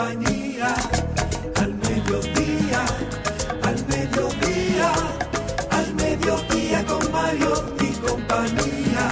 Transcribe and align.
Al 0.00 0.16
mediodía, 0.16 0.74
al 1.56 1.74
mediodía, 3.86 4.92
al 5.70 5.94
mediodía 5.94 6.86
con 6.86 7.12
Mariotti 7.12 7.84
y 7.84 7.92
compañía. 8.08 9.10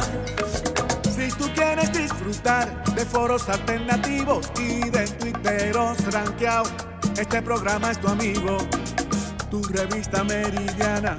Si 1.14 1.28
tú 1.32 1.44
quieres 1.54 1.92
disfrutar 1.92 2.82
de 2.94 3.04
foros 3.04 3.50
alternativos 3.50 4.50
y 4.58 4.88
de 4.88 5.06
twitteros 5.06 5.98
rankeados, 6.10 6.72
este 7.18 7.42
programa 7.42 7.90
es 7.90 8.00
tu 8.00 8.08
amigo. 8.08 8.56
Tu 9.50 9.62
revista 9.64 10.24
meridiana 10.24 11.18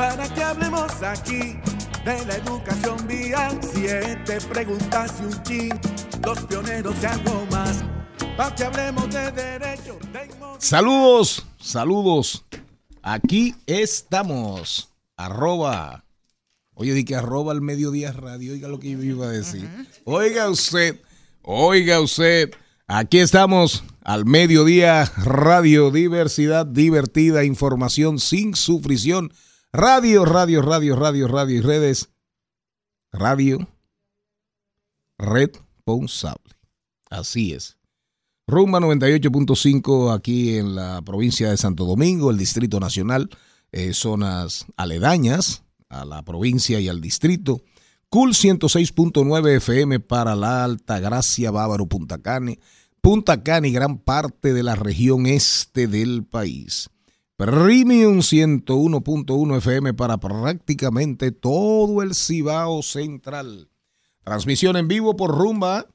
para 0.00 0.26
que 0.32 0.42
hablemos 0.42 1.02
aquí 1.02 1.58
de 2.06 2.24
la 2.24 2.36
educación 2.36 3.06
vial. 3.06 3.60
Siete 3.74 4.38
preguntas 4.48 5.12
y 5.20 5.24
un 5.24 5.42
chin, 5.42 5.80
los 6.24 6.40
pioneros 6.46 6.98
de 7.02 7.06
algo 7.06 7.46
más. 7.50 7.84
Para 8.34 8.54
que 8.54 8.64
hablemos 8.64 9.10
de 9.10 9.30
derecho, 9.30 9.98
de 10.10 10.30
Saludos, 10.58 11.46
saludos. 11.58 12.46
Aquí 13.02 13.54
estamos. 13.66 14.88
Arroba. 15.18 16.06
Oye, 16.72 16.94
di 16.94 17.04
que 17.04 17.16
arroba 17.16 17.52
al 17.52 17.60
mediodía 17.60 18.10
radio. 18.10 18.54
Oiga 18.54 18.68
lo 18.68 18.80
que 18.80 18.92
yo 18.92 19.02
iba 19.02 19.26
a 19.26 19.30
decir. 19.30 19.68
Oiga 20.04 20.48
usted, 20.48 20.98
oiga 21.42 22.00
usted. 22.00 22.52
Aquí 22.86 23.18
estamos 23.18 23.84
al 24.02 24.24
mediodía 24.24 25.04
radio, 25.18 25.90
diversidad 25.90 26.64
divertida, 26.64 27.44
información 27.44 28.18
sin 28.18 28.54
sufrición. 28.54 29.30
Radio, 29.72 30.24
radio, 30.24 30.62
radio, 30.62 30.96
radio, 30.96 31.28
radio 31.28 31.56
y 31.56 31.60
redes. 31.60 32.10
Radio 33.12 33.68
responsable. 35.20 36.54
Así 37.08 37.52
es. 37.52 37.76
Rumba 38.46 38.80
98.5 38.80 40.12
aquí 40.12 40.56
en 40.56 40.74
la 40.74 41.02
provincia 41.02 41.50
de 41.50 41.56
Santo 41.56 41.84
Domingo, 41.84 42.30
el 42.30 42.38
Distrito 42.38 42.80
Nacional, 42.80 43.30
eh, 43.70 43.92
zonas 43.94 44.66
aledañas 44.76 45.62
a 45.88 46.04
la 46.04 46.22
provincia 46.24 46.80
y 46.80 46.88
al 46.88 47.00
distrito. 47.00 47.62
Cool 48.08 48.30
106.9 48.30 49.56
FM 49.56 50.00
para 50.00 50.34
la 50.34 50.64
Alta 50.64 50.98
Gracia, 50.98 51.52
Bávaro, 51.52 51.86
Punta 51.86 52.18
Cana, 52.18 52.54
Punta 53.00 53.44
Cana 53.44 53.68
y 53.68 53.72
gran 53.72 53.98
parte 53.98 54.52
de 54.52 54.64
la 54.64 54.74
región 54.74 55.26
este 55.26 55.86
del 55.86 56.24
país. 56.24 56.90
Premium 57.40 58.18
101.1 58.18 59.56
FM 59.56 59.94
para 59.94 60.18
prácticamente 60.18 61.32
todo 61.32 62.02
el 62.02 62.14
Cibao 62.14 62.82
Central. 62.82 63.70
Transmisión 64.22 64.76
en 64.76 64.88
vivo 64.88 65.16
por 65.16 65.30
Rumba, 65.30 65.86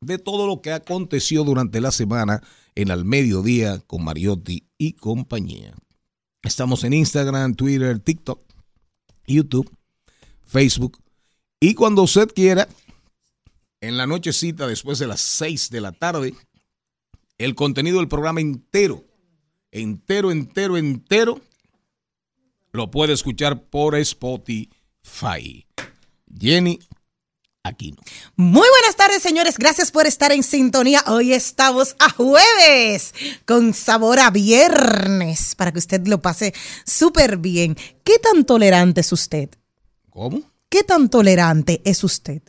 de 0.00 0.18
todo 0.18 0.46
lo 0.46 0.60
que 0.60 0.72
aconteció 0.72 1.42
durante 1.42 1.80
la 1.80 1.90
semana 1.90 2.42
en 2.74 2.90
el 2.90 3.04
mediodía 3.04 3.80
con 3.80 4.04
Mariotti 4.04 4.68
y 4.78 4.92
compañía. 4.92 5.74
Estamos 6.42 6.84
en 6.84 6.92
Instagram, 6.92 7.54
Twitter, 7.54 7.98
TikTok, 7.98 8.40
YouTube, 9.26 9.70
Facebook 10.44 10.98
y 11.60 11.74
cuando 11.74 12.02
usted 12.02 12.28
quiera, 12.34 12.68
en 13.80 13.96
la 13.96 14.06
nochecita 14.06 14.66
después 14.66 14.98
de 14.98 15.06
las 15.06 15.20
6 15.20 15.70
de 15.70 15.80
la 15.80 15.92
tarde, 15.92 16.34
el 17.38 17.54
contenido 17.54 17.98
del 17.98 18.08
programa 18.08 18.40
entero, 18.40 19.04
entero, 19.70 20.30
entero, 20.30 20.76
entero 20.76 21.40
lo 22.72 22.90
puede 22.90 23.12
escuchar 23.12 23.64
por 23.64 23.94
Spotify. 23.96 25.66
Jenny 26.38 26.78
Aquino. 27.62 27.98
Muy 28.34 28.66
buenas 28.68 28.96
tardes, 28.96 29.22
señores. 29.22 29.56
Gracias 29.58 29.92
por 29.92 30.06
estar 30.06 30.32
en 30.32 30.42
sintonía. 30.42 31.04
Hoy 31.06 31.32
estamos 31.32 31.94
a 31.98 32.10
jueves 32.10 33.14
con 33.46 33.74
sabor 33.74 34.18
a 34.18 34.30
viernes 34.30 35.54
para 35.54 35.70
que 35.70 35.78
usted 35.78 36.06
lo 36.06 36.20
pase 36.22 36.54
súper 36.84 37.36
bien. 37.36 37.76
¿Qué 38.02 38.18
tan 38.18 38.44
tolerante 38.44 39.02
es 39.02 39.12
usted? 39.12 39.50
¿Cómo? 40.10 40.42
¿Qué 40.68 40.82
tan 40.82 41.10
tolerante 41.10 41.82
es 41.84 42.02
usted? 42.02 42.42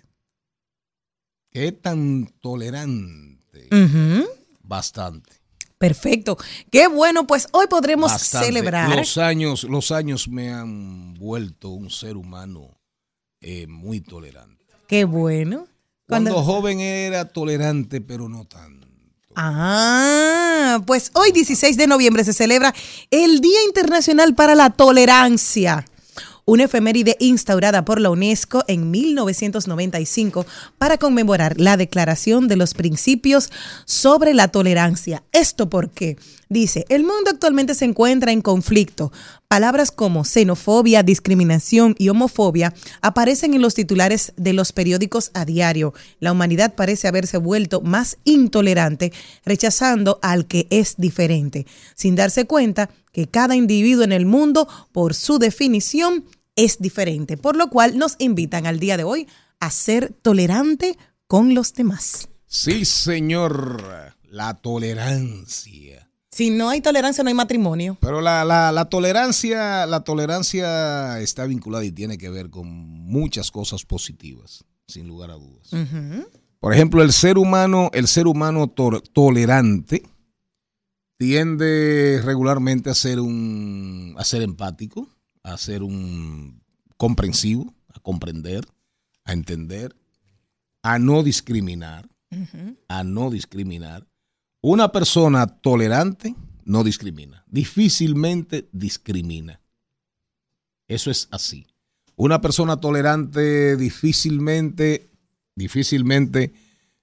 ¿Qué 1.51 1.73
tan 1.73 2.34
tolerante? 2.41 3.67
Bastante. 4.63 5.43
Perfecto. 5.84 6.38
Qué 6.72 6.88
bueno, 6.88 7.28
pues 7.28 7.50
hoy 7.52 7.68
podremos 7.68 8.10
Bastante. 8.10 8.48
celebrar. 8.48 8.96
Los 8.96 9.18
años, 9.18 9.66
los 9.66 9.92
años 9.92 10.30
me 10.30 10.50
han 10.50 11.14
vuelto 11.16 11.72
un 11.72 11.90
ser 11.90 12.16
humano 12.16 12.80
eh, 13.42 13.68
muy 13.68 14.00
tolerante. 14.00 14.64
Qué 14.88 15.03
bueno. 15.03 15.68
Cuando, 16.08 16.41
joven 16.41 16.80
era 16.80 17.28
tolerante, 17.28 18.00
pero 18.00 18.30
no 18.30 18.46
tanto. 18.46 18.88
Ah, 19.35 20.82
pues 20.88 21.12
hoy 21.16 21.34
16 21.34 21.76
de 21.76 21.88
noviembre 21.88 22.24
se 22.24 22.32
celebra 22.32 22.74
el 23.12 23.41
Día 23.41 23.62
Internacional 23.68 24.36
para 24.36 24.56
la 24.56 24.70
Tolerancia. 24.70 25.84
Una 26.45 26.66
efeméride 26.66 27.16
instaurada 27.19 27.85
por 27.85 28.01
la 28.01 28.09
UNESCO 28.09 28.66
en 28.67 28.91
1995 28.91 30.45
para 30.78 30.97
conmemorar 30.97 31.57
la 31.57 31.78
Declaración 31.78 32.49
de 32.49 32.57
los 32.57 32.73
Principios 32.73 33.49
sobre 33.85 34.34
la 34.34 34.49
Tolerancia. 34.49 35.23
¿Esto 35.31 35.69
por 35.69 35.90
qué? 35.90 36.17
Dice, 36.49 36.85
el 36.90 37.03
mundo 37.03 37.31
actualmente 37.31 37.75
se 37.75 37.85
encuentra 37.85 38.34
en 38.34 38.41
conflicto. 38.41 39.13
Palabras 39.53 39.91
como 39.91 40.23
xenofobia, 40.23 41.03
discriminación 41.03 41.94
y 42.00 42.09
homofobia 42.09 42.73
aparecen 43.02 43.53
en 43.53 43.61
los 43.61 43.76
titulares 43.76 44.34
de 44.35 44.52
los 44.52 44.72
periódicos 44.72 45.29
a 45.35 45.46
diario. 45.46 45.94
La 46.20 46.32
humanidad 46.32 46.73
parece 46.73 47.08
haberse 47.08 47.38
vuelto 47.38 47.79
más 47.79 48.17
intolerante, 48.23 49.14
rechazando 49.46 50.17
al 50.23 50.47
que 50.47 50.66
es 50.72 50.96
diferente, 50.97 51.67
sin 51.94 52.16
darse 52.16 52.46
cuenta 52.46 52.90
que 53.11 53.28
cada 53.28 53.55
individuo 53.55 54.03
en 54.03 54.11
el 54.11 54.26
mundo, 54.26 54.67
por 54.91 55.14
su 55.14 55.38
definición, 55.38 56.26
es 56.55 56.79
diferente, 56.79 57.38
por 57.38 57.55
lo 57.55 57.70
cual 57.70 57.96
nos 57.96 58.16
invitan 58.17 58.66
al 58.66 58.79
día 58.79 58.97
de 58.97 59.03
hoy 59.03 59.28
a 59.59 59.70
ser 59.70 60.16
tolerante 60.23 60.97
con 61.28 61.53
los 61.53 61.76
demás. 61.76 62.28
Sí, 62.47 62.85
señor, 62.85 64.16
la 64.32 64.55
tolerancia. 64.55 65.92
Si 66.34 66.50
no 66.50 66.70
hay 66.70 66.82
tolerancia, 66.82 67.24
no 67.24 67.28
hay 67.28 67.34
matrimonio. 67.35 67.96
Pero 68.02 68.20
la, 68.22 68.44
la- 68.44 68.72
la 68.72 68.85
tolerancia, 68.85 69.85
la 69.85 70.03
tolerancia 70.03 71.20
está 71.20 71.46
vinculada 71.46 71.85
y 71.85 71.91
tiene 71.91 72.18
que 72.18 72.30
ver 72.30 72.50
con 72.50 72.68
muchas 72.68 73.52
cosas 73.52 73.85
positivas, 73.85 74.64
sin 74.88 75.08
lugar 75.08 75.30
a 75.30 75.35
dudas. 75.35 75.70
Por 76.59 76.74
ejemplo, 76.74 77.03
el 77.03 77.12
ser 77.12 77.38
humano, 77.38 77.91
el 77.94 78.08
ser 78.08 78.26
humano 78.26 78.68
to- 78.68 79.02
tolerante 79.02 80.02
tiende 81.18 82.22
regularmente 82.24 82.90
a 82.90 82.96
ser 82.96 83.20
un, 83.20 84.16
a 84.18 84.24
ser 84.24 84.41
empático, 84.41 85.08
a 85.44 85.58
ser 85.58 85.84
un 85.84 86.64
comprensivo, 86.97 87.74
a 87.94 88.00
comprender, 88.00 88.66
a 89.26 89.34
entender, 89.34 89.96
a 90.82 91.00
no 91.00 91.22
discriminar, 91.24 92.09
a 92.88 93.03
no 93.03 93.29
discriminar. 93.29 94.08
Una 94.66 94.94
persona 94.94 95.46
tolerante 95.46 96.36
no 96.64 96.86
discrimina, 96.86 97.44
difícilmente 97.50 98.70
discrimina. 98.72 99.60
Eso 100.88 101.12
es 101.12 101.28
así. 101.32 101.68
Una 102.16 102.40
persona 102.40 102.78
tolerante 102.78 103.76
difícilmente, 103.76 105.10
difícilmente 105.54 106.54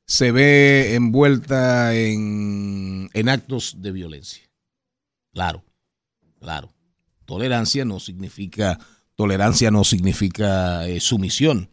se 0.07 0.33
ve 0.33 0.95
envuelta 0.95 1.95
en, 1.95 3.11
en 3.13 3.29
actos 3.29 3.77
de 3.83 3.93
violencia. 3.93 4.51
Claro, 5.35 5.63
claro. 6.41 6.73
Tolerancia 7.27 7.85
no 7.85 8.01
significa, 8.01 8.79
tolerancia 9.17 9.71
no 9.71 9.85
significa 9.85 10.89
eh, 10.89 10.99
sumisión. 10.99 11.69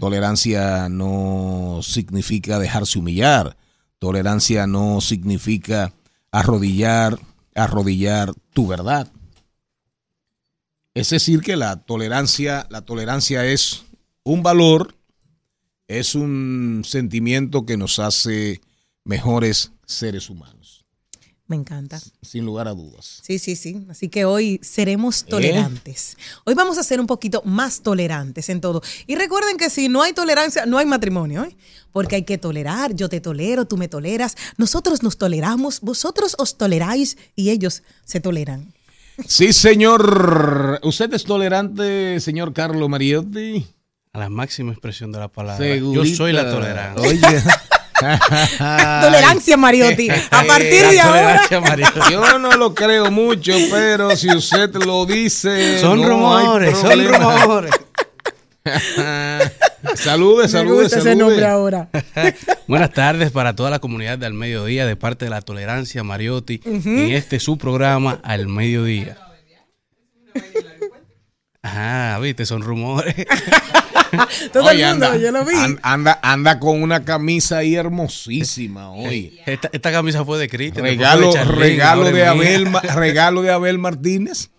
Tolerancia 0.00 0.88
no 0.88 1.78
significa 1.84 2.58
dejarse 2.58 2.98
humillar. 2.98 3.56
Tolerancia 3.98 4.66
no 4.66 5.00
significa 5.00 5.92
arrodillar, 6.30 7.18
arrodillar 7.54 8.32
tu 8.52 8.66
verdad. 8.66 9.10
Es 10.94 11.10
decir, 11.10 11.40
que 11.42 11.56
la 11.56 11.76
tolerancia, 11.84 12.66
la 12.70 12.82
tolerancia 12.82 13.44
es 13.44 13.84
un 14.24 14.42
valor, 14.42 14.96
es 15.86 16.14
un 16.14 16.82
sentimiento 16.84 17.64
que 17.66 17.76
nos 17.76 17.98
hace 17.98 18.60
mejores 19.04 19.72
seres 19.86 20.28
humanos, 20.28 20.77
Me 21.48 21.56
encanta. 21.56 21.98
sin 22.20 22.44
lugar 22.44 22.68
a 22.68 22.74
dudas. 22.74 23.20
Sí, 23.22 23.38
sí, 23.38 23.56
sí. 23.56 23.86
Así 23.88 24.10
que 24.10 24.26
hoy 24.26 24.60
seremos 24.62 25.24
tolerantes. 25.24 26.18
Hoy 26.44 26.52
vamos 26.52 26.76
a 26.76 26.82
ser 26.82 27.00
un 27.00 27.06
poquito 27.06 27.40
más 27.42 27.80
tolerantes 27.80 28.50
en 28.50 28.60
todo. 28.60 28.82
Y 29.06 29.16
recuerden 29.16 29.56
que 29.56 29.70
si 29.70 29.88
no 29.88 30.02
hay 30.02 30.12
tolerancia, 30.12 30.66
no 30.66 30.76
hay 30.76 30.84
matrimonio, 30.84 31.44
¿eh? 31.44 31.56
Porque 31.90 32.16
hay 32.16 32.24
que 32.24 32.36
tolerar. 32.36 32.94
Yo 32.94 33.08
te 33.08 33.22
tolero, 33.22 33.64
tú 33.64 33.78
me 33.78 33.88
toleras. 33.88 34.36
Nosotros 34.58 35.02
nos 35.02 35.16
toleramos, 35.16 35.80
vosotros 35.80 36.36
os 36.38 36.58
toleráis 36.58 37.16
y 37.34 37.48
ellos 37.48 37.82
se 38.04 38.20
toleran. 38.20 38.74
Sí, 39.26 39.54
señor. 39.54 40.80
¿Usted 40.82 41.14
es 41.14 41.24
tolerante, 41.24 42.20
señor 42.20 42.52
Carlos 42.52 42.90
Mariotti? 42.90 43.66
A 44.12 44.18
la 44.18 44.28
máxima 44.28 44.72
expresión 44.72 45.12
de 45.12 45.18
la 45.18 45.28
palabra. 45.28 45.64
Segurita. 45.64 46.04
Yo 46.04 46.14
soy 46.14 46.32
la 46.34 46.50
tolerancia. 46.50 47.08
Oye. 47.08 47.42
Tolerancia, 49.00 49.56
Mariotti. 49.56 50.08
A 50.10 50.44
partir 50.44 50.86
de 50.86 51.00
ahora. 51.00 51.42
Yo 52.10 52.38
no 52.38 52.52
lo 52.56 52.74
creo 52.74 53.10
mucho, 53.10 53.52
pero 53.70 54.16
si 54.16 54.34
usted 54.34 54.74
lo 54.74 55.06
dice. 55.06 55.80
Son 55.80 56.00
no 56.00 56.08
rumores, 56.08 56.78
son 56.78 57.06
rumores. 57.06 57.72
salude, 59.94 60.42
Me 60.42 60.48
salude, 60.48 60.82
gusta 60.82 60.98
ese 60.98 61.16
nombre 61.16 61.40
salude. 61.40 61.46
ahora. 61.46 61.88
Buenas 62.66 62.92
tardes 62.92 63.30
para 63.30 63.56
toda 63.56 63.70
la 63.70 63.78
comunidad 63.78 64.18
de 64.18 64.26
Al 64.26 64.34
Mediodía 64.34 64.84
de 64.84 64.96
parte 64.96 65.24
de 65.24 65.30
la 65.30 65.40
Tolerancia 65.40 66.04
Mariotti 66.04 66.60
en 66.64 67.10
este 67.12 67.40
su 67.40 67.56
programa 67.56 68.20
Al 68.22 68.46
Mediodía. 68.48 69.16
Ajá, 71.62 72.18
viste, 72.20 72.46
son 72.46 72.62
rumores. 72.62 73.14
Todo 74.52 74.64
Oye, 74.68 74.82
el 74.84 74.90
mundo, 74.90 75.06
anda, 75.06 75.18
yo 75.18 75.32
lo 75.32 75.44
vi. 75.44 75.54
an- 75.54 75.78
Anda, 75.82 76.18
anda 76.22 76.58
con 76.58 76.82
una 76.82 77.04
camisa 77.04 77.58
ahí 77.58 77.74
hermosísima 77.74 78.90
hoy. 78.90 79.38
Esta, 79.44 79.68
esta 79.72 79.92
camisa 79.92 80.24
fue 80.24 80.38
de 80.38 80.48
Cristian. 80.48 80.84
Regalo, 80.84 81.32
de 81.32 81.44
regalo 81.44 82.04
de. 82.10 82.24
Abel, 82.26 82.72
regalo 82.94 83.42
de 83.42 83.52
Abel 83.52 83.78
Martínez. 83.78 84.50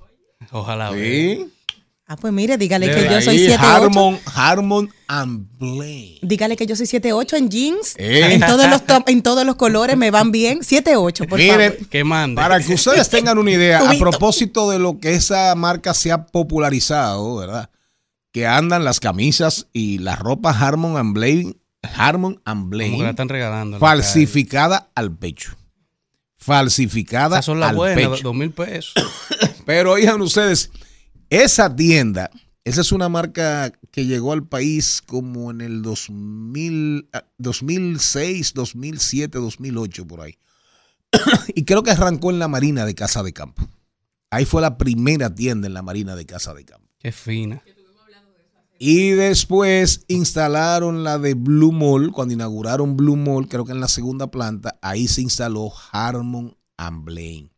Ojalá. 0.52 0.92
vea. 0.92 1.02
Sí. 1.36 1.54
Ah, 2.12 2.16
pues 2.18 2.34
mire, 2.34 2.58
dígale 2.58 2.88
De 2.88 2.96
que 2.96 3.14
yo 3.14 3.22
soy 3.22 3.38
7'8". 3.38 3.58
Harmon, 3.60 4.20
Harmon 4.34 4.90
and 5.08 5.48
Blaine. 5.60 6.18
Dígale 6.24 6.56
que 6.58 6.66
yo 6.66 6.76
soy 6.76 6.88
7'8 6.88 7.38
en 7.38 7.50
jeans. 7.52 7.94
Eh. 7.98 8.34
En, 8.34 8.42
todos 8.42 8.68
los 8.68 8.82
en 9.06 9.22
todos 9.22 9.46
los 9.46 9.56
colores 9.58 9.96
me 9.96 10.10
van 10.10 10.32
bien. 10.32 10.62
7'8, 10.62 11.28
por 11.30 11.38
Miren, 11.38 11.74
favor. 11.74 11.88
Que 11.90 12.04
mande. 12.04 12.42
Para 12.42 12.60
que 12.60 12.74
ustedes 12.74 13.08
tengan 13.10 13.38
una 13.38 13.52
idea, 13.52 13.88
a 13.88 13.94
propósito 14.00 14.72
de 14.72 14.80
lo 14.80 14.98
que 15.00 15.14
esa 15.14 15.54
marca 15.54 15.94
se 15.94 16.12
ha 16.12 16.26
popularizado, 16.26 17.36
¿verdad? 17.36 17.70
Que 18.32 18.48
andan 18.48 18.84
las 18.84 19.00
camisas 19.00 19.68
y 19.72 20.00
la 20.00 20.16
ropa 20.16 20.50
Harmon 20.50 20.98
and 20.98 21.14
Blaine, 21.14 21.58
Harmon 21.96 22.42
and 22.44 22.62
Como 22.64 22.72
que 22.72 22.78
la 22.78 22.88
Blaine, 22.90 23.10
están 23.12 23.30
regalando. 23.30 23.78
falsificada 23.78 24.90
al 24.96 25.16
pecho. 25.16 25.52
Falsificada 26.38 27.36
Esas 27.36 27.46
son 27.46 27.60
las 27.60 27.70
al 27.70 27.76
buenas, 27.76 28.10
pecho. 28.10 28.24
dos 28.24 28.36
mil 28.36 28.50
pesos. 28.50 28.94
Pero 29.68 29.92
oigan 29.92 30.20
ustedes, 30.22 30.72
esa 31.30 31.76
tienda, 31.76 32.32
esa 32.64 32.82
es 32.82 32.92
una 32.92 33.10
marca 33.10 33.72
que 33.92 34.06
llegó 34.06 34.34
al 34.34 34.46
país 34.46 35.02
como 35.06 35.52
en 35.52 35.62
el 35.62 35.82
2000, 35.82 37.10
ah, 37.14 37.26
2006, 37.38 38.54
2007, 38.54 39.38
2008, 39.38 40.08
por 40.08 40.22
ahí. 40.22 40.38
y 41.56 41.66
creo 41.66 41.84
que 41.84 41.92
arrancó 41.92 42.30
en 42.30 42.40
la 42.40 42.48
Marina 42.48 42.86
de 42.86 42.96
Casa 42.96 43.24
de 43.24 43.34
Campo. 43.34 43.68
Ahí 44.32 44.46
fue 44.46 44.62
la 44.62 44.78
primera 44.78 45.34
tienda 45.34 45.68
en 45.68 45.74
la 45.74 45.82
Marina 45.82 46.16
de 46.16 46.26
Casa 46.26 46.54
de 46.54 46.66
Campo. 46.66 46.88
Qué 47.00 47.12
fina. 47.12 47.64
Y 48.82 49.10
después 49.10 50.06
instalaron 50.08 51.04
la 51.04 51.20
de 51.20 51.34
Blue 51.34 51.74
Mall, 51.74 52.14
cuando 52.14 52.34
inauguraron 52.34 52.96
Blue 52.96 53.18
Mall, 53.18 53.50
creo 53.50 53.66
que 53.66 53.74
en 53.74 53.82
la 53.82 53.90
segunda 53.90 54.32
planta, 54.32 54.80
ahí 54.82 55.10
se 55.10 55.22
instaló 55.22 55.74
Harmon 55.92 56.56
and 56.78 57.04
Blaine. 57.04 57.52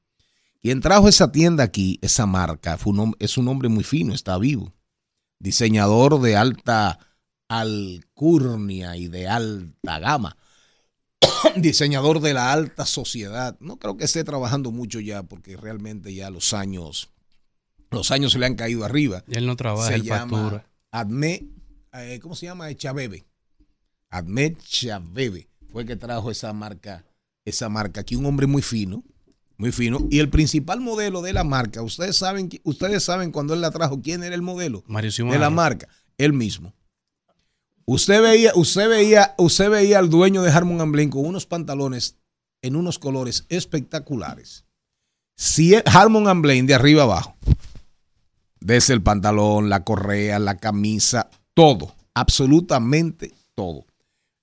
Quien 0.62 0.80
trajo 0.81 1.08
esa 1.10 1.31
tienda 1.31 1.63
aquí, 1.63 1.98
esa 2.02 2.25
marca, 2.25 2.78
fue 2.78 2.94
un, 2.94 3.00
hom- 3.00 3.16
es 3.19 3.38
un 3.38 3.48
hombre 3.48 3.68
muy 3.69 3.84
fino, 3.84 4.13
está 4.13 4.38
vivo. 4.38 4.74
Diseñador 5.40 6.22
de 6.22 6.36
alta 6.36 7.00
alcurnia 7.50 8.96
y 8.98 9.08
de 9.08 9.27
alta 9.27 10.00
gama. 10.00 10.38
Diseñador 11.58 12.20
de 12.22 12.34
la 12.34 12.51
alta 12.53 12.86
sociedad. 12.86 13.58
No 13.60 13.77
creo 13.77 13.98
que 13.98 14.06
esté 14.06 14.24
trabajando 14.24 14.72
mucho 14.72 15.00
ya, 15.00 15.24
porque 15.24 15.58
realmente 15.58 16.13
ya 16.13 16.30
los 16.30 16.53
años, 16.53 17.10
los 17.89 18.12
años 18.12 18.32
se 18.34 18.39
le 18.39 18.46
han 18.46 18.56
caído 18.56 18.86
arriba 18.86 19.24
Y 19.27 19.36
él 19.38 19.46
no 19.48 19.56
trabaja, 19.56 19.88
se 19.88 19.96
él 19.96 20.03
llama 20.03 20.38
factura. 20.41 20.65
Admet, 20.91 21.44
eh, 21.94 22.20
¿cómo 22.22 22.36
se 22.36 22.46
llama? 22.46 22.74
Chabebe. 22.75 23.25
Admet 24.10 24.60
Chabebe 24.63 25.48
fue 25.72 25.84
el 25.84 25.88
que 25.88 25.96
trajo 25.96 26.30
esa 26.32 26.51
marca, 26.53 27.06
esa 27.46 27.70
marca 27.70 28.01
aquí, 28.01 28.15
un 28.15 28.25
hombre 28.25 28.46
muy 28.46 28.62
fino, 28.62 29.03
muy 29.62 29.72
fino. 29.72 30.08
Y 30.10 30.18
el 30.18 30.30
principal 30.30 30.82
modelo 30.82 31.22
de 31.22 31.34
la 31.34 31.44
marca, 31.44 31.84
ustedes 31.84 32.18
saben, 32.18 32.50
ustedes 32.63 33.03
saben 33.03 33.32
cuando 33.32 33.53
él 33.53 33.62
la 33.62 33.70
trajo, 33.70 34.01
quién 34.01 34.24
era 34.24 34.34
el 34.34 34.41
modelo 34.41 34.84
Mario 34.88 35.10
de 35.10 35.12
Simón. 35.12 35.39
la 35.39 35.51
marca, 35.51 35.88
él 36.18 36.34
mismo. 36.34 36.74
Usted 37.86 38.24
veía, 38.24 38.53
usted 38.56 38.89
veía, 38.89 39.36
usted 39.38 39.70
veía 39.70 40.00
al 40.00 40.10
dueño 40.10 40.41
de 40.41 40.50
Harmon 40.50 40.82
and 40.82 40.91
Blaine 40.91 41.12
con 41.12 41.27
unos 41.27 41.46
pantalones 41.46 42.18
en 42.63 42.75
unos 42.75 42.98
colores 42.98 43.46
espectaculares. 43.50 44.65
Si 45.36 45.75
Harmon 45.86 46.27
and 46.27 46.41
Blaine 46.41 46.65
de 46.65 46.74
arriba 46.74 47.03
abajo, 47.03 47.36
desde 48.60 48.96
el 48.96 49.03
pantalón, 49.03 49.70
la 49.70 49.84
correa, 49.84 50.39
la 50.39 50.58
camisa, 50.58 51.30
todo, 51.53 51.94
absolutamente 52.15 53.32
todo. 53.53 53.86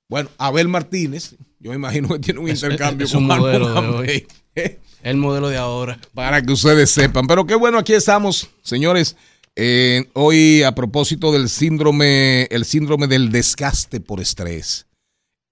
Bueno, 0.09 0.31
Abel 0.39 0.69
Martínez, 0.69 1.37
yo 1.61 1.71
me 1.71 1.77
imagino 1.77 2.09
que 2.09 2.19
tiene 2.21 2.41
un 2.41 2.49
Es- 2.49 2.63
intercambio 2.63 3.07
es 3.07 3.15
un 3.15 3.29
con 3.29 3.39
modelo 3.39 3.69
Harmon 3.77 4.07
de 4.07 4.27
hoy. 4.55 4.77
El 5.03 5.17
modelo 5.19 5.49
de 5.49 5.57
ahora. 5.59 6.01
Para 6.15 6.43
que 6.43 6.53
ustedes 6.53 6.91
sepan. 6.91 7.27
Pero 7.27 7.47
qué 7.47 7.55
bueno, 7.55 7.79
aquí 7.79 7.93
estamos, 7.95 8.49
señores. 8.63 9.17
Eh, 9.55 10.09
hoy 10.15 10.63
a 10.63 10.75
propósito 10.75 11.31
del 11.33 11.49
síndrome, 11.49 12.45
el 12.45 12.65
síndrome 12.65 13.07
del 13.07 13.31
desgaste 13.31 14.01
por 14.01 14.21
estrés. 14.21 14.87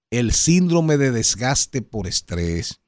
El 0.09 0.31
síndrome 0.33 0.97
de 0.97 1.11
desgaste 1.11 1.81
por 1.81 2.07
estrés. 2.07 2.79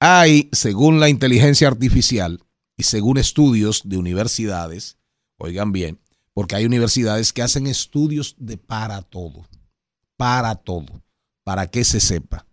Hay, 0.00 0.48
según 0.52 0.98
la 0.98 1.08
inteligencia 1.08 1.68
artificial 1.68 2.40
y 2.76 2.84
según 2.84 3.18
estudios 3.18 3.82
de 3.84 3.98
universidades, 3.98 4.96
oigan 5.36 5.72
bien, 5.72 5.98
porque 6.32 6.54
hay 6.56 6.64
universidades 6.64 7.32
que 7.32 7.42
hacen 7.42 7.66
estudios 7.66 8.34
de 8.38 8.56
para 8.56 9.02
todo, 9.02 9.46
para 10.20 10.54
todo, 10.54 11.02
para 11.44 11.68
que 11.68 11.82
se 11.82 11.98
sepa. 11.98 12.44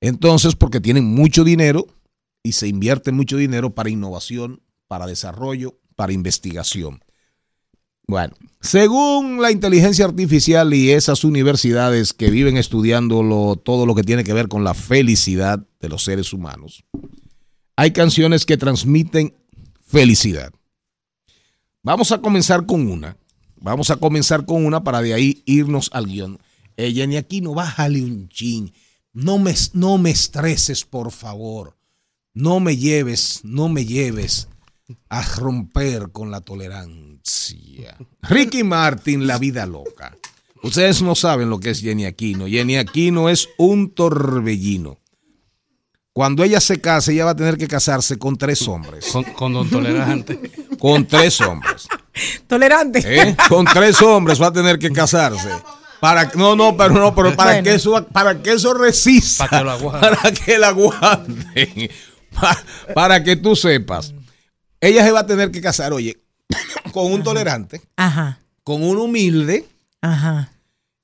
Entonces, 0.00 0.56
porque 0.56 0.80
tienen 0.80 1.04
mucho 1.04 1.44
dinero, 1.44 1.86
y 2.42 2.52
se 2.52 2.66
invierte 2.66 3.12
mucho 3.12 3.36
dinero 3.36 3.72
para 3.72 3.88
innovación, 3.88 4.62
para 4.88 5.06
desarrollo, 5.06 5.78
para 5.94 6.12
investigación. 6.12 7.04
Bueno, 8.08 8.34
según 8.60 9.40
la 9.40 9.52
inteligencia 9.52 10.06
artificial 10.06 10.74
y 10.74 10.90
esas 10.90 11.22
universidades 11.22 12.12
que 12.12 12.30
viven 12.30 12.56
estudiando 12.56 13.54
todo 13.54 13.86
lo 13.86 13.94
que 13.94 14.02
tiene 14.02 14.24
que 14.24 14.32
ver 14.32 14.48
con 14.48 14.64
la 14.64 14.74
felicidad 14.74 15.64
de 15.78 15.88
los 15.88 16.02
seres 16.02 16.32
humanos, 16.32 16.82
hay 17.76 17.92
canciones 17.92 18.44
que 18.44 18.56
transmiten 18.56 19.36
felicidad. 19.86 20.52
Vamos 21.84 22.10
a 22.10 22.18
comenzar 22.18 22.66
con 22.66 22.90
una. 22.90 23.16
Vamos 23.54 23.90
a 23.90 23.96
comenzar 23.96 24.46
con 24.46 24.66
una 24.66 24.82
para 24.82 25.00
de 25.00 25.14
ahí 25.14 25.44
irnos 25.46 25.90
al 25.92 26.06
guion. 26.06 26.40
Eh, 26.78 26.92
Jenny 26.92 27.16
Aquino, 27.16 27.54
bájale 27.54 28.00
un 28.04 28.28
chin. 28.28 28.72
No 29.12 29.38
me, 29.38 29.52
no 29.72 29.98
me 29.98 30.10
estreses, 30.10 30.84
por 30.84 31.10
favor. 31.10 31.76
No 32.34 32.60
me 32.60 32.76
lleves, 32.76 33.40
no 33.42 33.68
me 33.68 33.84
lleves 33.84 34.48
a 35.08 35.22
romper 35.22 36.12
con 36.12 36.30
la 36.30 36.40
tolerancia. 36.40 37.96
Ricky 38.22 38.62
Martin, 38.62 39.26
la 39.26 39.38
vida 39.38 39.66
loca. 39.66 40.16
Ustedes 40.62 41.02
no 41.02 41.16
saben 41.16 41.50
lo 41.50 41.58
que 41.58 41.70
es 41.70 41.80
Jenny 41.80 42.04
Aquino. 42.04 42.46
Jenny 42.46 42.76
Aquino 42.76 43.28
es 43.28 43.48
un 43.58 43.90
torbellino. 43.90 45.00
Cuando 46.12 46.44
ella 46.44 46.60
se 46.60 46.80
case, 46.80 47.12
ella 47.12 47.24
va 47.24 47.32
a 47.32 47.36
tener 47.36 47.58
que 47.58 47.66
casarse 47.66 48.18
con 48.18 48.36
tres 48.36 48.68
hombres. 48.68 49.06
Con, 49.06 49.24
con 49.24 49.52
don 49.52 49.68
Tolerante. 49.68 50.38
Con 50.78 51.06
tres 51.08 51.40
hombres. 51.40 51.88
Tolerante. 52.46 53.02
¿eh? 53.04 53.36
Con 53.48 53.64
tres 53.64 54.00
hombres 54.00 54.40
va 54.40 54.48
a 54.48 54.52
tener 54.52 54.78
que 54.78 54.92
casarse. 54.92 55.50
Para, 56.00 56.30
no, 56.34 56.54
no, 56.54 56.76
pero 56.76 56.94
no, 56.94 57.14
pero 57.14 57.34
para 57.34 57.52
Bueno. 57.52 57.64
que 57.64 57.74
eso, 57.74 58.06
para 58.12 58.40
que 58.42 58.52
eso 58.52 58.72
resista. 58.74 59.46
Para 59.48 59.58
que 59.58 59.64
lo 59.64 59.70
aguante. 59.72 60.08
Para 60.16 60.32
que 60.32 60.58
la 60.58 60.68
aguanten. 60.68 61.90
Pa- 62.34 62.62
para 62.94 63.24
que 63.24 63.36
tú 63.36 63.56
sepas. 63.56 64.14
Ella 64.80 65.04
se 65.04 65.10
va 65.10 65.20
a 65.20 65.26
tener 65.26 65.50
que 65.50 65.60
casar, 65.60 65.92
oye, 65.92 66.18
con 66.92 67.12
un 67.12 67.22
tolerante, 67.22 67.80
Ajá, 67.96 68.38
con 68.62 68.82
un 68.84 68.96
humilde 68.98 69.66
ajá. 70.00 70.50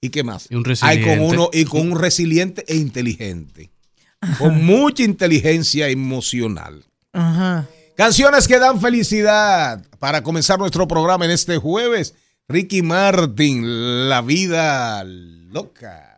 y 0.00 0.10
qué 0.10 0.22
más. 0.22 0.46
Y 0.48 0.54
un 0.54 0.60
Hay 0.82 1.00
con 1.00 1.08
resiliente. 1.08 1.20
uno 1.20 1.50
y 1.52 1.64
con 1.64 1.90
un 1.92 1.98
resiliente 1.98 2.64
e 2.68 2.76
inteligente. 2.76 3.70
Con 4.38 4.64
mucha 4.64 5.02
inteligencia 5.02 5.88
emocional. 5.88 6.82
Ajá. 7.12 7.66
Canciones 7.96 8.48
que 8.48 8.58
dan 8.58 8.80
felicidad. 8.80 9.84
Para 9.98 10.22
comenzar 10.22 10.58
nuestro 10.58 10.86
programa 10.88 11.24
en 11.26 11.30
este 11.30 11.58
jueves, 11.58 12.14
Ricky 12.46 12.82
Martin, 12.82 13.62
La 14.10 14.20
vida 14.20 15.02
loca. 15.02 16.13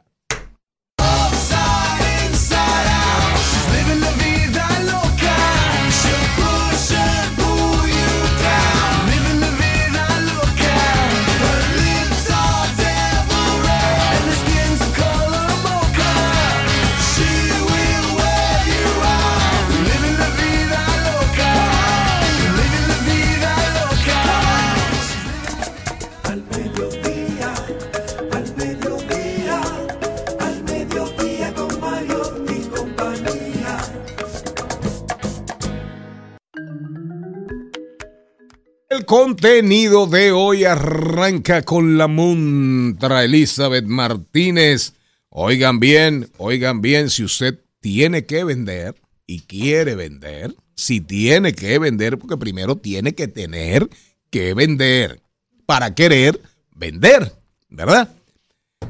El 38.96 39.04
contenido 39.04 40.06
de 40.06 40.32
hoy 40.32 40.64
arranca 40.64 41.60
con 41.60 41.98
la 41.98 42.08
montra 42.08 43.24
Elizabeth 43.24 43.84
Martínez. 43.84 44.94
Oigan 45.28 45.80
bien, 45.80 46.30
oigan 46.38 46.80
bien, 46.80 47.10
si 47.10 47.22
usted 47.22 47.60
tiene 47.80 48.24
que 48.24 48.42
vender 48.42 48.94
y 49.26 49.40
quiere 49.40 49.96
vender, 49.96 50.56
si 50.74 51.02
tiene 51.02 51.52
que 51.52 51.78
vender, 51.78 52.16
porque 52.18 52.38
primero 52.38 52.76
tiene 52.76 53.14
que 53.14 53.28
tener 53.28 53.86
que 54.30 54.54
vender 54.54 55.20
para 55.66 55.94
querer 55.94 56.40
vender, 56.74 57.34
¿verdad? 57.68 58.16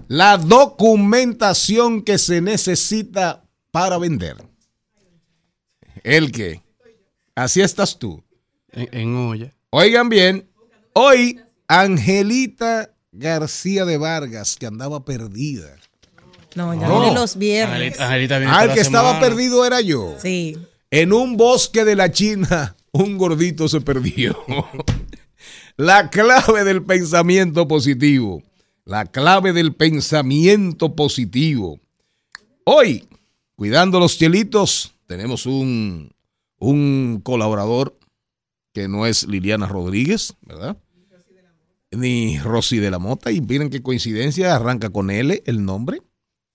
La 0.06 0.38
documentación 0.38 2.02
que 2.02 2.18
se 2.18 2.40
necesita 2.40 3.42
para 3.72 3.98
vender. 3.98 4.36
¿El 6.04 6.30
qué? 6.30 6.62
Así 7.34 7.60
estás 7.60 7.98
tú. 7.98 8.22
En, 8.70 8.88
en 8.92 9.16
olla. 9.16 9.52
Oigan 9.78 10.09
bien, 10.09 10.49
hoy 10.95 11.38
Angelita 11.68 12.95
García 13.12 13.85
de 13.85 13.99
Vargas, 13.99 14.56
que 14.56 14.64
andaba 14.64 15.04
perdida. 15.04 15.76
No, 16.54 16.73
ya 16.73 16.88
No. 16.88 17.00
viene 17.00 17.14
los 17.14 17.37
viernes. 17.37 17.75
Angelita, 18.00 18.06
Angelita 18.06 18.38
viene 18.38 18.52
Ah, 18.56 18.73
que 18.73 18.80
estaba 18.80 19.11
semana. 19.12 19.26
perdido 19.28 19.66
era 19.66 19.83
yo. 19.83 20.14
Sí. 20.18 20.56
En 20.90 21.12
un 21.12 21.37
bosque 21.37 21.85
de 21.85 21.95
la 21.95 22.11
China, 22.11 22.75
un 22.92 23.18
gordito 23.18 23.68
se 23.68 23.83
perdió. 23.83 24.35
La 25.76 26.09
clave 26.09 26.64
del 26.64 26.83
pensamiento 26.83 27.68
positivo. 27.68 28.42
La 28.87 29.04
clave 29.04 29.52
del 29.52 29.75
pensamiento 29.75 30.97
positivo. 30.97 31.80
Hoy, 32.64 33.06
cuidando 33.56 34.00
los 34.00 34.16
chelitos, 34.16 34.95
tenemos 35.06 35.45
un, 35.45 36.14
un 36.59 37.21
colaborador 37.23 37.95
que 38.76 38.88
no 38.88 39.06
es 39.06 39.26
Liliana 39.26 39.66
Rodríguez, 39.66 40.35
¿verdad? 40.42 40.76
Ni 41.92 42.38
Rosy 42.38 42.76
de 42.76 42.90
la 42.90 42.99
Mota. 42.99 43.30
Y 43.30 43.40
miren 43.40 43.71
qué 43.71 43.83
coincidencia, 43.83 44.54
arranca 44.54 44.90
con 44.90 45.11
L 45.11 45.42
el 45.47 45.64
nombre, 45.64 46.02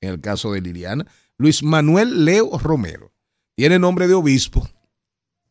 en 0.02 0.12
el 0.12 0.22
caso 0.22 0.52
de 0.52 0.62
Liliana. 0.62 1.08
Luis 1.40 1.64
Manuel 1.64 2.24
Leo 2.24 2.60
Romero. 2.60 3.12
Tiene 3.56 3.80
nombre 3.80 4.08
de 4.08 4.14
obispo. 4.14 4.70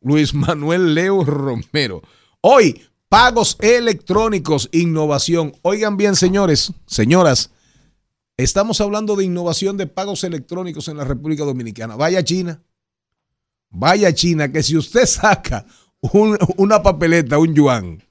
Luis 0.00 0.32
Manuel 0.32 0.94
Leo 0.94 1.24
Romero. 1.24 2.02
Hoy, 2.40 2.80
pagos 3.08 3.56
electrónicos, 3.58 4.68
innovación. 4.70 5.52
Oigan 5.62 5.96
bien, 5.96 6.14
señores, 6.14 6.72
señoras, 6.86 7.50
estamos 8.36 8.80
hablando 8.80 9.16
de 9.16 9.24
innovación 9.24 9.76
de 9.76 9.88
pagos 9.88 10.22
electrónicos 10.22 10.86
en 10.86 10.98
la 10.98 11.04
República 11.04 11.42
Dominicana. 11.42 11.96
Vaya 11.96 12.22
China. 12.22 12.62
Vaya 13.70 14.14
China, 14.14 14.52
que 14.52 14.62
si 14.62 14.76
usted 14.76 15.06
saca 15.06 15.66
un- 16.00 16.38
una 16.56 16.82
papeleta, 16.82 17.38
un 17.38 17.54
yuan, 17.54 18.02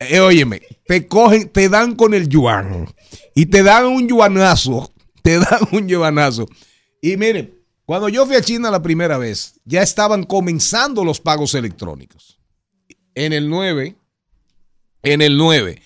eh, 0.00 0.20
óyeme, 0.20 0.62
te 0.86 1.06
cogen, 1.06 1.48
te 1.48 1.68
dan 1.68 1.94
con 1.96 2.14
el 2.14 2.28
yuan 2.28 2.86
y 3.34 3.46
te 3.46 3.62
dan 3.62 3.86
un 3.86 4.08
yuanazo, 4.08 4.92
te 5.22 5.38
dan 5.38 5.60
un 5.72 5.88
yuanazo. 5.88 6.46
Y 7.02 7.16
miren, 7.16 7.54
cuando 7.84 8.08
yo 8.08 8.26
fui 8.26 8.36
a 8.36 8.42
China 8.42 8.70
la 8.70 8.82
primera 8.82 9.18
vez, 9.18 9.60
ya 9.64 9.82
estaban 9.82 10.24
comenzando 10.24 11.04
los 11.04 11.20
pagos 11.20 11.54
electrónicos. 11.54 12.38
En 13.14 13.32
el 13.32 13.48
9, 13.48 13.96
en 15.02 15.22
el 15.22 15.36
9. 15.36 15.80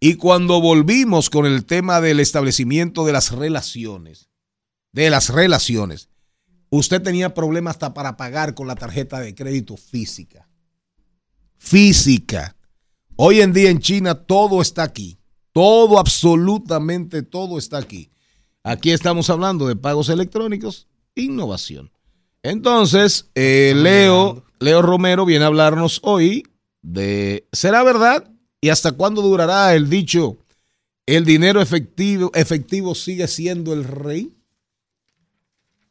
Y 0.00 0.14
cuando 0.14 0.60
volvimos 0.60 1.28
con 1.28 1.44
el 1.44 1.64
tema 1.66 2.00
del 2.00 2.20
establecimiento 2.20 3.04
de 3.04 3.12
las 3.12 3.32
relaciones, 3.32 4.28
de 4.92 5.10
las 5.10 5.28
relaciones, 5.28 6.08
usted 6.70 7.02
tenía 7.02 7.34
problemas 7.34 7.74
hasta 7.74 7.94
para 7.94 8.16
pagar 8.16 8.54
con 8.54 8.66
la 8.66 8.74
tarjeta 8.74 9.20
de 9.20 9.34
crédito 9.34 9.76
física. 9.76 10.48
Física. 11.58 12.56
Hoy 13.16 13.40
en 13.40 13.52
día 13.52 13.70
en 13.70 13.80
China 13.80 14.14
todo 14.14 14.62
está 14.62 14.82
aquí. 14.82 15.18
Todo, 15.52 15.98
absolutamente 15.98 17.22
todo 17.22 17.58
está 17.58 17.78
aquí. 17.78 18.10
Aquí 18.62 18.90
estamos 18.90 19.28
hablando 19.30 19.66
de 19.66 19.76
pagos 19.76 20.08
electrónicos, 20.08 20.86
innovación. 21.14 21.90
Entonces, 22.42 23.30
eh, 23.34 23.74
Leo, 23.76 24.44
Leo 24.58 24.82
Romero 24.82 25.24
viene 25.26 25.44
a 25.44 25.48
hablarnos 25.48 26.00
hoy 26.02 26.44
de, 26.82 27.46
¿será 27.52 27.82
verdad? 27.82 28.30
¿Y 28.60 28.68
hasta 28.68 28.92
cuándo 28.92 29.22
durará 29.22 29.74
el 29.74 29.90
dicho, 29.90 30.38
el 31.06 31.24
dinero 31.24 31.60
efectivo, 31.60 32.30
efectivo 32.34 32.94
sigue 32.94 33.26
siendo 33.28 33.72
el 33.72 33.84
rey? 33.84 34.32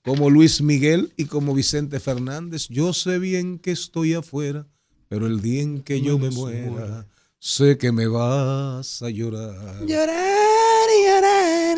Como 0.03 0.29
Luis 0.29 0.61
Miguel 0.61 1.13
y 1.17 1.25
como 1.25 1.53
Vicente 1.53 1.99
Fernández, 1.99 2.67
yo 2.69 2.93
sé 2.93 3.19
bien 3.19 3.59
que 3.59 3.71
estoy 3.71 4.13
afuera, 4.13 4.65
pero 5.07 5.27
el 5.27 5.41
día 5.41 5.61
en 5.61 5.81
que 5.81 6.01
yo 6.01 6.17
me 6.17 6.29
muera, 6.29 7.05
sé 7.37 7.77
que 7.77 7.91
me 7.91 8.07
vas 8.07 9.01
a 9.01 9.09
llorar. 9.09 9.85
Llorar 9.85 10.87
y 10.97 11.07
llorar. 11.07 11.77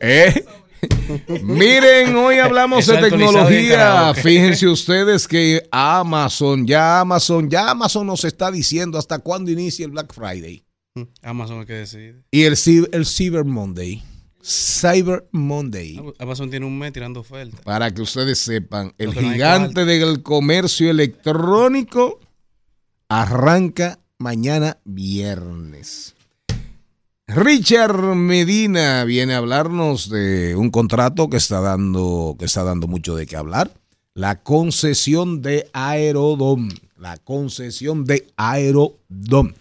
¿Eh? 0.00 0.44
Miren, 1.42 2.14
hoy 2.16 2.38
hablamos 2.38 2.80
Eso 2.80 2.92
de 2.92 3.10
tecnología. 3.10 4.12
Fíjense 4.14 4.66
ustedes 4.68 5.26
que 5.26 5.66
Amazon, 5.70 6.66
ya 6.66 7.00
Amazon, 7.00 7.48
ya 7.48 7.70
Amazon 7.70 8.06
nos 8.06 8.24
está 8.24 8.50
diciendo 8.50 8.98
hasta 8.98 9.18
cuándo 9.18 9.50
inicia 9.50 9.86
el 9.86 9.92
Black 9.92 10.12
Friday 10.12 10.64
Amazon 11.22 11.60
es 11.60 11.66
que 11.66 11.72
decide. 11.72 12.22
y 12.30 12.42
el, 12.44 12.54
el 12.92 13.06
Cyber 13.06 13.44
Monday. 13.44 14.02
Cyber 14.44 15.26
Monday. 15.32 15.98
Amazon 16.18 16.50
tiene 16.50 16.66
un 16.66 16.78
mes 16.78 16.92
tirando 16.92 17.20
ofertas. 17.20 17.60
Para 17.62 17.90
que 17.92 18.02
ustedes 18.02 18.38
sepan, 18.38 18.92
el 18.98 19.14
no 19.14 19.20
gigante 19.20 19.86
del 19.86 20.22
comercio 20.22 20.90
electrónico 20.90 22.20
arranca 23.08 24.00
mañana 24.18 24.78
viernes. 24.84 26.14
Richard 27.26 28.14
Medina 28.14 29.04
viene 29.04 29.32
a 29.32 29.38
hablarnos 29.38 30.10
de 30.10 30.54
un 30.56 30.70
contrato 30.70 31.30
que 31.30 31.38
está 31.38 31.60
dando, 31.60 32.36
que 32.38 32.44
está 32.44 32.64
dando 32.64 32.86
mucho 32.86 33.16
de 33.16 33.26
qué 33.26 33.36
hablar. 33.36 33.72
La 34.12 34.42
concesión 34.42 35.40
de 35.40 35.70
Aerodom. 35.72 36.68
La 36.98 37.16
concesión 37.16 38.04
de 38.04 38.26
Aerodom. 38.36 39.54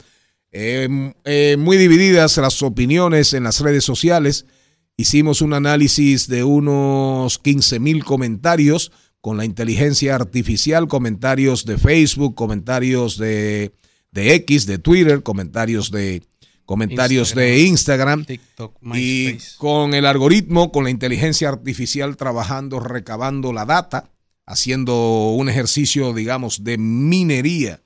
Eh, 0.52 1.14
eh, 1.24 1.56
muy 1.58 1.78
divididas 1.78 2.38
las 2.38 2.62
opiniones 2.62 3.34
en 3.34 3.46
las 3.46 3.62
redes 3.62 3.86
sociales. 3.86 4.46
Hicimos 4.96 5.42
un 5.42 5.54
análisis 5.54 6.28
de 6.28 6.44
unos 6.44 7.40
15 7.40 7.80
mil 7.80 8.04
comentarios 8.04 8.92
con 9.22 9.38
la 9.38 9.46
inteligencia 9.46 10.16
artificial, 10.16 10.88
comentarios 10.88 11.66
de 11.66 11.78
Facebook, 11.78 12.36
comentarios 12.36 13.18
de, 13.18 13.74
de 14.12 14.36
X, 14.36 14.68
de 14.68 14.78
Twitter, 14.78 15.24
comentarios 15.24 15.90
de 15.90 16.22
comentarios 16.66 17.30
Instagram, 17.30 17.46
de 17.46 17.62
Instagram 17.62 18.26
TikTok, 18.26 18.78
y 18.94 19.38
con 19.58 19.96
el 19.96 20.06
algoritmo, 20.06 20.72
con 20.72 20.84
la 20.84 20.92
inteligencia 20.92 21.50
artificial 21.50 22.16
trabajando, 22.16 22.80
recabando 22.80 23.52
la 23.52 23.66
data, 23.66 24.12
haciendo 24.46 25.30
un 25.32 25.50
ejercicio, 25.50 26.14
digamos, 26.14 26.64
de 26.64 26.78
minería 26.78 27.82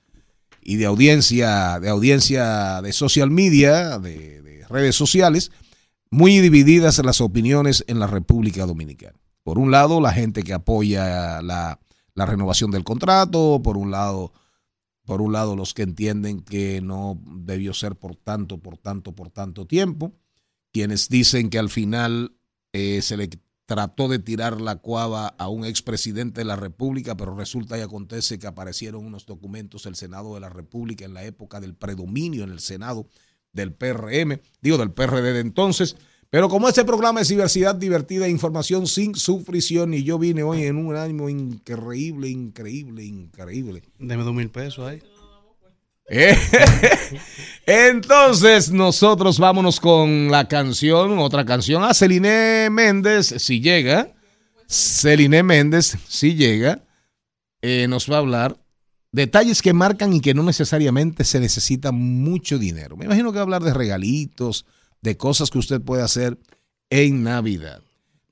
y 0.61 0.75
de 0.75 0.85
audiencia, 0.85 1.79
de 1.79 1.87
audiencia 1.87 2.81
de 2.81 2.91
social 2.91 3.31
media, 3.31 3.97
de, 3.97 4.41
de 4.41 4.65
redes 4.67 4.95
sociales, 4.95 5.51
muy 6.11 6.39
divididas 6.39 7.03
las 7.03 7.21
opiniones 7.21 7.83
en 7.87 7.99
la 7.99 8.07
República 8.07 8.65
Dominicana. 8.65 9.19
Por 9.43 9.59
un 9.59 9.71
lado, 9.71 10.01
la 10.01 10.11
gente 10.11 10.43
que 10.43 10.53
apoya 10.53 11.41
la, 11.41 11.79
renovación 12.15 12.71
del 12.71 12.83
contrato, 12.83 13.61
por 13.63 13.77
un 13.77 13.91
lado, 13.91 14.33
por 15.05 15.21
un 15.21 15.31
lado, 15.31 15.55
los 15.55 15.73
que 15.73 15.83
entienden 15.83 16.41
que 16.41 16.81
no 16.81 17.21
debió 17.25 17.73
ser 17.73 17.95
por 17.95 18.15
tanto, 18.15 18.57
por 18.57 18.77
tanto, 18.77 19.13
por 19.13 19.29
tanto 19.29 19.65
tiempo, 19.65 20.13
quienes 20.73 21.09
dicen 21.09 21.49
que 21.49 21.59
al 21.59 21.69
final 21.69 22.35
eh, 22.73 23.01
se 23.01 23.17
le 23.17 23.29
trató 23.65 24.07
de 24.07 24.19
tirar 24.19 24.61
la 24.61 24.77
cuava 24.77 25.27
a 25.27 25.49
un 25.49 25.65
expresidente 25.65 26.41
de 26.41 26.45
la 26.45 26.55
República, 26.55 27.15
pero 27.15 27.35
resulta 27.35 27.77
y 27.77 27.81
acontece 27.81 28.39
que 28.39 28.47
aparecieron 28.47 29.05
unos 29.05 29.25
documentos 29.25 29.83
del 29.83 29.95
Senado 29.95 30.33
de 30.33 30.39
la 30.39 30.49
República 30.49 31.05
en 31.05 31.13
la 31.13 31.25
época 31.25 31.59
del 31.59 31.75
predominio 31.75 32.43
en 32.43 32.51
el 32.51 32.61
Senado 32.61 33.07
del 33.53 33.73
PRM, 33.73 34.39
digo 34.61 34.77
del 34.77 34.91
PRD 34.91 35.33
de 35.33 35.39
entonces. 35.39 35.95
Pero 36.29 36.49
como 36.49 36.67
este 36.67 36.83
programa 36.83 37.21
es 37.21 37.29
diversidad 37.29 37.75
divertida 37.75 38.25
e 38.25 38.29
información 38.29 38.85
sin 38.85 39.15
sufrición, 39.15 39.93
y 39.93 40.03
yo 40.03 40.19
vine 40.19 40.43
hoy 40.43 40.63
en 40.63 40.75
un 40.75 40.95
ánimo 40.95 41.29
increíble, 41.29 42.27
increíble, 42.27 43.03
increíble. 43.05 43.83
Deme 43.97 44.23
dos 44.23 44.33
mil 44.33 44.49
pesos 44.49 44.87
ahí. 44.87 45.01
Eh, 46.09 46.37
Entonces, 47.65 48.71
nosotros 48.71 49.39
vámonos 49.39 49.81
con 49.81 50.31
la 50.31 50.47
canción, 50.47 51.19
otra 51.19 51.43
canción. 51.43 51.83
A 51.83 51.93
Celine 51.93 52.69
Méndez, 52.69 53.33
si 53.39 53.59
llega. 53.59 54.13
Celine 54.67 55.43
Méndez, 55.43 55.97
si 56.07 56.35
llega, 56.35 56.81
eh, 57.61 57.87
nos 57.89 58.09
va 58.09 58.15
a 58.15 58.19
hablar 58.19 58.57
detalles 59.11 59.61
que 59.61 59.73
marcan 59.73 60.13
y 60.13 60.21
que 60.21 60.33
no 60.33 60.43
necesariamente 60.43 61.23
se 61.23 61.39
necesita 61.39 61.91
mucho 61.91 62.57
dinero. 62.57 62.97
Me 62.97 63.05
imagino 63.05 63.31
que 63.31 63.37
va 63.37 63.41
a 63.41 63.43
hablar 63.43 63.63
de 63.63 63.73
regalitos, 63.73 64.65
de 65.01 65.17
cosas 65.17 65.49
que 65.49 65.59
usted 65.59 65.81
puede 65.81 66.03
hacer 66.03 66.37
en 66.89 67.23
Navidad. 67.23 67.81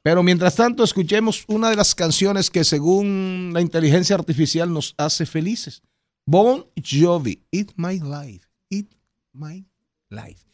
Pero 0.04 0.22
mientras 0.22 0.56
tanto, 0.56 0.84
escuchemos 0.84 1.46
una 1.48 1.70
de 1.70 1.76
las 1.76 1.96
canciones 1.96 2.52
que 2.52 2.64
según 2.64 3.52
la 3.54 3.62
inteligencia 3.62 4.16
artificial 4.16 4.72
nos 4.72 4.94
hace 4.98 5.26
felices. 5.26 5.82
Bon 6.28 6.66
Jovi, 6.84 7.44
Eat 7.52 7.72
My 7.76 8.00
Life, 8.00 8.46
Eat 8.70 8.88
My 9.34 9.66
Life. 10.10 10.46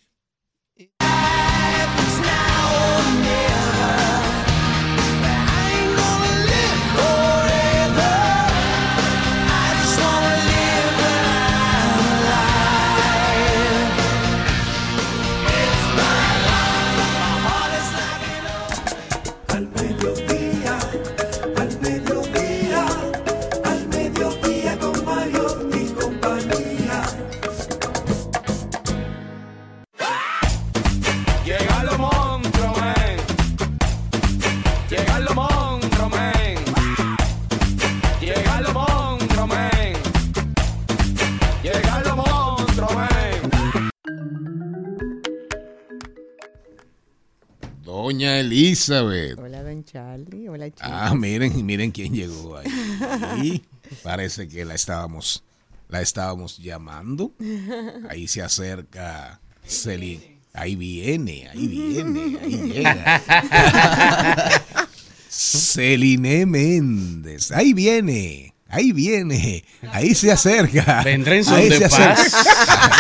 Doña 48.12 48.42
Elizabeth. 48.42 49.40
Hola, 49.40 49.64
don 49.64 49.86
Charlie. 49.86 50.50
Hola, 50.50 50.66
chicos. 50.66 50.84
Ah, 50.84 51.16
miren, 51.16 51.66
miren 51.66 51.92
quién 51.92 52.14
llegó 52.14 52.58
ahí. 52.58 52.68
Ahí 53.24 53.64
Parece 54.04 54.50
que 54.50 54.66
la 54.66 54.76
estábamos, 54.76 55.46
la 55.88 56.02
estábamos 56.02 56.58
llamando. 56.58 57.32
Ahí 58.10 58.28
se 58.28 58.42
acerca 58.42 59.40
Celine. 59.66 60.42
Ahí 60.54 60.76
viene, 60.76 61.48
ahí 61.48 61.68
viene, 61.68 62.38
ahí 62.44 62.74
llega. 62.74 63.22
Celine 65.30 66.46
Méndez. 66.46 67.54
Ahí 67.54 67.74
viene. 67.74 68.54
Ahí 68.68 68.94
viene, 68.94 69.66
ahí 69.92 70.16
se 70.16 70.32
acerca. 70.32 71.02
Vendrá 71.04 71.36
en 71.36 71.44
son 71.44 71.56
Ahí 71.56 71.68
de 71.68 71.90
paz. 71.90 72.46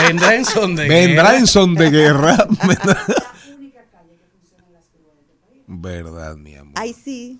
Vendrá 0.05 0.35
en 0.35 0.43
son 0.43 0.75
de 0.75 0.87
Vendrá 0.87 1.23
guerra. 1.23 1.37
en 1.37 1.47
son 1.47 1.75
de 1.75 1.89
guerra. 1.89 2.47
Verdad, 5.73 6.35
mi 6.35 6.55
amor. 6.55 6.73
Ay, 6.75 6.93
sí. 6.93 7.39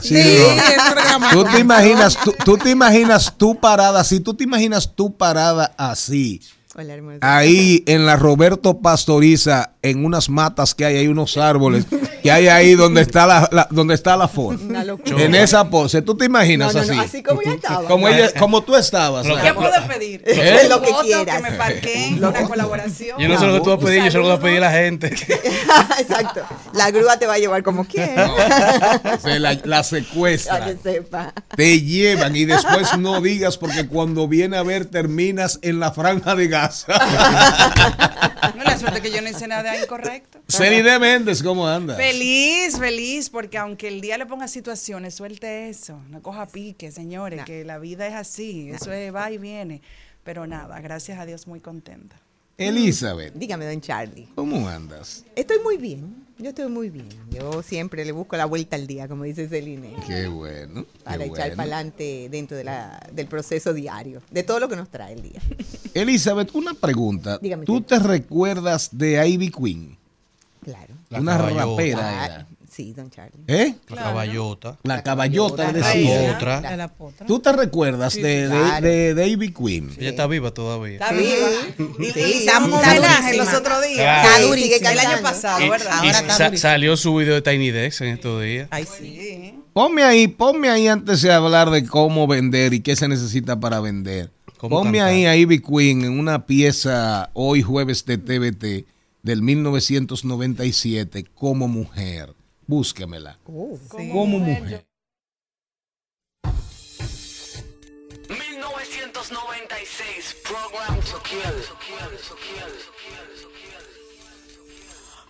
Sí, 0.00 0.14
no. 0.14 1.30
Tú 1.30 1.44
te 1.44 1.58
imaginas, 1.60 2.16
tú, 2.24 2.34
tú 2.44 2.56
te 2.58 2.70
imaginas 2.70 3.32
tu 3.36 3.54
parada 3.58 4.00
así, 4.00 4.20
tú 4.20 4.34
te 4.34 4.44
imaginas 4.44 4.94
tu 4.94 5.16
parada 5.16 5.72
así, 5.78 6.40
Hola, 6.74 6.94
hermosa. 6.94 7.18
ahí 7.20 7.84
en 7.86 8.04
la 8.04 8.16
Roberto 8.16 8.80
Pastoriza, 8.80 9.73
en 9.84 10.04
unas 10.04 10.28
matas 10.28 10.74
que 10.74 10.84
hay, 10.84 10.96
hay 10.96 11.06
unos 11.08 11.36
árboles 11.36 11.84
que 12.22 12.32
hay 12.32 12.48
ahí 12.48 12.74
donde 12.74 13.02
está 13.02 13.26
la, 13.26 13.48
la- 13.52 13.68
donde 13.70 13.94
está 13.94 14.16
la 14.16 14.28
Ford. 14.28 14.58
Una 14.60 14.82
locura. 14.82 15.22
En 15.22 15.34
esa 15.34 15.68
pose, 15.68 16.00
tú 16.02 16.16
te 16.16 16.24
imaginas 16.24 16.74
no, 16.74 16.80
así. 16.80 16.90
no, 16.96 17.02
así 17.02 17.22
como 17.22 17.42
yo 17.42 17.52
estaba. 17.52 17.84
Como 17.86 18.08
ella, 18.08 18.32
como 18.38 18.62
tú 18.62 18.74
estabas. 18.76 19.26
¿Qué 19.26 19.52
puedo 19.54 19.86
pedir? 19.86 20.22
¿Eh? 20.26 20.66
Lo 20.68 20.80
que 20.80 20.90
quieras. 21.02 21.36
Que 21.36 21.42
me 21.50 21.52
parqueen, 21.52 22.20
Lo 22.20 22.30
una 22.30 22.42
colaboración. 22.44 23.18
Yo 23.18 23.28
no 23.28 23.38
sé 23.38 23.46
lo 23.46 23.54
que 23.54 23.60
tú 23.60 23.70
vas 23.70 23.78
a 23.78 23.84
pedir, 23.84 24.04
yo 24.04 24.10
sé 24.10 24.18
lo 24.18 24.28
vas 24.28 24.38
a 24.38 24.42
pedir 24.42 24.56
a 24.58 24.60
la 24.60 24.70
gente. 24.72 25.06
Exacto. 25.98 26.40
La 26.72 26.90
grúa 26.90 27.18
te 27.18 27.26
va 27.26 27.34
a 27.34 27.38
llevar 27.38 27.62
como 27.62 27.84
quieras. 27.84 28.30
Se 29.22 29.38
la, 29.38 29.52
la 29.52 29.60
Para 29.62 29.82
que 29.82 29.84
secuestran. 29.84 30.78
sepa. 30.82 31.32
Te 31.56 31.80
llevan 31.82 32.34
y 32.36 32.44
después 32.46 32.96
no 32.98 33.20
digas 33.20 33.58
porque 33.58 33.86
cuando 33.86 34.28
viene 34.28 34.56
a 34.56 34.62
ver 34.62 34.86
terminas 34.86 35.58
en 35.62 35.78
la 35.78 35.92
franja 35.92 36.34
de 36.34 36.48
Gaza. 36.48 36.86
No, 38.56 38.64
la 38.64 38.78
suerte 38.78 39.00
que 39.02 39.10
yo 39.10 39.20
no 39.22 39.28
hice 39.28 39.46
nada 39.48 39.80
incorrecto. 39.82 40.40
Celine 40.48 40.98
Méndez, 40.98 41.42
¿cómo 41.42 41.66
andas? 41.66 41.96
Feliz, 41.96 42.78
feliz, 42.78 43.30
porque 43.30 43.58
aunque 43.58 43.88
el 43.88 44.00
día 44.00 44.18
le 44.18 44.26
ponga 44.26 44.48
situaciones, 44.48 45.14
suelte 45.14 45.68
eso, 45.68 46.00
no 46.10 46.22
coja 46.22 46.46
pique, 46.46 46.90
señores, 46.92 47.40
No. 47.40 47.44
que 47.44 47.64
la 47.64 47.78
vida 47.78 48.06
es 48.06 48.14
así, 48.14 48.70
eso 48.70 48.92
es 48.92 49.14
va 49.14 49.30
y 49.30 49.38
viene. 49.38 49.80
Pero 50.22 50.46
nada, 50.46 50.80
gracias 50.80 51.18
a 51.18 51.26
Dios 51.26 51.46
muy 51.46 51.60
contenta. 51.60 52.16
Elizabeth, 52.56 53.34
Dígame, 53.34 53.66
don 53.66 53.80
Charlie. 53.80 54.28
¿cómo 54.34 54.68
andas? 54.68 55.24
Estoy 55.34 55.58
muy 55.62 55.76
bien. 55.76 56.23
Yo 56.38 56.48
estoy 56.48 56.68
muy 56.68 56.90
bien. 56.90 57.08
Yo 57.30 57.62
siempre 57.62 58.04
le 58.04 58.10
busco 58.12 58.36
la 58.36 58.44
vuelta 58.46 58.74
al 58.76 58.86
día, 58.86 59.06
como 59.06 59.22
dice 59.24 59.48
Celine. 59.48 59.94
Qué 60.06 60.26
bueno. 60.26 60.84
Para 61.04 61.18
qué 61.18 61.24
echar 61.26 61.36
bueno. 61.38 61.56
para 61.56 61.76
adelante 61.76 62.28
dentro 62.30 62.56
de 62.56 62.64
la, 62.64 63.08
del 63.12 63.26
proceso 63.28 63.72
diario, 63.72 64.20
de 64.30 64.42
todo 64.42 64.58
lo 64.58 64.68
que 64.68 64.74
nos 64.76 64.88
trae 64.88 65.12
el 65.14 65.22
día. 65.22 65.40
Elizabeth, 65.94 66.52
una 66.54 66.74
pregunta. 66.74 67.38
Dígame, 67.40 67.64
¿Tú 67.64 67.80
¿qué? 67.82 67.88
te 67.88 67.98
recuerdas 68.00 68.88
de 68.92 69.26
Ivy 69.28 69.50
Queen? 69.50 69.96
Claro. 70.64 70.94
La 71.10 71.20
una 71.20 71.36
caballota. 71.36 71.64
rapera 71.66 71.98
Ah, 72.22 72.26
era. 72.26 72.46
Sí, 72.74 72.92
don 72.92 73.10
Charlie. 73.10 73.44
¿Eh? 73.46 73.74
La 73.88 73.96
caballota. 73.96 74.78
La 74.82 75.02
caballota, 75.02 75.64
La 75.64 75.72
decía. 75.72 76.38
la 76.76 76.88
potra. 76.88 77.26
¿Tú 77.26 77.38
te 77.38 77.52
recuerdas 77.52 78.14
de, 78.14 78.22
de, 78.22 78.48
claro. 78.48 78.86
de- 78.86 79.14
de 79.14 79.28
Ivy 79.28 79.52
Queen? 79.52 79.90
Ella 79.98 80.10
está 80.10 80.26
viva 80.26 80.52
todavía. 80.52 80.94
Está 80.94 81.12
viva. 81.12 81.48
Sí, 81.76 82.20
y 82.20 82.32
está 82.46 82.58
homenaje 82.64 83.36
los 83.36 83.52
otros 83.54 83.82
días. 83.82 83.96
Claro. 83.96 84.28
Está 84.28 84.38
Sí, 84.38 84.48
durísima. 84.48 84.92
El 84.92 84.98
año 84.98 85.22
pasado, 85.22 85.64
Y- 85.64 85.68
¿verdad? 85.68 85.90
y 86.02 86.06
Ahora 86.06 86.18
está 86.20 86.34
sa- 86.36 86.44
durísimo. 86.46 86.70
salió 86.70 86.96
su 86.96 87.14
video 87.16 87.34
de 87.34 87.42
Tiny 87.42 87.70
Dex 87.70 88.00
en 88.00 88.08
estos 88.08 88.42
días. 88.42 88.68
Ay, 88.70 88.84
sí. 88.84 89.16
Sí. 89.20 89.54
Ponme 89.72 90.02
ahí, 90.04 90.28
ponme 90.28 90.68
ahí 90.68 90.86
antes 90.88 91.22
de 91.22 91.32
hablar 91.32 91.70
de 91.70 91.84
cómo 91.86 92.26
vender 92.26 92.74
y 92.74 92.80
qué 92.80 92.94
se 92.96 93.08
necesita 93.08 93.58
para 93.58 93.80
vender. 93.80 94.30
¿Cómo 94.56 94.78
Ponme 94.78 94.98
cantar? 94.98 95.08
ahí 95.14 95.26
a 95.26 95.36
Ivy 95.36 95.60
Queen 95.60 96.04
en 96.04 96.18
una 96.18 96.46
pieza 96.46 97.30
hoy 97.34 97.60
jueves 97.62 98.04
de 98.06 98.16
TVT 98.18 98.86
del 99.22 99.42
1997 99.42 101.24
como 101.34 101.68
mujer. 101.68 102.34
Búsquemela. 102.66 103.38
Como 103.44 104.26
mujer. 104.26 104.86
1996, 108.28 110.36
Program 110.44 111.00
to 111.00 111.22
Kill. 111.22 111.64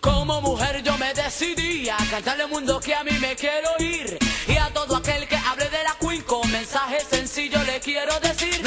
Como 0.01 0.41
mujer 0.41 0.83
yo 0.83 0.97
me 0.97 1.13
decidí 1.13 1.89
a 1.89 1.97
cantarle 2.09 2.43
al 2.43 2.49
mundo 2.49 2.79
que 2.79 2.93
a 2.93 3.03
mí 3.03 3.11
me 3.19 3.35
quiero 3.35 3.69
ir 3.79 4.19
Y 4.47 4.55
a 4.55 4.71
todo 4.71 4.97
aquel 4.97 5.27
que 5.27 5.35
hable 5.35 5.67
de 5.69 5.83
la 5.83 5.97
Queen 5.99 6.21
con 6.21 6.49
mensaje 6.51 6.99
sencillo 7.09 7.61
le 7.63 7.79
quiero 7.79 8.19
decir 8.19 8.61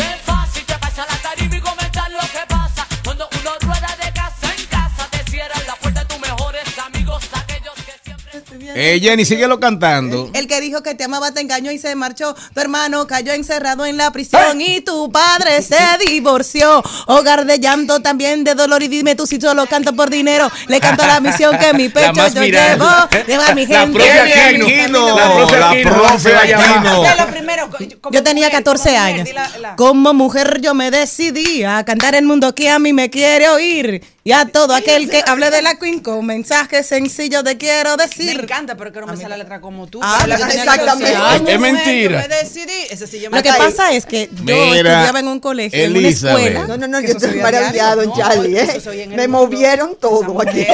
Eh, 8.74 8.98
Jenny, 9.00 9.24
síguelo 9.24 9.61
cantando. 9.61 10.31
El 10.35 10.46
que 10.46 10.61
dijo 10.61 10.83
que 10.83 10.94
te 10.94 11.04
amaba 11.04 11.33
te 11.33 11.40
engañó 11.40 11.70
y 11.70 11.78
se 11.78 11.94
marchó. 11.94 12.35
Tu 12.54 12.61
hermano 12.61 13.07
cayó 13.07 13.33
encerrado 13.33 13.87
en 13.87 13.96
la 13.96 14.11
prisión 14.12 14.61
y 14.61 14.81
tu 14.81 15.11
padre 15.11 15.62
se 15.62 15.76
divorció. 16.07 16.83
Hogar 17.07 17.46
de 17.46 17.59
llanto, 17.59 18.00
también 18.00 18.44
de 18.44 18.54
dolor. 18.54 18.83
Y 18.83 18.88
dime 18.88 19.14
tú 19.14 19.26
si 19.26 19.40
solo 19.40 19.66
canto 19.66 19.94
por 19.94 20.11
dinero. 20.11 20.50
Le 20.66 20.81
canto 20.81 21.07
la 21.07 21.20
misión 21.20 21.57
que 21.59 21.72
mi 21.74 21.88
pecho 21.88 22.28
yo 22.28 22.40
mirada. 22.40 23.09
llevo. 23.09 23.24
Lleva 23.26 23.46
a 23.48 23.54
mi 23.54 23.66
La 23.66 23.81
gente. 23.81 23.98
La 23.98 25.83
profe 25.83 26.37
Aquino, 26.37 27.02
Yo 28.11 28.22
tenía 28.22 28.46
mujer, 28.46 28.64
14 28.64 28.88
como 28.88 28.98
mujer, 28.98 29.38
años. 29.38 29.76
Como 29.76 30.14
mujer 30.14 30.61
yo 30.61 30.74
me 30.74 30.90
decidí 30.90 31.64
a 31.64 31.85
cantar 31.85 32.14
el 32.14 32.24
mundo 32.24 32.54
que 32.54 32.70
a 32.70 32.78
mí 32.78 32.92
me 32.92 33.11
quiere 33.11 33.48
oír. 33.48 34.02
Y 34.24 34.33
a 34.33 34.44
todo 34.44 34.74
aquel 34.74 35.09
que 35.09 35.22
hable 35.26 35.50
de 35.50 35.62
la 35.62 35.76
Queen 35.76 36.00
con 36.00 36.26
mensaje 36.26 36.83
sencillo 36.83 37.42
te 37.42 37.57
quiero 37.57 37.96
Me 37.96 38.04
decir. 38.04 38.46
Encanta, 38.59 38.77
pero 38.77 38.92
que 38.92 39.01
no 39.01 39.07
me 39.07 39.16
sale 39.16 39.29
la 39.31 39.37
letra 39.38 39.61
como 39.61 39.87
tú. 39.87 40.01
Ah, 40.03 40.18
tenía 40.23 40.37
exactamente. 40.49 41.12
14 41.12 41.16
años. 41.16 41.49
Es 41.49 41.61
mentira. 41.61 42.23
Yo 42.23 42.29
me 42.29 42.35
decidí. 42.37 42.73
Ese 42.90 43.07
sí 43.07 43.21
yo 43.21 43.31
me 43.31 43.38
Lo 43.38 43.42
que 43.42 43.51
pasa 43.57 43.92
es 43.92 44.07
que 44.07 44.29
yo 44.33 44.44
Mira, 44.44 44.66
estudiaba 44.77 45.21
en 45.21 45.29
un 45.29 45.40
colegio, 45.40 45.83
en 45.83 45.90
una 45.90 45.99
Elizabeth. 46.01 46.38
escuela. 46.47 46.66
No, 46.66 46.77
no, 46.77 46.88
no, 46.88 47.01
yo 47.01 47.09
estoy 47.09 47.35
maravillado, 47.40 48.03
diario. 48.03 48.14
Charlie. 48.16 48.51
No, 48.53 48.59
¿eh? 48.59 49.03
el 49.05 49.09
Me 49.11 49.29
mundo. 49.29 49.47
movieron 49.47 49.97
todo 50.01 50.40
aquí. 50.42 50.61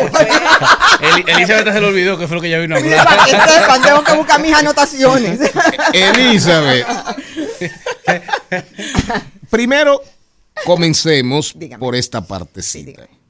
Eli- 1.00 1.24
Elizabeth 1.26 1.72
se 1.72 1.80
le 1.80 1.86
olvidó 1.86 2.18
que 2.18 2.26
fue 2.26 2.36
lo 2.36 2.42
que 2.42 2.48
ella 2.48 2.58
vino 2.60 2.76
a 2.76 2.80
Para 2.80 3.22
hablar. 3.24 3.46
que 3.46 3.52
sepan, 3.52 3.82
tengo 3.82 4.04
que 4.04 4.12
buscar 4.14 4.40
mis 4.40 4.54
anotaciones. 4.54 5.40
Elizabeth. 5.92 6.86
Primero, 9.50 10.02
comencemos 10.64 11.52
Dígame. 11.54 11.80
por 11.80 11.94
esta 11.94 12.20
partecita. 12.20 12.90
dígame. 12.90 13.23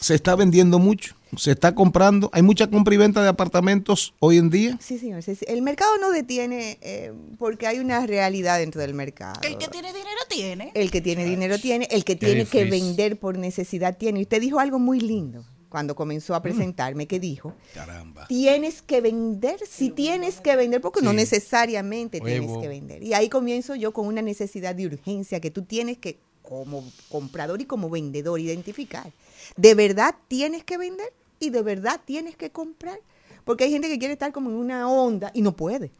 Se 0.00 0.14
está 0.14 0.34
vendiendo 0.34 0.78
mucho, 0.78 1.14
se 1.36 1.50
está 1.50 1.74
comprando. 1.74 2.30
Hay 2.32 2.40
mucha 2.42 2.68
compra 2.70 2.94
y 2.94 2.96
venta 2.96 3.22
de 3.22 3.28
apartamentos 3.28 4.14
hoy 4.18 4.38
en 4.38 4.48
día. 4.48 4.78
Sí, 4.80 4.98
señor. 4.98 5.22
sí, 5.22 5.34
sí. 5.34 5.44
El 5.46 5.60
mercado 5.62 5.98
no 5.98 6.10
detiene 6.10 6.78
eh, 6.80 7.12
porque 7.38 7.66
hay 7.66 7.78
una 7.80 8.06
realidad 8.06 8.58
dentro 8.58 8.80
del 8.80 8.94
mercado. 8.94 9.38
El 9.42 9.58
que 9.58 9.68
tiene 9.68 9.88
dinero 9.92 10.20
tiene. 10.28 10.72
El 10.74 10.90
que 10.90 11.00
tiene 11.02 11.24
dinero 11.26 11.58
tiene, 11.58 11.86
el 11.90 12.04
que 12.04 12.16
tiene 12.16 12.46
que 12.46 12.64
vender 12.64 13.18
por 13.18 13.36
necesidad 13.38 13.96
tiene. 13.98 14.20
Y 14.20 14.22
usted 14.22 14.40
dijo 14.40 14.58
algo 14.58 14.78
muy 14.78 15.00
lindo 15.00 15.44
cuando 15.68 15.94
comenzó 15.94 16.34
a 16.34 16.42
presentarme, 16.42 17.06
que 17.06 17.20
dijo, 17.20 17.54
Caramba. 17.74 18.26
tienes 18.26 18.82
que 18.82 19.00
vender, 19.00 19.60
si 19.70 19.90
tienes 19.90 20.40
que 20.40 20.56
vender, 20.56 20.80
porque 20.80 21.00
no 21.02 21.12
necesariamente 21.12 22.18
Oye, 22.22 22.32
tienes 22.38 22.50
bo- 22.50 22.60
que 22.60 22.68
vender. 22.68 23.02
Y 23.02 23.14
ahí 23.14 23.28
comienzo 23.28 23.74
yo 23.76 23.92
con 23.92 24.06
una 24.06 24.22
necesidad 24.22 24.74
de 24.74 24.86
urgencia 24.86 25.38
que 25.40 25.50
tú 25.52 25.62
tienes 25.62 25.98
que, 25.98 26.18
como 26.42 26.82
comprador 27.08 27.60
y 27.60 27.66
como 27.66 27.88
vendedor, 27.88 28.40
identificar. 28.40 29.12
¿De 29.56 29.74
verdad 29.74 30.14
tienes 30.28 30.64
que 30.64 30.78
vender? 30.78 31.12
¿Y 31.38 31.50
de 31.50 31.62
verdad 31.62 32.00
tienes 32.04 32.36
que 32.36 32.50
comprar? 32.50 33.00
Porque 33.44 33.64
hay 33.64 33.70
gente 33.70 33.88
que 33.88 33.98
quiere 33.98 34.12
estar 34.12 34.32
como 34.32 34.50
en 34.50 34.56
una 34.56 34.88
onda 34.88 35.30
y 35.34 35.42
no 35.42 35.56
puede. 35.56 35.90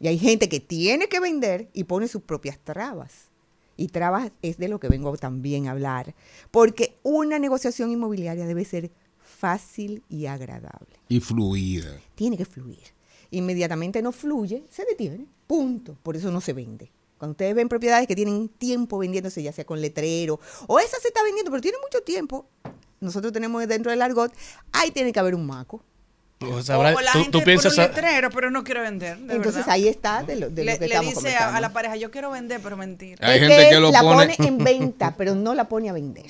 Y 0.00 0.08
hay 0.08 0.18
gente 0.18 0.48
que 0.48 0.60
tiene 0.60 1.08
que 1.08 1.20
vender 1.20 1.68
y 1.72 1.84
pone 1.84 2.08
sus 2.08 2.22
propias 2.22 2.58
trabas. 2.58 3.30
Y 3.76 3.88
trabas 3.88 4.32
es 4.42 4.58
de 4.58 4.68
lo 4.68 4.80
que 4.80 4.88
vengo 4.88 5.16
también 5.16 5.66
a 5.66 5.72
hablar. 5.72 6.14
Porque 6.50 6.98
una 7.02 7.38
negociación 7.38 7.90
inmobiliaria 7.90 8.46
debe 8.46 8.64
ser 8.64 8.90
fácil 9.18 10.02
y 10.08 10.26
agradable. 10.26 10.96
Y 11.08 11.20
fluida. 11.20 12.00
Tiene 12.14 12.36
que 12.36 12.44
fluir. 12.44 12.78
Inmediatamente 13.30 14.02
no 14.02 14.12
fluye, 14.12 14.64
se 14.70 14.84
detiene. 14.84 15.26
Punto. 15.46 15.96
Por 16.02 16.16
eso 16.16 16.30
no 16.30 16.40
se 16.40 16.52
vende. 16.52 16.90
Cuando 17.18 17.32
ustedes 17.32 17.54
ven 17.54 17.68
propiedades 17.68 18.06
que 18.06 18.14
tienen 18.16 18.48
tiempo 18.48 18.98
vendiéndose, 18.98 19.42
ya 19.42 19.52
sea 19.52 19.64
con 19.64 19.80
letrero, 19.80 20.40
o 20.66 20.78
esa 20.78 20.98
se 21.00 21.08
está 21.08 21.22
vendiendo, 21.22 21.50
pero 21.50 21.60
tiene 21.60 21.78
mucho 21.82 22.02
tiempo, 22.04 22.46
nosotros 23.00 23.32
tenemos 23.32 23.66
dentro 23.68 23.90
del 23.90 24.00
argot, 24.02 24.32
ahí 24.72 24.90
tiene 24.92 25.12
que 25.12 25.18
haber 25.20 25.34
un 25.34 25.46
maco. 25.46 25.82
O 26.40 26.62
sea, 26.62 26.76
habrá- 26.76 26.94
o 26.94 27.00
la 27.00 27.10
tú, 27.10 27.18
gente 27.18 27.36
tú 27.36 27.44
piensas. 27.44 27.74
pone 27.74 27.88
un 27.88 27.94
letrero, 27.96 28.30
pero 28.30 28.48
no 28.52 28.62
quiero 28.62 28.82
vender. 28.82 29.18
de 29.18 29.34
Entonces 29.34 29.56
verdad. 29.56 29.70
ahí 29.70 29.88
está 29.88 30.22
de 30.22 30.36
lo, 30.36 30.48
de 30.50 30.64
lo 30.64 30.70
le, 30.70 30.78
que 30.78 30.86
le 30.86 30.94
estamos 30.94 31.14
dice 31.24 31.34
a, 31.36 31.60
la 31.60 31.72
pareja, 31.72 31.96
yo 31.96 32.12
quiero 32.12 32.30
vender, 32.30 32.60
pero 32.62 32.76
mentira. 32.76 33.18
Hay 33.28 33.40
Es 33.40 33.48
gente 33.48 33.70
que 33.70 33.80
lo 33.80 33.90
la 33.90 34.02
pone- 34.02 34.36
en 34.38 34.58
venta, 34.58 35.14
pero 35.18 35.34
no 35.34 35.56
la 35.56 35.68
pone 35.68 35.88
a 35.88 35.92
vender. 35.92 36.24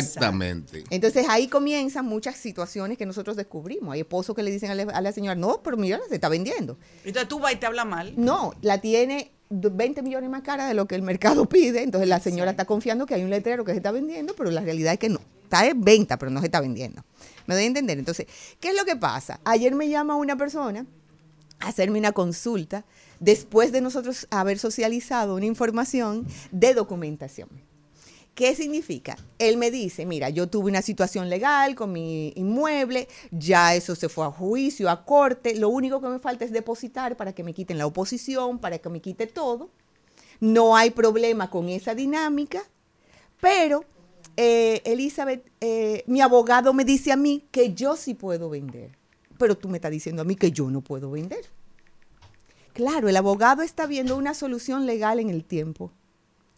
Exactamente. 0.00 0.84
Entonces 0.90 1.26
ahí 1.28 1.46
comienzan 1.48 2.06
muchas 2.06 2.36
situaciones 2.36 2.96
que 2.96 3.04
nosotros 3.04 3.36
descubrimos. 3.36 3.92
Hay 3.92 4.00
esposos 4.00 4.34
que 4.34 4.42
le 4.42 4.50
dicen 4.50 4.70
a 4.70 4.74
la, 4.74 4.84
a 4.84 5.00
la 5.02 5.12
señora, 5.12 5.34
no, 5.34 5.60
pero 5.62 5.76
mira, 5.76 6.00
se 6.08 6.14
está 6.14 6.30
vendiendo. 6.30 6.78
Entonces 7.04 7.28
tú 7.28 7.38
vas 7.38 7.52
y 7.52 7.56
te 7.56 7.66
habla 7.66 7.84
mal. 7.84 8.14
No, 8.16 8.54
la 8.62 8.78
tiene 8.80 9.30
20 9.50 10.02
millones 10.02 10.30
más 10.30 10.42
cara 10.42 10.66
de 10.66 10.74
lo 10.74 10.86
que 10.86 10.94
el 10.94 11.02
mercado 11.02 11.44
pide. 11.48 11.82
Entonces 11.82 12.08
la 12.08 12.20
señora 12.20 12.52
está 12.52 12.64
confiando 12.64 13.06
que 13.06 13.14
hay 13.14 13.22
un 13.22 13.30
letrero 13.30 13.64
que 13.64 13.72
se 13.72 13.78
está 13.78 13.90
vendiendo, 13.90 14.34
pero 14.34 14.50
la 14.50 14.60
realidad 14.60 14.92
es 14.92 14.98
que 14.98 15.08
no. 15.08 15.20
Está 15.44 15.66
en 15.66 15.80
venta, 15.80 16.16
pero 16.16 16.30
no 16.30 16.40
se 16.40 16.46
está 16.46 16.60
vendiendo. 16.60 17.04
¿Me 17.46 17.54
doy 17.54 17.64
a 17.64 17.66
entender? 17.66 17.98
Entonces, 17.98 18.26
¿qué 18.60 18.68
es 18.68 18.76
lo 18.76 18.84
que 18.84 18.94
pasa? 18.94 19.40
Ayer 19.44 19.74
me 19.74 19.88
llama 19.88 20.14
una 20.14 20.36
persona 20.36 20.86
a 21.58 21.68
hacerme 21.68 21.98
una 21.98 22.12
consulta 22.12 22.84
después 23.18 23.72
de 23.72 23.80
nosotros 23.80 24.28
haber 24.30 24.60
socializado 24.60 25.34
una 25.34 25.46
información 25.46 26.26
de 26.52 26.74
documentación. 26.74 27.48
¿Qué 28.40 28.54
significa? 28.54 29.18
Él 29.38 29.58
me 29.58 29.70
dice, 29.70 30.06
mira, 30.06 30.30
yo 30.30 30.46
tuve 30.48 30.70
una 30.70 30.80
situación 30.80 31.28
legal 31.28 31.74
con 31.74 31.92
mi 31.92 32.32
inmueble, 32.36 33.06
ya 33.30 33.74
eso 33.74 33.94
se 33.94 34.08
fue 34.08 34.24
a 34.24 34.30
juicio, 34.30 34.88
a 34.88 35.04
corte, 35.04 35.56
lo 35.56 35.68
único 35.68 36.00
que 36.00 36.08
me 36.08 36.18
falta 36.20 36.46
es 36.46 36.50
depositar 36.50 37.18
para 37.18 37.34
que 37.34 37.44
me 37.44 37.52
quiten 37.52 37.76
la 37.76 37.84
oposición, 37.84 38.58
para 38.58 38.78
que 38.78 38.88
me 38.88 39.02
quite 39.02 39.26
todo. 39.26 39.68
No 40.40 40.74
hay 40.74 40.88
problema 40.88 41.50
con 41.50 41.68
esa 41.68 41.94
dinámica, 41.94 42.62
pero 43.42 43.84
eh, 44.38 44.80
Elizabeth, 44.86 45.46
eh, 45.60 46.02
mi 46.06 46.22
abogado 46.22 46.72
me 46.72 46.86
dice 46.86 47.12
a 47.12 47.16
mí 47.16 47.44
que 47.50 47.74
yo 47.74 47.94
sí 47.94 48.14
puedo 48.14 48.48
vender, 48.48 48.96
pero 49.36 49.54
tú 49.54 49.68
me 49.68 49.76
estás 49.76 49.90
diciendo 49.90 50.22
a 50.22 50.24
mí 50.24 50.34
que 50.34 50.50
yo 50.50 50.70
no 50.70 50.80
puedo 50.80 51.10
vender. 51.10 51.44
Claro, 52.72 53.10
el 53.10 53.18
abogado 53.18 53.60
está 53.60 53.84
viendo 53.86 54.16
una 54.16 54.32
solución 54.32 54.86
legal 54.86 55.20
en 55.20 55.28
el 55.28 55.44
tiempo 55.44 55.92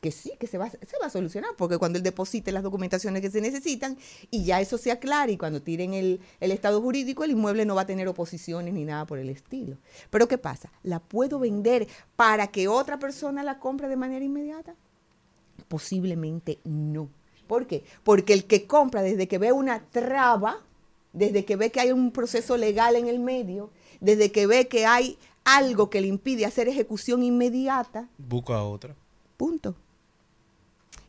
que 0.02 0.10
sí, 0.10 0.32
que 0.40 0.48
se 0.48 0.58
va, 0.58 0.68
se 0.68 0.98
va 1.00 1.06
a 1.06 1.10
solucionar, 1.10 1.52
porque 1.56 1.78
cuando 1.78 1.96
él 1.96 2.02
deposite 2.02 2.50
las 2.50 2.64
documentaciones 2.64 3.22
que 3.22 3.30
se 3.30 3.40
necesitan 3.40 3.96
y 4.32 4.42
ya 4.42 4.60
eso 4.60 4.76
se 4.76 4.90
aclare 4.90 5.30
y 5.30 5.36
cuando 5.36 5.62
tiren 5.62 5.94
el, 5.94 6.20
el 6.40 6.50
estado 6.50 6.82
jurídico, 6.82 7.22
el 7.22 7.30
inmueble 7.30 7.64
no 7.64 7.76
va 7.76 7.82
a 7.82 7.86
tener 7.86 8.08
oposiciones 8.08 8.74
ni 8.74 8.84
nada 8.84 9.06
por 9.06 9.20
el 9.20 9.28
estilo. 9.28 9.78
Pero 10.10 10.26
¿qué 10.26 10.38
pasa? 10.38 10.72
¿La 10.82 10.98
puedo 10.98 11.38
vender 11.38 11.86
para 12.16 12.48
que 12.48 12.66
otra 12.66 12.98
persona 12.98 13.44
la 13.44 13.60
compre 13.60 13.86
de 13.86 13.94
manera 13.94 14.24
inmediata? 14.24 14.74
Posiblemente 15.68 16.58
no. 16.64 17.08
¿Por 17.46 17.68
qué? 17.68 17.84
Porque 18.02 18.32
el 18.32 18.46
que 18.46 18.66
compra 18.66 19.02
desde 19.02 19.28
que 19.28 19.38
ve 19.38 19.52
una 19.52 19.84
traba, 19.88 20.58
desde 21.12 21.44
que 21.44 21.54
ve 21.54 21.70
que 21.70 21.78
hay 21.78 21.92
un 21.92 22.10
proceso 22.10 22.56
legal 22.56 22.96
en 22.96 23.06
el 23.06 23.20
medio, 23.20 23.70
desde 24.00 24.32
que 24.32 24.48
ve 24.48 24.66
que 24.66 24.84
hay 24.84 25.16
algo 25.44 25.90
que 25.90 26.00
le 26.00 26.08
impide 26.08 26.44
hacer 26.44 26.66
ejecución 26.66 27.22
inmediata, 27.22 28.08
Busca 28.18 28.64
otra. 28.64 28.96
Punto. 29.36 29.76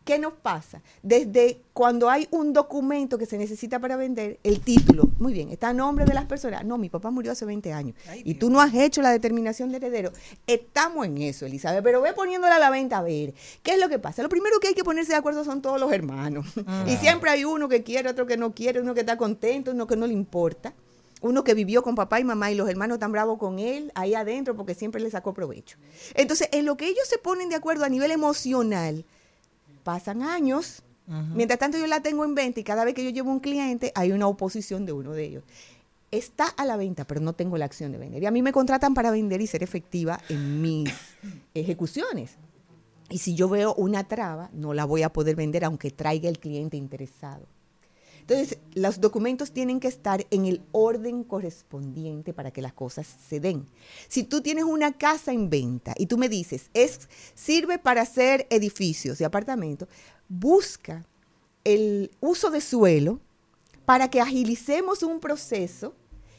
¿Qué 0.03 0.19
nos 0.19 0.33
pasa? 0.33 0.81
Desde 1.01 1.61
cuando 1.71 2.09
hay 2.09 2.27
un 2.31 2.51
documento 2.51 3.17
que 3.17 3.25
se 3.25 3.37
necesita 3.37 3.79
para 3.79 3.95
vender, 3.95 4.37
el 4.43 4.59
título, 4.59 5.09
muy 5.17 5.31
bien, 5.31 5.49
está 5.49 5.69
a 5.69 5.73
nombre 5.73 6.03
de 6.03 6.13
las 6.13 6.25
personas. 6.25 6.65
No, 6.65 6.77
mi 6.77 6.89
papá 6.89 7.09
murió 7.09 7.31
hace 7.31 7.45
20 7.45 7.71
años 7.71 7.95
y 8.23 8.33
tú 8.33 8.49
no 8.49 8.59
has 8.59 8.73
hecho 8.73 9.01
la 9.01 9.11
determinación 9.11 9.71
de 9.71 9.77
heredero. 9.77 10.11
Estamos 10.45 11.05
en 11.05 11.19
eso, 11.19 11.45
Elizabeth, 11.45 11.83
pero 11.83 12.01
ve 12.01 12.13
poniéndola 12.13 12.57
a 12.57 12.59
la 12.59 12.69
venta 12.69 12.97
a 12.97 13.01
ver. 13.01 13.33
¿Qué 13.63 13.71
es 13.71 13.79
lo 13.79 13.87
que 13.87 13.97
pasa? 13.97 14.23
Lo 14.23 14.29
primero 14.29 14.59
que 14.59 14.67
hay 14.67 14.73
que 14.73 14.83
ponerse 14.83 15.13
de 15.13 15.17
acuerdo 15.17 15.45
son 15.45 15.61
todos 15.61 15.79
los 15.79 15.91
hermanos. 15.91 16.45
Y 16.87 16.97
siempre 16.97 17.29
hay 17.29 17.45
uno 17.45 17.69
que 17.69 17.83
quiere, 17.83 18.09
otro 18.09 18.25
que 18.25 18.35
no 18.35 18.53
quiere, 18.53 18.81
uno 18.81 18.93
que 18.93 19.01
está 19.01 19.17
contento, 19.17 19.71
uno 19.71 19.87
que 19.87 19.95
no 19.95 20.05
le 20.05 20.13
importa. 20.13 20.73
Uno 21.21 21.43
que 21.45 21.53
vivió 21.53 21.81
con 21.81 21.95
papá 21.95 22.19
y 22.19 22.25
mamá 22.25 22.51
y 22.51 22.55
los 22.55 22.69
hermanos 22.69 22.99
tan 22.99 23.11
bravos 23.11 23.37
con 23.37 23.57
él 23.57 23.91
ahí 23.95 24.13
adentro 24.13 24.57
porque 24.57 24.75
siempre 24.75 25.01
le 25.01 25.09
sacó 25.09 25.33
provecho. 25.33 25.77
Entonces, 26.15 26.49
en 26.51 26.65
lo 26.65 26.75
que 26.75 26.87
ellos 26.87 27.07
se 27.07 27.17
ponen 27.17 27.47
de 27.47 27.55
acuerdo 27.55 27.85
a 27.85 27.89
nivel 27.89 28.11
emocional, 28.11 29.05
pasan 29.83 30.21
años. 30.21 30.83
Mientras 31.05 31.59
tanto, 31.59 31.77
yo 31.77 31.85
la 31.85 32.01
tengo 32.01 32.23
en 32.23 32.33
venta 32.33 32.61
y 32.61 32.63
cada 32.63 32.85
vez 32.85 32.93
que 32.93 33.03
yo 33.03 33.09
llevo 33.09 33.29
un 33.29 33.41
cliente, 33.41 33.91
hay 33.93 34.13
una 34.13 34.27
oposición 34.27 34.85
de 34.85 34.93
uno 34.93 35.11
de 35.11 35.25
ellos. 35.25 35.43
Está 36.11 36.47
a 36.47 36.65
la 36.65 36.77
venta, 36.77 37.05
pero 37.05 37.19
no 37.19 37.33
tengo 37.33 37.57
la 37.57 37.65
acción 37.65 37.91
de 37.91 37.97
vender. 37.97 38.23
Y 38.23 38.25
a 38.25 38.31
mí 38.31 38.41
me 38.41 38.53
contratan 38.53 38.93
para 38.93 39.11
vender 39.11 39.41
y 39.41 39.47
ser 39.47 39.63
efectiva 39.63 40.19
en 40.29 40.61
mis 40.61 40.89
ejecuciones. 41.53 42.37
Y 43.09 43.17
si 43.17 43.35
yo 43.35 43.49
veo 43.49 43.73
una 43.75 44.05
traba, 44.05 44.49
no 44.53 44.73
la 44.73 44.85
voy 44.85 45.03
a 45.03 45.11
poder 45.11 45.35
vender 45.35 45.65
aunque 45.65 45.91
traiga 45.91 46.29
el 46.29 46.39
cliente 46.39 46.77
interesado. 46.77 47.45
Entonces, 48.27 48.57
los 48.73 49.01
documentos 49.01 49.51
tienen 49.51 49.81
que 49.81 49.89
estar 49.89 50.25
en 50.31 50.45
el 50.45 50.61
orden 50.71 51.25
correspondiente 51.25 52.33
para 52.33 52.51
que 52.51 52.61
las 52.61 52.71
cosas 52.71 53.05
se 53.05 53.41
den. 53.41 53.67
Si 54.07 54.23
tú 54.23 54.41
tienes 54.41 54.63
una 54.63 54.93
casa 54.93 55.33
en 55.33 55.49
venta 55.49 55.93
y 55.97 56.05
tú 56.05 56.17
me 56.17 56.29
dices, 56.29 56.69
es, 56.73 57.09
sirve 57.35 57.79
para 57.79 58.03
hacer 58.03 58.47
edificios 58.49 59.19
y 59.19 59.25
apartamentos, 59.25 59.89
busca 60.29 61.05
el 61.65 62.11
uso 62.21 62.49
de 62.49 62.61
suelo 62.61 63.19
para 63.83 64.09
que 64.09 64.21
agilicemos 64.21 65.03
un 65.03 65.19
proceso 65.19 65.93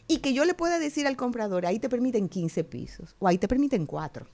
y 0.08 0.18
que 0.18 0.32
yo 0.32 0.46
le 0.46 0.54
pueda 0.54 0.78
decir 0.78 1.06
al 1.06 1.18
comprador, 1.18 1.66
ahí 1.66 1.78
te 1.78 1.90
permiten 1.90 2.30
15 2.30 2.64
pisos 2.64 3.14
o 3.18 3.28
ahí 3.28 3.36
te 3.36 3.46
permiten 3.48 3.84
4 3.84 4.26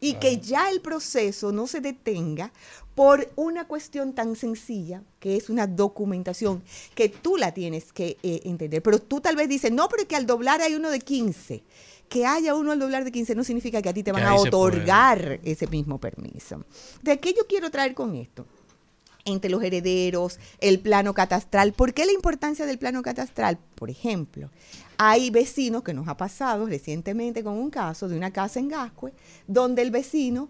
y 0.00 0.14
que 0.14 0.38
ya 0.38 0.70
el 0.70 0.80
proceso 0.80 1.52
no 1.52 1.66
se 1.66 1.80
detenga 1.80 2.52
por 2.94 3.30
una 3.36 3.66
cuestión 3.66 4.12
tan 4.12 4.36
sencilla 4.36 5.02
que 5.18 5.36
es 5.36 5.50
una 5.50 5.66
documentación 5.66 6.62
que 6.94 7.08
tú 7.08 7.36
la 7.36 7.52
tienes 7.52 7.92
que 7.92 8.18
eh, 8.22 8.42
entender. 8.44 8.82
Pero 8.82 8.98
tú 8.98 9.20
tal 9.20 9.36
vez 9.36 9.48
dices, 9.48 9.72
no, 9.72 9.88
pero 9.88 10.02
es 10.02 10.08
que 10.08 10.16
al 10.16 10.26
doblar 10.26 10.60
hay 10.62 10.74
uno 10.74 10.90
de 10.90 11.00
15. 11.00 11.62
Que 12.08 12.26
haya 12.26 12.54
uno 12.54 12.72
al 12.72 12.78
doblar 12.78 13.04
de 13.04 13.10
15 13.10 13.34
no 13.34 13.44
significa 13.44 13.80
que 13.80 13.88
a 13.88 13.94
ti 13.94 14.02
te 14.02 14.12
van 14.12 14.24
a 14.24 14.34
otorgar 14.34 15.40
ese 15.42 15.66
mismo 15.66 15.98
permiso. 15.98 16.64
¿De 17.02 17.18
qué 17.18 17.32
yo 17.32 17.46
quiero 17.48 17.70
traer 17.70 17.94
con 17.94 18.14
esto? 18.14 18.46
entre 19.24 19.50
los 19.50 19.62
herederos, 19.62 20.38
el 20.60 20.80
plano 20.80 21.14
catastral. 21.14 21.72
¿Por 21.72 21.94
qué 21.94 22.04
la 22.04 22.12
importancia 22.12 22.66
del 22.66 22.78
plano 22.78 23.02
catastral? 23.02 23.58
Por 23.74 23.90
ejemplo, 23.90 24.50
hay 24.98 25.30
vecinos 25.30 25.82
que 25.82 25.94
nos 25.94 26.08
ha 26.08 26.16
pasado 26.16 26.66
recientemente 26.66 27.42
con 27.42 27.54
un 27.54 27.70
caso 27.70 28.08
de 28.08 28.16
una 28.16 28.32
casa 28.32 28.60
en 28.60 28.68
Gascue, 28.68 29.12
donde 29.46 29.82
el 29.82 29.90
vecino, 29.90 30.48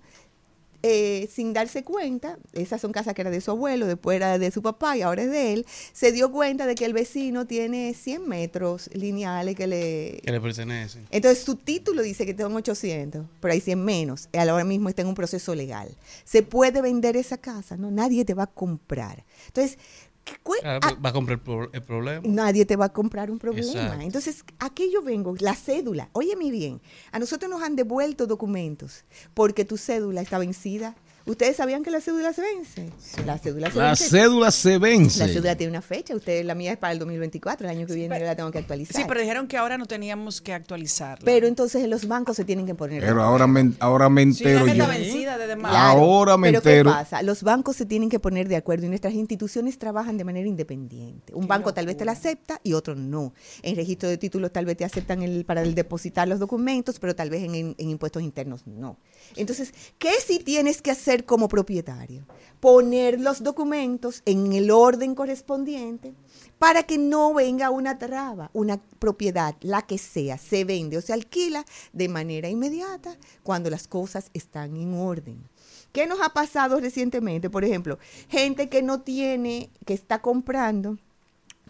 eh, 0.86 1.30
sin 1.32 1.54
darse 1.54 1.82
cuenta, 1.82 2.38
esas 2.52 2.78
son 2.78 2.92
casas 2.92 3.14
que 3.14 3.22
era 3.22 3.30
de 3.30 3.40
su 3.40 3.50
abuelo, 3.50 3.86
después 3.86 4.16
era 4.16 4.38
de 4.38 4.50
su 4.50 4.60
papá 4.60 4.98
y 4.98 5.00
ahora 5.00 5.22
es 5.22 5.30
de 5.30 5.54
él, 5.54 5.66
se 5.94 6.12
dio 6.12 6.30
cuenta 6.30 6.66
de 6.66 6.74
que 6.74 6.84
el 6.84 6.92
vecino 6.92 7.46
tiene 7.46 7.94
100 7.94 8.28
metros 8.28 8.90
lineales 8.92 9.56
que 9.56 9.66
le, 9.66 10.20
Que 10.22 10.30
le 10.30 10.40
pertenecen. 10.42 11.06
entonces 11.10 11.42
su 11.42 11.56
título 11.56 12.02
dice 12.02 12.26
que 12.26 12.36
son 12.36 12.54
800, 12.54 13.24
pero 13.40 13.54
hay 13.54 13.62
100 13.62 13.82
menos. 13.82 14.28
Ahora 14.34 14.64
mismo 14.64 14.90
está 14.90 15.00
en 15.00 15.08
un 15.08 15.14
proceso 15.14 15.54
legal. 15.54 15.88
¿Se 16.24 16.42
puede 16.42 16.82
vender 16.82 17.16
esa 17.16 17.38
casa? 17.38 17.78
No, 17.78 17.90
nadie 17.90 18.26
te 18.26 18.34
va 18.34 18.42
a 18.42 18.46
comprar. 18.48 19.24
Entonces, 19.46 19.78
¿qué 20.24 20.34
cue- 20.42 20.60
Claro, 20.60 20.80
a- 20.86 20.94
va 20.94 21.10
a 21.10 21.12
comprar 21.12 21.38
el, 21.38 21.42
pro- 21.44 21.70
el 21.72 21.82
problema. 21.82 22.22
nadie 22.26 22.64
te 22.64 22.76
va 22.76 22.86
a 22.86 22.92
comprar 22.92 23.30
un 23.30 23.38
problema. 23.38 23.70
Exacto. 23.82 24.00
Entonces, 24.00 24.44
aquí 24.58 24.90
yo 24.92 25.02
vengo, 25.02 25.34
la 25.40 25.54
cédula. 25.54 26.08
Óyeme 26.12 26.50
bien, 26.50 26.80
a 27.12 27.18
nosotros 27.18 27.50
nos 27.50 27.62
han 27.62 27.76
devuelto 27.76 28.26
documentos 28.26 29.04
porque 29.34 29.64
tu 29.64 29.76
cédula 29.76 30.20
está 30.22 30.38
vencida. 30.38 30.96
¿Ustedes 31.26 31.56
sabían 31.56 31.82
que 31.82 31.90
la 31.90 32.02
cédula 32.02 32.34
se 32.34 32.42
vence? 32.42 32.90
La 33.24 33.38
cédula 33.38 33.70
se 33.70 33.78
La 33.78 33.86
vence. 33.88 34.08
cédula 34.10 34.50
se 34.50 34.76
vence. 34.76 35.18
La 35.20 35.26
cédula 35.28 35.56
tiene 35.56 35.70
una 35.70 35.80
fecha. 35.80 36.14
Usted, 36.14 36.44
la 36.44 36.54
mía 36.54 36.72
es 36.72 36.78
para 36.78 36.92
el 36.92 36.98
2024. 36.98 37.66
El 37.66 37.74
año 37.78 37.86
que 37.86 37.94
viene 37.94 38.18
yo 38.20 38.26
la 38.26 38.36
tengo 38.36 38.50
que 38.50 38.58
actualizar. 38.58 38.94
Sí, 39.00 39.04
pero 39.08 39.20
dijeron 39.20 39.46
que 39.46 39.56
ahora 39.56 39.78
no 39.78 39.86
teníamos 39.86 40.42
que 40.42 40.52
actualizarla. 40.52 41.24
Pero 41.24 41.46
entonces 41.46 41.82
en 41.82 41.88
los 41.88 42.06
bancos 42.08 42.36
se 42.36 42.44
tienen 42.44 42.66
que 42.66 42.74
poner. 42.74 43.00
Pero 43.02 43.22
ahora 43.22 43.46
me, 43.46 43.72
ahora 43.80 44.10
me 44.10 44.30
Sí, 44.34 44.44
la 44.44 44.50
entero 44.50 44.66
meta 44.66 44.84
yo. 44.84 44.90
vencida 44.90 45.38
desde 45.38 45.56
marzo. 45.56 45.70
Claro, 45.78 46.00
Ahora 46.00 46.36
me 46.36 46.48
pero 46.48 46.58
entero. 46.58 46.90
¿qué 46.90 46.94
pasa? 46.96 47.22
Los 47.22 47.42
bancos 47.42 47.76
se 47.76 47.86
tienen 47.86 48.10
que 48.10 48.18
poner 48.20 48.46
de 48.48 48.56
acuerdo 48.56 48.84
y 48.84 48.88
nuestras 48.90 49.14
instituciones 49.14 49.78
trabajan 49.78 50.18
de 50.18 50.24
manera 50.24 50.46
independiente. 50.46 51.32
Un 51.34 51.48
banco 51.48 51.72
tal 51.72 51.86
vez 51.86 51.96
te 51.96 52.04
la 52.04 52.12
acepta 52.12 52.60
y 52.62 52.74
otro 52.74 52.94
no. 52.94 53.32
En 53.62 53.76
registro 53.76 54.10
de 54.10 54.18
títulos 54.18 54.52
tal 54.52 54.66
vez 54.66 54.76
te 54.76 54.84
aceptan 54.84 55.22
el, 55.22 55.46
para 55.46 55.62
el 55.62 55.74
depositar 55.74 56.28
los 56.28 56.38
documentos, 56.38 56.98
pero 57.00 57.16
tal 57.16 57.30
vez 57.30 57.44
en, 57.44 57.54
en- 57.54 57.74
en 57.78 57.88
impuestos 57.88 58.22
internos 58.22 58.66
no. 58.66 58.98
Entonces, 59.36 59.72
¿qué 59.98 60.12
sí 60.24 60.38
tienes 60.38 60.82
que 60.82 60.90
hacer 60.90 61.24
como 61.24 61.48
propietario? 61.48 62.26
Poner 62.60 63.20
los 63.20 63.42
documentos 63.42 64.22
en 64.24 64.52
el 64.52 64.70
orden 64.70 65.14
correspondiente 65.14 66.14
para 66.58 66.84
que 66.84 66.98
no 66.98 67.34
venga 67.34 67.70
una 67.70 67.98
traba, 67.98 68.50
una 68.52 68.80
propiedad, 68.98 69.54
la 69.60 69.82
que 69.82 69.98
sea, 69.98 70.38
se 70.38 70.64
vende 70.64 70.96
o 70.96 71.02
se 71.02 71.12
alquila 71.12 71.64
de 71.92 72.08
manera 72.08 72.48
inmediata 72.48 73.16
cuando 73.42 73.70
las 73.70 73.86
cosas 73.86 74.30
están 74.32 74.76
en 74.76 74.94
orden. 74.94 75.48
¿Qué 75.92 76.06
nos 76.06 76.20
ha 76.20 76.30
pasado 76.30 76.80
recientemente? 76.80 77.50
Por 77.50 77.64
ejemplo, 77.64 77.98
gente 78.28 78.68
que 78.68 78.82
no 78.82 79.02
tiene, 79.02 79.70
que 79.84 79.94
está 79.94 80.20
comprando, 80.22 80.98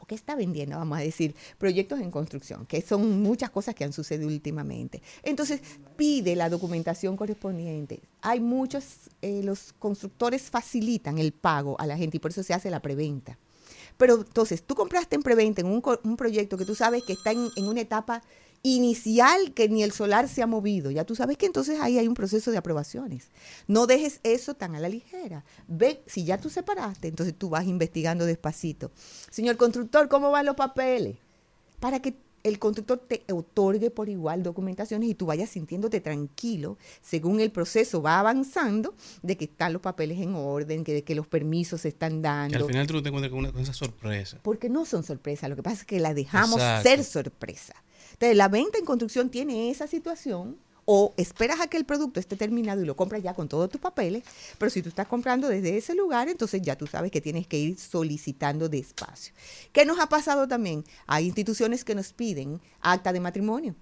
o 0.04 0.06
que 0.06 0.14
está 0.14 0.36
vendiendo, 0.36 0.76
vamos 0.76 0.98
a 0.98 1.00
decir, 1.00 1.34
proyectos 1.58 1.98
en 2.00 2.10
construcción, 2.10 2.66
que 2.66 2.82
son 2.82 3.22
muchas 3.22 3.50
cosas 3.50 3.74
que 3.74 3.84
han 3.84 3.92
sucedido 3.92 4.28
últimamente. 4.28 5.02
Entonces, 5.22 5.60
pide 5.96 6.36
la 6.36 6.50
documentación 6.50 7.16
correspondiente. 7.16 8.02
Hay 8.20 8.40
muchos, 8.40 9.10
eh, 9.22 9.42
los 9.42 9.72
constructores 9.78 10.42
facilitan 10.50 11.18
el 11.18 11.32
pago 11.32 11.80
a 11.80 11.86
la 11.86 11.96
gente 11.96 12.18
y 12.18 12.20
por 12.20 12.30
eso 12.30 12.42
se 12.42 12.52
hace 12.52 12.70
la 12.70 12.80
preventa. 12.80 13.38
Pero 13.96 14.16
entonces, 14.16 14.62
tú 14.62 14.74
compraste 14.74 15.16
en 15.16 15.22
preventa 15.22 15.62
en 15.62 15.68
un, 15.68 16.16
proyecto 16.16 16.58
que 16.58 16.64
tú 16.64 16.74
sabes 16.74 17.02
que 17.04 17.14
está 17.14 17.30
en 17.30 17.68
una 17.68 17.80
etapa 17.80 18.22
inicial 18.64 19.53
que 19.53 19.68
ni 19.68 19.83
el 19.83 19.92
solar 19.92 20.27
se 20.27 20.42
ha 20.42 20.46
movido. 20.46 20.90
Ya 20.90 21.05
tú 21.05 21.14
sabes 21.14 21.37
que 21.37 21.46
entonces 21.46 21.79
ahí 21.81 21.98
hay 21.98 22.09
un 22.09 22.14
proceso 22.14 22.50
de 22.50 22.57
aprobaciones. 22.57 23.29
No 23.68 23.87
dejes 23.87 24.20
eso 24.22 24.55
tan 24.55 24.74
a 24.74 24.81
la 24.81 24.88
ligera. 24.88 25.44
Ve, 25.68 26.03
si 26.07 26.24
ya 26.24 26.38
tú 26.38 26.48
separaste, 26.50 27.09
entonces 27.09 27.35
tú 27.38 27.50
vas 27.50 27.66
investigando 27.66 28.24
despacito. 28.24 28.90
Señor 29.31 29.59
constructor, 29.59 30.09
¿cómo 30.09 30.31
van 30.31 30.46
los 30.46 30.57
papeles? 30.57 31.16
Para 31.79 32.00
que 32.00 32.14
el 32.42 32.59
constructor 32.59 32.98
te 32.98 33.22
otorgue 33.33 33.90
por 33.90 34.09
igual 34.09 34.42
documentaciones 34.42 35.11
y 35.11 35.14
tú 35.14 35.27
vayas 35.27 35.50
sintiéndote 35.50 36.00
tranquilo 36.00 36.79
según 37.03 37.40
el 37.40 37.50
proceso 37.50 38.00
va 38.03 38.18
avanzando 38.18 38.94
de 39.22 39.37
que 39.37 39.44
están 39.46 39.74
los 39.74 39.83
papeles 39.83 40.18
en 40.20 40.35
orden, 40.35 40.85
que, 40.85 40.92
de 40.94 41.05
que 41.05 41.14
los 41.14 41.27
permisos 41.27 41.83
se 41.83 41.88
están 41.88 42.16
Que 42.16 42.20
dando. 42.22 42.59
al 42.59 42.64
final 42.66 42.87
tú 42.87 42.94
no 42.94 43.03
te 43.03 43.09
encuentras 43.09 43.31
con, 43.31 43.38
una, 43.40 43.53
con 43.53 43.61
esa 43.62 43.74
sorpresa. 43.74 44.38
Porque 44.42 44.70
no 44.70 44.87
son 44.87 45.05
sorpresas, 45.05 45.50
lo 45.50 45.57
que 45.57 45.62
pasa 45.62 45.77
es 45.81 45.85
que 45.85 46.00
la 46.00 46.14
dejamos 46.14 46.57
Exacto. 46.57 46.88
ser 46.88 47.05
sorpresa. 47.05 47.74
Entonces, 48.14 48.37
la 48.37 48.48
venta 48.48 48.79
en 48.79 48.85
construcción 48.85 49.31
tiene 49.31 49.70
esa 49.70 49.87
situación 49.87 50.57
o 50.85 51.14
esperas 51.16 51.61
a 51.61 51.66
que 51.66 51.77
el 51.77 51.85
producto 51.85 52.20
esté 52.20 52.37
terminado 52.37 52.83
y 52.83 52.85
lo 52.85 52.96
compras 52.96 53.22
ya 53.22 53.35
con 53.35 53.48
todos 53.48 53.70
tus 53.70 53.81
papeles, 53.81 54.22
pero 54.59 54.70
si 54.70 54.83
tú 54.83 54.88
estás 54.88 55.07
comprando 55.07 55.48
desde 55.48 55.77
ese 55.77 55.94
lugar, 55.94 56.29
entonces 56.29 56.61
ya 56.62 56.77
tú 56.77 56.87
sabes 56.87 57.11
que 57.11 57.20
tienes 57.20 57.46
que 57.46 57.59
ir 57.59 57.79
solicitando 57.79 58.68
despacio. 58.68 59.33
¿Qué 59.72 59.85
nos 59.85 59.98
ha 59.98 60.09
pasado 60.09 60.46
también? 60.46 60.85
Hay 61.07 61.27
instituciones 61.27 61.85
que 61.85 61.94
nos 61.94 62.12
piden 62.12 62.61
acta 62.81 63.12
de 63.12 63.20
matrimonio. 63.20 63.74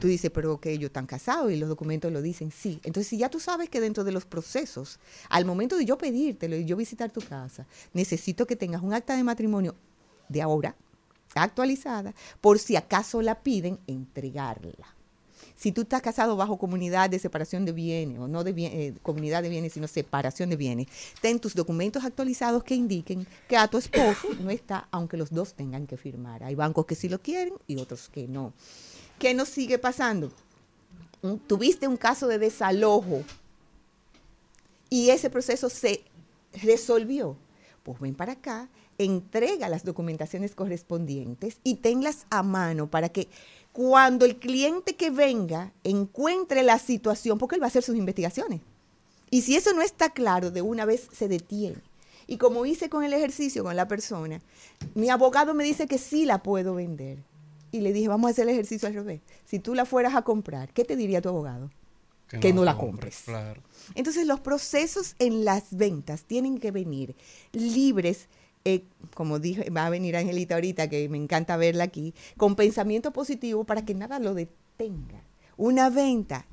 Tú 0.00 0.06
dices, 0.06 0.30
pero 0.32 0.60
que 0.60 0.72
ellos 0.72 0.88
están 0.88 1.06
casados 1.06 1.50
y 1.50 1.56
los 1.56 1.68
documentos 1.68 2.12
lo 2.12 2.22
dicen, 2.22 2.52
sí. 2.52 2.80
Entonces, 2.84 3.08
si 3.08 3.18
ya 3.18 3.30
tú 3.30 3.40
sabes 3.40 3.68
que 3.68 3.80
dentro 3.80 4.04
de 4.04 4.12
los 4.12 4.24
procesos, 4.24 5.00
al 5.28 5.44
momento 5.44 5.76
de 5.76 5.84
yo 5.84 5.98
pedírtelo 5.98 6.54
y 6.54 6.64
yo 6.64 6.76
visitar 6.76 7.10
tu 7.10 7.20
casa, 7.20 7.66
necesito 7.92 8.46
que 8.46 8.54
tengas 8.54 8.82
un 8.82 8.92
acta 8.92 9.16
de 9.16 9.24
matrimonio 9.24 9.74
de 10.28 10.42
ahora, 10.42 10.76
actualizada, 11.42 12.14
por 12.40 12.58
si 12.58 12.76
acaso 12.76 13.22
la 13.22 13.40
piden, 13.42 13.78
entregarla. 13.86 14.94
Si 15.54 15.72
tú 15.72 15.82
estás 15.82 16.02
casado 16.02 16.36
bajo 16.36 16.58
comunidad 16.58 17.08
de 17.08 17.18
separación 17.18 17.64
de 17.64 17.72
bienes, 17.72 18.18
o 18.18 18.28
no 18.28 18.44
de 18.44 18.52
bien- 18.52 18.72
eh, 18.74 18.94
comunidad 19.02 19.42
de 19.42 19.48
bienes, 19.48 19.72
sino 19.72 19.88
separación 19.88 20.50
de 20.50 20.56
bienes, 20.56 20.86
ten 21.22 21.40
tus 21.40 21.54
documentos 21.54 22.04
actualizados 22.04 22.62
que 22.62 22.74
indiquen 22.74 23.26
que 23.48 23.56
a 23.56 23.66
tu 23.66 23.78
esposo 23.78 24.28
no 24.40 24.50
está, 24.50 24.86
aunque 24.90 25.16
los 25.16 25.30
dos 25.30 25.54
tengan 25.54 25.86
que 25.86 25.96
firmar. 25.96 26.44
Hay 26.44 26.54
bancos 26.54 26.84
que 26.84 26.94
sí 26.94 27.08
lo 27.08 27.22
quieren 27.22 27.54
y 27.66 27.78
otros 27.78 28.10
que 28.10 28.28
no. 28.28 28.52
¿Qué 29.18 29.32
nos 29.32 29.48
sigue 29.48 29.78
pasando? 29.78 30.30
Tuviste 31.46 31.88
un 31.88 31.96
caso 31.96 32.28
de 32.28 32.38
desalojo 32.38 33.22
y 34.90 35.08
ese 35.10 35.30
proceso 35.30 35.70
se 35.70 36.04
resolvió. 36.62 37.36
Pues 37.82 37.98
ven 37.98 38.14
para 38.14 38.32
acá, 38.32 38.68
entrega 38.98 39.68
las 39.68 39.84
documentaciones 39.84 40.54
correspondientes 40.54 41.58
y 41.64 41.76
tenlas 41.76 42.26
a 42.30 42.42
mano 42.42 42.88
para 42.88 43.08
que 43.08 43.28
cuando 43.72 44.24
el 44.24 44.36
cliente 44.36 44.96
que 44.96 45.10
venga 45.10 45.72
encuentre 45.84 46.62
la 46.62 46.78
situación, 46.78 47.38
porque 47.38 47.56
él 47.56 47.62
va 47.62 47.66
a 47.66 47.68
hacer 47.68 47.82
sus 47.82 47.96
investigaciones. 47.96 48.60
Y 49.30 49.42
si 49.42 49.56
eso 49.56 49.72
no 49.74 49.82
está 49.82 50.10
claro, 50.10 50.50
de 50.50 50.62
una 50.62 50.84
vez 50.84 51.08
se 51.12 51.28
detiene. 51.28 51.76
Y 52.26 52.38
como 52.38 52.66
hice 52.66 52.88
con 52.88 53.04
el 53.04 53.12
ejercicio 53.12 53.62
con 53.62 53.76
la 53.76 53.86
persona, 53.86 54.40
mi 54.94 55.10
abogado 55.10 55.54
me 55.54 55.64
dice 55.64 55.86
que 55.86 55.98
sí 55.98 56.24
la 56.24 56.42
puedo 56.42 56.74
vender. 56.74 57.18
Y 57.70 57.80
le 57.80 57.92
dije, 57.92 58.08
vamos 58.08 58.28
a 58.28 58.30
hacer 58.32 58.44
el 58.44 58.54
ejercicio 58.54 58.88
al 58.88 58.94
revés. 58.94 59.20
Si 59.44 59.58
tú 59.58 59.74
la 59.74 59.84
fueras 59.84 60.14
a 60.14 60.22
comprar, 60.22 60.72
¿qué 60.72 60.84
te 60.84 60.96
diría 60.96 61.20
tu 61.20 61.28
abogado? 61.28 61.70
Que 62.40 62.52
no 62.52 62.64
la 62.64 62.76
compres. 62.76 63.22
Claro. 63.26 63.62
Entonces 63.94 64.26
los 64.26 64.40
procesos 64.40 65.14
en 65.18 65.44
las 65.44 65.76
ventas 65.76 66.24
tienen 66.24 66.58
que 66.58 66.72
venir 66.72 67.14
libres, 67.52 68.28
como 69.14 69.38
dije, 69.38 69.70
va 69.70 69.86
a 69.86 69.90
venir 69.90 70.16
Angelita 70.16 70.54
ahorita, 70.54 70.88
que 70.88 71.08
me 71.08 71.18
encanta 71.18 71.56
verla 71.56 71.84
aquí, 71.84 72.14
con 72.36 72.56
pensamiento 72.56 73.12
positivo 73.12 73.64
para 73.64 73.84
que 73.84 73.94
nada 73.94 74.18
lo 74.18 74.34
detenga. 74.34 75.22
Una 75.56 75.88
venta 75.88 76.46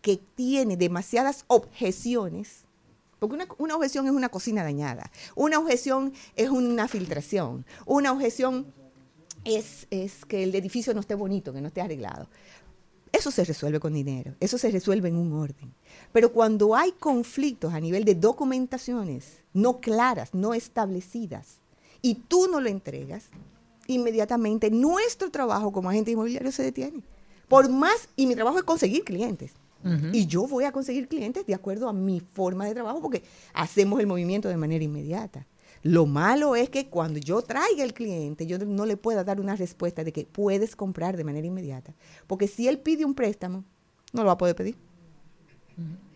que 0.00 0.16
tiene 0.16 0.76
demasiadas 0.76 1.44
objeciones, 1.46 2.64
porque 3.18 3.36
una, 3.36 3.46
una 3.58 3.76
objeción 3.76 4.06
es 4.06 4.12
una 4.12 4.30
cocina 4.30 4.64
dañada, 4.64 5.10
una 5.36 5.58
objeción 5.58 6.12
es 6.34 6.48
una 6.50 6.88
filtración, 6.88 7.64
una 7.86 8.12
objeción 8.12 8.66
es, 9.44 9.86
es 9.90 10.24
que 10.24 10.42
el 10.42 10.54
edificio 10.54 10.94
no 10.94 11.00
esté 11.00 11.14
bonito, 11.14 11.52
que 11.52 11.60
no 11.60 11.68
esté 11.68 11.80
arreglado 11.80 12.28
Eso 13.12 13.30
se 13.30 13.44
resuelve 13.44 13.80
con 13.80 13.92
dinero, 13.92 14.34
eso 14.40 14.58
se 14.58 14.70
resuelve 14.70 15.08
en 15.08 15.16
un 15.16 15.32
orden. 15.32 15.74
Pero 16.12 16.32
cuando 16.32 16.74
hay 16.74 16.92
conflictos 16.92 17.74
a 17.74 17.80
nivel 17.80 18.04
de 18.04 18.14
documentaciones 18.14 19.41
no 19.52 19.80
claras, 19.80 20.34
no 20.34 20.54
establecidas, 20.54 21.60
y 22.00 22.14
tú 22.14 22.48
no 22.50 22.60
lo 22.60 22.68
entregas, 22.68 23.26
inmediatamente 23.86 24.70
nuestro 24.70 25.30
trabajo 25.30 25.72
como 25.72 25.88
agente 25.88 26.10
inmobiliario 26.10 26.52
se 26.52 26.62
detiene. 26.62 27.02
Por 27.48 27.68
más, 27.68 28.08
y 28.16 28.26
mi 28.26 28.34
trabajo 28.34 28.58
es 28.58 28.64
conseguir 28.64 29.04
clientes. 29.04 29.52
Y 30.12 30.26
yo 30.26 30.46
voy 30.46 30.62
a 30.62 30.70
conseguir 30.70 31.08
clientes 31.08 31.44
de 31.44 31.54
acuerdo 31.54 31.88
a 31.88 31.92
mi 31.92 32.20
forma 32.20 32.66
de 32.66 32.72
trabajo 32.72 33.02
porque 33.02 33.24
hacemos 33.52 33.98
el 33.98 34.06
movimiento 34.06 34.48
de 34.48 34.56
manera 34.56 34.84
inmediata. 34.84 35.44
Lo 35.82 36.06
malo 36.06 36.54
es 36.54 36.70
que 36.70 36.88
cuando 36.88 37.18
yo 37.18 37.42
traiga 37.42 37.82
el 37.82 37.92
cliente, 37.92 38.46
yo 38.46 38.58
no 38.58 38.86
le 38.86 38.96
pueda 38.96 39.24
dar 39.24 39.40
una 39.40 39.56
respuesta 39.56 40.04
de 40.04 40.12
que 40.12 40.24
puedes 40.24 40.76
comprar 40.76 41.16
de 41.16 41.24
manera 41.24 41.48
inmediata. 41.48 41.92
Porque 42.28 42.46
si 42.46 42.68
él 42.68 42.78
pide 42.78 43.04
un 43.04 43.14
préstamo, 43.14 43.64
no 44.12 44.22
lo 44.22 44.28
va 44.28 44.34
a 44.34 44.38
poder 44.38 44.54
pedir. 44.54 44.76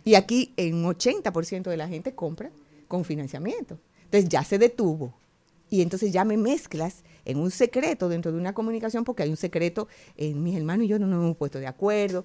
Y 0.05 0.15
aquí 0.15 0.55
en 0.57 0.77
un 0.77 0.95
80% 0.95 1.65
de 1.65 1.77
la 1.77 1.89
gente 1.89 2.15
compra 2.15 2.53
con 2.89 3.05
financiamiento. 3.05 3.79
Entonces 4.05 4.29
ya 4.29 4.45
se 4.45 4.59
detuvo. 4.59 5.15
Y 5.69 5.83
entonces 5.83 6.13
ya 6.13 6.25
me 6.25 6.37
mezclas 6.37 7.03
en 7.25 7.39
un 7.39 7.51
secreto 7.51 8.09
dentro 8.09 8.31
de 8.31 8.39
una 8.39 8.55
comunicación 8.55 9.05
porque 9.05 9.25
hay 9.25 9.31
un 9.31 9.37
secreto, 9.37 9.89
eh, 10.17 10.33
mis 10.33 10.57
hermanos 10.57 10.85
y 10.85 10.89
yo 10.89 10.99
no 10.99 11.07
nos 11.07 11.23
hemos 11.23 11.37
puesto 11.37 11.59
de 11.59 11.67
acuerdo. 11.67 12.25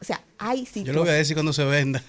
O 0.00 0.04
sea, 0.04 0.24
hay 0.38 0.60
situaciones. 0.60 0.86
Yo 0.86 0.92
lo 0.94 1.00
voy 1.00 1.10
a 1.10 1.14
decir 1.14 1.36
cuando 1.36 1.52
se 1.52 1.64
venda. 1.64 2.02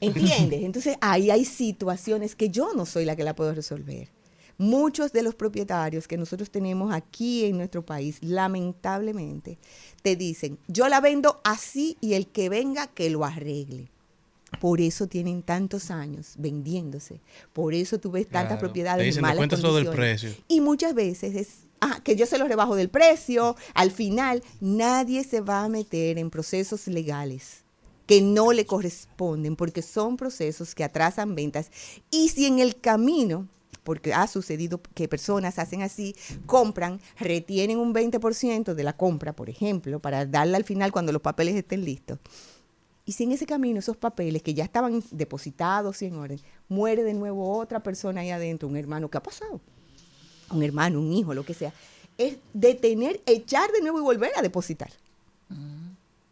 ¿Entiendes? 0.00 0.62
Entonces 0.62 0.96
ahí 1.00 1.30
hay 1.30 1.44
situaciones 1.44 2.36
que 2.36 2.48
yo 2.48 2.72
no 2.74 2.86
soy 2.86 3.04
la 3.04 3.16
que 3.16 3.24
la 3.24 3.34
puedo 3.34 3.52
resolver. 3.54 4.08
Muchos 4.56 5.12
de 5.12 5.24
los 5.24 5.34
propietarios 5.34 6.06
que 6.06 6.16
nosotros 6.16 6.48
tenemos 6.48 6.94
aquí 6.94 7.44
en 7.44 7.56
nuestro 7.56 7.84
país, 7.84 8.18
lamentablemente, 8.20 9.58
te 10.02 10.14
dicen, 10.14 10.58
yo 10.68 10.88
la 10.88 11.00
vendo 11.00 11.40
así 11.42 11.96
y 12.00 12.14
el 12.14 12.28
que 12.28 12.48
venga 12.48 12.86
que 12.86 13.10
lo 13.10 13.24
arregle. 13.24 13.90
Por 14.60 14.80
eso 14.80 15.06
tienen 15.06 15.42
tantos 15.42 15.90
años 15.90 16.34
vendiéndose. 16.38 17.20
Por 17.52 17.74
eso 17.74 17.98
tú 17.98 18.10
ves 18.10 18.26
tantas 18.28 18.48
Claro. 18.58 18.60
propiedades 18.60 18.98
Te 18.98 19.02
en 19.04 19.08
dicen, 19.08 19.22
"No 19.22 19.28
malas 19.28 19.36
cuentes 19.38 19.60
todo 19.60 19.76
del 19.76 19.86
condiciones". 19.86 20.20
precio. 20.22 20.44
Y 20.48 20.60
muchas 20.60 20.94
veces 20.94 21.34
es 21.36 21.48
ah, 21.80 22.00
que 22.02 22.16
yo 22.16 22.24
se 22.24 22.38
los 22.38 22.48
rebajo 22.48 22.76
del 22.76 22.88
precio. 22.88 23.56
Al 23.74 23.90
final, 23.90 24.42
nadie 24.60 25.22
se 25.22 25.40
va 25.42 25.64
a 25.64 25.68
meter 25.68 26.16
en 26.18 26.30
procesos 26.30 26.86
legales 26.86 27.62
que 28.06 28.22
no 28.22 28.52
le 28.52 28.64
corresponden 28.66 29.54
porque 29.56 29.82
son 29.82 30.16
procesos 30.16 30.74
que 30.74 30.82
atrasan 30.84 31.34
ventas. 31.34 31.70
Y 32.10 32.30
si 32.30 32.46
en 32.46 32.58
el 32.58 32.80
camino, 32.80 33.48
porque 33.82 34.14
ha 34.14 34.26
sucedido 34.26 34.80
que 34.94 35.08
personas 35.08 35.58
hacen 35.58 35.82
así, 35.82 36.14
compran, 36.46 37.00
retienen 37.18 37.78
un 37.78 37.92
20% 37.92 38.74
de 38.74 38.82
la 38.82 38.96
compra, 38.96 39.34
por 39.34 39.50
ejemplo, 39.50 40.00
para 40.00 40.24
darla 40.24 40.56
al 40.56 40.64
final 40.64 40.90
cuando 40.90 41.12
los 41.12 41.20
papeles 41.20 41.54
estén 41.54 41.84
listos. 41.84 42.18
Y 43.06 43.12
si 43.12 43.24
en 43.24 43.32
ese 43.32 43.46
camino 43.46 43.78
esos 43.78 43.96
papeles 43.96 44.42
que 44.42 44.54
ya 44.54 44.64
estaban 44.64 45.02
depositados 45.10 46.00
y 46.02 46.06
en 46.06 46.16
orden, 46.16 46.40
muere 46.68 47.02
de 47.02 47.14
nuevo 47.14 47.58
otra 47.58 47.82
persona 47.82 48.22
ahí 48.22 48.30
adentro, 48.30 48.68
un 48.68 48.76
hermano, 48.76 49.10
¿qué 49.10 49.18
ha 49.18 49.22
pasado? 49.22 49.60
Un 50.50 50.62
hermano, 50.62 51.00
un 51.00 51.12
hijo, 51.12 51.34
lo 51.34 51.44
que 51.44 51.54
sea. 51.54 51.72
Es 52.16 52.38
detener, 52.54 53.20
echar 53.26 53.70
de 53.72 53.80
nuevo 53.80 53.98
y 53.98 54.02
volver 54.02 54.32
a 54.36 54.42
depositar. 54.42 54.90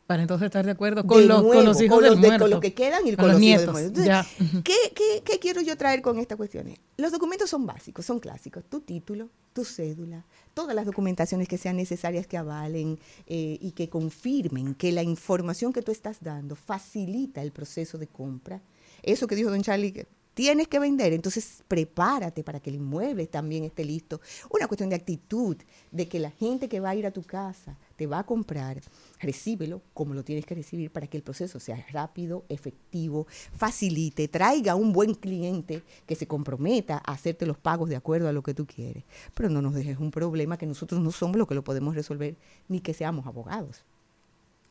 Para 0.07 0.23
entonces 0.23 0.47
estar 0.47 0.65
de 0.65 0.73
acuerdo 0.73 1.07
con, 1.07 1.21
De 1.21 1.27
los, 1.27 1.39
con 1.39 1.47
nuevo, 1.47 1.63
los 1.63 1.81
hijos 1.81 1.95
con 1.97 2.03
del 2.05 2.13
los 2.13 2.21
de- 2.21 2.27
muerto. 2.29 2.45
con 2.45 2.51
los 2.51 2.61
que 2.61 2.75
quedan 2.75 3.07
y 3.07 3.11
Con 3.11 3.17
con 3.17 3.29
los 3.29 3.35
los 3.41 3.43
hijos 3.43 3.61
del 3.61 3.73
nietos. 3.73 3.73
muerto. 3.73 4.01
Entonces, 4.41 4.63
¿Qué, 4.65 4.93
qué, 4.95 5.23
qué 5.25 5.39
quiero 5.39 5.61
yo 5.63 5.77
traer 5.77 6.03
con 6.03 6.19
esta 6.19 6.37
cuestión? 6.37 6.69
Los 6.99 7.13
documentos 7.13 7.49
son 7.49 7.65
básicos, 7.67 8.05
son 8.05 8.19
clásicos. 8.19 8.65
Tu 8.69 8.81
título, 8.81 9.31
tu 9.53 9.65
cédula, 9.65 10.25
todas 10.55 10.75
las 10.75 10.85
documentaciones 10.87 11.49
que 11.49 11.57
sean 11.57 11.77
necesarias 11.77 12.27
que 12.27 12.37
avalen 12.37 12.99
eh, 13.27 13.59
y 13.61 13.73
que 13.73 13.89
confirmen 13.89 14.75
que 14.75 14.93
la 14.93 15.03
información 15.03 15.73
que 15.73 15.83
tú 15.83 15.93
estás 15.93 16.19
dando 16.21 16.57
facilita 16.57 17.41
el 17.41 17.53
proceso 17.53 17.97
de 17.97 18.07
compra. 18.09 18.61
Eso 19.03 19.27
que 19.27 19.35
dijo 19.37 19.51
don 19.51 19.63
Charlie, 19.63 20.07
tienes 20.35 20.67
que 20.69 20.79
vender, 20.79 21.13
entonces 21.13 21.63
prepárate 21.69 22.43
para 22.43 22.59
que 22.61 22.71
el 22.71 22.77
inmueble 22.77 23.27
también 23.27 23.65
esté 23.65 23.85
listo. 23.85 24.21
Una 24.51 24.67
cuestión 24.67 24.89
de 24.89 24.97
actitud, 24.97 25.57
de 25.91 26.09
que 26.09 26.19
la 26.19 26.31
gente 26.31 26.69
que 26.69 26.81
va 26.81 26.91
a 26.91 26.95
ir 26.95 27.07
a 27.07 27.11
tu 27.11 27.23
casa 27.23 27.77
te 27.97 28.07
va 28.07 28.21
a 28.21 28.27
comprar, 28.27 28.81
recíbelo 29.21 29.83
como 29.95 30.15
lo 30.15 30.25
tienes 30.25 30.47
que 30.47 30.55
recibir 30.55 30.91
para 30.91 31.07
que 31.07 31.17
el 31.17 31.23
proceso 31.23 31.61
sea 31.61 31.85
rápido, 31.91 32.45
efectivo, 32.49 33.27
facilite, 33.55 34.29
traiga 34.29 34.75
un 34.75 34.93
buen 34.93 35.15
cliente 35.15 35.83
que 36.07 36.15
se 36.15 36.27
comprometa 36.27 37.03
a 37.05 37.13
hacerte 37.13 37.47
los 37.47 37.59
pagos 37.59 37.89
de 37.89 37.97
acuerdo 37.97 38.29
a 38.29 38.33
lo 38.33 38.43
que 38.43 38.55
tú 38.55 38.67
quieres. 38.67 39.05
Pero 39.35 39.49
no 39.49 39.63
nos 39.63 39.75
dejes 39.75 39.99
un 39.99 40.11
problema 40.11 40.57
que 40.59 40.67
nosotros 40.67 41.01
no 41.01 41.11
somos 41.13 41.37
los 41.37 41.49
que 41.49 41.55
lo 41.55 41.65
podemos 41.65 41.95
resolver, 41.95 42.37
ni 42.69 42.81
que 42.81 42.95
seamos 42.95 43.27
abogados 43.27 43.85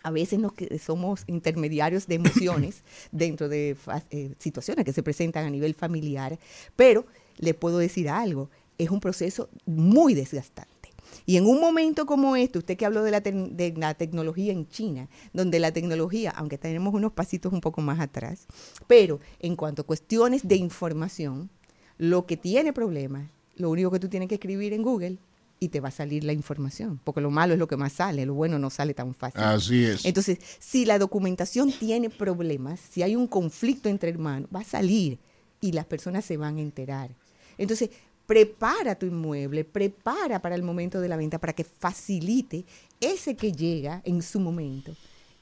a 0.03 0.09
veces 0.09 0.39
nos 0.39 0.53
que- 0.53 0.79
somos 0.79 1.23
intermediarios 1.27 2.07
de 2.07 2.15
emociones 2.15 2.83
dentro 3.11 3.47
de 3.49 3.77
eh, 4.09 4.33
situaciones 4.39 4.83
que 4.83 4.93
se 4.93 5.03
presentan 5.03 5.45
a 5.45 5.49
nivel 5.51 5.75
familiar, 5.75 6.39
pero 6.75 7.05
le 7.37 7.53
puedo 7.53 7.77
decir 7.77 8.09
algo, 8.09 8.49
es 8.79 8.89
un 8.89 8.99
proceso 8.99 9.47
muy 9.67 10.15
desgastante. 10.15 10.80
Y 11.25 11.37
en 11.37 11.45
un 11.45 11.59
momento 11.59 12.05
como 12.05 12.35
este, 12.35 12.59
usted 12.59 12.77
que 12.77 12.85
habló 12.85 13.03
de 13.03 13.11
la, 13.11 13.21
de 13.21 13.73
la 13.77 13.93
tecnología 13.93 14.51
en 14.51 14.67
China, 14.67 15.07
donde 15.33 15.59
la 15.59 15.71
tecnología, 15.71 16.31
aunque 16.31 16.57
tenemos 16.57 16.93
unos 16.93 17.11
pasitos 17.11 17.53
un 17.53 17.61
poco 17.61 17.81
más 17.81 17.99
atrás, 17.99 18.47
pero 18.87 19.19
en 19.39 19.55
cuanto 19.55 19.83
a 19.83 19.85
cuestiones 19.85 20.47
de 20.47 20.55
información, 20.55 21.49
lo 21.97 22.25
que 22.25 22.37
tiene 22.37 22.73
problemas, 22.73 23.29
lo 23.55 23.69
único 23.69 23.91
que 23.91 23.99
tú 23.99 24.09
tienes 24.09 24.27
que 24.27 24.35
escribir 24.35 24.73
en 24.73 24.81
Google 24.81 25.17
y 25.59 25.69
te 25.69 25.79
va 25.79 25.89
a 25.89 25.91
salir 25.91 26.23
la 26.23 26.33
información, 26.33 26.99
porque 27.03 27.21
lo 27.21 27.29
malo 27.29 27.53
es 27.53 27.59
lo 27.59 27.67
que 27.67 27.77
más 27.77 27.93
sale, 27.93 28.25
lo 28.25 28.33
bueno 28.33 28.57
no 28.57 28.71
sale 28.71 28.95
tan 28.95 29.13
fácil. 29.13 29.43
Así 29.43 29.85
es. 29.85 30.03
Entonces, 30.05 30.39
si 30.59 30.85
la 30.85 30.97
documentación 30.97 31.71
tiene 31.71 32.09
problemas, 32.09 32.79
si 32.79 33.03
hay 33.03 33.15
un 33.15 33.27
conflicto 33.27 33.87
entre 33.87 34.09
hermanos, 34.09 34.49
va 34.53 34.61
a 34.61 34.63
salir 34.63 35.19
y 35.61 35.73
las 35.73 35.85
personas 35.85 36.25
se 36.25 36.37
van 36.37 36.57
a 36.57 36.61
enterar. 36.61 37.11
Entonces, 37.59 37.91
prepara 38.31 38.95
tu 38.95 39.05
inmueble, 39.05 39.65
prepara 39.65 40.41
para 40.41 40.55
el 40.55 40.63
momento 40.63 41.01
de 41.01 41.09
la 41.09 41.17
venta 41.17 41.37
para 41.37 41.51
que 41.51 41.65
facilite 41.65 42.63
ese 43.01 43.35
que 43.35 43.51
llega 43.51 44.01
en 44.05 44.21
su 44.21 44.39
momento 44.39 44.95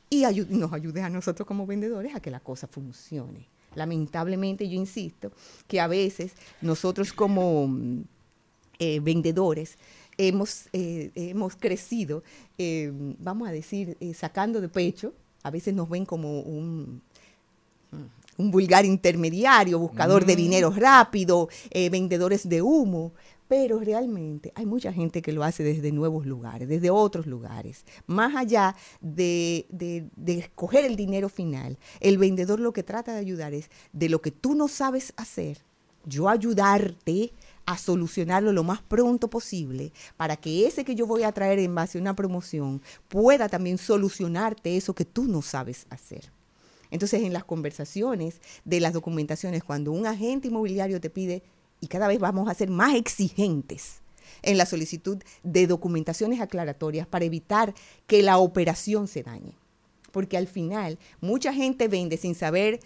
y 0.09 0.23
nos 0.49 0.73
ayude 0.73 1.03
a 1.03 1.09
nosotros 1.09 1.47
como 1.47 1.67
vendedores 1.67 2.15
a 2.15 2.19
que 2.19 2.31
la 2.31 2.39
cosa 2.39 2.65
funcione. 2.65 3.45
Lamentablemente, 3.75 4.67
yo 4.67 4.73
insisto 4.73 5.31
que 5.67 5.79
a 5.79 5.85
veces 5.85 6.31
nosotros 6.61 7.13
como 7.13 7.67
mm, 7.67 8.01
eh, 8.79 8.99
vendedores 9.01 9.77
hemos, 10.17 10.65
eh, 10.73 11.11
hemos 11.13 11.55
crecido, 11.55 12.23
eh, 12.57 12.91
vamos 13.19 13.47
a 13.47 13.51
decir, 13.51 13.97
sacando 14.15 14.61
de 14.61 14.69
pecho, 14.69 15.13
a 15.43 15.51
veces 15.51 15.75
nos 15.75 15.89
ven 15.89 16.07
como 16.07 16.39
un, 16.39 17.03
un 18.39 18.51
vulgar 18.51 18.85
intermediario, 18.85 19.77
buscador 19.77 20.25
de 20.25 20.35
dinero 20.35 20.71
rápido, 20.75 21.49
eh, 21.71 21.89
vendedores 21.89 22.47
de 22.47 22.61
humo, 22.61 23.13
pero 23.49 23.79
realmente 23.79 24.53
hay 24.55 24.65
mucha 24.65 24.93
gente 24.93 25.21
que 25.21 25.33
lo 25.33 25.43
hace 25.43 25.61
desde 25.63 25.91
nuevos 25.91 26.25
lugares, 26.25 26.69
desde 26.69 26.89
otros 26.89 27.27
lugares. 27.27 27.83
Más 28.07 28.35
allá 28.35 28.75
de, 29.01 29.65
de, 29.69 30.07
de 30.15 30.37
escoger 30.37 30.85
el 30.85 30.95
dinero 30.95 31.27
final, 31.27 31.77
el 31.99 32.17
vendedor 32.17 32.61
lo 32.61 32.71
que 32.71 32.83
trata 32.83 33.11
de 33.11 33.19
ayudar 33.19 33.53
es 33.53 33.69
de 33.91 34.07
lo 34.07 34.21
que 34.21 34.31
tú 34.31 34.55
no 34.55 34.69
sabes 34.69 35.13
hacer, 35.17 35.57
yo 36.05 36.29
ayudarte 36.29 37.33
a 37.65 37.77
solucionarlo 37.77 38.53
lo 38.53 38.63
más 38.63 38.81
pronto 38.81 39.29
posible 39.29 39.91
para 40.15 40.37
que 40.37 40.65
ese 40.65 40.85
que 40.85 40.95
yo 40.95 41.05
voy 41.05 41.23
a 41.23 41.33
traer 41.33 41.59
en 41.59 41.75
base 41.75 41.97
a 41.97 42.01
una 42.01 42.15
promoción 42.15 42.81
pueda 43.09 43.49
también 43.49 43.77
solucionarte 43.77 44.77
eso 44.77 44.95
que 44.95 45.05
tú 45.05 45.25
no 45.25 45.41
sabes 45.41 45.85
hacer. 45.89 46.31
Entonces, 46.91 47.21
en 47.23 47.33
las 47.33 47.43
conversaciones 47.43 48.41
de 48.65 48.79
las 48.79 48.93
documentaciones, 48.93 49.63
cuando 49.63 49.91
un 49.91 50.05
agente 50.07 50.47
inmobiliario 50.47 50.99
te 50.99 51.09
pide, 51.09 51.43
y 51.81 51.87
cada 51.87 52.07
vez 52.07 52.19
vamos 52.19 52.49
a 52.49 52.53
ser 52.53 52.69
más 52.69 52.95
exigentes 52.95 54.01
en 54.41 54.57
la 54.57 54.65
solicitud 54.65 55.17
de 55.43 55.67
documentaciones 55.67 56.41
aclaratorias 56.41 57.07
para 57.07 57.25
evitar 57.25 57.73
que 58.07 58.21
la 58.23 58.37
operación 58.37 59.07
se 59.07 59.23
dañe. 59.23 59.53
Porque 60.11 60.37
al 60.37 60.47
final, 60.47 60.97
mucha 61.21 61.53
gente 61.53 61.87
vende 61.87 62.17
sin 62.17 62.35
saber, 62.35 62.79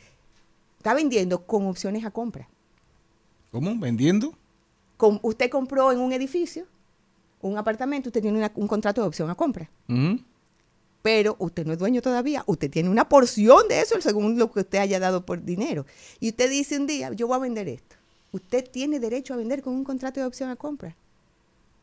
está 0.77 0.93
vendiendo 0.93 1.45
con 1.45 1.65
opciones 1.67 2.03
a 2.05 2.11
compra. 2.11 2.49
¿Cómo? 3.51 3.77
¿Vendiendo? 3.79 4.33
Com- 4.97 5.19
usted 5.21 5.49
compró 5.49 5.91
en 5.91 5.99
un 5.99 6.11
edificio, 6.11 6.65
un 7.41 7.57
apartamento, 7.57 8.09
usted 8.09 8.21
tiene 8.21 8.37
una- 8.37 8.51
un 8.55 8.67
contrato 8.67 9.01
de 9.01 9.07
opción 9.07 9.29
a 9.29 9.35
compra. 9.35 9.69
Pero 11.03 11.35
usted 11.37 11.65
no 11.65 11.73
es 11.73 11.79
dueño 11.79 12.01
todavía, 12.01 12.43
usted 12.47 12.71
tiene 12.71 12.89
una 12.89 13.07
porción 13.07 13.67
de 13.67 13.81
eso 13.81 13.99
según 14.01 14.39
lo 14.39 14.51
que 14.51 14.61
usted 14.61 14.79
haya 14.79 14.99
dado 14.99 15.25
por 15.25 15.43
dinero. 15.43 15.85
Y 16.19 16.29
usted 16.29 16.49
dice 16.49 16.77
un 16.77 16.87
día, 16.87 17.11
yo 17.11 17.27
voy 17.27 17.35
a 17.35 17.39
vender 17.39 17.67
esto. 17.67 17.97
Usted 18.31 18.67
tiene 18.71 18.99
derecho 18.99 19.33
a 19.33 19.37
vender 19.37 19.61
con 19.61 19.73
un 19.73 19.83
contrato 19.83 20.21
de 20.21 20.25
opción 20.25 20.49
a 20.49 20.55
compra. 20.55 20.95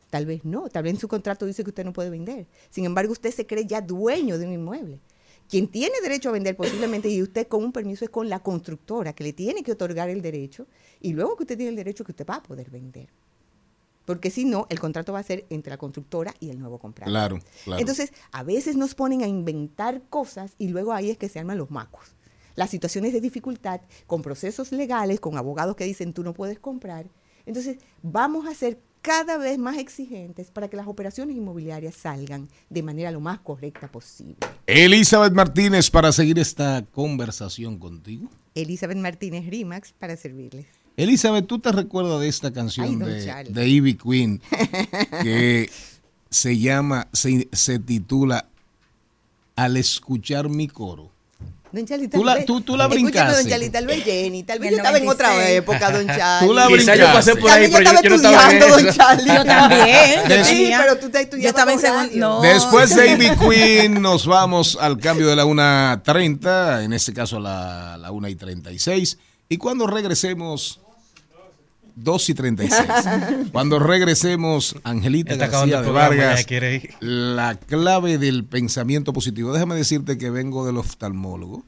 Tal 0.09 0.25
vez 0.25 0.43
no, 0.43 0.67
tal 0.69 0.83
vez 0.83 0.95
en 0.95 0.99
su 0.99 1.07
contrato 1.07 1.45
dice 1.45 1.63
que 1.63 1.69
usted 1.69 1.85
no 1.85 1.93
puede 1.93 2.09
vender. 2.09 2.47
Sin 2.71 2.83
embargo, 2.83 3.13
usted 3.13 3.31
se 3.31 3.45
cree 3.45 3.65
ya 3.65 3.79
dueño 3.79 4.39
de 4.39 4.47
un 4.47 4.53
inmueble. 4.53 4.99
Quien 5.47 5.67
tiene 5.67 6.01
derecho 6.01 6.29
a 6.29 6.31
vender 6.31 6.55
posiblemente 6.55 7.07
y 7.07 7.21
usted 7.21 7.47
con 7.47 7.63
un 7.63 7.71
permiso 7.71 8.03
es 8.03 8.09
con 8.09 8.27
la 8.27 8.39
constructora 8.39 9.13
que 9.13 9.23
le 9.23 9.33
tiene 9.33 9.63
que 9.63 9.73
otorgar 9.73 10.09
el 10.09 10.21
derecho 10.21 10.65
y 10.99 11.13
luego 11.13 11.37
que 11.37 11.43
usted 11.43 11.57
tiene 11.57 11.69
el 11.69 11.75
derecho 11.75 12.03
que 12.03 12.11
usted 12.11 12.25
va 12.25 12.35
a 12.35 12.43
poder 12.43 12.71
vender. 12.71 13.07
Porque 14.05 14.31
si 14.31 14.45
no, 14.45 14.67
el 14.69 14.79
contrato 14.79 15.13
va 15.13 15.19
a 15.19 15.23
ser 15.23 15.45
entre 15.49 15.71
la 15.71 15.77
constructora 15.77 16.33
y 16.39 16.49
el 16.49 16.59
nuevo 16.59 16.79
comprador. 16.79 17.11
Claro, 17.11 17.39
claro. 17.63 17.79
Entonces, 17.79 18.11
a 18.31 18.43
veces 18.43 18.75
nos 18.75 18.95
ponen 18.95 19.21
a 19.21 19.27
inventar 19.27 20.01
cosas 20.09 20.53
y 20.57 20.69
luego 20.69 20.93
ahí 20.93 21.09
es 21.09 21.17
que 21.17 21.29
se 21.29 21.39
arman 21.39 21.57
los 21.57 21.71
macos. 21.71 22.15
Las 22.55 22.69
situaciones 22.69 23.13
de 23.13 23.21
dificultad 23.21 23.81
con 24.07 24.21
procesos 24.21 24.71
legales, 24.71 25.19
con 25.19 25.37
abogados 25.37 25.75
que 25.75 25.85
dicen 25.85 26.13
tú 26.13 26.23
no 26.23 26.33
puedes 26.33 26.59
comprar. 26.59 27.07
Entonces, 27.45 27.77
vamos 28.01 28.47
a 28.47 28.53
ser 28.53 28.79
cada 29.01 29.37
vez 29.37 29.57
más 29.57 29.77
exigentes 29.77 30.51
para 30.51 30.69
que 30.69 30.77
las 30.77 30.87
operaciones 30.87 31.35
inmobiliarias 31.35 31.95
salgan 31.95 32.49
de 32.69 32.83
manera 32.83 33.11
lo 33.11 33.19
más 33.19 33.39
correcta 33.39 33.91
posible. 33.91 34.37
Elizabeth 34.67 35.33
Martínez, 35.33 35.89
para 35.89 36.11
seguir 36.11 36.37
esta 36.37 36.85
conversación 36.91 37.79
contigo. 37.79 38.29
Elizabeth 38.53 38.97
Martínez 38.97 39.45
Rimax 39.47 39.93
para 39.93 40.15
servirles. 40.17 40.80
Elizabeth, 40.97 41.47
¿tú 41.47 41.59
te 41.59 41.71
recuerdas 41.71 42.19
de 42.19 42.27
esta 42.27 42.51
canción 42.51 43.01
Ay, 43.03 43.43
de, 43.43 43.43
de 43.49 43.67
Ivy 43.67 43.95
Queen 43.95 44.41
que 45.23 45.69
se 46.29 46.57
llama, 46.57 47.07
se, 47.13 47.47
se 47.51 47.79
titula 47.79 48.45
Al 49.55 49.77
escuchar 49.77 50.49
mi 50.49 50.67
coro? 50.67 51.09
Don 51.73 51.85
Charlie, 51.85 52.09
Tú 52.09 52.21
la- 52.25 52.43
tú- 52.43 52.59
tú 52.59 52.75
la 52.75 52.87
brincaste. 52.87 53.43
Don 53.43 53.49
Charlie, 53.49 53.69
tal 53.69 53.85
vez 53.87 54.03
Jenny, 54.03 54.43
tal 54.43 54.59
vez 54.59 54.71
yo 54.71 54.77
estaba 54.77 54.97
en 54.97 55.07
otra 55.07 55.27
96. 55.29 55.57
época, 55.59 55.91
Don 55.91 56.05
Charlie. 56.07 56.47
Tú 56.49 56.53
la 56.53 56.67
Quizá 56.67 56.95
yo 56.97 57.05
pasé 57.13 57.35
por 57.37 57.49
ahí, 57.49 57.71
pero 57.71 57.83
yo, 57.85 57.91
estaba 57.91 58.01
yo 58.01 58.09
no 58.09 58.15
estaba 58.17 58.51
en 58.51 58.57
estudiando, 58.57 58.65
eso. 58.65 58.85
Don 58.85 58.93
Charlie. 58.93 59.33
Yo 59.35 59.45
también. 59.45 60.27
Des- 60.27 60.47
Sí, 60.47 60.71
pero 60.77 60.97
tú 60.99 61.09
te 61.09 61.21
estudiabas 61.21 61.43
Yo 61.43 61.49
estaba 61.49 61.71
en 61.71 61.79
segundo. 61.79 62.17
No. 62.17 62.41
Después 62.41 62.93
de 62.93 63.11
Ivy 63.13 63.29
Queen 63.37 64.01
nos 64.01 64.25
vamos 64.27 64.77
al 64.81 64.97
cambio 64.99 65.27
de 65.27 65.35
la 65.37 65.45
1.30, 65.45 66.83
en 66.83 66.91
este 66.91 67.13
caso 67.13 67.37
a 67.37 67.39
la, 67.39 67.97
la 67.97 68.11
1 68.11 68.27
y 68.27 68.35
36. 68.35 69.17
Y 69.47 69.55
cuando 69.55 69.87
regresemos, 69.87 70.80
2 71.95 72.29
y 72.29 72.33
36. 72.33 72.81
Cuando 73.51 73.79
regresemos, 73.79 74.75
Angelita 74.83 75.33
Está 75.33 75.47
García 75.47 75.81
de 75.81 75.91
Vargas, 75.91 76.45
la 76.99 77.55
clave 77.55 78.17
del 78.17 78.43
pensamiento 78.45 79.13
positivo. 79.13 79.53
Déjame 79.53 79.75
decirte 79.75 80.17
que 80.17 80.29
vengo 80.29 80.65
del 80.65 80.77
oftalmólogo. 80.77 81.63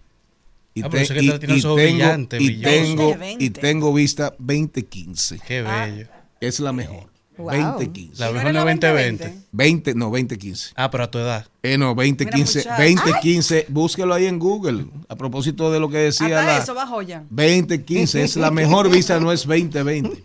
Y, 0.76 0.82
Ah, 0.82 0.86
te- 0.86 0.90
pero 0.90 1.06
sé 1.06 1.14
que 1.14 1.22
y- 1.22 1.28
y 1.28 1.40
tengo, 1.40 1.76
brillantes, 1.76 2.42
y 2.42 2.62
tengo, 2.62 3.12
y 3.12 3.18
20. 3.18 3.62
tengo 3.62 3.94
vista 3.94 4.34
2015. 4.40 5.40
Qué 5.48 5.62
bello. 5.62 6.08
Es 6.42 6.60
la 6.60 6.74
mejor. 6.74 7.13
Wow. 7.38 7.52
2015. 7.74 8.20
La 8.20 8.28
¿No 8.28 8.34
mejor 8.34 8.54
no 8.54 8.60
2020? 8.60 9.24
2020. 9.24 9.48
20, 9.52 9.96
no, 9.96 10.06
2015. 10.06 10.74
Ah, 10.76 10.92
pero 10.92 11.04
a 11.04 11.12
tu 11.12 11.18
edad. 11.18 11.48
Eh, 11.64 11.78
no, 11.78 11.96
2015, 11.96 12.60
muchacho. 12.60 12.84
2015, 12.84 13.66
búsquelo 13.70 14.14
ahí 14.14 14.26
en 14.26 14.38
Google. 14.38 14.86
A 15.08 15.16
propósito 15.16 15.72
de 15.72 15.80
lo 15.80 15.90
que 15.90 15.98
decía 15.98 16.40
Hasta 16.40 16.44
la 16.46 16.58
eso 16.58 16.74
bajo 16.74 17.02
ya. 17.02 17.24
2015 17.30 18.24
es 18.24 18.36
la 18.36 18.52
mejor 18.52 18.90
visa, 18.90 19.20
no 19.20 19.32
es 19.32 19.46
2020. 19.48 20.24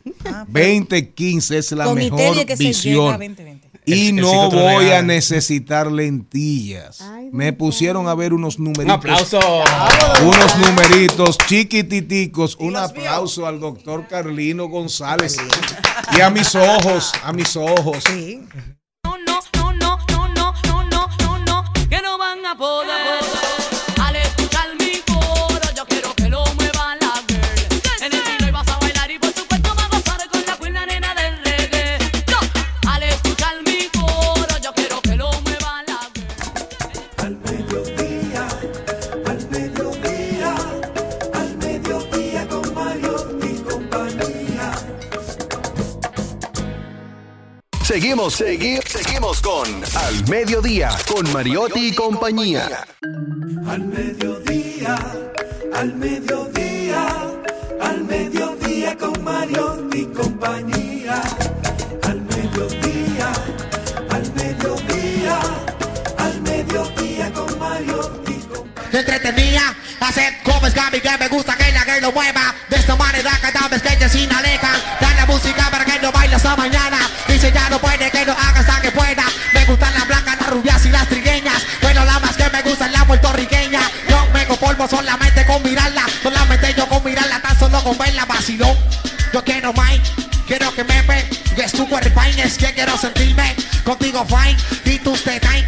2015 0.49 1.59
es 1.59 1.73
la 1.73 1.85
Con 1.85 1.95
mejor 1.95 2.21
Iteria 2.21 2.45
que 2.45 2.57
se 2.57 2.65
llega 2.65 3.15
a 3.15 3.19
visión. 3.19 3.37
2020. 3.37 3.68
Y 3.89 4.09
El- 4.09 4.17
no 4.17 4.51
voy 4.51 4.91
a 4.91 5.03
necesitar 5.03 5.91
lentillas. 5.91 7.01
Ay, 7.01 7.29
Me 7.33 7.53
pusieron 7.53 8.09
a 8.09 8.15
ver 8.15 8.33
unos 8.33 8.59
Un 8.59 8.65
numeritos. 8.65 8.97
aplauso. 8.97 9.41
Unos 10.23 10.57
numeritos 10.59 11.39
chiquititicos. 11.47 12.57
Un 12.61 12.77
aplauso 12.77 13.47
al 13.47 13.61
doctor 13.61 14.07
Carlino 14.09 14.67
González. 14.69 15.37
Y 16.17 16.21
a 16.21 16.31
mis 16.31 16.55
ojos, 16.55 17.13
a 17.23 17.33
mis 17.33 17.57
ojos. 17.57 18.05
No, 19.05 19.17
no, 19.27 19.41
no, 19.55 19.73
no, 19.73 19.99
no, 20.09 20.29
no, 20.35 20.55
no, 20.67 20.85
no, 20.91 21.09
no, 21.21 21.39
no, 21.39 21.65
que 21.89 22.01
no 22.03 22.19
van 22.19 22.45
a 22.47 22.57
poder. 22.57 23.08
Seguimos, 47.89 48.39
segui- 48.39 48.83
seguimos 48.87 49.41
con 49.41 49.67
Al 49.97 50.29
Mediodía, 50.29 50.91
con 51.07 51.33
Mariotti 51.33 51.89
y 51.89 51.95
compañía. 51.95 52.85
Al 53.67 53.81
mediodía, 53.87 54.95
al 55.75 55.95
mediodía, 55.95 57.07
al 57.81 58.05
mediodía 58.05 58.95
con 58.99 59.25
Mario 59.25 59.89
y 59.95 60.05
compañía. 60.05 61.23
Al 62.03 62.21
mediodía, 62.21 63.33
al 64.11 64.35
mediodía, 64.35 65.41
al 66.19 66.41
mediodía 66.43 67.33
con 67.33 67.59
Mario 67.59 68.23
y 68.29 68.35
compañía. 68.35 69.01
entretenida 69.01 69.75
Hacer 70.01 70.35
como 70.45 70.67
es 70.67 70.75
Gaby 70.75 71.01
que 71.01 71.19
me 71.19 71.29
gusta 71.29 71.57
que 71.57 71.73
la 71.73 71.85
que 71.85 72.01
lo 72.01 72.13
mueva 72.13 72.55
De 72.71 72.77
esta 72.77 72.97
manera 72.97 73.31
cada 73.41 73.69
vez 73.69 73.83
que 73.83 73.93
ella 73.95 74.09
sin 74.09 74.31
aleja 74.33 74.71
Da 75.01 75.15
la 75.15 75.27
música 75.27 75.68
que 75.99 76.07
no 76.07 76.13
baile 76.13 76.37
esta 76.37 76.57
mañana. 76.57 76.99
Dice 77.27 77.53
ya 77.53 77.69
no 77.71 77.79
puede 77.79 78.11
que 78.11 78.25
lo 78.25 78.33
haga 78.33 78.61
hasta 78.61 78.81
que 78.81 78.91
pueda. 78.91 79.25
Me 79.53 79.65
gustan 79.65 79.93
las 79.95 80.07
blancas, 80.07 80.37
las 80.41 80.51
rubias 80.51 80.87
y 80.87 80.91
las 80.91 81.09
trigueñas. 81.09 81.63
Pero 81.81 82.05
la 82.05 82.19
más 82.21 82.37
que 82.37 82.49
me 82.51 82.63
gusta 82.63 82.87
es 82.87 82.93
la 82.93 83.05
puertorriqueña 83.05 83.81
Yo 84.09 84.27
me 84.33 84.47
conformo 84.47 84.89
solamente 84.89 85.45
con 85.47 85.63
mirarla. 85.63 86.05
Solamente 86.23 86.75
yo 86.77 86.89
con 86.89 87.03
mirarla, 87.05 87.41
tan 87.41 87.59
solo 87.59 87.83
con 87.83 87.97
verla 87.99 88.25
vacilón. 88.25 88.77
Yo 89.33 89.45
quiero 89.45 89.73
más, 89.73 89.99
quiero 90.47 90.75
que 90.75 90.85
me 90.85 91.03
ve. 91.03 91.29
Es 91.57 91.73
tu 91.73 91.89
cuerpo 91.89 92.23
es 92.23 92.57
que 92.57 92.73
quiero 92.73 92.97
sentirme 92.97 93.57
Contigo 93.85 94.25
fine. 94.27 94.57
Y 94.85 94.99
tus 94.99 95.25
detalles 95.25 95.68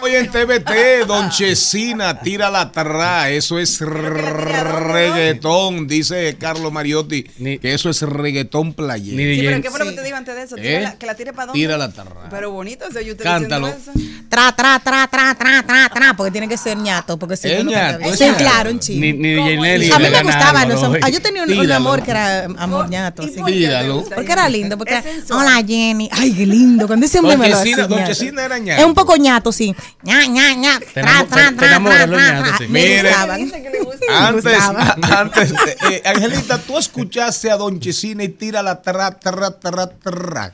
Hoy 0.00 0.14
en 0.14 0.30
TVT, 0.30 1.04
Don 1.06 1.28
Chesina, 1.30 2.20
tira 2.20 2.50
la 2.50 2.62
atrás. 2.62 3.28
Eso 3.30 3.58
es 3.58 3.80
reggaetón, 3.80 5.86
dice 5.86 6.36
Carlos 6.38 6.72
Mariotti. 6.72 7.26
Ni- 7.38 7.58
que 7.58 7.74
eso 7.74 7.90
es 7.90 8.02
reggaetón 8.02 8.72
playero. 8.74 9.18
Sí, 9.18 9.42
pero 9.46 9.62
¿qué 9.62 9.70
fue 9.70 9.78
lo 9.80 9.84
que 9.86 9.92
te 9.92 10.02
digo 10.04 10.16
antes 10.16 10.34
de 10.34 10.42
eso? 10.42 10.56
¿Eh? 10.58 10.92
Que 10.98 11.06
la 11.06 11.14
tire 11.14 11.32
para 11.32 11.46
dónde. 11.46 11.58
Tira 11.60 11.76
la 11.76 11.92
tarra. 11.92 12.28
Pero 12.30 12.50
bonito, 12.50 12.86
o 12.88 12.92
sea, 12.92 13.02
yo 13.02 13.16
te 13.16 13.24
Cántalo. 13.24 13.66
diciendo 13.68 14.00
eso. 14.00 14.17
Tra, 14.28 14.52
tra, 14.52 14.78
tra, 14.78 15.06
tra, 15.08 15.34
tra, 15.34 15.62
tra, 15.62 15.88
tra, 15.88 16.14
porque 16.14 16.30
tiene 16.30 16.46
que 16.48 16.58
ser 16.58 16.76
ñato, 16.76 17.18
porque 17.18 17.36
si 17.36 17.48
no, 17.48 17.64
no 17.64 17.72
canta 17.72 17.96
bien. 17.98 18.16
Sí, 18.16 18.24
claro, 18.36 18.70
un 18.70 18.78
chingo. 18.78 19.00
Ni, 19.00 19.12
ni 19.14 19.28
DJ 19.30 19.50
¿Cómo 19.56 19.62
Nelly. 19.62 19.90
A 19.90 19.98
mí 19.98 20.04
me 20.10 20.22
los 20.68 20.82
¿no? 20.82 20.92
ah, 21.02 21.08
Yo 21.08 21.22
tenía 21.22 21.42
un, 21.44 21.58
un 21.58 21.72
amor 21.72 22.02
que 22.02 22.10
era 22.10 22.44
amor 22.58 22.90
ñato. 22.90 23.22
¿Y 23.22 23.26
así. 23.26 23.36
por 23.38 23.46
qué 23.46 23.52
te 23.52 23.58
Tíralo. 23.58 23.94
gusta 24.00 24.14
Porque 24.16 24.32
era 24.32 24.48
lindo, 24.48 24.76
porque 24.76 25.02
sensual. 25.02 25.40
hola 25.40 25.64
Jenny, 25.66 26.10
ay 26.12 26.34
qué 26.34 26.46
lindo, 26.46 26.86
cuando 26.86 27.06
ese 27.06 27.18
hombre 27.20 27.36
me 27.38 27.48
lo 27.48 27.56
hacía, 27.56 27.86
Don 27.86 27.98
ñato. 27.98 28.12
Chesina 28.12 28.44
era 28.44 28.58
ñato. 28.58 28.80
Es 28.82 28.86
un 28.86 28.94
poco 28.94 29.16
ñato, 29.16 29.50
sí. 29.50 29.74
ña, 30.02 30.26
ña, 30.26 30.52
ña, 30.54 30.78
tra, 30.92 31.24
tra, 31.26 31.52
tra, 31.56 31.56
tra, 31.56 31.78
los 31.78 32.18
tra, 32.18 32.32
ñatos, 32.32 32.48
tra. 32.48 32.58
sí. 32.58 32.64
Me 32.68 32.80
Mire. 32.82 33.02
gustaban. 33.08 33.44
Dice 33.44 33.62
que 33.62 33.70
le 33.70 33.80
gusta. 33.80 34.28
Antes, 34.28 34.44
gustaba. 34.44 34.96
antes 35.20 35.50
eh, 35.52 35.76
eh, 35.90 36.02
Angelita, 36.04 36.58
tú 36.58 36.76
escuchaste 36.78 37.50
a 37.50 37.56
Don 37.56 37.80
Chesina 37.80 38.24
y 38.24 38.28
tira 38.28 38.62
la 38.62 38.82
tra, 38.82 39.10
tra, 39.18 39.50
tra, 39.58 39.86
tra. 39.88 40.52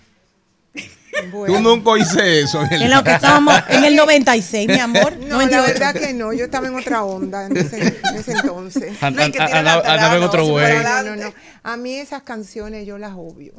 Tú 1.47 1.61
nunca 1.61 1.91
oíste 1.91 2.41
eso. 2.41 2.63
En 2.71 2.91
lo 2.91 3.05
que 3.05 3.13
estábamos, 3.13 3.55
en 3.69 3.85
el 3.85 3.97
96, 3.97 4.69
mi 4.69 4.79
amor. 4.79 5.15
No, 5.25 5.37
98. 5.37 5.51
la 5.51 5.63
verdad 5.63 5.95
que 5.95 6.13
no, 6.13 6.33
yo 6.33 6.45
estaba 6.45 6.67
en 6.67 6.75
otra 6.75 7.03
onda 7.05 7.47
en 7.47 7.57
ese, 7.57 7.79
en 7.79 8.17
ese 8.17 8.33
entonces. 8.33 9.03
Andaba 9.03 10.17
en 10.17 10.23
otro 10.23 10.45
güey. 10.47 10.83
No, 10.83 10.89
a 10.89 11.03
no, 11.03 11.17
no. 11.17 11.35
A 11.63 11.77
mí 11.77 11.95
esas 11.95 12.23
canciones 12.23 12.87
yo 12.87 12.99
las 12.99 13.13
obvio. 13.15 13.55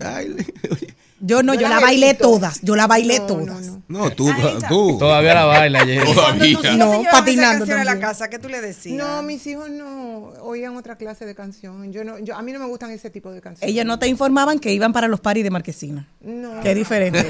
Ay, 0.00 0.34
Yo 1.26 1.42
no, 1.42 1.54
Yo 1.54 1.60
yo 1.62 1.68
la 1.68 1.76
la 1.76 1.80
bailé 1.80 2.12
todas. 2.14 2.60
Yo 2.62 2.76
la 2.76 2.86
bailé 2.86 3.18
No, 3.20 3.26
todas. 3.26 3.46
no, 3.46 3.60
no. 3.60 3.82
No, 3.86 4.10
tú, 4.10 4.28
Angelita. 4.28 4.68
tú. 4.68 4.96
Todavía 4.98 5.34
la 5.34 5.44
baila, 5.44 5.80
Todavía. 6.14 6.58
No, 6.76 7.00
esa 7.00 7.10
patinando 7.10 7.64
a 7.74 7.84
la 7.84 7.98
casa, 7.98 8.28
¿qué 8.28 8.38
tú 8.38 8.48
le 8.48 8.60
decías? 8.60 8.96
No, 8.96 9.22
mis 9.22 9.46
hijos 9.46 9.70
no 9.70 10.32
oían 10.42 10.76
otra 10.76 10.96
clase 10.96 11.24
de 11.26 11.34
canción. 11.34 11.92
Yo 11.92 12.04
no, 12.04 12.18
yo, 12.18 12.36
a 12.36 12.42
mí 12.42 12.52
no 12.52 12.58
me 12.58 12.66
gustan 12.66 12.90
ese 12.90 13.08
tipo 13.10 13.30
de 13.32 13.40
canciones. 13.40 13.70
Ellas 13.70 13.86
no 13.86 13.98
te 13.98 14.06
informaban 14.08 14.58
que 14.58 14.72
iban 14.72 14.92
para 14.92 15.08
los 15.08 15.20
paris 15.20 15.44
de 15.44 15.50
Marquesina. 15.50 16.08
No. 16.20 16.60
Qué 16.62 16.74
diferente. 16.74 17.26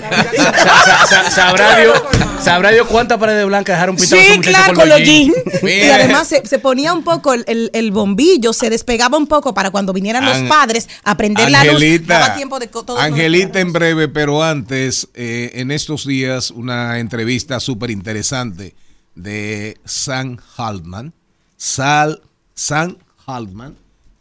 ¿Sabrá 1.30 1.76
Dios, 1.78 2.02
sabrá 2.42 2.70
Dios 2.70 2.86
cuántas 2.88 3.18
paredes 3.18 3.46
blancas 3.46 3.76
dejaron 3.76 3.96
pintadas 3.96 4.24
Sí, 4.24 4.40
claro, 4.40 4.74
con 4.74 4.88
los 4.88 5.00
jeans. 5.00 5.34
Y 5.62 5.88
además 5.90 6.28
se, 6.28 6.46
se 6.46 6.58
ponía 6.58 6.92
un 6.92 7.02
poco 7.04 7.32
el, 7.34 7.44
el- 7.46 7.70
el 7.72 7.90
bombillo, 7.90 8.52
se 8.52 8.70
despegaba 8.70 9.18
un 9.18 9.26
poco 9.26 9.54
para 9.54 9.70
cuando 9.70 9.92
vinieran 9.92 10.24
los 10.24 10.38
padres 10.48 10.88
a 11.02 11.16
prender 11.16 11.50
la 11.50 11.64
luz. 11.64 11.74
Angelita, 11.74 12.18
Daba 12.18 12.34
tiempo 12.34 12.58
de 12.58 12.68
Angelita 12.98 13.60
en 13.60 13.72
breve, 13.84 14.08
pero 14.08 14.42
antes, 14.42 15.08
eh, 15.12 15.50
en 15.54 15.70
estos 15.70 16.06
días, 16.06 16.50
una 16.50 16.98
entrevista 17.00 17.60
súper 17.60 17.90
interesante 17.90 18.74
de 19.14 19.76
Sam 19.84 20.38
Haltman. 20.56 21.12
Sal, 21.58 22.22
Sam 22.54 22.96
Haltman 23.26 23.76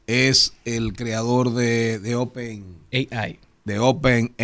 es 0.06 0.52
el 0.66 0.92
creador 0.94 1.54
de, 1.54 2.00
de 2.00 2.16
Open, 2.16 2.66
AI. 2.92 3.40
de 3.64 3.80
Open, 3.80 4.36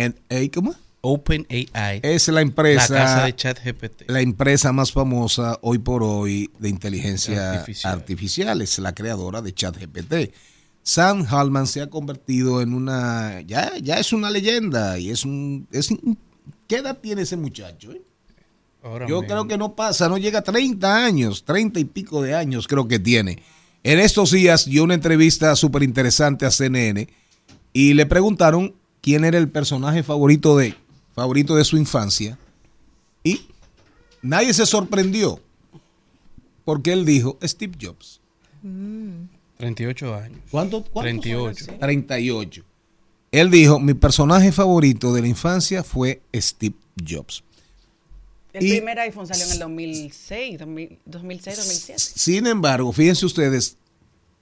¿cómo? 0.54 0.74
Open 1.02 1.46
AI. 1.50 2.00
Es 2.02 2.28
la 2.28 2.34
la 2.34 2.40
empresa, 2.40 2.94
casa 2.94 3.24
de 3.24 3.36
ChatGPT. 3.36 4.02
la 4.08 4.22
empresa 4.22 4.72
más 4.72 4.90
famosa 4.92 5.58
hoy 5.60 5.78
por 5.78 6.02
hoy 6.02 6.50
de 6.58 6.70
inteligencia 6.70 7.52
Artificial. 7.52 7.92
artificial. 7.92 8.62
Es 8.62 8.78
la 8.78 8.94
creadora 8.94 9.42
de 9.42 9.52
ChatGPT. 9.52 10.32
Sam 10.82 11.24
Hallman 11.24 11.66
se 11.66 11.82
ha 11.82 11.90
convertido 11.90 12.62
en 12.62 12.74
una, 12.74 13.40
ya, 13.42 13.76
ya 13.78 13.98
es 13.98 14.12
una 14.12 14.30
leyenda 14.30 14.98
y 14.98 15.10
es 15.10 15.24
un, 15.24 15.66
es 15.70 15.90
¿qué 16.66 16.76
edad 16.76 16.98
tiene 16.98 17.22
ese 17.22 17.36
muchacho? 17.36 17.92
eh? 17.92 18.02
Ahora 18.82 19.06
Yo 19.06 19.20
creo 19.22 19.46
que 19.46 19.58
no 19.58 19.74
pasa, 19.74 20.08
no 20.08 20.16
llega 20.16 20.38
a 20.38 20.42
30 20.42 21.04
años, 21.04 21.44
30 21.44 21.80
y 21.80 21.84
pico 21.84 22.22
de 22.22 22.34
años 22.34 22.66
creo 22.66 22.88
que 22.88 22.98
tiene. 22.98 23.42
En 23.82 23.98
estos 23.98 24.30
días 24.30 24.64
dio 24.64 24.84
una 24.84 24.94
entrevista 24.94 25.54
súper 25.54 25.82
interesante 25.82 26.46
a 26.46 26.50
CNN 26.50 27.08
y 27.72 27.94
le 27.94 28.06
preguntaron 28.06 28.74
quién 29.00 29.24
era 29.24 29.38
el 29.38 29.48
personaje 29.48 30.02
favorito 30.02 30.56
de, 30.56 30.74
favorito 31.14 31.56
de 31.56 31.64
su 31.64 31.76
infancia 31.76 32.38
y 33.22 33.42
nadie 34.22 34.54
se 34.54 34.64
sorprendió 34.66 35.40
porque 36.64 36.92
él 36.92 37.04
dijo 37.04 37.38
Steve 37.42 37.76
Jobs. 37.80 38.20
38 39.60 40.14
años. 40.14 40.40
¿Cuánto? 40.50 40.82
cuántos 40.82 41.02
38. 41.22 41.64
años? 41.68 41.80
38. 41.80 42.64
Él 43.32 43.50
dijo, 43.50 43.78
mi 43.78 43.94
personaje 43.94 44.50
favorito 44.50 45.12
de 45.14 45.20
la 45.20 45.28
infancia 45.28 45.84
fue 45.84 46.20
Steve 46.34 46.74
Jobs. 47.08 47.44
El 48.52 48.66
Y- 48.66 48.70
primer 48.72 48.98
iPhone 48.98 49.26
salió 49.28 49.44
en 49.44 49.52
el 49.52 49.58
2006, 49.60 50.58
2000 50.58 50.98
2006, 51.04 51.56
2007. 51.56 52.00
Sin 52.16 52.46
embargo, 52.48 52.92
fíjense 52.92 53.24
ustedes, 53.26 53.76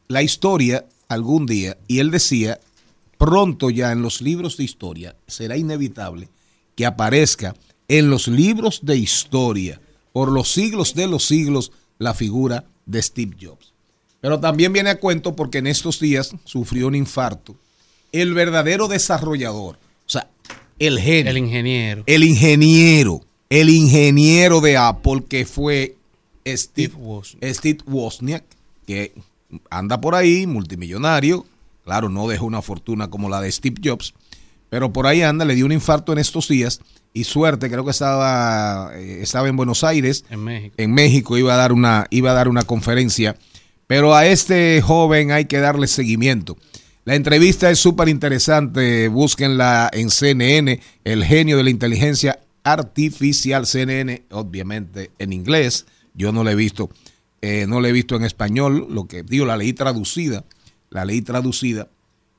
la 0.07 0.23
historia 0.23 0.87
algún 1.09 1.45
día, 1.47 1.77
y 1.87 1.99
él 1.99 2.11
decía, 2.11 2.61
pronto 3.19 3.69
ya 3.69 3.93
en 3.93 4.01
los 4.01 4.23
libros 4.23 4.57
de 4.57 4.65
historia, 4.65 5.17
será 5.27 5.57
inevitable 5.59 6.29
que 6.75 6.87
aparezca 6.87 7.55
en 7.89 8.09
los 8.09 8.29
libros 8.29 8.81
de 8.85 8.97
historia, 8.97 9.81
por 10.13 10.31
los 10.33 10.51
siglos 10.53 10.95
de 10.95 11.07
los 11.07 11.27
siglos, 11.27 11.73
la 11.99 12.15
figura 12.15 12.65
de 12.87 13.03
Steve 13.03 13.37
Jobs. 13.41 13.68
Pero 14.21 14.41
también 14.41 14.73
viene 14.73 14.91
a 14.91 14.99
cuento 14.99 15.37
porque 15.37 15.59
en 15.59 15.67
estos 15.67 16.01
días 16.01 16.35
sufrió 16.45 16.89
un 16.89 16.95
infarto. 16.95 17.57
El 18.13 18.35
verdadero 18.35 18.89
desarrollador, 18.89 19.77
o 19.77 20.11
sea, 20.11 20.29
el 20.79 20.99
genio. 20.99 21.31
El 21.31 21.39
ingeniero. 21.39 22.03
El 22.07 22.25
ingeniero, 22.25 23.21
el 23.51 23.69
ingeniero 23.71 24.61
de 24.61 24.77
Apple 24.77 25.25
que 25.29 25.45
fue 25.45 25.97
Steve, 26.47 26.95
Steve 27.43 27.79
Wozniak, 27.87 28.45
que 28.87 29.13
anda 29.71 30.01
por 30.01 30.15
ahí, 30.15 30.47
multimillonario. 30.47 31.47
Claro, 31.85 32.09
no 32.09 32.29
dejó 32.29 32.47
una 32.47 32.63
fortuna 32.63 33.09
como 33.09 33.29
la 33.29 33.41
de 33.41 33.51
Steve 33.51 33.81
Jobs, 33.83 34.15
pero 34.69 34.93
por 34.93 35.07
ahí 35.07 35.23
anda, 35.23 35.45
le 35.45 35.55
dio 35.55 35.67
un 35.67 35.73
infarto 35.73 36.13
en 36.13 36.19
estos 36.19 36.49
días 36.49 36.81
y 37.15 37.25
suerte, 37.25 37.71
creo 37.71 37.85
que 37.85 37.91
estaba, 37.91 38.93
eh, 38.95 39.23
estaba 39.23 39.49
en 39.49 39.57
Buenos 39.57 39.83
Aires, 39.85 40.25
En 40.31 40.45
México. 40.45 40.75
en 40.77 40.93
México, 40.93 41.39
iba 41.39 41.55
a 41.55 41.57
dar 41.57 41.73
una, 41.73 42.07
iba 42.11 42.31
a 42.31 42.35
dar 42.35 42.49
una 42.49 42.63
conferencia. 42.63 43.37
Pero 43.89 44.15
a 44.15 44.27
este 44.27 44.83
joven 44.83 45.33
hay 45.33 45.47
que 45.47 45.59
darle 45.59 45.89
seguimiento. 45.89 46.59
La 47.05 47.15
entrevista 47.15 47.71
es 47.71 47.79
súper 47.79 48.11
interesante. 48.11 49.09
Búsquenla 49.09 49.89
en 49.95 50.11
CNN, 50.11 50.79
el 51.05 51.25
genio 51.25 51.57
de 51.57 51.65
la 51.65 51.71
inteligencia 51.71 52.39
artificial 52.65 53.67
CNN, 53.67 54.27
obviamente 54.31 55.11
en 55.19 55.33
inglés. 55.33 55.87
Yo 56.13 56.33
no 56.33 56.45
la 56.45 56.53
he 56.53 56.55
visto, 56.55 56.91
eh, 57.41 57.65
no 57.67 57.81
la 57.81 57.89
he 57.89 57.93
visto 57.93 58.15
en 58.15 58.25
español. 58.25 58.89
Lo 58.91 59.09
que 59.09 59.23
digo, 59.23 59.47
la 59.47 59.57
leí 59.57 59.73
traducida, 59.73 60.45
la 60.91 61.07
leí 61.07 61.23
traducida. 61.23 61.89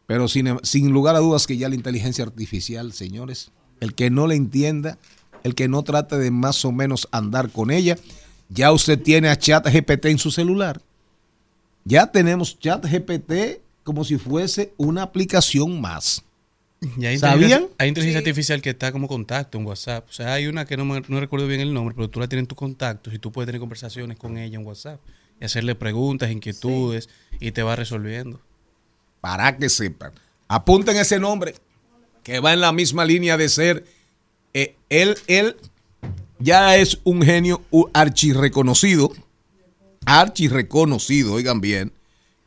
Pero 0.05 0.27
sin, 0.27 0.59
sin 0.61 0.91
lugar 0.91 1.15
a 1.15 1.19
dudas 1.19 1.47
que 1.47 1.57
ya 1.57 1.67
la 1.67 1.73
inteligencia 1.73 2.23
artificial, 2.23 2.93
señores, 2.93 3.51
el 3.79 3.95
que 3.95 4.11
no 4.11 4.27
la 4.27 4.35
entienda, 4.35 4.99
el 5.43 5.55
que 5.55 5.67
no 5.67 5.81
trate 5.81 6.19
de 6.19 6.29
más 6.29 6.63
o 6.63 6.71
menos 6.71 7.07
andar 7.11 7.49
con 7.49 7.71
ella, 7.71 7.97
ya 8.49 8.71
usted 8.71 9.01
tiene 9.01 9.29
a 9.29 9.37
ChatGPT 9.39 10.05
en 10.05 10.19
su 10.19 10.29
celular. 10.29 10.83
Ya 11.89 12.05
tenemos 12.11 12.59
ChatGPT 12.59 13.61
como 13.83 14.03
si 14.03 14.17
fuese 14.19 14.73
una 14.77 15.01
aplicación 15.01 15.81
más. 15.81 16.23
Y 16.97 17.05
hay 17.07 17.17
¿Sabían? 17.17 17.65
Hay 17.79 17.87
inteligencia 17.89 18.19
artificial 18.19 18.61
que 18.61 18.69
está 18.69 18.91
como 18.91 19.07
contacto 19.07 19.57
en 19.57 19.65
WhatsApp. 19.65 20.05
O 20.07 20.13
sea, 20.13 20.33
hay 20.33 20.45
una 20.47 20.65
que 20.65 20.77
no, 20.77 20.85
me- 20.85 21.01
no 21.07 21.19
recuerdo 21.19 21.47
bien 21.47 21.59
el 21.61 21.73
nombre, 21.73 21.95
pero 21.95 22.07
tú 22.09 22.19
la 22.19 22.27
tienes 22.27 22.43
en 22.43 22.47
tus 22.47 22.57
contactos 22.57 23.13
y 23.13 23.17
tú 23.19 23.31
puedes 23.31 23.47
tener 23.47 23.59
conversaciones 23.59 24.17
con 24.17 24.37
ella 24.37 24.57
en 24.59 24.65
WhatsApp 24.65 24.99
y 25.41 25.45
hacerle 25.45 25.73
preguntas, 25.75 26.29
inquietudes 26.31 27.09
y 27.39 27.51
te 27.51 27.63
va 27.63 27.75
resolviendo. 27.75 28.39
Para 29.19 29.57
que 29.57 29.67
sepan. 29.69 30.11
Apunten 30.47 30.95
ese 30.95 31.19
nombre 31.19 31.55
que 32.23 32.39
va 32.39 32.53
en 32.53 32.61
la 32.61 32.71
misma 32.71 33.03
línea 33.03 33.35
de 33.35 33.49
ser. 33.49 33.83
eh, 34.53 34.75
él, 34.89 35.15
él 35.27 35.57
ya 36.39 36.77
es 36.77 36.99
un 37.03 37.23
genio 37.23 37.63
archirreconocido. 37.93 39.11
Archirreconocido, 40.09 41.33
oigan 41.33 41.61
bien. 41.61 41.93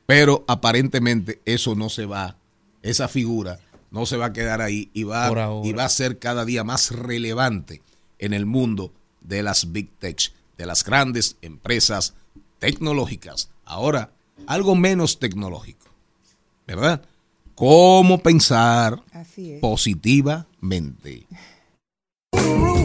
Pero 0.07 0.45
aparentemente 0.49 1.41
eso 1.45 1.75
no 1.75 1.89
se 1.89 2.07
va. 2.07 2.37
Esa 2.83 3.07
figura 3.07 3.61
no 3.93 4.05
se 4.05 4.17
va 4.17 4.27
a 4.27 4.33
quedar 4.33 4.61
ahí 4.61 4.91
y 4.93 5.05
va, 5.05 5.31
y 5.63 5.73
va 5.73 5.85
a 5.85 5.89
ser 5.89 6.19
cada 6.19 6.45
día 6.45 6.65
más 6.65 6.91
relevante 6.91 7.83
en 8.19 8.33
el 8.33 8.47
mundo 8.47 8.93
de 9.21 9.45
las 9.45 9.71
big 9.71 9.91
tech, 9.99 10.33
de 10.59 10.67
las 10.67 10.83
grandes 10.83 11.37
empresas 11.41 12.15
tecnológicas. 12.59 13.51
Ahora, 13.65 14.11
algo 14.47 14.75
menos 14.75 15.21
tecnológico, 15.21 15.87
¿verdad? 16.67 17.03
¿Cómo 17.55 18.19
pensar 18.19 19.03
Así 19.13 19.53
es. 19.53 19.61
positivamente? 19.61 21.27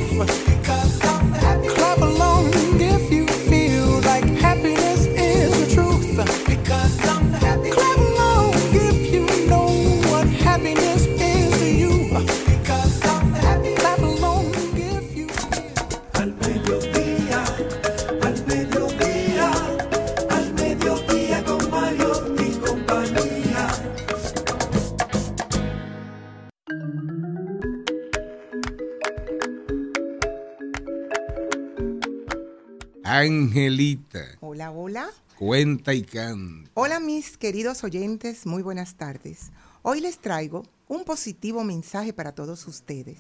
Angelita, 33.09 34.19
Hola, 34.41 34.69
hola. 34.69 35.09
cuenta 35.39 35.93
y 35.93 36.01
canta. 36.01 36.69
Hola 36.73 36.99
mis 36.99 37.37
queridos 37.37 37.85
oyentes, 37.85 38.45
muy 38.45 38.61
buenas 38.61 38.95
tardes. 38.95 39.51
Hoy 39.81 40.01
les 40.01 40.19
traigo 40.19 40.63
un 40.89 41.05
positivo 41.05 41.63
mensaje 41.63 42.11
para 42.11 42.33
todos 42.35 42.67
ustedes. 42.67 43.19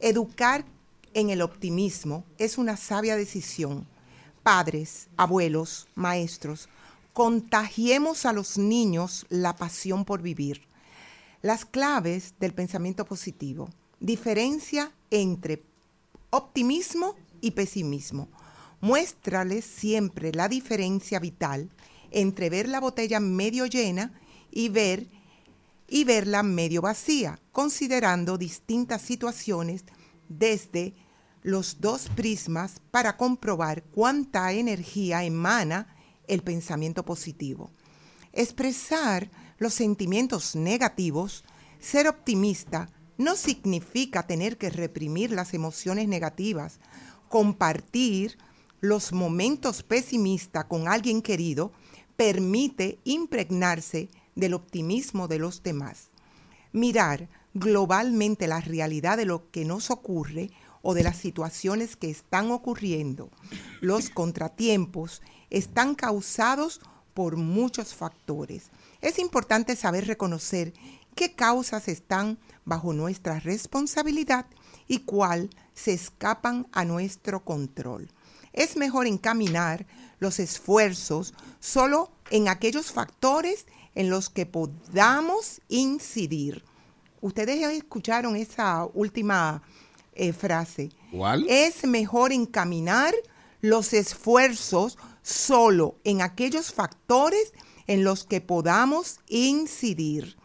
Educar 0.00 0.64
en 1.14 1.30
el 1.30 1.40
optimismo 1.40 2.24
es 2.36 2.58
una 2.58 2.76
sabia 2.76 3.14
decisión. 3.14 3.86
Padres, 4.42 5.06
abuelos, 5.16 5.86
maestros, 5.94 6.68
contagiemos 7.12 8.26
a 8.26 8.32
los 8.32 8.58
niños 8.58 9.24
la 9.28 9.54
pasión 9.54 10.04
por 10.04 10.20
vivir. 10.20 10.62
Las 11.42 11.64
claves 11.64 12.34
del 12.40 12.54
pensamiento 12.54 13.04
positivo. 13.04 13.70
Diferencia 14.00 14.90
entre 15.12 15.62
optimismo 16.30 17.14
y 17.40 17.52
pesimismo. 17.52 18.26
Muéstrales 18.82 19.64
siempre 19.64 20.32
la 20.32 20.48
diferencia 20.48 21.20
vital 21.20 21.70
entre 22.10 22.50
ver 22.50 22.68
la 22.68 22.80
botella 22.80 23.20
medio 23.20 23.66
llena 23.66 24.12
y 24.50 24.70
ver 24.70 25.06
y 25.86 26.02
verla 26.02 26.42
medio 26.42 26.82
vacía, 26.82 27.38
considerando 27.52 28.38
distintas 28.38 29.00
situaciones 29.00 29.84
desde 30.28 30.96
los 31.42 31.80
dos 31.80 32.08
prismas 32.08 32.80
para 32.90 33.16
comprobar 33.16 33.84
cuánta 33.84 34.52
energía 34.52 35.22
emana 35.22 35.94
el 36.26 36.42
pensamiento 36.42 37.04
positivo. 37.04 37.70
Expresar 38.32 39.30
los 39.58 39.74
sentimientos 39.74 40.56
negativos, 40.56 41.44
ser 41.78 42.08
optimista, 42.08 42.88
no 43.16 43.36
significa 43.36 44.26
tener 44.26 44.58
que 44.58 44.70
reprimir 44.70 45.30
las 45.30 45.54
emociones 45.54 46.08
negativas. 46.08 46.80
Compartir 47.28 48.38
los 48.82 49.12
momentos 49.12 49.84
pesimistas 49.84 50.64
con 50.64 50.88
alguien 50.88 51.22
querido 51.22 51.70
permite 52.16 52.98
impregnarse 53.04 54.10
del 54.34 54.54
optimismo 54.54 55.28
de 55.28 55.38
los 55.38 55.62
demás. 55.62 56.08
Mirar 56.72 57.28
globalmente 57.54 58.48
la 58.48 58.60
realidad 58.60 59.16
de 59.16 59.24
lo 59.24 59.50
que 59.52 59.64
nos 59.64 59.92
ocurre 59.92 60.50
o 60.82 60.94
de 60.94 61.04
las 61.04 61.16
situaciones 61.16 61.94
que 61.94 62.10
están 62.10 62.50
ocurriendo. 62.50 63.30
Los 63.80 64.10
contratiempos 64.10 65.22
están 65.48 65.94
causados 65.94 66.80
por 67.14 67.36
muchos 67.36 67.94
factores. 67.94 68.72
Es 69.00 69.20
importante 69.20 69.76
saber 69.76 70.08
reconocer 70.08 70.72
qué 71.14 71.36
causas 71.36 71.86
están 71.86 72.40
bajo 72.64 72.92
nuestra 72.92 73.38
responsabilidad 73.38 74.46
y 74.88 75.00
cuál 75.00 75.50
se 75.72 75.92
escapan 75.92 76.66
a 76.72 76.84
nuestro 76.84 77.44
control. 77.44 78.11
Es 78.52 78.76
mejor 78.76 79.06
encaminar 79.06 79.86
los 80.18 80.38
esfuerzos 80.38 81.34
solo 81.60 82.10
en 82.30 82.48
aquellos 82.48 82.92
factores 82.92 83.66
en 83.94 84.10
los 84.10 84.30
que 84.30 84.46
podamos 84.46 85.60
incidir. 85.68 86.64
Ustedes 87.20 87.60
escucharon 87.72 88.36
esa 88.36 88.84
última 88.94 89.62
eh, 90.14 90.32
frase. 90.32 90.90
¿Cuál? 91.10 91.46
Es 91.48 91.84
mejor 91.86 92.32
encaminar 92.32 93.14
los 93.60 93.92
esfuerzos 93.92 94.98
solo 95.22 95.96
en 96.04 96.22
aquellos 96.22 96.72
factores 96.72 97.52
en 97.86 98.04
los 98.04 98.24
que 98.24 98.40
podamos 98.40 99.20
incidir. 99.28 100.36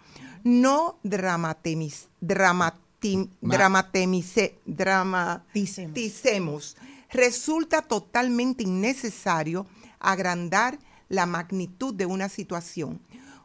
No 0.43 0.97
dramatemiz- 1.03 2.07
dramati- 2.21 3.29
Ma- 3.41 3.55
dramatemice- 3.55 4.55
dramaticemos. 4.65 6.75
Resulta 7.11 7.81
totalmente 7.81 8.63
innecesario 8.63 9.65
agrandar 9.99 10.79
la 11.09 11.25
magnitud 11.25 11.93
de 11.93 12.05
una 12.05 12.29
situación, 12.29 12.99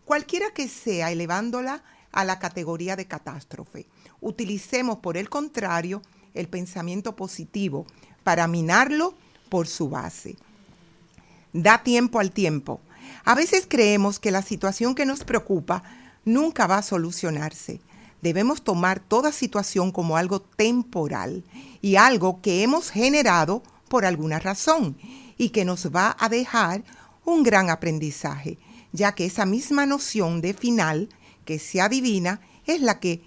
cualquiera 0.04 0.50
que 0.52 0.68
sea, 0.68 1.10
elevándola 1.10 1.84
a 2.10 2.24
la 2.24 2.38
categoría 2.38 2.96
de 2.96 3.06
catástrofe. 3.06 3.86
Utilicemos, 4.20 4.98
por 4.98 5.16
el 5.16 5.28
contrario, 5.30 6.02
el 6.34 6.48
pensamiento 6.48 7.16
positivo 7.16 7.86
para 8.24 8.46
minarlo 8.46 9.14
por 9.48 9.66
su 9.66 9.88
base. 9.88 10.36
Da 11.52 11.82
tiempo 11.82 12.18
al 12.20 12.32
tiempo. 12.32 12.80
A 13.24 13.34
veces 13.34 13.66
creemos 13.68 14.18
que 14.18 14.30
la 14.30 14.42
situación 14.42 14.94
que 14.94 15.06
nos 15.06 15.24
preocupa 15.24 15.82
nunca 16.24 16.66
va 16.66 16.78
a 16.78 16.82
solucionarse. 16.82 17.80
Debemos 18.22 18.62
tomar 18.62 19.00
toda 19.00 19.32
situación 19.32 19.90
como 19.90 20.16
algo 20.16 20.40
temporal 20.40 21.44
y 21.80 21.96
algo 21.96 22.40
que 22.40 22.62
hemos 22.62 22.90
generado 22.90 23.62
por 23.88 24.06
alguna 24.06 24.38
razón 24.38 24.96
y 25.36 25.50
que 25.50 25.64
nos 25.64 25.94
va 25.94 26.16
a 26.18 26.28
dejar 26.28 26.84
un 27.24 27.42
gran 27.42 27.68
aprendizaje, 27.68 28.58
ya 28.92 29.12
que 29.12 29.26
esa 29.26 29.44
misma 29.44 29.86
noción 29.86 30.40
de 30.40 30.54
final 30.54 31.08
que 31.44 31.58
se 31.58 31.80
adivina 31.80 32.40
es 32.64 32.80
la 32.80 33.00
que 33.00 33.22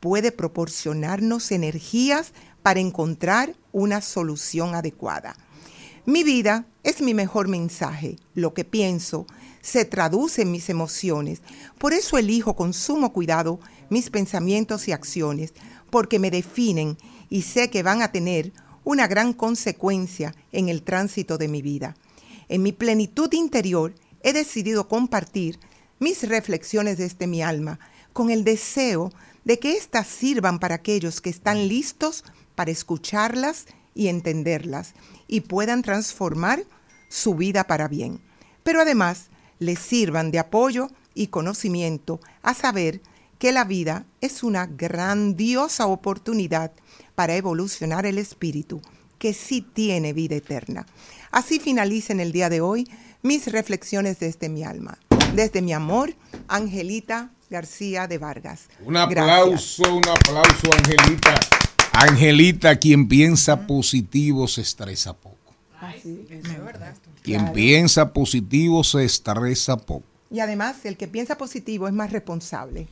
puede 0.00 0.32
proporcionarnos 0.32 1.52
energías 1.52 2.32
para 2.62 2.80
encontrar 2.80 3.54
una 3.72 4.00
solución 4.00 4.74
adecuada. 4.74 5.36
Mi 6.06 6.24
vida 6.24 6.66
es 6.82 7.02
mi 7.02 7.14
mejor 7.14 7.46
mensaje. 7.46 8.16
Lo 8.34 8.52
que 8.54 8.64
pienso 8.64 9.26
se 9.60 9.84
traduce 9.84 10.42
en 10.42 10.50
mis 10.50 10.70
emociones. 10.70 11.42
Por 11.78 11.92
eso 11.92 12.18
elijo 12.18 12.56
con 12.56 12.72
sumo 12.72 13.12
cuidado 13.12 13.60
mis 13.90 14.08
pensamientos 14.08 14.88
y 14.88 14.92
acciones, 14.92 15.52
porque 15.90 16.18
me 16.18 16.30
definen 16.30 16.96
y 17.28 17.42
sé 17.42 17.68
que 17.68 17.82
van 17.82 18.00
a 18.02 18.12
tener 18.12 18.52
una 18.84 19.06
gran 19.06 19.32
consecuencia 19.32 20.34
en 20.52 20.68
el 20.68 20.82
tránsito 20.82 21.36
de 21.36 21.48
mi 21.48 21.60
vida. 21.60 21.96
En 22.48 22.62
mi 22.62 22.72
plenitud 22.72 23.32
interior 23.32 23.94
he 24.22 24.32
decidido 24.32 24.88
compartir 24.88 25.58
mis 25.98 26.26
reflexiones 26.26 26.98
desde 26.98 27.26
mi 27.26 27.42
alma 27.42 27.78
con 28.12 28.30
el 28.30 28.42
deseo 28.44 29.12
de 29.44 29.58
que 29.58 29.76
éstas 29.76 30.06
sirvan 30.06 30.58
para 30.58 30.76
aquellos 30.76 31.20
que 31.20 31.30
están 31.30 31.68
listos 31.68 32.24
para 32.54 32.70
escucharlas 32.70 33.66
y 33.94 34.08
entenderlas 34.08 34.94
y 35.28 35.42
puedan 35.42 35.82
transformar 35.82 36.64
su 37.08 37.34
vida 37.34 37.64
para 37.64 37.88
bien. 37.88 38.20
Pero 38.62 38.80
además 38.80 39.28
les 39.58 39.78
sirvan 39.78 40.30
de 40.30 40.38
apoyo 40.38 40.88
y 41.14 41.28
conocimiento 41.28 42.20
a 42.42 42.54
saber 42.54 43.00
que 43.40 43.52
la 43.52 43.64
vida 43.64 44.04
es 44.20 44.42
una 44.42 44.66
grandiosa 44.66 45.86
oportunidad 45.86 46.72
para 47.14 47.34
evolucionar 47.36 48.04
el 48.04 48.18
espíritu, 48.18 48.82
que 49.18 49.32
sí 49.32 49.62
tiene 49.62 50.12
vida 50.12 50.36
eterna. 50.36 50.84
Así 51.30 51.58
finaliza 51.58 52.12
en 52.12 52.20
el 52.20 52.32
día 52.32 52.50
de 52.50 52.60
hoy 52.60 52.86
mis 53.22 53.50
reflexiones 53.50 54.20
desde 54.20 54.50
mi 54.50 54.62
alma, 54.62 54.98
desde 55.34 55.62
mi 55.62 55.72
amor, 55.72 56.14
Angelita 56.48 57.30
García 57.48 58.06
de 58.06 58.18
Vargas. 58.18 58.68
Un 58.84 58.92
Gracias. 58.92 59.18
aplauso, 59.18 59.82
un 59.96 60.06
aplauso, 60.06 60.70
Angelita. 60.76 61.40
Angelita, 61.94 62.76
quien 62.76 63.08
piensa 63.08 63.66
positivo 63.66 64.48
se 64.48 64.60
estresa 64.60 65.14
poco. 65.14 65.54
Quien 67.22 67.52
piensa 67.54 68.12
positivo 68.12 68.84
se 68.84 69.02
estresa 69.02 69.78
poco. 69.78 70.09
Y 70.30 70.38
además, 70.38 70.84
el 70.84 70.96
que 70.96 71.08
piensa 71.08 71.36
positivo 71.36 71.88
es 71.88 71.92
más 71.92 72.12
responsable. 72.12 72.86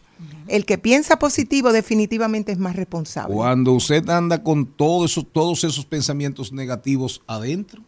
El 0.49 0.67
que 0.67 0.77
piensa 0.77 1.19
positivo 1.21 1.73
definitivamente 1.73 2.51
es 2.51 2.59
más 2.59 2.75
responsable. 2.75 3.33
Cuando 3.33 3.73
usted 3.73 4.09
anda 4.09 4.43
con 4.43 4.67
todos 4.67 5.13
esos, 5.13 5.27
todos 5.33 5.63
esos 5.63 5.87
pensamientos 5.87 6.53
negativos 6.53 7.23
adentro, 7.29 7.83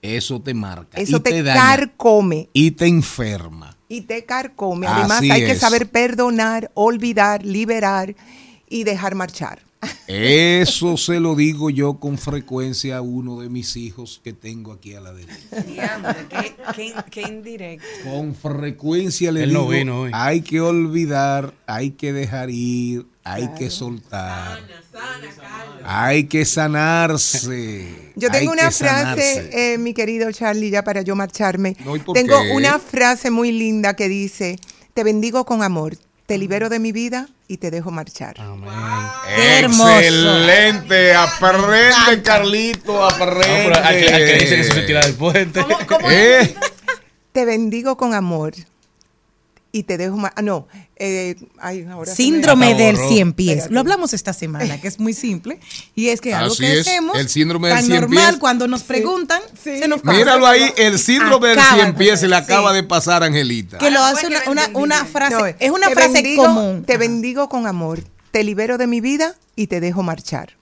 eso 0.00 0.40
te 0.40 0.54
marca. 0.54 1.00
Eso 1.00 1.16
y 1.16 1.20
te, 1.20 1.42
daña, 1.42 1.60
carcome 1.60 2.48
Y 2.52 2.70
te 2.70 2.86
enferma. 2.86 3.76
y 3.88 4.02
te 4.02 4.24
carcome. 4.24 4.86
Además, 4.86 5.18
Así 5.18 5.30
hay 5.32 5.44
que 5.44 5.56
saber 5.56 5.90
perdonar, 5.90 6.70
olvidar, 6.74 7.44
liberar 7.44 8.14
y 8.68 8.84
dejar 8.84 9.16
marchar. 9.16 9.67
Eso 10.06 10.96
se 10.96 11.20
lo 11.20 11.34
digo 11.36 11.70
yo 11.70 12.00
con 12.00 12.18
frecuencia 12.18 12.96
a 12.96 13.00
uno 13.02 13.38
de 13.40 13.48
mis 13.48 13.76
hijos 13.76 14.20
que 14.24 14.32
tengo 14.32 14.72
aquí 14.72 14.94
a 14.94 15.00
la 15.00 15.12
derecha. 15.12 15.36
Qué, 16.30 16.54
qué, 16.74 16.94
qué 17.10 17.22
indirecto. 17.22 17.86
Con 18.04 18.34
frecuencia 18.34 19.30
le 19.30 19.42
Él 19.44 19.50
digo, 19.50 19.68
vino 19.68 20.00
hoy. 20.00 20.10
hay 20.14 20.40
que 20.40 20.60
olvidar, 20.60 21.52
hay 21.66 21.90
que 21.90 22.12
dejar 22.12 22.48
ir, 22.50 23.06
hay 23.22 23.48
que 23.58 23.68
soltar. 23.70 24.60
Hay 25.84 26.24
que 26.24 26.44
sanarse. 26.44 28.12
Yo 28.16 28.30
tengo 28.30 28.52
hay 28.52 28.58
una 28.58 28.70
frase, 28.70 29.74
eh, 29.74 29.78
mi 29.78 29.94
querido 29.94 30.30
Charlie, 30.32 30.70
ya 30.70 30.82
para 30.82 31.02
yo 31.02 31.14
marcharme. 31.16 31.76
No, 31.84 31.96
¿y 31.96 32.00
por 32.00 32.14
tengo 32.14 32.40
qué? 32.42 32.52
una 32.52 32.78
frase 32.78 33.30
muy 33.30 33.52
linda 33.52 33.94
que 33.94 34.08
dice, 34.08 34.58
te 34.94 35.04
bendigo 35.04 35.44
con 35.44 35.62
amor, 35.62 35.96
te 36.28 36.36
libero 36.36 36.68
de 36.68 36.78
mi 36.78 36.92
vida 36.92 37.26
y 37.48 37.56
te 37.56 37.70
dejo 37.70 37.90
marchar. 37.90 38.36
Qué 39.34 39.60
Excelente, 39.60 41.14
aprende 41.14 42.22
Carlito, 42.22 43.02
aprende. 43.02 43.70
No, 43.70 43.74
al 43.76 43.98
que- 43.98 44.08
al 44.12 44.26
que 44.26 44.38
dicen 44.38 44.60
eso 44.60 44.74
se 44.74 44.82
tira 44.82 45.00
del 45.00 45.14
puente. 45.14 45.64
¿Eh? 46.10 46.54
Te 47.32 47.46
bendigo 47.46 47.96
con 47.96 48.12
amor 48.12 48.52
y 49.70 49.82
te 49.82 49.98
dejo 49.98 50.16
marchar. 50.16 50.42
No, 50.44 50.66
eh, 50.96 51.36
ay, 51.60 51.86
ahora 51.90 52.14
Síndrome 52.14 52.74
del. 52.74 52.96
100 52.96 53.32
pies. 53.34 53.50
Espérate. 53.50 53.74
Lo 53.74 53.80
hablamos 53.80 54.12
esta 54.14 54.32
semana, 54.32 54.80
que 54.80 54.88
es 54.88 54.98
muy 54.98 55.12
simple. 55.12 55.60
Y 55.94 56.08
es 56.08 56.20
que 56.20 56.34
algo 56.34 56.52
Así 56.52 56.62
que 56.62 56.78
es, 56.80 56.88
hacemos 56.88 57.18
el 57.18 57.28
síndrome 57.28 57.68
del 57.68 57.76
tan 57.78 57.86
100 57.86 58.00
normal 58.00 58.26
pies. 58.30 58.40
cuando 58.40 58.66
nos 58.68 58.82
preguntan, 58.82 59.40
se 59.62 59.86
nos 59.88 60.00
pasa. 60.02 60.16
Míralo 60.18 60.46
ahí, 60.46 60.72
el 60.76 60.98
síndrome 60.98 61.48
del 61.48 61.60
100 61.60 61.94
pies 61.94 62.20
se 62.20 62.28
le 62.28 62.36
acaba 62.36 62.70
sí. 62.70 62.76
de 62.76 62.82
pasar 62.82 63.22
a 63.22 63.26
Angelita. 63.26 63.78
Que 63.78 63.90
lo 63.90 64.02
hace 64.02 64.26
una, 64.26 64.40
una, 64.50 64.68
una 64.74 65.04
frase, 65.04 65.34
No, 65.36 65.46
es 65.46 65.70
una 65.70 65.90
frase 65.90 66.12
bendigo- 66.22 66.44
común. 66.44 66.84
Te 66.86 66.96
bendigo 66.98 67.48
con 67.48 67.66
amor, 67.66 68.00
te 68.30 68.42
libero 68.44 68.78
de 68.78 68.86
mi 68.86 69.00
vida 69.00 69.34
y 69.54 69.66
te 69.68 69.80
dejo 69.80 70.02
marchar. 70.02 70.57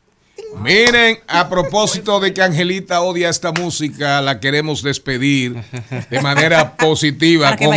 Miren, 0.63 1.19
a 1.29 1.49
propósito 1.49 2.19
de 2.19 2.33
que 2.33 2.43
Angelita 2.43 3.03
odia 3.03 3.29
esta 3.29 3.53
música, 3.53 4.21
la 4.23 4.41
queremos 4.41 4.83
despedir 4.83 5.55
de 6.11 6.21
manera 6.23 6.77
positiva 6.77 7.47
Para 7.47 7.57
que 7.57 7.65
con 7.67 7.75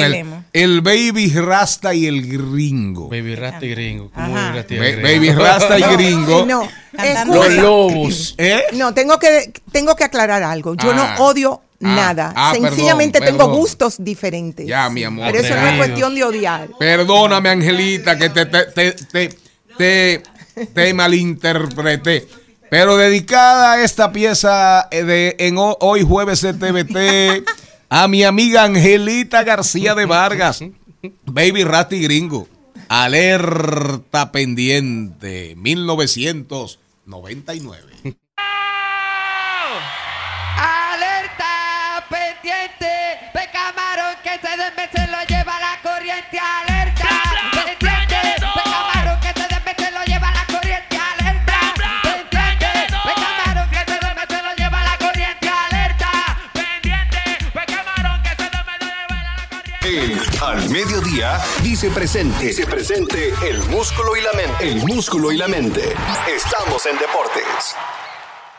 el, 0.54 0.82
Baby 0.82 1.30
Rasta 1.36 1.94
y 1.94 2.06
el 2.08 2.26
Gringo. 2.28 3.10
Baby 3.10 3.36
Rasta 3.36 3.66
y 3.66 3.70
Gringo. 3.70 4.12
¿Cómo. 4.12 4.34
Baby 4.34 4.54
Rasta 4.54 4.74
y 4.74 4.78
Gringo? 4.78 5.02
Baby 5.04 5.32
Rasta 5.32 5.80
y 5.80 5.82
Gringo. 5.96 6.46
No, 6.46 6.68
Cantando. 6.96 7.34
escucha. 7.44 7.50
Los 7.56 7.64
lobos. 7.64 8.36
¿Eh? 8.38 8.62
No, 8.74 8.94
tengo 8.94 9.20
que, 9.20 9.52
tengo 9.72 9.96
que 9.96 10.04
aclarar 10.06 10.44
algo. 10.44 10.76
Yo 10.76 10.92
Ah. 10.92 11.16
no 11.18 11.26
odio 11.26 11.62
Ah. 11.82 11.96
nada. 11.96 12.34
Ah, 12.36 12.54
Sencillamente 12.54 13.20
perdón, 13.20 13.38
tengo 13.38 13.46
perdón. 13.50 13.60
gustos 13.62 13.96
diferentes. 14.00 14.66
Ya, 14.68 14.90
mi 14.90 15.04
amor. 15.04 15.28
Pero 15.32 15.44
eso 15.46 15.56
no 15.56 15.68
es 15.68 15.78
cuestión 15.78 16.16
de 16.16 16.24
odiar. 16.24 16.68
Perdóname, 16.80 17.50
Angelita, 17.50 18.18
que 18.18 18.30
te, 18.30 18.46
te, 18.48 18.64
te, 18.66 18.92
te, 18.94 19.30
te- 19.78 20.24
te 20.74 20.94
malinterpreté. 20.94 22.28
Pero 22.70 22.98
dedicada 22.98 23.72
a 23.74 23.82
esta 23.84 24.12
pieza 24.12 24.88
eh, 24.92 25.04
de 25.04 25.36
en 25.40 25.58
ho- 25.58 25.78
hoy 25.82 26.04
jueves 26.04 26.42
de 26.42 26.54
TVT 26.54 27.44
a 27.90 28.08
mi 28.08 28.24
amiga 28.24 28.64
Angelita 28.64 29.44
García 29.44 29.96
de 29.96 30.06
Vargas, 30.06 30.60
Baby 31.26 31.64
Rasti 31.64 32.02
Gringo, 32.04 32.48
alerta 32.88 34.32
pendiente, 34.32 35.56
1999. 35.58 37.84
Alerta 40.58 42.06
pendiente 42.10 42.86
de 43.34 43.50
camarón 43.52 44.16
que 44.24 44.32
se 44.46 44.58
desme 44.58 44.90
se 44.94 45.08
lo 45.08 45.18
lleva 45.28 45.60
la 45.60 45.80
corriente. 45.82 46.40
Al 60.70 60.76
Mediodía 60.76 61.42
dice 61.64 61.90
presente. 61.90 62.46
Dice 62.46 62.68
presente 62.68 63.34
el 63.42 63.58
músculo 63.70 64.16
y 64.16 64.22
la 64.22 64.32
mente. 64.34 64.70
El 64.70 64.76
músculo 64.86 65.32
y 65.32 65.38
la 65.38 65.48
mente. 65.48 65.96
Estamos 66.28 66.86
en 66.86 66.96
deportes. 67.00 67.76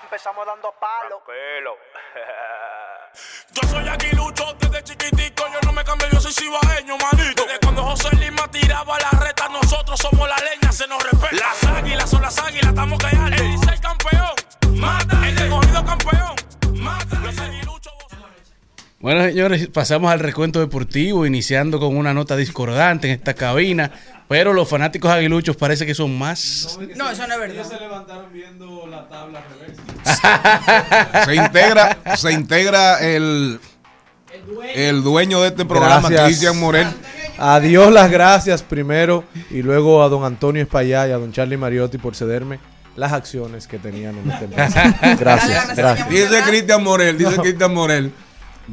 Empezamos 0.03 0.45
dando 0.45 0.75
palo. 0.81 1.23
Yo 3.53 3.69
soy 3.69 3.87
aguilucho 3.87 4.57
desde 4.59 4.83
chiquitico, 4.83 5.45
yo 5.53 5.61
no 5.65 5.73
me 5.73 5.83
cambio, 5.83 6.07
yo 6.13 6.21
soy 6.21 6.33
cibaeño, 6.33 6.97
manito. 6.97 7.45
Desde 7.45 7.59
cuando 7.59 7.83
José 7.83 8.15
Lima 8.17 8.49
tiraba 8.49 8.99
la 9.01 9.11
reta, 9.11 9.49
nosotros 9.49 9.99
somos 9.99 10.29
la 10.29 10.37
leña, 10.37 10.73
se 10.73 10.87
nos 10.87 11.03
respeta. 11.03 11.35
Las 11.35 11.65
águilas 11.65 12.09
son 12.09 12.23
las 12.23 12.39
águilas, 12.39 12.69
estamos 12.69 12.99
que 12.99 13.09
El 13.09 13.33
el 13.33 13.81
campeón, 13.81 14.81
mata. 14.81 15.29
El 15.29 15.39
escogido 15.39 15.85
campeón, 15.85 16.35
mata. 16.75 17.17
Los 17.17 17.39
aguiluchos. 17.39 17.80
Bueno, 19.01 19.25
señores, 19.25 19.67
pasamos 19.69 20.13
al 20.13 20.21
recuento 20.21 20.61
deportivo, 20.61 21.25
iniciando 21.25 21.81
con 21.81 21.97
una 21.97 22.13
nota 22.13 22.37
discordante 22.37 23.09
en 23.09 23.15
esta 23.15 23.33
cabina. 23.33 23.91
Pero 24.29 24.53
los 24.53 24.69
fanáticos 24.69 25.11
aguiluchos 25.11 25.57
parece 25.57 25.87
que 25.87 25.95
son 25.95 26.19
más. 26.19 26.79
No, 26.97 27.09
eso 27.09 27.27
no 27.27 27.33
es 27.33 27.41
verdad. 27.41 27.65
se 27.65 27.81
levantaron 27.81 28.31
viendo 28.31 28.87
la 28.87 29.09
tabla 29.09 29.43
se 31.25 31.35
integra, 31.35 31.99
se 32.15 32.33
integra 32.33 32.99
el, 33.01 33.59
el 34.75 35.03
dueño 35.03 35.41
de 35.41 35.49
este 35.49 35.65
programa. 35.65 36.11
Cristian 36.11 36.61
Morel. 36.61 36.87
A 37.39 37.59
Dios 37.59 37.91
las 37.91 38.11
gracias 38.11 38.63
primero 38.63 39.25
y 39.51 39.63
luego 39.63 40.03
a 40.03 40.11
don 40.11 40.25
Antonio 40.25 40.61
Espaillá 40.63 41.09
y 41.09 41.13
a 41.13 41.17
don 41.17 41.33
Charlie 41.33 41.57
Mariotti 41.57 41.97
por 41.97 42.15
cederme 42.15 42.61
las 42.97 43.15
acciones 43.15 43.67
que 43.67 43.79
tenían 43.79 44.19
en 44.19 44.31
empresa. 44.43 44.95
Gracias, 45.19 45.75
gracias. 45.75 46.11
Dice 46.11 46.43
Cristian 46.47 46.85
Morel, 46.85 47.17
dice 47.17 47.37
Cristian 47.37 47.73
Morel. 47.73 48.13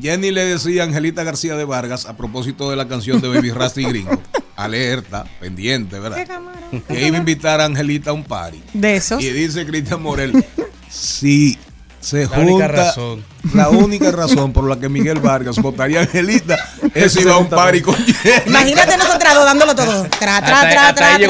Jenny 0.01 0.31
le 0.31 0.45
decía 0.45 0.83
a 0.83 0.85
Angelita 0.85 1.23
García 1.23 1.55
de 1.55 1.65
Vargas 1.65 2.05
a 2.05 2.15
propósito 2.15 2.69
de 2.69 2.75
la 2.75 2.87
canción 2.87 3.21
de 3.21 3.27
Baby 3.27 3.51
Rasta 3.51 3.81
y 3.81 3.85
Gringo. 3.85 4.21
Alerta, 4.55 5.25
pendiente, 5.39 5.99
¿verdad? 5.99 6.25
Que 6.87 7.07
iba 7.07 7.17
a 7.17 7.19
invitar 7.19 7.61
a 7.61 7.65
Angelita 7.65 8.09
a 8.09 8.13
un 8.13 8.23
party. 8.23 8.61
De 8.73 8.95
esos. 8.95 9.21
Y 9.21 9.29
dice 9.31 9.65
Cristian 9.65 10.01
Morel, 10.01 10.43
si 10.89 11.57
se 12.07 12.21
La 12.21 12.27
junta, 12.27 12.41
única 12.41 12.67
razón. 12.69 13.25
la 13.53 13.69
única 13.69 14.11
razón 14.11 14.53
por 14.53 14.63
la 14.63 14.79
que 14.79 14.87
Miguel 14.87 15.19
Vargas 15.19 15.57
votaría 15.57 15.99
a 15.99 16.03
Angelita 16.03 16.57
es 16.93 17.11
si 17.11 17.25
va 17.25 17.33
a 17.33 17.37
un 17.37 17.49
party 17.49 17.81
con. 17.81 17.97
Imagínate 18.45 18.95
nosotros 18.95 19.33
dos 19.33 19.43
dándolo 19.43 19.75
todo. 19.75 20.03
Tra, 20.17 20.41
tra, 20.41 20.61
tra, 20.61 20.95
tra, 20.95 21.17
tra, 21.17 21.25
tra, 21.25 21.27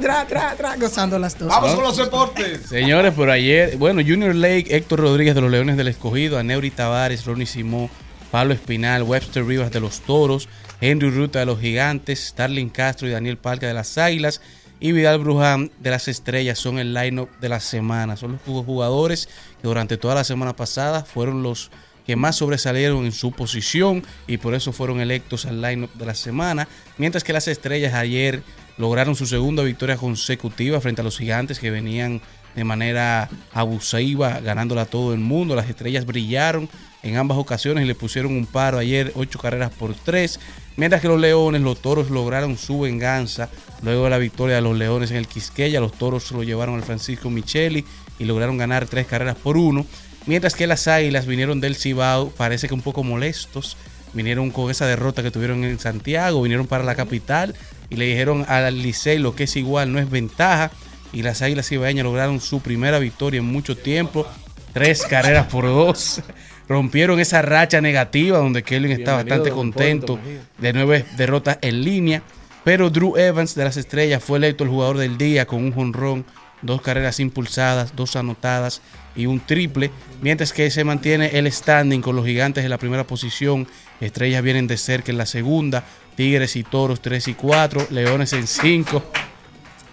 tra, 0.00 0.26
tra, 0.26 0.54
tra, 0.56 0.76
Gozando 0.76 1.18
las 1.18 1.36
dos. 1.36 1.48
Vamos 1.48 1.74
con 1.74 1.82
los 1.82 1.96
deportes. 1.96 2.60
Señores, 2.68 3.14
por 3.14 3.30
ayer, 3.30 3.76
bueno, 3.78 4.00
Junior 4.06 4.32
Lake, 4.32 4.66
Héctor 4.68 5.00
Rodríguez 5.00 5.34
de 5.34 5.40
los 5.40 5.50
Leones 5.50 5.76
del 5.76 5.88
Escogido, 5.88 6.38
Aneuri 6.38 6.70
Tavares, 6.70 7.24
Ronnie 7.24 7.46
Simó, 7.46 7.90
Pablo 8.30 8.54
Espinal, 8.54 9.02
Webster 9.02 9.44
Rivas 9.44 9.72
de 9.72 9.80
los 9.80 10.02
Toros, 10.02 10.48
Henry 10.80 11.10
Ruta 11.10 11.40
de 11.40 11.46
los 11.46 11.58
Gigantes, 11.58 12.28
Starling 12.28 12.68
Castro 12.68 13.08
y 13.08 13.10
Daniel 13.10 13.38
Palca 13.38 13.66
de 13.66 13.74
las 13.74 13.98
Águilas 13.98 14.40
y 14.78 14.92
Vidal 14.92 15.18
Bruján 15.18 15.70
de 15.80 15.90
las 15.90 16.08
Estrellas 16.08 16.58
son 16.58 16.78
el 16.78 16.92
line-up 16.92 17.30
de 17.40 17.48
la 17.48 17.60
semana. 17.60 18.16
Son 18.16 18.32
los 18.32 18.64
jugadores 18.64 19.26
que 19.60 19.68
durante 19.68 19.96
toda 19.96 20.14
la 20.14 20.24
semana 20.24 20.54
pasada 20.54 21.04
fueron 21.04 21.42
los 21.42 21.70
que 22.06 22.14
más 22.14 22.36
sobresalieron 22.36 23.04
en 23.04 23.12
su 23.12 23.32
posición 23.32 24.04
y 24.26 24.36
por 24.36 24.54
eso 24.54 24.72
fueron 24.72 25.00
electos 25.00 25.44
al 25.44 25.60
line-up 25.60 25.92
de 25.94 26.06
la 26.06 26.14
semana. 26.14 26.68
Mientras 26.98 27.24
que 27.24 27.32
las 27.32 27.48
Estrellas 27.48 27.94
ayer 27.94 28.42
lograron 28.78 29.16
su 29.16 29.26
segunda 29.26 29.62
victoria 29.62 29.96
consecutiva 29.96 30.80
frente 30.80 31.00
a 31.00 31.04
los 31.04 31.18
Gigantes 31.18 31.58
que 31.58 31.70
venían 31.70 32.20
de 32.54 32.64
manera 32.64 33.28
abusiva, 33.52 34.40
ganándola 34.40 34.82
a 34.82 34.86
todo 34.86 35.12
el 35.12 35.20
mundo. 35.20 35.54
Las 35.54 35.68
Estrellas 35.68 36.06
brillaron 36.06 36.68
en 37.06 37.16
ambas 37.16 37.38
ocasiones 37.38 37.84
y 37.84 37.86
le 37.86 37.94
pusieron 37.94 38.36
un 38.36 38.46
paro 38.46 38.78
ayer, 38.78 39.12
ocho 39.14 39.38
carreras 39.38 39.70
por 39.70 39.94
tres. 39.94 40.40
Mientras 40.76 41.00
que 41.00 41.08
los 41.08 41.20
Leones, 41.20 41.62
los 41.62 41.80
Toros 41.80 42.10
lograron 42.10 42.58
su 42.58 42.80
venganza 42.80 43.48
luego 43.82 44.04
de 44.04 44.10
la 44.10 44.18
victoria 44.18 44.56
de 44.56 44.62
los 44.62 44.76
Leones 44.76 45.10
en 45.10 45.16
el 45.16 45.26
Quisqueya. 45.26 45.80
Los 45.80 45.92
Toros 45.92 46.30
lo 46.32 46.42
llevaron 46.42 46.74
al 46.74 46.82
Francisco 46.82 47.30
Micheli 47.30 47.84
y 48.18 48.24
lograron 48.24 48.58
ganar 48.58 48.86
tres 48.86 49.06
carreras 49.06 49.36
por 49.36 49.56
uno. 49.56 49.86
Mientras 50.26 50.54
que 50.54 50.66
las 50.66 50.88
Águilas 50.88 51.26
vinieron 51.26 51.60
del 51.60 51.76
Cibao, 51.76 52.30
parece 52.30 52.68
que 52.68 52.74
un 52.74 52.82
poco 52.82 53.04
molestos. 53.04 53.76
Vinieron 54.12 54.50
con 54.50 54.70
esa 54.70 54.86
derrota 54.86 55.22
que 55.22 55.30
tuvieron 55.30 55.64
en 55.64 55.78
Santiago, 55.78 56.42
vinieron 56.42 56.66
para 56.66 56.84
la 56.84 56.94
capital 56.94 57.54
y 57.90 57.96
le 57.96 58.06
dijeron 58.06 58.44
al 58.48 58.82
Licey 58.82 59.18
lo 59.18 59.34
que 59.34 59.44
es 59.44 59.56
igual, 59.56 59.92
no 59.92 59.98
es 59.98 60.10
ventaja. 60.10 60.70
Y 61.12 61.22
las 61.22 61.42
Águilas 61.42 61.68
Cibaeñas 61.68 62.04
lograron 62.04 62.40
su 62.40 62.60
primera 62.60 62.98
victoria 62.98 63.38
en 63.38 63.46
mucho 63.46 63.76
tiempo. 63.76 64.26
Tres 64.72 65.06
carreras 65.06 65.46
por 65.46 65.64
dos. 65.64 66.20
Rompieron 66.68 67.20
esa 67.20 67.42
racha 67.42 67.80
negativa 67.80 68.38
donde 68.38 68.62
Kelvin 68.62 68.92
está 68.92 69.14
bastante 69.14 69.50
contento 69.50 70.18
de 70.58 70.72
nueve 70.72 71.04
derrotas 71.16 71.58
en 71.62 71.82
línea. 71.82 72.22
Pero 72.64 72.90
Drew 72.90 73.16
Evans 73.16 73.54
de 73.54 73.64
las 73.64 73.76
Estrellas 73.76 74.22
fue 74.24 74.38
electo 74.38 74.64
el 74.64 74.70
jugador 74.70 74.98
del 74.98 75.16
día 75.16 75.46
con 75.46 75.62
un 75.62 75.72
jonrón, 75.72 76.24
dos 76.62 76.82
carreras 76.82 77.20
impulsadas, 77.20 77.94
dos 77.94 78.16
anotadas 78.16 78.82
y 79.14 79.26
un 79.26 79.38
triple. 79.38 79.92
Mientras 80.20 80.52
que 80.52 80.70
se 80.70 80.82
mantiene 80.82 81.38
el 81.38 81.50
standing 81.50 82.00
con 82.00 82.16
los 82.16 82.26
gigantes 82.26 82.64
en 82.64 82.70
la 82.70 82.78
primera 82.78 83.06
posición. 83.06 83.68
Estrellas 84.00 84.42
vienen 84.42 84.66
de 84.66 84.76
cerca 84.76 85.12
en 85.12 85.18
la 85.18 85.26
segunda. 85.26 85.84
Tigres 86.16 86.56
y 86.56 86.64
Toros 86.64 87.00
3 87.00 87.28
y 87.28 87.34
4. 87.34 87.86
Leones 87.90 88.32
en 88.32 88.46
5. 88.46 89.02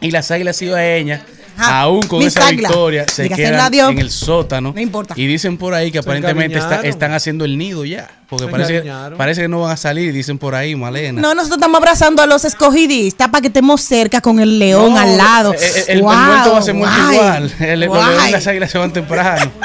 Y 0.02 0.12
las 0.12 0.32
Águilas 0.32 0.58
Cibaeñas, 0.58 1.22
Ajá, 1.58 1.82
aún 1.82 2.01
con 2.04 2.20
mis 2.20 2.28
esa 2.30 2.47
águilas. 2.47 2.72
victoria, 2.72 3.06
se 3.12 3.30
quedan 3.30 3.74
en 3.74 3.99
el 3.99 4.10
sótano. 4.12 4.72
No 4.76 4.82
importa. 4.82 5.14
Y 5.18 5.28
dicen 5.28 5.58
por 5.58 5.74
ahí 5.74 5.91
que 5.91 5.97
Se 6.01 6.08
aparentemente 6.10 6.58
está- 6.58 6.66
encariñaron. 6.68 6.89
están 6.89 7.14
haciendo 7.14 7.45
el 7.45 7.58
nido 7.58 7.86
ya. 7.86 8.10
Porque 8.28 8.45
Se 8.45 8.51
parece, 8.51 8.72
encariñaron. 8.78 9.18
parece 9.18 9.41
que 9.41 9.47
no 9.47 9.60
van 9.62 9.72
a 9.72 9.78
salir, 9.78 10.12
dicen 10.12 10.38
por 10.39 10.56
ahí, 10.56 10.76
Malena. 10.76 11.22
No, 11.22 11.36
nosotros 11.36 11.58
estamos 11.58 11.78
abrazando 11.78 12.22
a 12.24 12.26
los 12.26 12.43
escogidistas 12.45 13.28
para 13.30 13.41
que 13.41 13.47
estemos 13.47 13.82
cerca 13.82 14.22
con 14.22 14.39
el 14.39 14.58
león 14.58 14.93
No, 14.93 14.99
al 14.99 15.18
lado. 15.18 15.54
eh, 15.54 15.58
eh, 15.62 15.84
El, 15.89 15.97
el 15.97 16.01
Wow, 16.04 16.16
muerto 16.16 16.51
va 16.54 16.58
a 16.58 16.62
ser 16.64 16.74
muerto 16.74 16.97
guay, 17.04 17.16
igual. 17.16 17.54
El, 17.60 17.80
los 17.82 17.89
guay. 17.89 18.06
leones 18.10 18.30
y 18.30 18.32
las 18.32 18.47
águilas 18.47 18.72
se 18.72 18.78
van 18.80 18.91
temprano. 18.93 19.51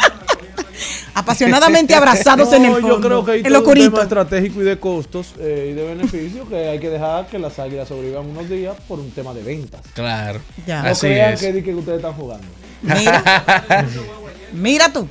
Apasionadamente 1.19 1.95
abrazados 1.97 2.53
en 2.53 2.65
el 2.65 2.71
No, 2.73 2.81
fondo. 2.81 2.89
Yo 2.97 3.01
creo 3.01 3.25
que 3.25 3.31
hay 3.33 3.39
en 3.39 3.43
todo 3.45 3.53
lo 3.55 3.69
un 3.69 3.75
tema 3.75 4.03
estratégico 4.03 4.61
y 4.63 4.65
de 4.65 4.79
costos 4.79 5.35
eh, 5.41 5.69
y 5.71 5.75
de 5.75 5.85
beneficios 5.85 6.49
que 6.49 6.69
hay 6.69 6.79
que 6.79 6.91
dejar 6.91 7.27
que 7.27 7.39
las 7.39 7.59
águilas 7.59 7.89
sobrevivan 7.89 8.27
unos 8.27 8.49
días 8.49 8.77
por 8.87 8.99
un 9.01 9.11
tema 9.11 9.35
de 9.35 9.43
ventas. 9.43 9.81
Claro. 9.95 10.41
Ya. 10.67 10.83
No 10.83 10.89
Así 10.91 11.07
crean 11.07 11.35
es. 11.35 11.41
que, 11.41 11.63
que 11.63 11.75
ustedes 11.75 11.97
están 11.99 12.13
jugando. 12.15 12.47
Mira, 12.83 13.87
mira 14.53 14.93
tú. 14.93 15.09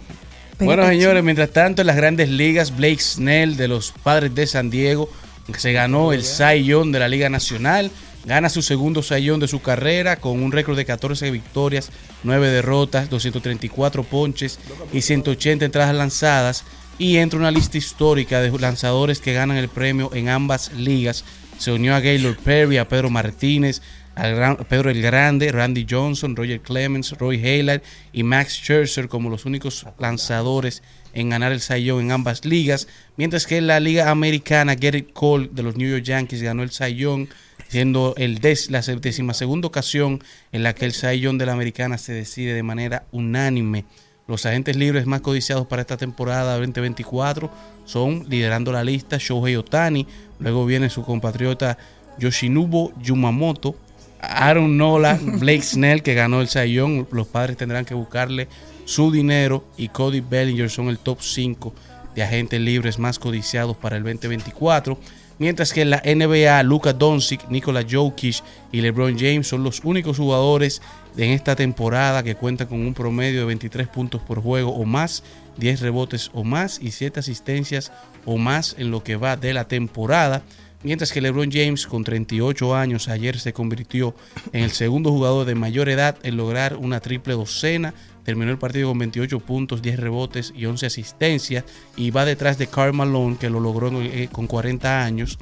Bueno, 0.60 0.88
señores, 0.88 1.24
mientras 1.24 1.52
tanto, 1.52 1.82
en 1.82 1.88
las 1.88 1.96
grandes 1.96 2.30
ligas, 2.30 2.76
Blake 2.76 3.00
Snell 3.00 3.58
de 3.58 3.68
los 3.68 3.92
Padres 3.92 4.34
de 4.34 4.48
San 4.48 4.70
Diego 4.70 5.10
se 5.56 5.72
ganó 5.72 6.14
el 6.14 6.24
Cy 6.24 6.64
Young 6.64 6.92
de 6.92 7.00
la 7.00 7.08
Liga 7.08 7.30
Nacional. 7.30 7.92
Gana 8.28 8.50
su 8.50 8.62
segundo 8.62 9.02
Young 9.02 9.40
de 9.40 9.48
su 9.48 9.62
carrera 9.62 10.18
con 10.18 10.44
un 10.44 10.52
récord 10.52 10.76
de 10.76 10.84
14 10.84 11.32
victorias, 11.32 11.92
9 12.24 12.50
derrotas, 12.50 13.10
234 13.10 14.04
ponches 14.04 14.60
y 14.92 15.02
180 15.02 15.64
entradas 15.64 15.96
lanzadas. 15.96 16.66
Y 17.00 17.18
entra 17.18 17.40
una 17.40 17.52
lista 17.52 17.78
histórica 17.78 18.42
de 18.42 18.52
lanzadores 18.60 19.22
que 19.22 19.32
ganan 19.32 19.56
el 19.56 19.70
premio 19.70 20.14
en 20.14 20.28
ambas 20.28 20.74
ligas. 20.74 21.24
Se 21.58 21.72
unió 21.72 21.96
a 21.96 22.02
Gaylord 22.02 22.40
Perry, 22.40 22.78
a 22.78 22.90
Pedro 22.90 23.10
Martínez, 23.10 23.82
a 24.16 24.58
Pedro 24.68 24.90
el 24.90 25.02
Grande, 25.02 25.50
Randy 25.50 25.86
Johnson, 25.90 26.36
Roger 26.36 26.60
Clemens, 26.60 27.14
Roy 27.18 27.42
Haylard 27.42 27.82
y 28.12 28.24
Max 28.24 28.56
Scherzer 28.56 29.08
como 29.08 29.30
los 29.30 29.46
únicos 29.46 29.86
lanzadores 30.00 30.84
en 31.14 31.30
ganar 31.30 31.54
el 31.54 31.62
Young 31.62 32.02
en 32.02 32.12
ambas 32.12 32.44
ligas, 32.44 32.88
mientras 33.16 33.48
que 33.48 33.58
en 33.58 33.68
la 33.68 33.80
liga 33.80 34.10
americana 34.12 34.76
Gerrit 34.76 35.14
Cole 35.14 35.50
de 35.52 35.64
los 35.64 35.78
New 35.78 35.90
York 35.90 36.04
Yankees 36.04 36.42
ganó 36.42 36.64
el 36.64 36.72
Young, 36.72 37.28
siendo 37.70 38.14
el 38.18 38.40
des- 38.40 38.70
la 38.72 38.82
décima 38.82 39.34
segunda 39.34 39.68
ocasión 39.68 40.24
en 40.52 40.64
la 40.64 40.74
que 40.74 40.86
el 40.86 40.94
Young 40.94 41.38
de 41.38 41.46
la 41.46 41.54
americana 41.54 41.98
se 41.98 42.14
decide 42.14 42.54
de 42.54 42.64
manera 42.64 43.06
unánime. 43.12 43.86
Los 44.28 44.46
agentes 44.46 44.76
libres 44.76 45.06
más 45.06 45.22
codiciados 45.22 45.68
para 45.68 45.82
esta 45.82 45.96
temporada 45.98 46.58
2024 46.58 47.50
son, 47.86 48.26
liderando 48.30 48.72
la 48.74 48.84
lista, 48.84 49.18
Shohei 49.20 49.56
Otani, 49.56 50.06
luego 50.40 50.66
viene 50.66 50.90
su 50.90 51.04
compatriota 51.04 51.78
Yoshinobu 52.20 52.92
Yumamoto, 53.02 53.76
Aaron 54.20 54.76
Nola, 54.78 55.20
Blake 55.22 55.62
Snell, 55.62 56.04
que 56.04 56.14
ganó 56.14 56.42
el 56.42 56.48
Young. 56.50 57.06
Los 57.12 57.28
padres 57.28 57.56
tendrán 57.56 57.86
que 57.86 57.94
buscarle 57.94 58.48
su 58.86 59.12
dinero. 59.12 59.64
Y 59.78 59.90
Cody 59.90 60.22
Bellinger 60.22 60.70
son 60.70 60.90
el 60.90 60.98
top 61.00 61.22
5 61.22 61.74
de 62.16 62.24
agentes 62.24 62.60
libres 62.60 62.98
más 63.00 63.20
codiciados 63.20 63.78
para 63.78 63.96
el 63.96 64.04
2024. 64.04 64.98
Mientras 65.40 65.72
que 65.72 65.82
en 65.82 65.92
la 65.92 66.02
NBA, 66.04 66.64
Luka 66.64 66.94
Doncic, 66.94 67.48
Nikola 67.50 67.86
Jokic 67.88 68.44
y 68.72 68.82
LeBron 68.82 69.18
James 69.20 69.48
son 69.48 69.64
los 69.64 69.82
únicos 69.84 70.18
jugadores 70.18 70.82
en 71.16 71.32
esta 71.32 71.56
temporada 71.56 72.24
que 72.24 72.36
cuentan 72.36 72.68
con 72.68 72.80
un 72.82 72.94
promedio 72.96 73.42
de 73.42 73.46
23 73.46 73.88
puntos 73.88 74.22
por 74.22 74.42
juego 74.42 74.72
o 74.72 74.86
más, 74.86 75.24
10 75.58 75.82
rebotes 75.82 76.32
o 76.34 76.44
más 76.44 76.80
y 76.82 76.92
7 76.92 77.20
asistencias 77.20 77.92
o 78.26 78.38
más 78.38 78.76
en 78.80 78.90
lo 78.90 79.04
que 79.04 79.16
va 79.16 79.38
de 79.38 79.54
la 79.54 79.68
temporada. 79.68 80.42
Mientras 80.84 81.12
que 81.12 81.22
LeBron 81.22 81.52
James, 81.52 81.88
con 81.88 82.04
38 82.04 82.76
años, 82.76 83.08
ayer 83.08 83.40
se 83.40 83.54
convirtió 83.54 84.16
en 84.54 84.64
el 84.64 84.72
segundo 84.72 85.12
jugador 85.12 85.46
de 85.46 85.56
mayor 85.56 85.90
edad 85.90 86.18
en 86.24 86.38
lograr 86.38 86.78
una 86.78 87.00
triple 87.00 87.34
docena. 87.34 87.94
Terminó 88.28 88.52
el 88.52 88.58
partido 88.58 88.90
con 88.90 89.00
28 89.00 89.40
puntos, 89.40 89.82
10 89.82 90.02
rebotes 90.02 90.54
y 90.54 90.66
11 90.66 90.88
asistencias. 90.88 91.64
Y 91.96 92.12
va 92.12 92.26
detrás 92.26 92.58
de 92.58 92.68
Karl 92.68 92.94
Malone, 92.94 93.38
que 93.38 93.50
lo 93.50 93.62
logró 93.62 93.90
eh, 94.02 94.28
con 94.30 94.48
40 94.48 95.02
años. 95.02 95.40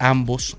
Ambos 0.00 0.56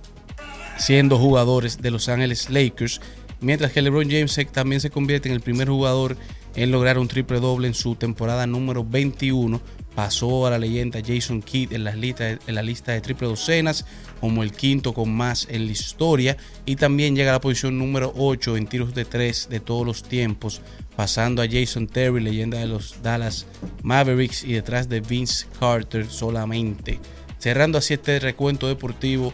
siendo 0.77 1.17
jugadores 1.17 1.81
de 1.81 1.91
Los 1.91 2.07
Ángeles 2.07 2.49
Lakers. 2.49 3.01
Mientras 3.41 3.73
que 3.73 3.81
LeBron 3.81 4.09
James 4.09 4.39
también 4.53 4.79
se 4.79 4.89
convierte 4.89 5.27
en 5.27 5.35
el 5.35 5.41
primer 5.41 5.67
jugador 5.67 6.15
en 6.55 6.71
lograr 6.71 6.97
un 6.97 7.09
triple 7.09 7.41
doble 7.41 7.67
en 7.67 7.73
su 7.73 7.95
temporada 7.95 8.47
número 8.47 8.85
21 8.85 9.59
pasó 9.95 10.45
a 10.45 10.49
la 10.51 10.59
leyenda 10.59 10.99
Jason 11.05 11.41
Kidd 11.41 11.71
en, 11.73 11.83
las 11.85 11.95
listas- 11.95 12.39
en 12.45 12.55
la 12.55 12.61
lista 12.61 12.91
de 12.91 13.01
triple 13.01 13.27
docenas 13.27 13.85
como 14.19 14.43
el 14.43 14.51
quinto 14.51 14.93
con 14.93 15.13
más 15.15 15.47
en 15.49 15.65
la 15.65 15.71
historia 15.71 16.37
y 16.65 16.75
también 16.75 17.15
llega 17.15 17.31
a 17.31 17.33
la 17.33 17.41
posición 17.41 17.77
número 17.79 18.13
8 18.17 18.57
en 18.57 18.67
tiros 18.67 18.93
de 18.93 19.05
3 19.05 19.47
de 19.49 19.59
todos 19.59 19.85
los 19.85 20.03
tiempos, 20.03 20.61
pasando 20.95 21.41
a 21.41 21.47
Jason 21.49 21.87
Terry, 21.87 22.21
leyenda 22.21 22.57
de 22.59 22.67
los 22.67 23.01
Dallas 23.01 23.45
Mavericks 23.83 24.43
y 24.43 24.53
detrás 24.53 24.89
de 24.89 24.99
Vince 25.01 25.47
Carter 25.59 26.07
solamente. 26.09 26.99
Cerrando 27.39 27.77
así 27.77 27.93
este 27.93 28.19
recuento 28.19 28.67
deportivo 28.67 29.33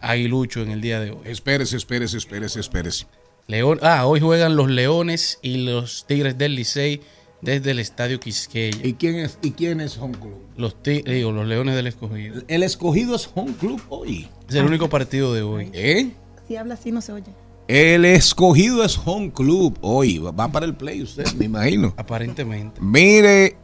aguilucho 0.00 0.62
en 0.62 0.70
el 0.70 0.80
día 0.80 1.00
de 1.00 1.10
hoy. 1.10 1.18
Espérese, 1.24 1.76
espérese, 1.76 2.16
espérese, 2.18 2.60
espérese. 2.60 3.06
León, 3.46 3.78
ah, 3.82 4.06
hoy 4.06 4.20
juegan 4.20 4.56
los 4.56 4.68
Leones 4.70 5.38
y 5.42 5.58
los 5.64 6.04
Tigres 6.06 6.36
del 6.38 6.54
Licey 6.54 7.00
desde 7.40 7.70
el 7.70 7.78
Estadio 7.78 8.18
Quisqueya. 8.20 8.86
¿Y 8.86 8.94
quién 8.94 9.16
es, 9.16 9.38
y 9.42 9.52
quién 9.52 9.80
es 9.80 9.96
Home 9.98 10.18
Club? 10.18 10.36
Los, 10.56 10.82
ti- 10.82 11.02
digo, 11.02 11.32
los 11.32 11.46
Leones 11.46 11.74
del 11.76 11.86
Escogido. 11.86 12.42
El 12.48 12.62
escogido 12.62 13.14
es 13.14 13.30
Home 13.34 13.52
Club 13.58 13.80
hoy. 13.88 14.28
Es 14.48 14.54
el 14.56 14.64
único 14.64 14.88
partido 14.88 15.32
de 15.34 15.42
hoy. 15.42 15.70
¿Eh? 15.72 16.10
Si 16.46 16.56
habla 16.56 16.74
así 16.74 16.90
no 16.90 17.00
se 17.00 17.12
oye. 17.12 17.32
El 17.68 18.04
escogido 18.06 18.82
es 18.82 18.98
Home 19.04 19.30
Club 19.32 19.78
hoy. 19.82 20.18
Va 20.18 20.48
para 20.50 20.64
el 20.66 20.74
play 20.74 21.02
usted, 21.02 21.30
me 21.34 21.44
imagino. 21.44 21.92
Aparentemente. 21.96 22.80
Mire, 22.80 23.56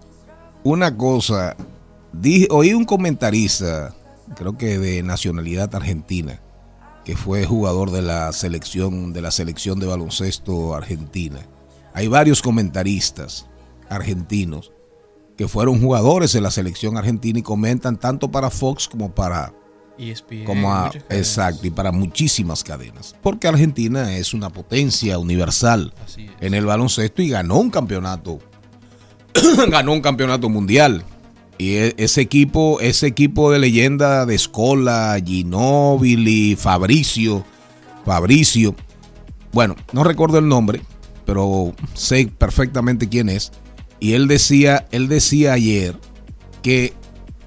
una 0.62 0.94
cosa. 0.96 1.56
Dije, 2.12 2.46
oí 2.50 2.74
un 2.74 2.84
comentarista, 2.84 3.94
creo 4.36 4.56
que 4.56 4.78
de 4.78 5.02
nacionalidad 5.02 5.74
argentina, 5.74 6.40
que 7.04 7.16
fue 7.16 7.44
jugador 7.44 7.90
de 7.90 8.02
la 8.02 8.30
selección 8.32 9.12
de 9.12 9.20
la 9.22 9.30
selección 9.30 9.80
de 9.80 9.86
baloncesto 9.86 10.74
argentina. 10.74 11.40
Hay 11.92 12.06
varios 12.06 12.40
comentaristas 12.42 13.46
argentinos 13.88 14.72
que 15.36 15.48
fueron 15.48 15.80
jugadores 15.80 16.32
de 16.32 16.40
la 16.40 16.50
selección 16.50 16.96
argentina 16.96 17.38
y 17.38 17.42
comentan 17.42 17.98
tanto 17.98 18.30
para 18.30 18.50
Fox 18.50 18.86
como 18.88 19.12
para 19.14 19.52
ESPN, 19.98 20.44
como 20.44 20.72
a- 20.72 20.86
muchas 20.86 21.02
cadenas. 21.04 21.28
exacto 21.28 21.66
y 21.66 21.70
para 21.70 21.90
muchísimas 21.92 22.62
cadenas. 22.64 23.16
Porque 23.22 23.48
Argentina 23.48 24.16
es 24.16 24.32
una 24.34 24.50
potencia 24.50 25.18
universal 25.18 25.92
en 26.40 26.54
el 26.54 26.66
baloncesto 26.66 27.20
y 27.22 27.28
ganó 27.30 27.58
un 27.58 27.70
campeonato 27.70 28.38
ganó 29.68 29.92
un 29.92 30.00
campeonato 30.00 30.48
mundial. 30.48 31.04
Y 31.58 31.74
e- 31.74 31.94
ese 31.98 32.20
equipo 32.20 32.80
ese 32.80 33.06
equipo 33.06 33.50
de 33.52 33.58
leyenda 33.60 34.26
de 34.26 34.36
Scola 34.38 35.16
Ginóbili 35.24 36.56
Fabricio 36.56 37.44
Fabricio 38.04 38.74
bueno 39.52 39.76
no 39.92 40.02
recuerdo 40.04 40.38
el 40.38 40.48
nombre 40.48 40.82
pero 41.24 41.72
sé 41.94 42.26
perfectamente 42.36 43.08
quién 43.08 43.28
es 43.28 43.52
y 44.04 44.12
él 44.12 44.28
decía 44.28 44.86
él 44.90 45.08
decía 45.08 45.54
ayer 45.54 45.96
que 46.60 46.92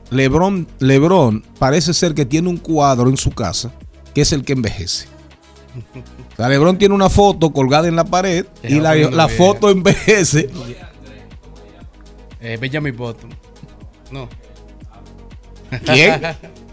LeBron, 0.10 0.68
LeBron 0.80 1.44
parece 1.60 1.94
ser 1.94 2.16
que 2.16 2.26
tiene 2.26 2.50
un 2.50 2.58
cuadro 2.58 3.10
en 3.10 3.18
su 3.18 3.30
casa 3.30 3.72
que 4.16 4.22
es 4.22 4.32
el 4.32 4.44
que 4.44 4.54
envejece. 4.54 5.06
O 6.34 6.36
sea, 6.36 6.50
LeBron 6.50 6.80
tiene 6.80 6.96
una 6.96 7.12
foto 7.12 7.54
colgada 7.54 7.88
en 7.88 7.96
la 7.96 8.06
pared 8.06 8.48
y 8.64 8.80
la, 8.80 8.94
vieja. 8.94 9.28
foto 9.28 9.70
envejece. 9.70 10.50
Eh, 12.42 12.58
Benjamin 12.60 12.98
Button. 12.98 13.30
No. 14.10 14.28
¿Quién? 15.86 16.20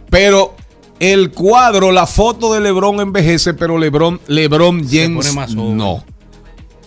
Pero 0.09 0.55
el 0.99 1.31
cuadro, 1.31 1.93
la 1.93 2.07
foto 2.07 2.55
de 2.55 2.63
LeBron 2.63 3.01
envejece, 3.01 3.53
pero 3.53 3.77
LeBron, 3.77 4.19
LeBron 4.29 4.89
James 4.89 5.27
pone 5.27 5.33
más 5.33 5.55
joven. 5.55 5.77
no. 5.77 6.14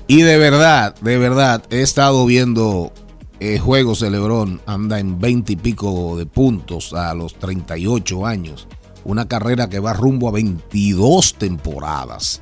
Y 0.08 0.22
de 0.22 0.38
verdad, 0.38 0.96
de 1.02 1.18
verdad, 1.18 1.64
he 1.70 1.82
estado 1.82 2.26
viendo 2.26 2.94
eh, 3.40 3.60
juegos 3.60 4.00
de 4.00 4.10
LeBron, 4.10 4.62
anda 4.66 5.00
en 5.00 5.20
20 5.20 5.54
y 5.54 5.56
pico 5.58 6.18
de 6.18 6.26
puntos 6.26 6.94
a 6.94 7.14
los 7.14 7.36
38 7.36 8.26
años. 8.26 8.68
Una 9.04 9.28
carrera 9.28 9.70
que 9.70 9.80
va 9.80 9.94
rumbo 9.94 10.30
a 10.30 10.32
22 10.32 11.36
temporadas. 11.36 12.42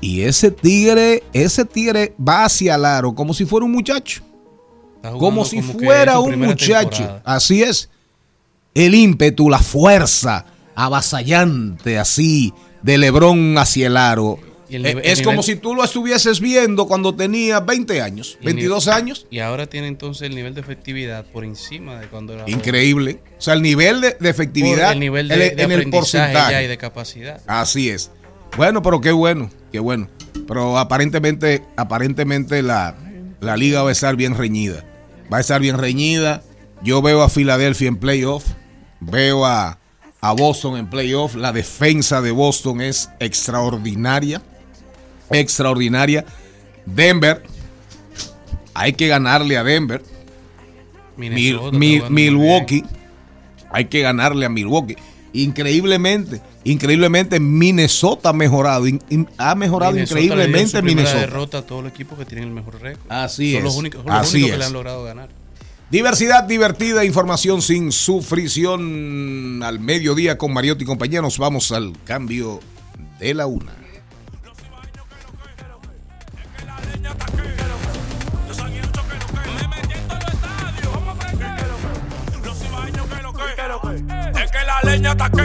Y 0.00 0.22
ese 0.22 0.50
tigre, 0.50 1.24
ese 1.32 1.64
tigre 1.64 2.14
va 2.16 2.44
hacia 2.44 2.76
el 2.76 2.84
aro 2.84 3.14
como 3.14 3.34
si 3.34 3.44
fuera 3.44 3.66
un 3.66 3.72
muchacho. 3.72 4.22
Como 5.18 5.44
si 5.44 5.60
como 5.60 5.78
fuera 5.78 6.18
un 6.20 6.38
muchacho. 6.38 6.98
temporada. 6.98 7.22
Así 7.24 7.62
es. 7.62 7.90
El 8.74 8.94
ímpetu, 8.94 9.50
la 9.50 9.58
fuerza 9.58 10.46
avasallante 10.74 11.98
así 11.98 12.52
de 12.82 12.98
Lebron 12.98 13.56
hacia 13.58 13.86
el 13.88 13.96
aro. 13.96 14.38
Eh, 14.70 15.00
es 15.04 15.20
como 15.22 15.42
si 15.42 15.56
tú 15.56 15.74
lo 15.74 15.84
estuvieses 15.84 16.40
viendo 16.40 16.86
cuando 16.86 17.14
tenía 17.14 17.60
20 17.60 18.00
años, 18.00 18.36
Y 18.40 18.46
el 18.48 18.54
22 18.54 18.86
nivel- 18.86 18.98
años. 18.98 19.26
Y 19.30 19.38
ahora 19.40 19.66
tiene 19.66 19.88
entonces 19.88 20.22
el 20.28 20.34
nivel 20.34 20.54
de 20.54 20.60
efectividad 20.62 21.26
por 21.26 21.44
encima 21.44 22.00
de 22.00 22.06
cuando 22.08 22.32
era 22.32 22.42
joven. 22.42 22.54
Increíble. 22.56 23.20
O 23.38 23.40
sea, 23.42 23.54
el 23.54 23.62
nivel 23.62 24.00
de, 24.00 24.08
de 24.08 24.14
Por 24.16 24.26
efectividad 24.26 24.92
el 24.92 25.00
nivel 25.00 25.28
de, 25.28 25.34
en, 25.48 25.56
de 25.56 25.62
en 25.62 25.72
el 25.72 25.90
porcentaje. 25.90 26.64
y 26.64 26.66
de 26.66 26.78
capacidad. 26.78 27.40
Así 27.46 27.90
es. 27.90 28.10
Bueno, 28.56 28.82
pero 28.82 29.00
qué 29.00 29.12
bueno, 29.12 29.50
qué 29.72 29.80
bueno. 29.80 30.08
Pero 30.48 30.78
aparentemente, 30.78 31.62
aparentemente 31.76 32.62
la, 32.62 32.96
la 33.40 33.56
liga 33.56 33.82
va 33.82 33.88
a 33.90 33.92
estar 33.92 34.16
bien 34.16 34.36
reñida. 34.36 34.84
Va 35.32 35.38
a 35.38 35.40
estar 35.40 35.60
bien 35.60 35.76
reñida. 35.78 36.42
Yo 36.82 37.02
veo 37.02 37.22
a 37.22 37.28
Filadelfia 37.28 37.88
en 37.88 37.96
playoff. 37.96 38.44
Veo 39.00 39.44
a, 39.44 39.78
a 40.20 40.32
Boston 40.32 40.76
en 40.78 40.88
playoff. 40.88 41.34
La 41.34 41.52
defensa 41.52 42.20
de 42.22 42.30
Boston 42.30 42.80
es 42.80 43.10
extraordinaria. 43.20 44.42
Extraordinaria. 45.30 46.24
Denver. 46.86 47.42
Hay 48.74 48.92
que 48.94 49.08
ganarle 49.08 49.56
a 49.56 49.64
Denver. 49.64 50.02
Minnesota 51.16 51.76
Mil- 51.78 52.10
Milwaukee. 52.10 52.84
Hay 53.70 53.86
que 53.86 54.00
ganarle 54.02 54.46
a 54.46 54.48
Milwaukee. 54.48 54.96
Increíblemente, 55.32 56.40
increíblemente 56.62 57.40
Minnesota 57.40 58.28
ha 58.28 58.32
mejorado. 58.32 58.86
in- 58.86 59.02
in- 59.10 59.28
ha 59.36 59.54
mejorado 59.56 59.92
Minnesota 59.92 60.20
increíblemente 60.20 60.82
Minnesota. 60.82 61.18
derrota 61.20 61.58
a 61.58 61.62
todos 61.62 61.82
los 61.82 61.92
equipos 61.92 62.16
que 62.18 62.24
tienen 62.24 62.48
el 62.48 62.54
mejor 62.54 62.80
récord. 62.80 63.04
Así 63.10 63.52
son 63.52 63.58
es. 63.58 63.64
Los 63.64 63.76
únicos, 63.76 64.02
son 64.02 64.12
los 64.12 64.20
Así 64.20 64.36
únicos 64.36 64.48
que 64.50 64.52
es. 64.54 64.58
le 64.60 64.64
han 64.66 64.72
logrado 64.72 65.02
ganar. 65.04 65.28
Diversidad 65.90 66.44
divertida, 66.44 67.04
información 67.04 67.62
sin 67.62 67.90
sufrición 67.92 69.60
al 69.62 69.80
mediodía 69.80 70.38
con 70.38 70.52
Mariotti 70.52 70.84
y 70.84 70.86
compañía. 70.86 71.20
Nos 71.20 71.38
vamos 71.38 71.72
al 71.72 71.92
cambio 72.04 72.60
de 73.18 73.34
la 73.34 73.46
una. 73.46 73.72
Es 84.36 84.50
que 84.50 84.64
la 84.64 84.80
leña 84.82 85.12
está 85.12 85.26
aquí. 85.26 85.38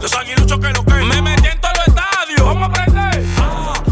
Los 0.00 0.14
aguiluchos 0.14 0.58
que 0.58 0.68
lo 0.72 0.84
que. 0.84 0.94
Me 0.94 1.22
metí 1.22 1.48
en 1.48 1.60
todos 1.60 1.74
los 1.78 1.88
estadios. 1.88 2.44
Vamos 2.44 2.62
a 2.62 2.66
aprender. 2.66 3.24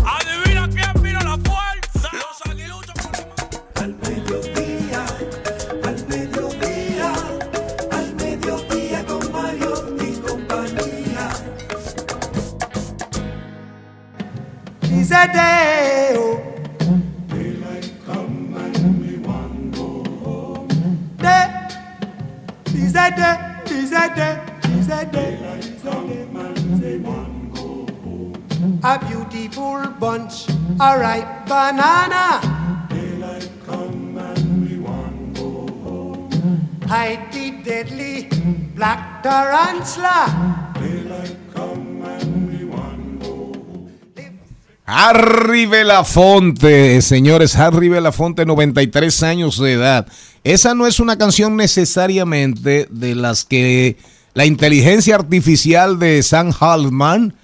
Adivina 0.05 0.69
quién 0.69 1.03
vino 1.03 1.21
la 1.21 1.39
fuerza. 1.39 2.11
Los 2.13 2.43
aguiluchos. 2.51 2.95
Al 3.81 3.95
mediodía, 3.95 5.05
al 5.85 6.07
mediodía, 6.09 7.13
al 7.93 8.15
mediodía 8.15 9.07
con 9.07 9.33
Mario 9.33 9.97
y 10.01 10.17
compañía. 10.21 11.31
She's 14.83 15.11
a 21.27 21.35
day, 21.35 21.47
oh. 21.49 21.67
Day. 22.67 22.71
She's 22.71 22.95
a 22.95 23.11
day, 23.11 23.37
she's 23.67 23.93
a 23.93 24.09
day, 24.15 24.41
she's 24.65 24.89
a 24.89 25.05
day. 25.05 25.33
A 28.85 28.99
beautiful 29.07 29.87
bunch, 29.99 30.49
a 30.81 30.99
ripe 30.99 31.47
banana. 31.47 32.41
Hide 36.87 37.33
the 37.33 37.51
deadly 37.65 38.29
black 38.77 39.23
tarantula. 39.23 40.66
Harry 44.87 45.67
Belafonte, 45.67 47.03
señores, 47.03 47.57
Harry 47.57 47.89
Belafonte, 47.89 48.47
93 48.47 49.23
años 49.25 49.59
de 49.59 49.73
edad. 49.73 50.07
Esa 50.45 50.77
no 50.77 50.87
es 50.87 51.01
una 51.01 51.19
canción 51.19 51.57
necesariamente 51.57 52.87
de 52.89 53.17
las 53.17 53.45
que 53.45 53.97
la 54.35 54.47
inteligencia 54.47 55.17
artificial 55.17 55.99
de 55.99 56.23
Sam 56.23 56.53
Halman 56.61 57.35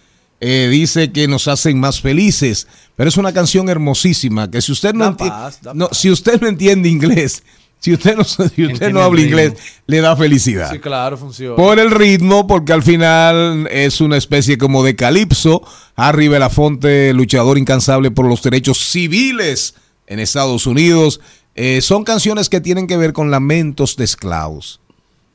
eh, 0.40 0.68
dice 0.70 1.11
que 1.11 1.26
nos 1.26 1.49
hacen 1.49 1.80
más 1.80 2.01
felices, 2.01 2.68
pero 2.95 3.09
es 3.09 3.16
una 3.16 3.32
canción 3.32 3.68
hermosísima 3.68 4.49
que 4.49 4.62
si 4.62 4.70
usted 4.70 4.95
no, 4.95 5.16
paz, 5.16 5.59
si 5.90 6.11
usted 6.12 6.40
no 6.40 6.47
entiende 6.47 6.88
inglés, 6.88 7.43
si 7.82 7.92
usted 7.92 8.16
no, 8.16 8.24
si 8.24 8.42
usted 8.42 8.58
Entiende 8.58 8.92
no 8.92 9.00
el 9.00 9.06
habla 9.06 9.20
inglés, 9.20 9.54
le 9.86 10.00
da 10.00 10.16
felicidad. 10.16 10.70
Sí, 10.70 10.78
claro, 10.78 11.18
funciona. 11.18 11.56
Por 11.56 11.80
el 11.80 11.90
ritmo, 11.90 12.46
porque 12.46 12.72
al 12.72 12.82
final 12.84 13.68
es 13.70 14.00
una 14.00 14.16
especie 14.16 14.56
como 14.56 14.84
de 14.84 14.94
calipso. 14.94 15.62
Harry 15.96 16.28
Belafonte, 16.28 17.12
luchador 17.12 17.58
incansable 17.58 18.12
por 18.12 18.26
los 18.26 18.40
derechos 18.42 18.78
civiles 18.78 19.74
en 20.06 20.20
Estados 20.20 20.66
Unidos, 20.66 21.20
Eh, 21.54 21.82
son 21.82 22.04
canciones 22.04 22.48
que 22.48 22.62
tienen 22.62 22.86
que 22.86 22.96
ver 22.96 23.12
con 23.12 23.30
lamentos 23.30 23.96
de 23.96 24.04
esclavos. 24.04 24.80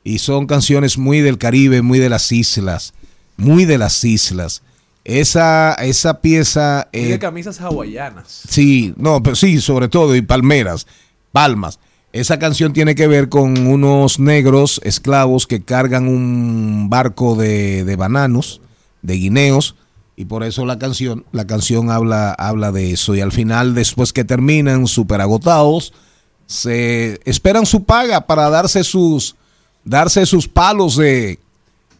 Y 0.02 0.18
son 0.18 0.46
canciones 0.46 0.98
muy 0.98 1.20
del 1.20 1.38
Caribe, 1.38 1.80
muy 1.80 2.00
de 2.00 2.08
las 2.08 2.32
islas, 2.32 2.92
muy 3.36 3.66
de 3.66 3.78
las 3.78 4.02
islas. 4.02 4.62
Esa, 5.04 5.74
esa 5.74 6.20
pieza... 6.20 6.88
Eh, 6.92 7.06
de 7.06 7.18
camisas 7.20 7.60
hawaianas. 7.60 8.42
Sí, 8.48 8.94
no, 8.96 9.22
pero 9.22 9.36
sí, 9.36 9.60
sobre 9.60 9.88
todo, 9.88 10.16
y 10.16 10.22
palmeras, 10.22 10.88
palmas. 11.30 11.78
Esa 12.12 12.38
canción 12.38 12.72
tiene 12.72 12.94
que 12.94 13.06
ver 13.06 13.28
con 13.28 13.66
unos 13.66 14.18
negros 14.18 14.80
esclavos 14.82 15.46
que 15.46 15.62
cargan 15.62 16.08
un 16.08 16.88
barco 16.88 17.36
de, 17.36 17.84
de 17.84 17.96
bananos, 17.96 18.60
de 19.02 19.14
guineos, 19.14 19.74
y 20.16 20.24
por 20.24 20.42
eso 20.42 20.64
la 20.66 20.78
canción, 20.78 21.24
la 21.32 21.46
canción 21.46 21.90
habla, 21.90 22.32
habla 22.32 22.72
de 22.72 22.92
eso. 22.92 23.14
Y 23.14 23.20
al 23.20 23.30
final, 23.30 23.74
después 23.74 24.12
que 24.12 24.24
terminan 24.24 24.86
súper 24.86 25.20
agotados, 25.20 25.92
se 26.46 27.20
esperan 27.24 27.66
su 27.66 27.84
paga 27.84 28.26
para 28.26 28.48
darse 28.48 28.82
sus, 28.84 29.36
darse 29.84 30.24
sus 30.26 30.48
palos 30.48 30.96
de, 30.96 31.38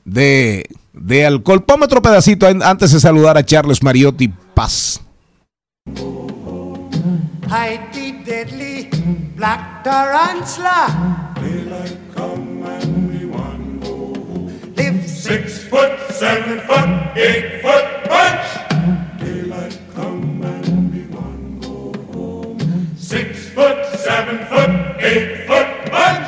de, 0.05 0.65
de 0.95 1.27
alcohol. 1.27 1.63
Ponme 1.63 1.85
otro 1.85 2.01
pedacito 2.03 2.47
an- 2.47 2.63
antes 2.63 2.93
de 2.93 2.99
saludar 2.99 3.37
a 3.37 3.45
Charles 3.45 3.83
Mariotti 3.83 4.29
Paz. 4.55 5.01
Black 9.39 9.85
tarantula. 9.85 11.33
Daylight 11.37 11.97
come 12.13 12.67
and 12.67 13.09
we 13.09 13.25
want 13.25 13.81
go. 13.81 14.13
Live 14.75 15.09
six 15.09 15.63
foot, 15.71 15.95
seven 16.11 16.59
foot, 16.67 16.91
eight 17.17 17.63
foot 17.63 17.87
bunch. 18.11 18.49
Daylight 19.23 19.79
come 19.95 20.43
and 20.43 20.93
we 20.93 21.07
want 21.15 21.63
go 21.63 21.95
home. 22.13 22.59
Six 22.99 23.51
foot, 23.51 23.79
seven 23.95 24.45
foot, 24.51 24.71
eight 24.99 25.47
foot 25.47 25.69
bunch. 25.93 26.27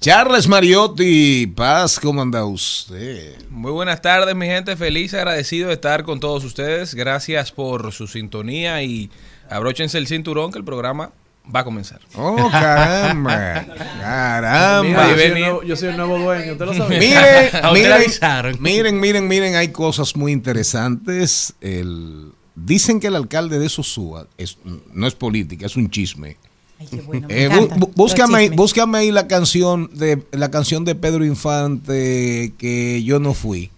Charles 0.00 0.46
Mariotti 0.46 1.48
Paz, 1.48 1.98
¿cómo 1.98 2.22
anda 2.22 2.44
usted? 2.44 3.34
Muy 3.50 3.72
buenas 3.72 4.00
tardes, 4.00 4.36
mi 4.36 4.46
gente. 4.46 4.76
Feliz, 4.76 5.12
agradecido 5.12 5.68
de 5.68 5.74
estar 5.74 6.04
con 6.04 6.20
todos 6.20 6.44
ustedes. 6.44 6.94
Gracias 6.94 7.50
por 7.50 7.90
su 7.90 8.06
sintonía 8.06 8.80
y 8.84 9.10
abróchense 9.50 9.98
el 9.98 10.06
cinturón 10.06 10.52
que 10.52 10.58
el 10.58 10.64
programa 10.64 11.10
va 11.54 11.60
a 11.60 11.64
comenzar. 11.64 12.00
Oh, 12.14 12.48
caramba. 12.50 13.64
Caramba. 14.00 14.82
Mira, 14.82 15.08
yo, 15.10 15.16
soy 15.16 15.24
el 15.26 15.34
nuevo, 15.40 15.62
yo 15.62 15.76
soy 15.76 15.88
el 15.88 15.96
nuevo 15.96 16.18
dueño, 16.18 16.52
¿usted 16.52 16.64
lo 16.66 16.74
sabe? 16.74 16.98
Miren, 16.98 17.50
miren, 17.72 18.60
miren, 18.60 19.00
miren, 19.00 19.28
miren, 19.28 19.54
hay 19.56 19.68
cosas 19.68 20.14
muy 20.16 20.32
interesantes. 20.32 21.54
El, 21.60 22.32
dicen 22.54 23.00
que 23.00 23.06
el 23.08 23.16
alcalde 23.16 23.58
de 23.58 23.68
Sosúa 23.68 24.26
es, 24.36 24.58
no 24.92 25.06
es 25.06 25.14
política, 25.14 25.66
es 25.66 25.76
un 25.76 25.90
chisme. 25.90 26.36
me 26.78 27.18
Eh, 27.28 27.48
bu- 27.48 27.54
encantan 27.64 27.80
bu- 27.80 27.86
los 27.88 27.94
búscame, 27.96 28.36
ahí, 28.38 28.44
chismes. 28.44 28.56
búscame 28.56 28.98
ahí 28.98 29.10
la 29.10 29.26
canción 29.26 29.90
de 29.94 30.22
la 30.32 30.50
canción 30.50 30.84
de 30.84 30.94
Pedro 30.94 31.24
Infante 31.24 32.52
que 32.58 33.02
yo 33.04 33.18
no 33.20 33.34
fui. 33.34 33.70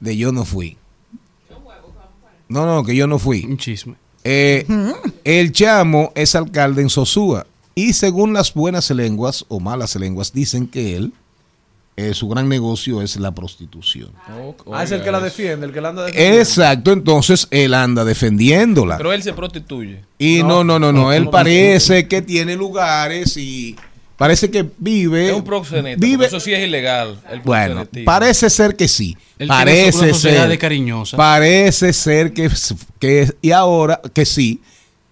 De 0.00 0.16
yo 0.16 0.32
no 0.32 0.44
fui. 0.44 0.76
No, 2.48 2.64
no, 2.64 2.82
que 2.82 2.96
yo 2.96 3.06
no 3.06 3.18
fui. 3.18 3.44
Un 3.44 3.58
chisme. 3.58 3.94
Eh, 4.30 4.66
el 5.24 5.52
chamo 5.52 6.12
es 6.14 6.34
alcalde 6.34 6.82
en 6.82 6.90
Sosúa 6.90 7.46
y 7.74 7.94
según 7.94 8.34
las 8.34 8.52
buenas 8.52 8.90
lenguas 8.90 9.46
o 9.48 9.58
malas 9.58 9.96
lenguas 9.96 10.34
dicen 10.34 10.66
que 10.66 10.96
él 10.96 11.14
eh, 11.96 12.12
su 12.12 12.28
gran 12.28 12.46
negocio 12.46 13.00
es 13.00 13.16
la 13.16 13.32
prostitución. 13.32 14.10
Ah, 14.70 14.84
es 14.84 14.92
el 14.92 15.02
que 15.02 15.10
la 15.10 15.20
defiende, 15.20 15.64
el 15.64 15.72
que 15.72 15.80
la 15.80 15.88
anda 15.88 16.04
defendiendo. 16.04 16.40
Exacto, 16.40 16.92
entonces 16.92 17.48
él 17.50 17.72
anda 17.72 18.04
defendiéndola. 18.04 18.98
Pero 18.98 19.14
él 19.14 19.22
se 19.22 19.32
prostituye. 19.32 20.04
Y 20.18 20.42
no, 20.42 20.62
no, 20.62 20.78
no, 20.78 20.92
no, 20.92 21.04
no, 21.04 21.12
él 21.12 21.30
parece 21.30 22.06
que 22.06 22.20
tiene 22.20 22.54
lugares 22.54 23.34
y 23.38 23.76
parece 24.18 24.50
que 24.50 24.66
vive 24.76 25.28
Es 25.30 25.34
un 25.34 25.44
proxeneta. 25.44 25.98
vive- 25.98 26.26
Eso 26.26 26.38
sí 26.40 26.52
es 26.52 26.66
ilegal. 26.66 27.18
el 27.30 27.40
Bueno, 27.40 27.86
parece 28.04 28.50
ser 28.50 28.76
que 28.76 28.86
sí. 28.88 29.16
Él 29.38 29.48
parece 29.48 30.12
ser. 30.12 30.46
de 30.48 30.58
cariñosa. 30.58 31.16
Parece 31.16 31.94
ser 31.94 32.34
que, 32.34 32.50
que 32.98 33.32
y 33.40 33.52
ahora 33.52 34.00
que 34.12 34.26
sí. 34.26 34.60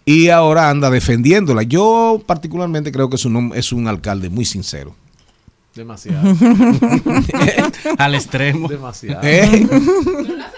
Y 0.04 0.28
ahora 0.28 0.68
anda 0.70 0.90
defendiéndola. 0.90 1.62
Yo 1.64 2.22
particularmente 2.26 2.92
creo 2.92 3.08
que 3.08 3.16
es 3.16 3.24
un, 3.24 3.52
es 3.56 3.72
un 3.72 3.88
alcalde 3.88 4.28
muy 4.28 4.44
sincero. 4.44 4.94
Demasiado. 5.74 6.20
Al 7.98 8.14
extremo. 8.14 8.68
Demasiado. 8.68 9.20
¿Eh? 9.22 9.66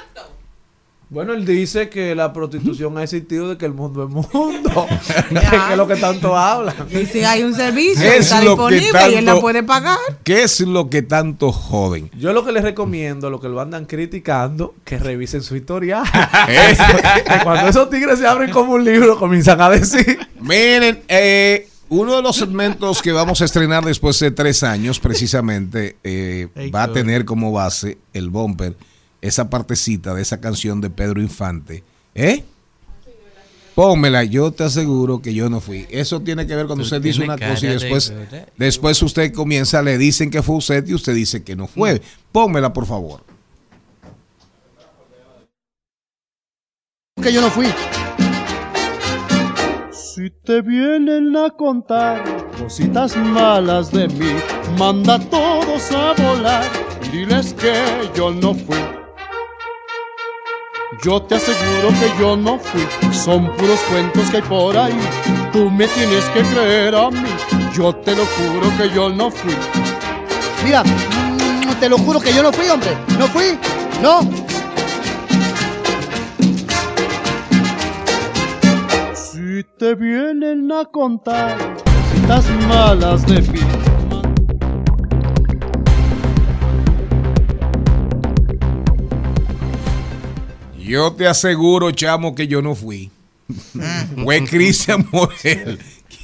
Bueno, 1.10 1.32
él 1.32 1.46
dice 1.46 1.88
que 1.88 2.14
la 2.14 2.34
prostitución 2.34 2.98
ha 2.98 3.02
existido 3.02 3.48
de 3.48 3.56
que 3.56 3.64
el 3.64 3.72
mundo 3.72 4.04
es 4.04 4.10
mundo. 4.10 4.86
que 5.30 5.56
es 5.70 5.76
lo 5.76 5.88
que 5.88 5.96
tanto 5.96 6.36
habla. 6.36 6.74
Y 6.90 7.06
si 7.06 7.24
hay 7.24 7.44
un 7.44 7.54
servicio 7.54 8.04
Es 8.04 8.26
está 8.26 8.42
lo 8.42 8.56
que 8.68 8.74
disponible 8.74 9.12
y 9.12 9.14
él 9.14 9.24
la 9.24 9.32
tanto- 9.32 9.40
puede 9.40 9.62
pagar. 9.62 9.98
¿Qué 10.22 10.42
es 10.42 10.60
lo 10.60 10.90
que 10.90 11.00
tanto 11.00 11.50
joden? 11.50 12.10
Yo 12.18 12.34
lo 12.34 12.44
que 12.44 12.52
les 12.52 12.62
recomiendo, 12.62 13.30
lo 13.30 13.40
que 13.40 13.48
lo 13.48 13.58
andan 13.60 13.86
criticando, 13.86 14.74
que 14.84 14.98
revisen 14.98 15.42
su 15.42 15.56
historial. 15.56 16.04
Eh. 16.48 16.76
que 17.26 17.42
cuando 17.42 17.68
esos 17.68 17.88
tigres 17.90 18.18
se 18.18 18.26
abren 18.26 18.50
como 18.50 18.74
un 18.74 18.84
libro, 18.84 19.18
comienzan 19.18 19.60
a 19.60 19.70
decir. 19.70 20.18
Miren, 20.40 21.00
eh, 21.08 21.68
uno 21.88 22.16
de 22.16 22.22
los 22.22 22.36
segmentos 22.36 23.00
que 23.02 23.12
vamos 23.12 23.40
a 23.40 23.44
estrenar 23.46 23.84
después 23.84 24.18
de 24.20 24.30
tres 24.30 24.62
años, 24.62 25.00
precisamente, 25.00 25.96
eh, 26.04 26.48
va 26.74 26.84
a 26.84 26.92
tener 26.92 27.24
como 27.24 27.50
base 27.52 27.98
el 28.12 28.28
bumper, 28.30 28.76
esa 29.20 29.50
partecita 29.50 30.14
de 30.14 30.22
esa 30.22 30.40
canción 30.40 30.80
de 30.80 30.90
Pedro 30.90 31.20
Infante. 31.20 31.82
¿Eh? 32.14 32.44
Pónmela, 33.74 34.24
yo 34.24 34.50
te 34.50 34.64
aseguro 34.64 35.22
que 35.22 35.34
yo 35.34 35.48
no 35.48 35.60
fui. 35.60 35.86
Eso 35.90 36.20
tiene 36.20 36.46
que 36.46 36.56
ver 36.56 36.66
cuando 36.66 36.82
Tú 36.82 36.86
usted 36.86 37.00
dice 37.00 37.22
una 37.22 37.38
cosa 37.38 37.64
y 37.64 37.68
de 37.68 37.74
después, 37.74 38.12
después 38.56 39.02
usted 39.02 39.32
comienza, 39.32 39.82
le 39.82 39.98
dicen 39.98 40.30
que 40.30 40.42
fue 40.42 40.56
usted 40.56 40.86
y 40.88 40.94
usted 40.94 41.14
dice 41.14 41.44
que 41.44 41.54
no 41.54 41.68
fue. 41.68 42.02
Pónmela, 42.32 42.72
por 42.72 42.86
favor. 42.86 43.22
que 47.22 47.32
yo 47.32 47.40
no 47.40 47.50
fui. 47.50 47.66
Si 49.92 50.30
te 50.44 50.62
vienen 50.62 51.36
a 51.36 51.50
contar 51.50 52.22
cositas 52.58 53.16
malas 53.16 53.90
de 53.92 54.08
mí, 54.08 54.32
manda 54.78 55.14
a 55.14 55.20
todos 55.20 55.90
a 55.92 56.14
volar, 56.14 56.64
diles 57.12 57.54
que 57.54 57.74
yo 58.16 58.32
no 58.32 58.54
fui. 58.54 58.97
Yo 60.96 61.20
te 61.20 61.34
aseguro 61.34 61.88
que 62.00 62.10
yo 62.18 62.34
no 62.34 62.58
fui, 62.58 62.80
son 63.12 63.52
puros 63.56 63.78
cuentos 63.90 64.30
que 64.30 64.38
hay 64.38 64.42
por 64.42 64.74
ahí. 64.76 64.98
Tú 65.52 65.70
me 65.70 65.86
tienes 65.86 66.24
que 66.30 66.40
creer 66.40 66.94
a 66.94 67.10
mí, 67.10 67.28
yo 67.74 67.94
te 67.94 68.16
lo 68.16 68.24
juro 68.24 68.74
que 68.78 68.88
yo 68.94 69.10
no 69.10 69.30
fui. 69.30 69.54
Mira, 70.64 70.82
mm, 70.82 71.74
te 71.78 71.90
lo 71.90 71.98
juro 71.98 72.18
que 72.18 72.32
yo 72.32 72.42
no 72.42 72.50
fui, 72.52 72.68
hombre. 72.70 72.96
No 73.18 73.26
fui, 73.28 73.58
no. 74.02 74.20
Si 79.14 79.62
te 79.78 79.94
vienen 79.94 80.72
a 80.72 80.86
contar 80.86 81.58
cositas 81.84 82.48
malas 82.66 83.26
de 83.26 83.42
mí, 83.42 83.60
Yo 90.88 91.12
te 91.12 91.26
aseguro, 91.26 91.90
chamo, 91.92 92.34
que 92.34 92.48
yo 92.48 92.62
no 92.62 92.74
fui. 92.74 93.10
Fue 94.24 94.44
Cristian 94.44 95.06
Morel 95.12 95.78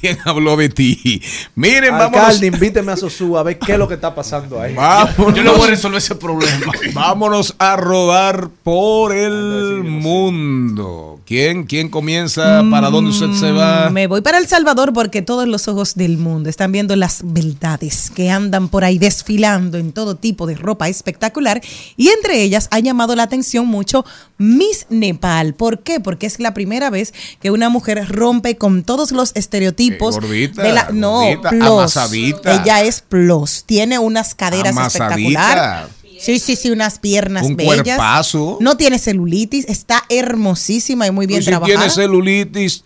quien 0.05 0.17
habló 0.25 0.55
de 0.55 0.69
ti. 0.69 1.21
Miren, 1.55 1.91
vamos. 1.91 2.19
Alcalde, 2.19 2.47
invíteme 2.47 2.91
a 2.91 2.97
Sosúa 2.97 3.39
a 3.39 3.43
ver 3.43 3.57
qué 3.57 3.73
es 3.73 3.79
lo 3.79 3.87
que 3.87 3.95
está 3.95 4.13
pasando 4.13 4.61
ahí. 4.61 4.75
Vámonos. 4.75 5.33
Yo 5.33 5.43
le 5.43 5.49
voy 5.49 5.67
a 5.67 5.71
resolver 5.71 5.97
ese 5.97 6.13
problema. 6.13 6.71
Vámonos 6.93 7.55
a 7.57 7.75
rodar 7.75 8.49
por 8.63 9.15
el 9.15 9.83
mundo. 9.83 11.19
¿Quién, 11.25 11.63
quién 11.63 11.89
comienza? 11.89 12.63
¿Para 12.69 12.91
dónde 12.91 13.09
usted 13.09 13.31
se 13.33 13.51
va? 13.51 13.89
Me 13.89 14.05
voy 14.05 14.21
para 14.21 14.37
El 14.37 14.47
Salvador 14.47 14.93
porque 14.93 15.23
todos 15.23 15.47
los 15.47 15.67
ojos 15.67 15.95
del 15.95 16.19
mundo 16.19 16.49
están 16.49 16.71
viendo 16.71 16.95
las 16.95 17.21
beldades 17.23 18.11
que 18.11 18.29
andan 18.29 18.69
por 18.69 18.83
ahí 18.83 18.99
desfilando 18.99 19.79
en 19.79 19.91
todo 19.91 20.15
tipo 20.15 20.45
de 20.45 20.53
ropa 20.53 20.87
espectacular 20.87 21.61
y 21.97 22.09
entre 22.09 22.43
ellas 22.43 22.67
ha 22.69 22.79
llamado 22.79 23.15
la 23.15 23.23
atención 23.23 23.65
mucho 23.65 24.05
Miss 24.37 24.85
Nepal. 24.89 25.55
¿Por 25.55 25.79
qué? 25.79 25.99
Porque 25.99 26.27
es 26.27 26.39
la 26.39 26.53
primera 26.53 26.91
vez 26.91 27.11
que 27.41 27.49
una 27.49 27.69
mujer 27.69 28.07
rompe 28.07 28.57
con 28.57 28.83
todos 28.83 29.11
los 29.11 29.31
estereotipos 29.35 29.94
Gordita, 29.99 30.61
de 30.63 30.73
la 30.73 30.89
no, 30.91 31.21
gordita, 31.21 31.49
plus. 31.49 31.63
amasadita. 31.63 32.61
Ella 32.61 32.81
es 32.83 33.01
plus, 33.01 33.63
tiene 33.65 33.99
unas 33.99 34.35
caderas 34.35 34.71
Amasadita. 34.71 35.07
espectacular. 35.07 35.89
Sí, 36.19 36.39
sí, 36.39 36.55
sí, 36.55 36.71
unas 36.71 36.97
piernas 36.99 37.45
Un 37.45 37.57
bellas. 37.57 37.83
cuerpazo. 37.83 38.57
No 38.61 38.77
tiene 38.77 38.99
celulitis, 38.99 39.65
está 39.67 40.03
hermosísima 40.09 41.05
y 41.07 41.11
muy 41.11 41.27
bien 41.27 41.41
Y 41.41 41.43
si 41.43 41.49
trabajada. 41.49 41.77
tiene 41.79 41.91
celulitis, 41.93 42.83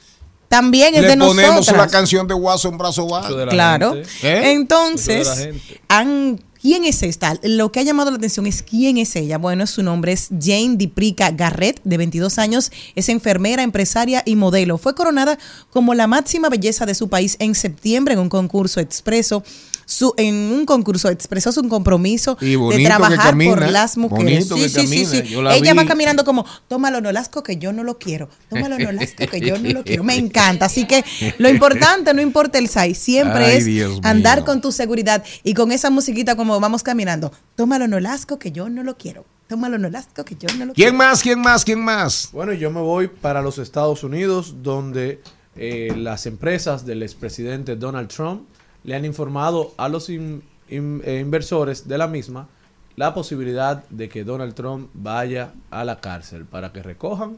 También 0.48 0.96
es 0.96 1.02
le 1.04 1.10
de 1.10 1.18
ponemos 1.18 1.56
nosotras. 1.58 1.86
la 1.86 1.92
canción 1.92 2.28
de 2.28 2.34
Guaso 2.34 2.70
en 2.70 2.78
brazo 2.80 3.08
bajo. 3.08 3.36
Claro. 3.50 3.96
¿Eh? 4.24 4.52
Entonces, 4.54 5.50
han 5.88 6.42
¿Quién 6.62 6.84
es 6.84 7.04
esta? 7.04 7.40
Lo 7.42 7.72
que 7.72 7.80
ha 7.80 7.84
llamado 7.84 8.12
la 8.12 8.18
atención 8.18 8.46
es 8.46 8.64
quién 8.64 8.98
es 8.98 9.16
ella. 9.16 9.38
Bueno, 9.38 9.66
su 9.66 9.82
nombre 9.82 10.12
es 10.12 10.28
Jane 10.28 10.76
Diprica 10.76 11.32
Garrett, 11.32 11.80
de 11.86 11.96
22 11.96 12.38
años, 12.38 12.70
es 12.96 13.08
enfermera, 13.08 13.64
empresaria 13.64 14.24
y 14.26 14.36
modelo. 14.36 14.78
Fue 14.78 14.94
coronada 14.94 15.40
como 15.70 15.94
la 15.94 16.08
máxima 16.08 16.50
belleza 16.50 16.86
de 16.86 16.96
su 16.96 17.08
país 17.08 17.38
en 17.40 17.56
septiembre 17.56 18.16
en 18.16 18.20
un 18.20 18.28
concurso 18.28 18.82
expreso. 18.82 19.42
Su, 19.90 20.14
en 20.18 20.36
un 20.36 20.68
concurso 20.68 21.10
expresó 21.10 21.52
su 21.52 21.68
compromiso 21.68 22.38
Y 22.42 22.56
de 22.56 22.84
trabajar 22.86 23.32
camina, 23.32 23.56
por 23.56 23.72
las 23.72 23.98
mujeres. 23.98 24.48
Sí, 24.48 24.72
camina. 24.72 25.56
Ella 25.56 25.74
va 25.74 25.84
caminando 25.88 26.24
como, 26.24 26.46
tómalo 26.68 27.02
Nolasco 27.02 27.42
que 27.42 27.58
yo 27.58 27.74
no 27.74 27.84
lo 27.84 27.98
quiero. 27.98 28.30
Tómalo 28.52 28.78
Nolasco 28.78 29.26
que 29.26 29.42
yo 29.42 29.58
no 29.58 29.68
lo 29.72 29.84
quiero. 29.84 30.04
Me 30.04 30.16
encanta. 30.16 30.68
Así 30.68 30.86
que 30.86 31.04
lo 31.40 31.50
importante, 31.50 32.14
no 32.14 32.22
importa 32.22 32.60
el 32.60 32.68
size, 32.68 32.94
siempre 32.94 33.46
Ay, 33.46 33.58
es 33.58 33.66
Dios 33.66 34.00
andar 34.04 34.38
mío. 34.38 34.46
con 34.46 34.62
tu 34.62 34.72
seguridad 34.72 35.24
y 35.44 35.56
con 35.56 35.72
esa 35.72 35.90
musiquita 35.90 36.36
como 36.36 36.60
vamos 36.60 36.84
caminando. 36.84 37.32
Tómalo 37.56 37.88
Nolasco 37.88 38.38
que 38.38 38.52
yo 38.52 38.70
no 38.70 38.84
lo 38.84 38.96
quiero. 38.96 39.26
Tómalo 39.48 39.80
Nolasco 39.80 40.24
que 40.24 40.36
yo 40.36 40.50
no 40.56 40.68
lo 40.68 40.74
quiero. 40.74 40.92
¿Quién 40.92 40.96
más? 40.96 41.24
¿Quién 41.24 41.42
más? 41.42 41.66
¿Quién 41.66 41.80
más? 41.80 42.30
Bueno, 42.32 42.54
yo 42.54 42.70
me 42.70 42.82
voy 42.82 43.08
para 43.08 43.42
los 43.42 43.58
Estados 43.58 44.04
Unidos, 44.04 44.58
donde 44.62 45.20
eh, 45.56 45.96
las 45.98 46.28
empresas 46.28 46.86
del 46.86 47.02
expresidente 47.02 47.76
Donald 47.76 48.10
Trump 48.10 48.44
le 48.84 48.96
han 48.96 49.06
informado 49.06 49.74
a 49.78 49.90
los 49.90 50.10
eh, 50.10 50.42
inversores 50.70 51.88
de 51.88 51.98
la 51.98 52.08
misma 52.08 52.48
la 52.96 53.14
posibilidad 53.14 53.84
de 53.90 54.10
que 54.10 54.24
Donald 54.24 54.54
Trump 54.54 54.90
vaya 54.94 55.54
a 55.72 55.86
la 55.86 56.02
cárcel 56.02 56.46
para 56.46 56.74
que 56.74 56.84
recojan 56.84 57.38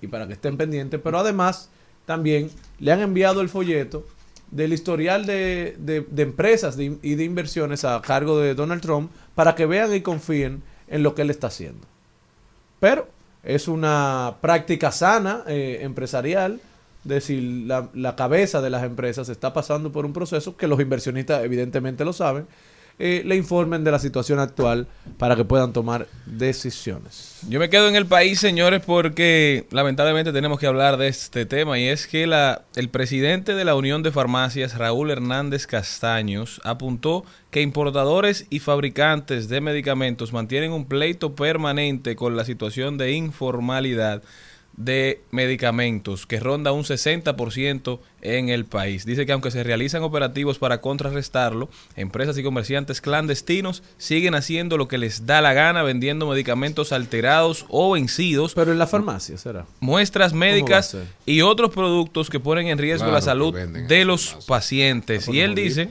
y 0.00 0.06
para 0.06 0.26
que 0.26 0.32
estén 0.32 0.56
pendientes, 0.56 1.00
pero 1.04 1.18
además 1.18 1.68
también 2.06 2.50
le 2.78 2.92
han 2.92 3.00
enviado 3.00 3.42
el 3.42 3.48
folleto 3.48 4.06
del 4.50 4.72
historial 4.72 5.26
de, 5.26 5.76
empresas 6.16 6.78
y 6.78 7.14
de 7.14 7.24
inversiones 7.24 7.84
a 7.84 8.00
cargo 8.00 8.38
de 8.38 8.54
Donald 8.54 8.82
Trump 8.82 9.10
para 9.34 9.54
que 9.54 9.66
vean 9.66 9.94
y 9.94 10.00
confíen 10.00 10.62
en 10.88 11.02
lo 11.02 11.14
que 11.14 11.22
él 11.22 11.30
está 11.30 11.48
haciendo. 11.48 11.86
Pero 12.80 13.08
es 13.42 13.68
una 13.68 14.36
práctica 14.40 14.92
sana 14.92 15.44
eh, 15.46 15.78
empresarial. 15.82 16.60
Decir, 17.04 17.42
la, 17.66 17.88
la 17.94 18.14
cabeza 18.14 18.60
de 18.60 18.70
las 18.70 18.84
empresas 18.84 19.28
está 19.28 19.52
pasando 19.52 19.90
por 19.90 20.06
un 20.06 20.12
proceso 20.12 20.56
que 20.56 20.68
los 20.68 20.80
inversionistas 20.80 21.44
evidentemente 21.44 22.04
lo 22.04 22.12
saben. 22.12 22.46
eh, 22.98 23.22
le 23.24 23.36
informen 23.36 23.84
de 23.84 23.90
la 23.90 23.98
situación 23.98 24.38
actual 24.38 24.86
para 25.18 25.36
que 25.36 25.44
puedan 25.44 25.72
tomar 25.72 26.06
decisiones. 26.26 27.40
Yo 27.48 27.58
me 27.58 27.70
quedo 27.70 27.88
en 27.88 27.96
el 27.96 28.06
país, 28.06 28.38
señores, 28.38 28.82
porque 28.84 29.66
lamentablemente 29.70 30.32
tenemos 30.32 30.58
que 30.60 30.66
hablar 30.66 30.96
de 30.96 31.08
este 31.08 31.46
tema 31.46 31.78
y 31.78 31.88
es 31.88 32.06
que 32.06 32.26
la, 32.26 32.62
el 32.76 32.88
presidente 32.88 33.54
de 33.54 33.64
la 33.64 33.74
Unión 33.74 34.02
de 34.02 34.12
Farmacias, 34.12 34.76
Raúl 34.76 35.10
Hernández 35.10 35.66
Castaños, 35.66 36.60
apuntó 36.64 37.24
que 37.50 37.62
importadores 37.62 38.46
y 38.50 38.60
fabricantes 38.60 39.48
de 39.48 39.60
medicamentos 39.60 40.32
mantienen 40.32 40.72
un 40.72 40.86
pleito 40.86 41.34
permanente 41.34 42.14
con 42.14 42.36
la 42.36 42.44
situación 42.44 42.98
de 42.98 43.12
informalidad 43.12 44.22
de 44.76 45.20
medicamentos 45.30 46.26
que 46.26 46.40
ronda 46.40 46.72
un 46.72 46.84
60% 46.84 48.00
en 48.22 48.48
el 48.48 48.64
país. 48.64 49.04
Dice 49.04 49.26
que 49.26 49.32
aunque 49.32 49.50
se 49.50 49.62
realizan 49.62 50.02
operativos 50.02 50.58
para 50.58 50.80
contrarrestarlo, 50.80 51.68
empresas 51.96 52.38
y 52.38 52.42
comerciantes 52.42 53.00
clandestinos 53.00 53.82
siguen 53.98 54.34
haciendo 54.34 54.76
lo 54.76 54.88
que 54.88 54.98
les 54.98 55.26
da 55.26 55.40
la 55.40 55.52
gana 55.52 55.82
vendiendo 55.82 56.28
medicamentos 56.28 56.92
alterados 56.92 57.66
o 57.68 57.92
vencidos. 57.92 58.54
Pero 58.54 58.72
en 58.72 58.78
la 58.78 58.86
farmacia 58.86 59.36
será. 59.36 59.66
Muestras 59.80 60.32
médicas 60.32 60.96
y 61.26 61.42
otros 61.42 61.70
productos 61.72 62.30
que 62.30 62.40
ponen 62.40 62.68
en 62.68 62.78
riesgo 62.78 63.04
Claro 63.04 63.14
la 63.14 63.20
salud 63.20 63.54
de 63.54 64.04
los 64.04 64.38
pacientes. 64.46 65.28
Y 65.28 65.40
él 65.40 65.54
dice 65.54 65.90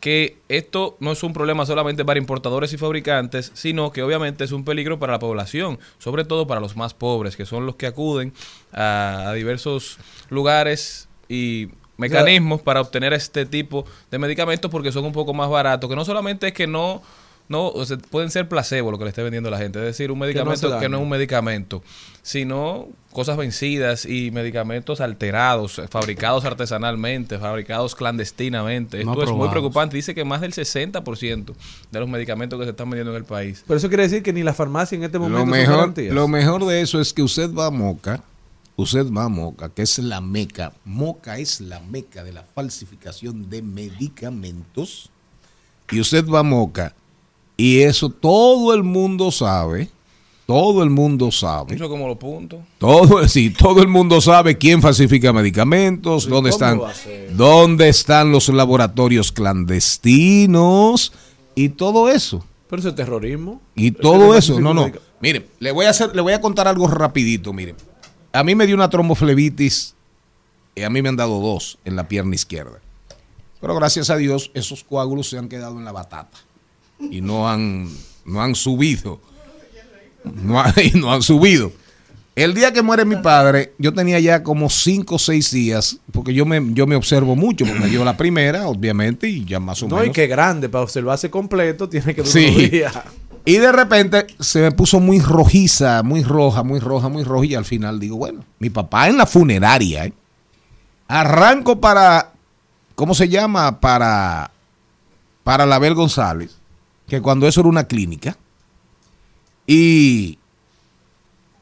que 0.00 0.38
esto 0.48 0.96
no 0.98 1.12
es 1.12 1.22
un 1.22 1.32
problema 1.32 1.66
solamente 1.66 2.04
para 2.04 2.18
importadores 2.18 2.72
y 2.72 2.78
fabricantes, 2.78 3.52
sino 3.54 3.92
que 3.92 4.02
obviamente 4.02 4.44
es 4.44 4.52
un 4.52 4.64
peligro 4.64 4.98
para 4.98 5.12
la 5.12 5.18
población, 5.18 5.78
sobre 5.98 6.24
todo 6.24 6.46
para 6.46 6.60
los 6.60 6.74
más 6.74 6.94
pobres, 6.94 7.36
que 7.36 7.46
son 7.46 7.66
los 7.66 7.76
que 7.76 7.86
acuden 7.86 8.32
a, 8.72 9.28
a 9.28 9.32
diversos 9.34 9.98
lugares 10.30 11.08
y 11.28 11.68
mecanismos 11.98 12.62
para 12.62 12.80
obtener 12.80 13.12
este 13.12 13.44
tipo 13.44 13.84
de 14.10 14.18
medicamentos 14.18 14.70
porque 14.70 14.90
son 14.90 15.04
un 15.04 15.12
poco 15.12 15.34
más 15.34 15.50
baratos, 15.50 15.88
que 15.88 15.96
no 15.96 16.04
solamente 16.04 16.48
es 16.48 16.52
que 16.54 16.66
no 16.66 17.02
no 17.50 17.66
o 17.66 17.84
sea, 17.84 17.98
pueden 17.98 18.30
ser 18.30 18.48
placebo 18.48 18.92
lo 18.92 18.98
que 18.98 19.02
le 19.02 19.10
esté 19.10 19.24
vendiendo 19.24 19.50
la 19.50 19.58
gente, 19.58 19.80
es 19.80 19.84
decir, 19.84 20.12
un 20.12 20.20
medicamento 20.20 20.78
que 20.78 20.88
no, 20.88 20.98
es 20.98 21.02
un 21.02 21.08
medicamento, 21.08 21.82
sino 22.22 22.86
cosas 23.10 23.36
vencidas 23.36 24.06
y 24.06 24.30
medicamentos 24.30 25.00
alterados, 25.00 25.82
fabricados 25.90 26.44
artesanalmente, 26.44 27.40
fabricados 27.40 27.96
clandestinamente. 27.96 29.04
No 29.04 29.14
Esto 29.14 29.24
es 29.24 29.30
muy 29.32 29.48
preocupante. 29.48 29.96
Dice 29.96 30.14
que 30.14 30.24
más 30.24 30.42
del 30.42 30.52
60% 30.52 31.54
de 31.90 32.00
los 32.00 32.08
medicamentos 32.08 32.56
que 32.56 32.66
se 32.66 32.70
están 32.70 32.88
vendiendo 32.88 33.10
en 33.10 33.16
el 33.16 33.24
país. 33.24 33.64
Pero 33.66 33.78
eso 33.78 33.88
quiere 33.88 34.04
decir 34.04 34.22
que 34.22 34.32
ni 34.32 34.44
la 34.44 34.54
farmacia 34.54 34.94
en 34.94 35.02
este 35.02 35.18
momento 35.18 35.40
Lo 35.40 35.46
mejor, 35.46 35.98
lo 35.98 36.28
mejor 36.28 36.66
de 36.66 36.82
eso 36.82 37.00
es 37.00 37.12
que 37.12 37.22
usted 37.22 37.52
va 37.52 37.66
a 37.66 37.70
Moca, 37.72 38.22
usted 38.76 39.10
va 39.10 39.24
a 39.24 39.28
Moca, 39.28 39.70
que 39.70 39.82
es 39.82 39.98
la 39.98 40.20
meca. 40.20 40.72
Moca 40.84 41.38
es 41.38 41.60
la 41.60 41.80
meca 41.80 42.22
de 42.22 42.32
la 42.32 42.44
falsificación 42.44 43.50
de 43.50 43.60
medicamentos. 43.62 45.10
Y 45.90 45.98
usted 45.98 46.24
va 46.28 46.38
a 46.38 46.44
Moca, 46.44 46.94
y 47.60 47.80
eso 47.82 48.08
todo 48.08 48.72
el 48.72 48.82
mundo 48.82 49.30
sabe, 49.30 49.90
todo 50.46 50.82
el 50.82 50.88
mundo 50.88 51.30
sabe. 51.30 51.74
Eso 51.74 51.90
como 51.90 52.08
los 52.08 52.16
puntos. 52.16 52.60
Todo, 52.78 53.28
sí, 53.28 53.50
todo 53.50 53.82
el 53.82 53.88
mundo 53.88 54.20
sabe 54.22 54.56
quién 54.56 54.80
falsifica 54.80 55.30
medicamentos, 55.32 56.26
dónde 56.26 56.48
están, 56.50 56.80
dónde 57.32 57.90
están 57.90 58.32
los 58.32 58.48
laboratorios 58.48 59.30
clandestinos 59.30 61.12
y 61.54 61.68
todo 61.70 62.08
eso. 62.10 62.44
Pero 62.68 62.80
eso 62.80 62.88
es 62.90 62.94
terrorismo. 62.94 63.60
Y 63.74 63.90
todo 63.90 64.34
eso, 64.34 64.58
no, 64.60 64.72
no. 64.72 64.82
medica- 64.84 65.00
Mire, 65.20 65.48
le 65.58 65.70
voy 65.72 65.84
a 65.86 65.90
hacer, 65.90 66.14
le 66.16 66.22
voy 66.22 66.32
a 66.32 66.40
contar 66.40 66.66
algo 66.66 66.86
rapidito, 66.86 67.52
mire. 67.52 67.74
A 68.32 68.42
mí 68.42 68.54
me 68.54 68.66
dio 68.66 68.74
una 68.74 68.88
tromboflebitis 68.88 69.94
y 70.74 70.82
a 70.82 70.88
mí 70.88 71.02
me 71.02 71.08
han 71.10 71.16
dado 71.16 71.40
dos 71.40 71.78
en 71.84 71.96
la 71.96 72.08
pierna 72.08 72.34
izquierda. 72.34 72.78
Pero 73.60 73.74
gracias 73.74 74.08
a 74.08 74.16
Dios 74.16 74.50
esos 74.54 74.82
coágulos 74.84 75.28
se 75.28 75.36
han 75.36 75.48
quedado 75.50 75.76
en 75.78 75.84
la 75.84 75.92
batata 75.92 76.38
y 77.10 77.20
no 77.20 77.48
han, 77.48 77.88
no 78.24 78.42
han 78.42 78.54
subido. 78.54 79.20
No, 80.24 80.60
ha- 80.60 80.74
y 80.82 80.98
no 80.98 81.12
han 81.12 81.22
subido. 81.22 81.72
El 82.36 82.54
día 82.54 82.72
que 82.72 82.80
muere 82.82 83.04
mi 83.04 83.16
padre, 83.16 83.74
yo 83.78 83.92
tenía 83.92 84.18
ya 84.20 84.42
como 84.42 84.70
cinco 84.70 85.16
o 85.16 85.18
seis 85.18 85.50
días, 85.50 85.98
porque 86.12 86.32
yo 86.32 86.46
me, 86.46 86.60
yo 86.72 86.86
me 86.86 86.96
observo 86.96 87.36
mucho, 87.36 87.64
porque 87.66 87.80
me 87.80 87.88
dio 87.88 88.04
la 88.04 88.16
primera, 88.16 88.66
obviamente, 88.68 89.28
y 89.28 89.44
ya 89.44 89.60
más 89.60 89.82
o 89.82 89.88
No, 89.88 89.96
menos. 89.96 90.08
y 90.08 90.12
que 90.12 90.26
grande, 90.26 90.68
para 90.68 90.84
observarse 90.84 91.28
completo 91.28 91.88
tiene 91.88 92.14
que 92.14 92.22
durar 92.22 92.32
Sí. 92.32 92.68
días. 92.68 92.94
Y 93.44 93.56
de 93.56 93.72
repente 93.72 94.26
se 94.38 94.60
me 94.60 94.70
puso 94.70 95.00
muy 95.00 95.18
rojiza, 95.18 96.02
muy 96.02 96.22
roja, 96.22 96.62
muy 96.62 96.78
roja, 96.78 97.08
muy 97.08 97.24
roja. 97.24 97.46
Y 97.46 97.54
al 97.54 97.64
final 97.64 97.98
digo, 97.98 98.16
bueno, 98.16 98.44
mi 98.58 98.70
papá 98.70 99.08
en 99.08 99.16
la 99.16 99.26
funeraria. 99.26 100.04
¿eh? 100.06 100.12
Arranco 101.08 101.80
para, 101.80 102.32
¿cómo 102.94 103.14
se 103.14 103.28
llama? 103.28 103.80
Para, 103.80 104.50
para 105.42 105.66
la 105.66 105.76
Abel 105.76 105.94
González, 105.94 106.56
que 107.10 107.20
cuando 107.20 107.46
eso 107.46 107.60
era 107.60 107.68
una 107.68 107.84
clínica. 107.84 108.38
Y 109.66 110.38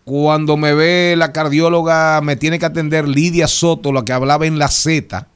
cuando 0.05 0.57
me 0.57 0.75
ve 0.75 1.15
la 1.19 1.33
cardióloga, 1.33 2.21
me 2.23 2.37
tiene 2.37 2.59
que 2.59 2.67
atender 2.67 3.09
Lidia 3.09 3.49
Soto, 3.49 3.93
la 3.93 4.05
que 4.05 4.13
hablaba 4.13 4.47
en 4.47 4.59
la 4.59 4.69
Z, 4.69 5.27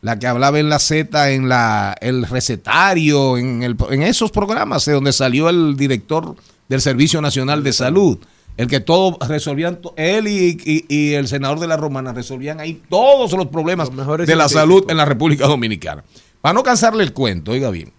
la 0.00 0.18
que 0.18 0.26
hablaba 0.26 0.58
en 0.58 0.68
la 0.68 0.78
Z, 0.78 1.30
en 1.32 1.48
la, 1.48 1.94
el 2.00 2.26
recetario, 2.26 3.36
en, 3.36 3.62
el, 3.62 3.76
en 3.90 4.02
esos 4.02 4.30
programas 4.30 4.84
de 4.84 4.92
donde 4.92 5.12
salió 5.12 5.48
el 5.48 5.76
director 5.76 6.36
del 6.68 6.80
Servicio 6.80 7.20
Nacional 7.20 7.62
de 7.62 7.72
Salud, 7.72 8.18
el 8.56 8.66
que 8.66 8.80
todo 8.80 9.18
resolvían, 9.26 9.80
él 9.96 10.28
y, 10.28 10.58
y- 10.64 10.84
y 10.88 11.12
el 11.14 11.28
senador 11.28 11.60
de 11.60 11.66
la 11.66 11.76
Romana 11.76 12.12
resolvían 12.12 12.60
ahí 12.60 12.82
todos 12.88 13.32
los 13.32 13.46
problemas 13.48 13.90
de 14.26 14.36
la 14.36 14.48
salud 14.48 14.84
en 14.90 14.96
la 14.98 15.04
República 15.06 15.46
Dominicana. 15.46 16.04
Para 16.40 16.52
no 16.54 16.62
cansarle 16.62 17.04
el 17.04 17.12
cuento, 17.12 17.52
oiga 17.52 17.70
bien, 17.70 17.92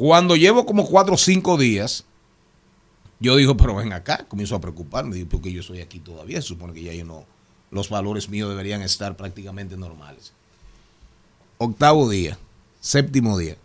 cuando 0.00 0.34
llevo 0.34 0.64
como 0.64 0.86
cuatro 0.86 1.12
o 1.12 1.18
cinco 1.18 1.58
días, 1.58 2.06
yo 3.18 3.36
digo, 3.36 3.54
pero 3.58 3.74
ven 3.74 3.92
acá, 3.92 4.24
comienzo 4.28 4.56
a 4.56 4.60
preocuparme, 4.60 5.14
digo, 5.14 5.28
porque 5.28 5.52
yo 5.52 5.62
soy 5.62 5.82
aquí 5.82 5.98
todavía, 5.98 6.40
se 6.40 6.48
supone 6.48 6.72
que 6.72 6.82
ya 6.82 6.94
yo 6.94 7.04
no, 7.04 7.26
los 7.70 7.90
valores 7.90 8.30
míos 8.30 8.48
deberían 8.48 8.80
estar 8.80 9.14
prácticamente 9.14 9.76
normales. 9.76 10.32
Octavo 11.58 12.08
día, 12.08 12.38
séptimo 12.80 13.36
día, 13.36 13.58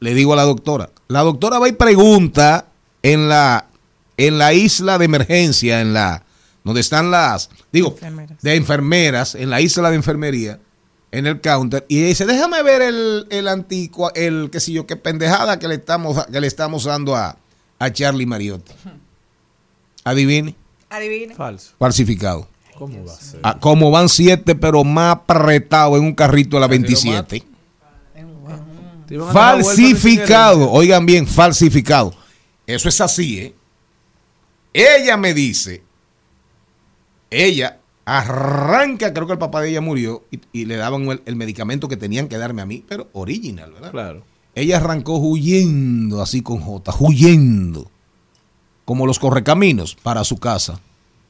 le 0.00 0.14
digo 0.14 0.32
a 0.32 0.36
la 0.36 0.42
doctora, 0.42 0.90
la 1.06 1.20
doctora 1.20 1.60
va 1.60 1.68
y 1.68 1.72
pregunta 1.74 2.66
en 3.04 3.28
la, 3.28 3.68
en 4.16 4.36
la 4.36 4.52
isla 4.52 4.98
de 4.98 5.04
emergencia, 5.04 5.80
en 5.80 5.92
la, 5.92 6.24
donde 6.64 6.80
están 6.80 7.12
las, 7.12 7.50
digo, 7.70 7.94
de 8.42 8.56
enfermeras, 8.56 9.36
en 9.36 9.50
la 9.50 9.60
isla 9.60 9.90
de 9.90 9.96
enfermería, 9.96 10.58
en 11.14 11.28
el 11.28 11.40
counter, 11.40 11.86
y 11.88 12.00
dice, 12.02 12.26
déjame 12.26 12.60
ver 12.64 12.82
el, 12.82 13.28
el 13.30 13.46
antico, 13.46 14.12
el 14.14 14.48
qué 14.50 14.58
sé 14.58 14.72
yo, 14.72 14.84
qué 14.84 14.96
pendejada 14.96 15.60
que 15.60 15.68
le 15.68 15.76
estamos, 15.76 16.26
que 16.26 16.40
le 16.40 16.48
estamos 16.48 16.84
dando 16.84 17.14
a, 17.14 17.36
a 17.78 17.92
Charlie 17.92 18.26
Mariotti. 18.26 18.72
Adivine, 20.02 20.56
Adivine. 20.90 21.34
Falso. 21.36 21.72
falsificado. 21.78 22.48
¿Cómo 22.76 23.04
va 23.06 23.12
a 23.12 23.16
ser? 23.16 23.40
Ah, 23.44 23.58
como 23.60 23.92
van 23.92 24.08
siete, 24.08 24.56
pero 24.56 24.82
más 24.82 25.12
apretado 25.12 25.96
en 25.96 26.02
un 26.02 26.14
carrito 26.14 26.56
a 26.56 26.60
la 26.60 26.66
27. 26.66 27.44
Te 29.06 29.14
iban 29.14 29.28
a 29.28 29.32
dejar 29.32 29.54
huérfano 29.56 29.60
y 29.60 29.64
sin 29.64 29.96
Falsificado, 29.96 30.70
oigan 30.72 31.06
bien, 31.06 31.28
falsificado. 31.28 32.12
Eso 32.66 32.88
es 32.88 33.00
así, 33.00 33.38
¿eh? 33.38 33.54
Ella 34.72 35.16
me 35.16 35.32
dice, 35.32 35.84
ella 37.30 37.78
arranca, 38.04 39.12
creo 39.14 39.26
que 39.26 39.32
el 39.32 39.38
papá 39.38 39.60
de 39.62 39.70
ella 39.70 39.80
murió 39.80 40.24
y, 40.30 40.40
y 40.52 40.64
le 40.66 40.76
daban 40.76 41.02
el, 41.10 41.22
el 41.24 41.36
medicamento 41.36 41.88
que 41.88 41.96
tenían 41.96 42.28
que 42.28 42.36
darme 42.38 42.62
a 42.62 42.66
mí, 42.66 42.84
pero 42.86 43.08
original, 43.12 43.72
¿verdad? 43.72 43.90
Claro. 43.90 44.22
Ella 44.54 44.76
arrancó 44.76 45.16
huyendo, 45.18 46.22
así 46.22 46.42
con 46.42 46.60
J, 46.60 46.94
huyendo, 47.00 47.90
como 48.84 49.06
los 49.06 49.18
correcaminos 49.18 49.96
para 50.02 50.22
su 50.24 50.36
casa, 50.36 50.80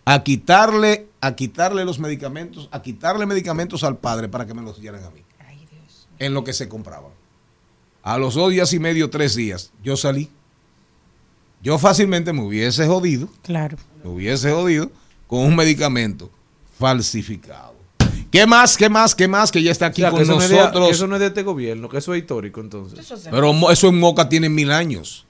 a 0.05 0.23
quitarle, 0.23 1.07
a 1.21 1.35
quitarle 1.35 1.85
los 1.85 1.99
medicamentos, 1.99 2.69
a 2.73 2.83
quitarle 2.83 3.25
medicamentos 3.27 3.85
al 3.85 3.97
padre 3.97 4.29
para 4.29 4.47
que 4.47 4.53
me 4.55 4.63
los 4.63 4.81
dieran 4.81 5.03
a 5.05 5.11
mí. 5.11 5.21
En 6.19 6.33
lo 6.35 6.45
que 6.45 6.53
se 6.53 6.69
compraban. 6.69 7.11
A 8.03 8.19
los 8.19 8.35
dos 8.35 8.51
días 8.53 8.73
y 8.73 8.79
medio, 8.79 9.11
tres 9.11 9.35
días, 9.35 9.73
yo 9.83 9.97
salí. 9.97 10.29
Yo 11.63 11.79
fácilmente 11.79 12.33
me 12.33 12.43
hubiese 12.43 12.87
jodido, 12.87 13.29
Claro. 13.43 13.79
me 14.05 14.11
hubiese 14.11 14.53
jodido 14.53 14.91
con 15.27 15.41
un 15.41 15.57
medicamento 15.57 16.31
falsificado. 16.79 17.75
¿Qué 18.31 18.47
más? 18.47 18.77
¿Qué 18.77 18.89
más? 18.89 19.15
¿Qué 19.15 19.29
más? 19.29 19.53
Que 19.53 19.63
ya 19.63 19.71
está 19.71 19.87
aquí 19.87 20.03
O 20.03 20.05
sea, 20.05 20.11
que 20.11 20.15
con 20.17 20.23
eso, 20.25 20.35
no 20.35 20.43
es 20.43 20.49
de, 20.51 20.57
nosotros. 20.57 20.87
que 20.89 20.93
eso 20.95 21.07
no 21.07 21.15
es 21.17 21.21
de 21.21 21.27
este 21.29 21.43
gobierno, 21.45 21.89
que 21.89 21.99
eso 21.99 22.15
es 22.15 22.21
histórico 22.21 22.61
entonces. 22.61 23.07
Pero 23.31 23.53
mo- 23.53 23.71
eso 23.71 23.89
en 23.89 23.99
Moca 24.01 24.29
tiene 24.29 24.49
mil 24.49 24.73
años. 24.73 25.25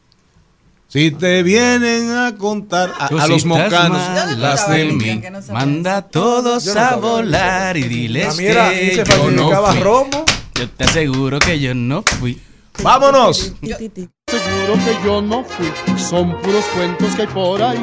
Si 0.88 1.10
te 1.10 1.42
vienen 1.42 2.10
a 2.12 2.36
contar 2.36 2.92
a, 2.98 3.06
a 3.06 3.26
los 3.26 3.44
mocanos 3.44 4.00
las 4.38 4.70
de 4.70 4.84
mí. 4.86 5.20
Manda 5.52 5.96
a 5.98 6.02
todos 6.02 6.66
no 6.66 6.80
a 6.80 6.96
volar 6.96 7.76
y 7.76 7.82
diles 7.82 8.36
que 8.36 8.52
se 8.94 9.04
yo 9.04 9.30
no 9.30 9.50
fui. 9.66 9.80
romo. 9.80 10.24
Yo 10.54 10.70
te 10.70 10.84
aseguro 10.84 11.38
que 11.40 11.58
yo 11.58 11.74
no 11.74 12.02
fui. 12.20 12.40
¡Vámonos! 12.82 13.54
Seguro 13.60 14.74
que 14.84 14.96
yo 15.04 15.20
no 15.22 15.44
fui, 15.44 15.66
son 15.98 16.40
puros 16.42 16.64
cuentos 16.74 17.14
que 17.14 17.22
hay 17.22 17.28
por 17.28 17.62
ahí. 17.62 17.82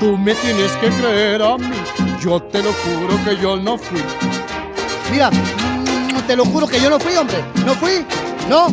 Tú 0.00 0.16
me 0.18 0.34
tienes 0.34 0.72
que 0.72 0.88
creer 0.88 1.42
a 1.42 1.56
mí, 1.56 1.76
yo 2.26 2.42
te 2.42 2.60
lo 2.60 2.72
juro 2.72 3.24
que 3.24 3.40
yo 3.40 3.56
no 3.56 3.78
fui. 3.78 4.02
Mira, 5.12 5.30
mm, 5.30 6.26
te 6.26 6.34
lo 6.34 6.44
juro 6.44 6.66
que 6.66 6.80
yo 6.80 6.90
no 6.90 6.98
fui, 6.98 7.14
hombre. 7.14 7.36
No 7.64 7.74
fui, 7.76 8.04
no. 8.48 8.66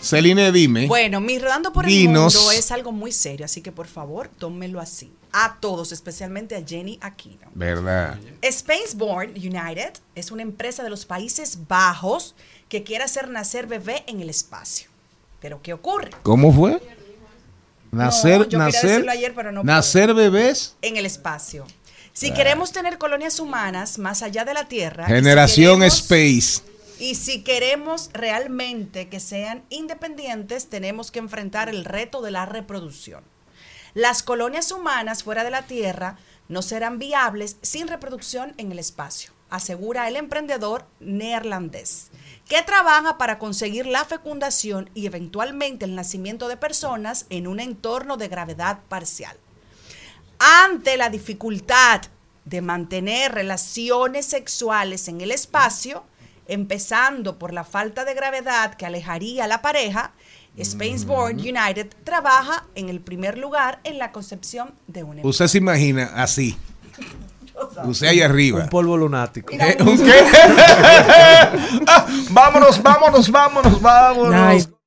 Celine, 0.00 0.50
dime. 0.50 0.88
Bueno, 0.88 1.20
mi 1.20 1.38
rodando 1.38 1.72
por 1.72 1.88
el 1.88 2.08
mundo 2.08 2.50
es 2.50 2.72
algo 2.72 2.90
muy 2.90 3.12
serio, 3.12 3.44
así 3.44 3.60
que 3.60 3.70
por 3.70 3.86
favor, 3.86 4.26
tómenlo 4.26 4.80
así. 4.80 5.12
A 5.30 5.58
todos, 5.60 5.92
especialmente 5.92 6.56
a 6.56 6.66
Jenny 6.66 6.98
Aquino. 7.00 7.46
¿Verdad? 7.54 8.18
Spaceborne 8.44 9.34
United 9.36 9.92
es 10.16 10.32
una 10.32 10.42
empresa 10.42 10.82
de 10.82 10.90
los 10.90 11.06
Países 11.06 11.68
Bajos 11.68 12.34
que 12.68 12.82
quiere 12.82 13.04
hacer 13.04 13.28
nacer 13.28 13.68
bebé 13.68 14.02
en 14.08 14.20
el 14.20 14.28
espacio. 14.28 14.90
Pero 15.40 15.62
¿qué 15.62 15.72
ocurre? 15.72 16.10
¿Cómo 16.24 16.52
fue? 16.52 16.80
Nacer, 17.90 18.52
nacer, 18.56 18.82
decirlo 18.90 19.10
ayer, 19.12 19.34
pero 19.34 19.50
no 19.52 19.64
nacer 19.64 20.14
bebés. 20.14 20.76
En 20.82 20.96
el 20.96 21.06
espacio. 21.06 21.66
Si 22.12 22.30
Ah. 22.30 22.34
queremos 22.34 22.72
tener 22.72 22.98
colonias 22.98 23.40
humanas 23.40 23.98
más 23.98 24.22
allá 24.22 24.44
de 24.44 24.54
la 24.54 24.68
Tierra, 24.68 25.06
si 25.06 25.12
Generación 25.14 25.80
queremos- 25.80 25.98
Space. 26.10 26.62
y 26.98 27.14
si 27.14 27.42
queremos 27.42 28.10
realmente 28.12 29.08
que 29.08 29.20
sean 29.20 29.62
independientes, 29.70 30.68
tenemos 30.68 31.10
que 31.10 31.18
enfrentar 31.18 31.68
el 31.68 31.84
reto 31.84 32.20
de 32.22 32.30
la 32.30 32.46
reproducción. 32.46 33.24
Las 33.94 34.22
colonias 34.22 34.70
humanas 34.70 35.22
fuera 35.24 35.42
de 35.44 35.50
la 35.50 35.62
Tierra 35.62 36.16
no 36.48 36.62
serán 36.62 36.98
viables 36.98 37.56
sin 37.62 37.88
reproducción 37.88 38.54
en 38.56 38.70
el 38.70 38.78
espacio, 38.78 39.32
asegura 39.50 40.06
el 40.08 40.16
emprendedor 40.16 40.84
neerlandés, 41.00 42.08
que 42.50 42.62
trabaja 42.62 43.16
para 43.16 43.38
conseguir 43.38 43.86
la 43.86 44.04
fecundación 44.04 44.90
y 44.92 45.06
eventualmente 45.06 45.84
el 45.84 45.94
nacimiento 45.94 46.48
de 46.48 46.56
personas 46.56 47.26
en 47.30 47.46
un 47.46 47.60
entorno 47.60 48.16
de 48.16 48.26
gravedad 48.26 48.80
parcial. 48.88 49.36
Ante 50.64 50.96
la 50.96 51.10
dificultad 51.10 52.02
de 52.44 52.60
mantener 52.60 53.30
relaciones 53.32 54.26
sexuales 54.26 55.06
en 55.06 55.20
el 55.20 55.30
espacio, 55.30 56.02
empezando 56.48 57.38
por 57.38 57.52
la 57.52 57.62
falta 57.62 58.04
de 58.04 58.14
gravedad 58.14 58.74
que 58.74 58.84
alejaría 58.84 59.44
a 59.44 59.48
la 59.48 59.62
pareja, 59.62 60.12
Spaceborne 60.60 61.40
United 61.40 61.94
trabaja 62.02 62.66
en 62.74 62.88
el 62.88 63.00
primer 63.00 63.38
lugar 63.38 63.78
en 63.84 63.98
la 63.98 64.10
concepción 64.10 64.74
de 64.88 65.04
un 65.04 65.24
Usted 65.24 65.46
se 65.46 65.58
imagina 65.58 66.10
así. 66.16 66.58
Usted 67.84 68.08
ahí 68.08 68.20
arriba. 68.22 68.60
Un 68.62 68.68
polvo 68.68 68.96
lunático. 68.96 69.52
¿Eh? 69.52 69.76
¿Un 69.80 69.96
qué? 69.98 70.14
Ah, 71.86 72.06
vámonos, 72.30 72.82
vámonos, 72.82 73.30
vámonos, 73.30 73.80
vámonos. 73.80 74.34
A 74.34 74.79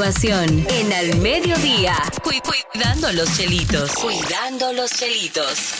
continuación, 0.00 0.66
en 0.68 0.92
Al 0.92 1.16
Mediodía, 1.20 1.96
cu- 2.22 2.30
cuidando 2.44 3.10
los 3.12 3.34
chelitos. 3.34 3.92
Cuidando 3.94 4.70
los 4.74 4.90
chelitos. 4.90 5.72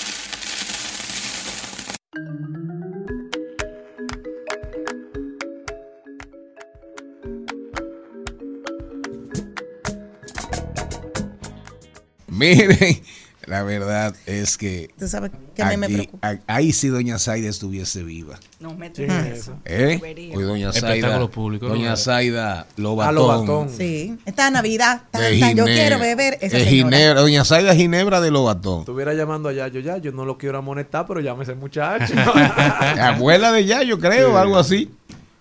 Miren, 12.29 13.03
la 13.47 13.63
verdad 13.63 14.15
es 14.27 14.59
que. 14.59 14.91
Tú 14.99 15.07
sabes 15.09 15.31
que 15.55 15.63
a 15.63 15.71
mí 15.71 15.77
me 15.77 15.87
aquí- 15.87 15.95
preocupa. 15.95 16.29
a- 16.29 16.39
ahí 16.47 16.73
sí 16.73 16.89
Doña 16.89 17.19
Zaida 17.19 17.49
estuviese 17.49 18.03
viva. 18.03 18.39
No 18.61 18.75
me 18.75 18.93
Sí, 18.95 19.05
eso. 19.05 19.59
¿Eh? 19.65 20.01
Hoy 20.35 20.43
Doña 20.45 20.73
Zaida. 20.73 21.27
público, 21.29 21.69
Doña. 21.69 21.97
Zaida 21.97 22.67
Lobatón. 22.77 23.09
Ah, 23.09 23.13
Lobatón. 23.13 23.69
Sí. 23.71 24.17
Esta 24.25 24.51
Navidad, 24.51 25.03
tan, 25.11 25.23
de 25.23 25.39
tan, 25.41 25.55
yo 25.57 25.65
quiero 25.65 25.99
beber 25.99 26.39
esa. 26.41 26.59
Ginebra. 26.59 27.21
Doña 27.21 27.45
Zaida 27.45 27.75
Ginebra 27.75 28.21
de 28.21 28.31
Lobatón. 28.31 28.81
Estuviera 28.81 29.15
llamando 29.15 29.49
a 29.49 29.53
Yayo, 29.53 29.81
ya, 29.81 29.99
yo 29.99 30.13
no 30.13 30.25
lo 30.25 30.37
quiero 30.39 30.59
amonestar, 30.59 31.07
pero 31.07 31.21
llámese 31.21 31.55
muchacho. 31.55 32.13
Abuela 33.01 33.53
de 33.53 33.65
Yayo, 33.65 33.99
creo, 33.99 34.31
Sí. 34.31 34.37
algo 34.37 34.59
así. 34.59 34.91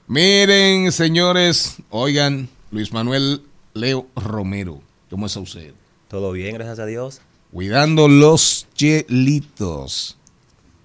Miren, 0.07 0.91
señores, 0.91 1.77
oigan, 1.89 2.47
Luis 2.71 2.93
Manuel 2.93 3.41
Leo 3.73 4.07
Romero, 4.15 4.79
¿cómo 5.09 5.25
está 5.25 5.39
usted? 5.39 5.73
Todo 6.07 6.31
bien, 6.31 6.53
gracias 6.53 6.77
a 6.79 6.85
Dios. 6.85 7.21
Cuidando 7.55 8.09
los 8.09 8.67
chelitos. 8.73 10.17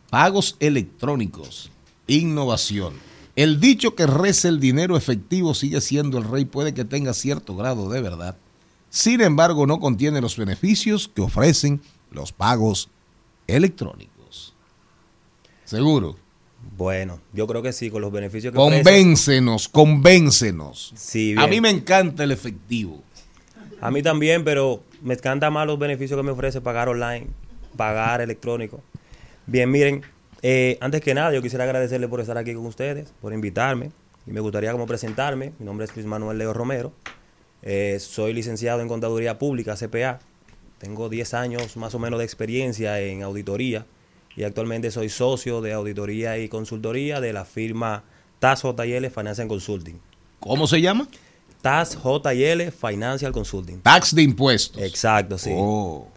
Pagos 0.09 0.57
electrónicos. 0.61 1.69
Innovación. 2.07 2.95
El 3.35 3.59
dicho 3.59 3.97
que 3.97 4.07
reza 4.07 4.47
el 4.47 4.61
dinero 4.61 4.97
efectivo 4.97 5.53
sigue 5.53 5.81
siendo 5.81 6.17
el 6.17 6.23
rey 6.23 6.45
puede 6.45 6.73
que 6.73 6.85
tenga 6.85 7.13
cierto 7.13 7.57
grado 7.57 7.91
de 7.91 8.01
verdad. 8.01 8.37
Sin 8.89 9.21
embargo, 9.21 9.67
no 9.67 9.81
contiene 9.81 10.21
los 10.21 10.37
beneficios 10.37 11.11
que 11.13 11.23
ofrecen 11.23 11.81
los 12.13 12.31
pagos 12.31 12.89
electrónicos. 13.49 14.55
¿Seguro? 15.65 16.19
Bueno, 16.77 17.21
yo 17.33 17.49
creo 17.49 17.63
que 17.63 17.73
sí, 17.73 17.91
con 17.91 18.01
los 18.01 18.13
beneficios 18.13 18.53
que. 18.53 18.57
Convéncenos, 18.59 19.69
convéncenos. 19.69 20.93
Sí, 20.95 21.35
A 21.37 21.49
mí 21.49 21.61
me 21.61 21.71
encanta 21.71 22.23
el 22.23 22.31
efectivo. 22.31 23.03
A 23.81 23.91
mí 23.91 24.05
también, 24.05 24.45
pero 24.45 24.85
me 25.03 25.15
encanta 25.15 25.51
más 25.51 25.67
los 25.67 25.79
beneficios 25.79 26.19
que 26.19 26.23
me 26.23 26.31
ofrece 26.31 26.61
pagar 26.61 26.89
online, 26.89 27.27
pagar 27.77 28.21
electrónico. 28.21 28.81
Bien, 29.47 29.71
miren, 29.71 30.03
eh, 30.43 30.79
antes 30.81 31.01
que 31.01 31.15
nada, 31.15 31.33
yo 31.33 31.43
quisiera 31.43 31.65
agradecerle 31.65 32.09
por 32.09 32.21
estar 32.21 32.39
aquí 32.39 32.55
con 32.55 32.67
ustedes, 32.67 33.13
por 33.21 33.33
invitarme. 33.33 33.91
Y 34.27 34.33
me 34.33 34.41
gustaría 34.41 34.73
como 34.73 34.87
presentarme. 34.87 35.53
Mi 35.59 35.67
nombre 35.67 35.85
es 35.85 35.95
Luis 35.95 36.07
Manuel 36.07 36.39
Leo 36.39 36.53
Romero. 36.53 36.93
Eh, 37.63 37.99
soy 38.01 38.33
licenciado 38.33 38.81
en 38.81 38.89
Contaduría 38.89 39.39
Pública, 39.39 39.77
CPA. 39.77 40.21
Tengo 40.79 41.09
10 41.09 41.35
años 41.35 41.77
más 41.77 41.95
o 41.95 41.99
menos 41.99 42.19
de 42.19 42.25
experiencia 42.25 43.01
en 43.01 43.23
auditoría. 43.23 43.87
Y 44.37 44.45
actualmente 44.45 44.91
soy 44.91 45.09
socio 45.09 45.61
de 45.61 45.73
auditoría 45.73 46.39
y 46.39 46.49
consultoría 46.49 47.21
de 47.21 47.33
la 47.33 47.45
firma 47.45 48.05
TAS 48.39 48.63
JL 48.63 49.07
Financial 49.11 49.49
Consulting. 49.49 50.01
¿Cómo 50.39 50.67
se 50.67 50.81
llama? 50.81 51.09
TAS 51.61 51.97
JL 51.97 52.71
Financial 52.71 53.33
Consulting. 53.33 53.81
Tax 53.81 54.15
de 54.15 54.23
impuestos. 54.23 54.83
Exacto, 54.83 55.39
sí. 55.39 55.51
Oh, 55.55 56.09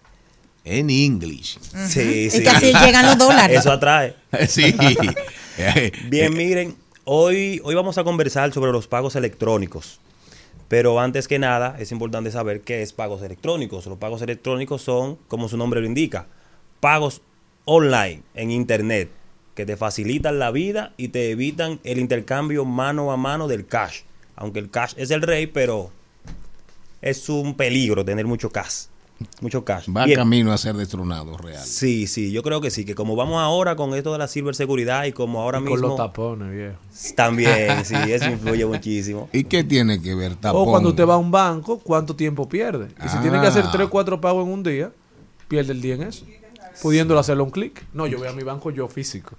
en 0.64 0.90
English. 0.90 1.60
Sí, 1.88 2.30
sí. 2.30 2.44
que 2.44 2.49
así 2.49 2.74
llegan 2.74 3.06
los 3.06 3.18
dólares. 3.18 3.60
Eso 3.60 3.72
atrae. 3.72 4.15
Sí. 4.48 4.74
Bien, 6.10 6.34
miren, 6.34 6.76
hoy, 7.03 7.61
hoy 7.64 7.76
vamos 7.76 7.98
a 7.98 8.03
conversar 8.03 8.52
sobre 8.53 8.72
los 8.72 8.88
pagos 8.88 9.15
electrónicos. 9.15 9.99
Pero 10.68 10.99
antes 10.99 11.28
que 11.28 11.38
nada, 11.38 11.76
es 11.78 11.91
importante 11.91 12.32
saber 12.32 12.61
qué 12.61 12.82
es 12.82 12.94
pagos 12.94 13.22
electrónicos. 13.22 13.86
Los 13.86 13.99
pagos 13.99 14.22
electrónicos 14.22 14.82
son, 14.82 15.18
como 15.28 15.48
su 15.49 15.57
nombre 15.57 15.82
lo 15.82 15.86
indica, 15.86 16.28
pagos 16.80 17.22
online, 17.65 18.24
en 18.34 18.49
internet, 18.49 19.11
que 19.53 19.65
te 19.65 19.78
facilitan 19.78 20.40
la 20.40 20.49
vida 20.49 20.94
y 20.98 21.10
te 21.10 21.30
evitan 21.30 21.80
el 21.84 21.99
intercambio 21.99 22.65
mano 22.65 23.11
a 23.11 23.18
mano 23.18 23.48
del 23.48 23.68
cash. 23.68 24.02
Aunque 24.35 24.60
el 24.60 24.69
cash 24.69 24.93
es 24.97 25.11
el 25.11 25.22
rey, 25.22 25.47
pero 25.47 25.91
es 27.01 27.27
un 27.30 27.55
peligro 27.55 28.03
tener 28.05 28.26
mucho 28.26 28.49
cash. 28.49 28.85
Mucho 29.41 29.64
cash. 29.64 29.88
Va 29.95 30.05
Bien. 30.05 30.18
camino 30.18 30.51
a 30.51 30.57
ser 30.57 30.76
destronado 30.76 31.38
real. 31.38 31.64
Sí, 31.64 32.07
sí, 32.07 32.31
yo 32.31 32.43
creo 32.43 32.60
que 32.61 32.72
sí, 32.72 32.84
que 32.84 32.93
como 32.95 33.15
vamos 33.15 33.41
ahora 33.41 33.76
con 33.76 33.93
esto 33.93 34.11
de 34.11 34.18
la 34.18 34.27
ciberseguridad 34.27 35.05
y 35.05 35.11
como 35.14 35.41
ahora 35.41 35.60
Y 35.60 35.61
mismo... 35.61 35.76
con 35.80 35.89
los 35.89 35.97
tapones, 35.97 36.51
viejo. 36.51 36.76
También, 37.15 37.85
sí, 37.85 37.95
eso 38.07 38.30
influye 38.30 38.65
muchísimo. 38.65 39.30
¿Y 39.31 39.45
qué 39.45 39.64
tiene 39.64 40.01
que 40.01 40.14
ver 40.15 40.35
tapón? 40.35 40.64
O 40.64 40.65
cuando 40.65 40.89
usted 40.89 41.05
va 41.07 41.14
a 41.14 41.18
un 41.18 41.31
banco, 41.31 41.80
¿cuánto 41.80 42.15
tiempo 42.15 42.49
pierde? 42.49 42.88
Y 43.05 43.07
si 43.07 43.18
tiene 43.19 43.39
que 43.39 43.47
hacer 43.47 43.64
Ah. 43.68 43.69
3 43.72 43.88
o 43.88 43.89
4 43.89 44.19
pagos 44.19 44.45
en 44.45 44.51
un 44.51 44.64
día, 44.64 44.91
pierde 45.47 45.72
el 45.73 45.81
día 45.81 45.95
en 45.95 46.03
eso. 46.03 46.26
Pudiéndolo 46.81 47.19
hacerlo 47.19 47.43
un 47.45 47.51
clic. 47.51 47.85
No, 47.93 48.07
yo 48.07 48.18
voy 48.18 48.27
a 48.27 48.34
mi 48.34 48.43
banco 48.43 48.72
yo 48.72 48.88
físico. 48.89 49.35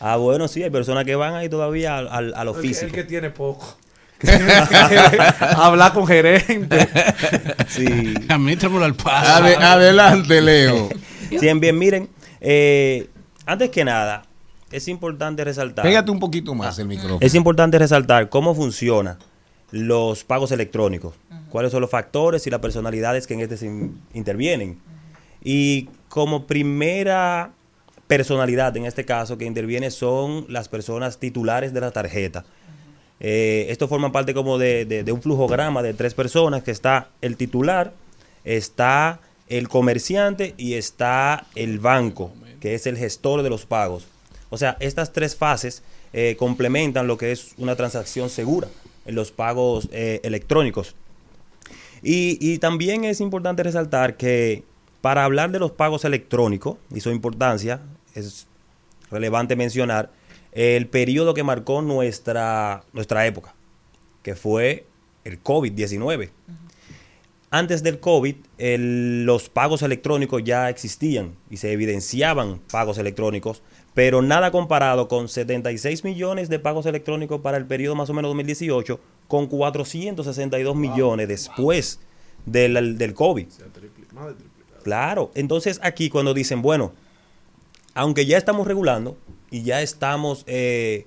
Ah, 0.00 0.16
bueno, 0.16 0.48
sí, 0.48 0.62
hay 0.62 0.70
personas 0.70 1.04
que 1.04 1.14
van 1.14 1.34
ahí 1.34 1.48
todavía 1.48 1.98
al- 1.98 2.08
al- 2.08 2.34
a 2.34 2.42
lo 2.42 2.52
El 2.56 2.62
que- 2.62 2.68
físico. 2.68 2.86
El 2.86 2.92
que 2.92 3.04
tiene 3.04 3.30
poco. 3.30 3.76
Hablar 5.56 5.92
con 5.92 6.06
gerente. 6.06 6.88
Sí. 7.68 8.14
Admítramelo 8.28 8.84
al 8.84 8.94
paso. 8.94 9.44
Ade- 9.44 9.56
adelante, 9.56 10.40
Leo. 10.40 10.88
Bien, 11.40 11.60
bien, 11.60 11.78
miren. 11.78 12.08
eh, 12.40 13.08
antes 13.44 13.68
que 13.70 13.84
nada, 13.84 14.22
es 14.70 14.88
importante 14.88 15.44
resaltar. 15.44 15.84
Pégate 15.84 16.10
un 16.10 16.18
poquito 16.18 16.54
más 16.54 16.78
el 16.78 16.86
micrófono. 16.88 17.18
Es 17.20 17.34
importante 17.34 17.78
resaltar 17.78 18.28
cómo 18.30 18.54
funcionan 18.54 19.18
los 19.70 20.24
pagos 20.24 20.50
electrónicos, 20.52 21.14
cuáles 21.50 21.70
son 21.72 21.82
los 21.82 21.90
factores 21.90 22.46
y 22.46 22.50
las 22.50 22.60
personalidades 22.60 23.26
que 23.26 23.34
en 23.34 23.40
este 23.40 23.58
se 23.58 23.66
in- 23.66 24.00
intervienen. 24.14 24.78
Y 25.44 25.90
como 26.08 26.46
primera 26.46 27.50
personalidad 28.06 28.74
en 28.78 28.86
este 28.86 29.04
caso 29.04 29.36
que 29.36 29.44
interviene 29.44 29.90
son 29.90 30.46
las 30.48 30.68
personas 30.70 31.18
titulares 31.18 31.74
de 31.74 31.80
la 31.82 31.90
tarjeta. 31.90 32.44
Eh, 33.20 33.66
esto 33.70 33.88
forma 33.88 34.12
parte 34.12 34.32
como 34.34 34.58
de, 34.58 34.84
de- 34.84 35.02
de 35.04 35.12
un 35.12 35.20
flujograma 35.22 35.82
de 35.82 35.94
tres 35.94 36.14
personas 36.14 36.62
que 36.62 36.70
está 36.70 37.08
el 37.20 37.36
titular, 37.36 37.92
está 38.44 39.20
el 39.48 39.68
comerciante 39.68 40.54
y 40.56 40.74
está 40.74 41.46
el 41.54 41.78
banco, 41.80 42.32
que 42.60 42.74
es 42.74 42.86
el 42.86 42.96
gestor 42.96 43.42
de 43.42 43.50
los 43.50 43.66
pagos. 43.66 44.06
O 44.50 44.56
sea, 44.58 44.76
estas 44.80 45.12
tres 45.12 45.36
fases 45.36 45.82
eh, 46.12 46.36
complementan 46.38 47.06
lo 47.06 47.18
que 47.18 47.32
es 47.32 47.52
una 47.58 47.74
transacción 47.76 48.30
segura 48.30 48.68
en 49.04 49.14
los 49.14 49.32
pagos 49.32 49.88
eh, 49.92 50.20
electrónicos. 50.22 50.94
Y, 52.02 52.38
y 52.40 52.58
también 52.58 53.04
es 53.04 53.20
importante 53.20 53.62
resaltar 53.62 54.16
que 54.16 54.62
para 55.00 55.24
hablar 55.24 55.50
de 55.50 55.58
los 55.58 55.72
pagos 55.72 56.04
electrónicos 56.04 56.76
y 56.94 57.00
su 57.00 57.10
importancia, 57.10 57.80
es 58.14 58.46
relevante 59.10 59.56
mencionar 59.56 60.10
el 60.52 60.86
periodo 60.88 61.34
que 61.34 61.42
marcó 61.42 61.82
nuestra, 61.82 62.84
nuestra 62.92 63.26
época, 63.26 63.54
que 64.22 64.34
fue 64.34 64.86
el 65.24 65.42
COVID-19. 65.42 66.30
Antes 67.50 67.82
del 67.82 67.98
COVID, 67.98 68.36
el- 68.58 69.24
los 69.24 69.48
pagos 69.48 69.80
electrónicos 69.82 70.42
ya 70.44 70.68
existían 70.68 71.34
y 71.48 71.56
se 71.56 71.72
evidenciaban 71.72 72.60
pagos 72.70 72.98
electrónicos, 72.98 73.62
pero 73.94 74.20
nada 74.20 74.50
comparado 74.50 75.08
con 75.08 75.28
76 75.28 76.04
millones 76.04 76.50
de 76.50 76.58
pagos 76.58 76.84
electrónicos 76.84 77.40
para 77.40 77.56
el 77.56 77.64
periodo 77.66 77.94
más 77.94 78.10
o 78.10 78.14
menos 78.14 78.28
2018, 78.30 79.00
con 79.28 79.46
462 79.46 80.76
millones 80.76 81.26
después 81.26 82.00
del, 82.44 82.98
del 82.98 83.14
COVID. 83.14 83.46
Claro, 84.84 85.30
entonces 85.34 85.80
aquí 85.82 86.10
cuando 86.10 86.34
dicen, 86.34 86.60
bueno, 86.62 86.92
aunque 87.94 88.26
ya 88.26 88.36
estamos 88.38 88.66
regulando 88.66 89.16
y 89.50 89.62
ya 89.62 89.82
estamos 89.82 90.44
eh, 90.46 91.06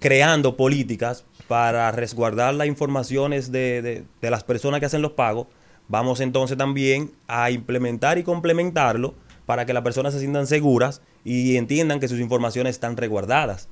creando 0.00 0.56
políticas 0.56 1.24
para 1.48 1.90
resguardar 1.92 2.54
las 2.54 2.66
informaciones 2.66 3.52
de, 3.52 4.04
de- 4.20 4.30
las 4.30 4.44
personas 4.44 4.80
que 4.80 4.86
hacen 4.86 5.02
los 5.02 5.12
pagos, 5.12 5.46
vamos 5.88 6.20
entonces 6.20 6.56
también 6.56 7.12
a 7.28 7.50
implementar 7.50 8.18
y 8.18 8.22
complementarlo 8.22 9.14
para 9.46 9.66
que 9.66 9.74
las 9.74 9.82
personas 9.82 10.14
se 10.14 10.20
sientan 10.20 10.46
seguras 10.46 11.02
y 11.24 11.56
entiendan 11.56 12.00
que 12.00 12.08
sus 12.08 12.20
informaciones 12.20 12.76
están 12.76 12.96
resguardadas. 12.96 13.68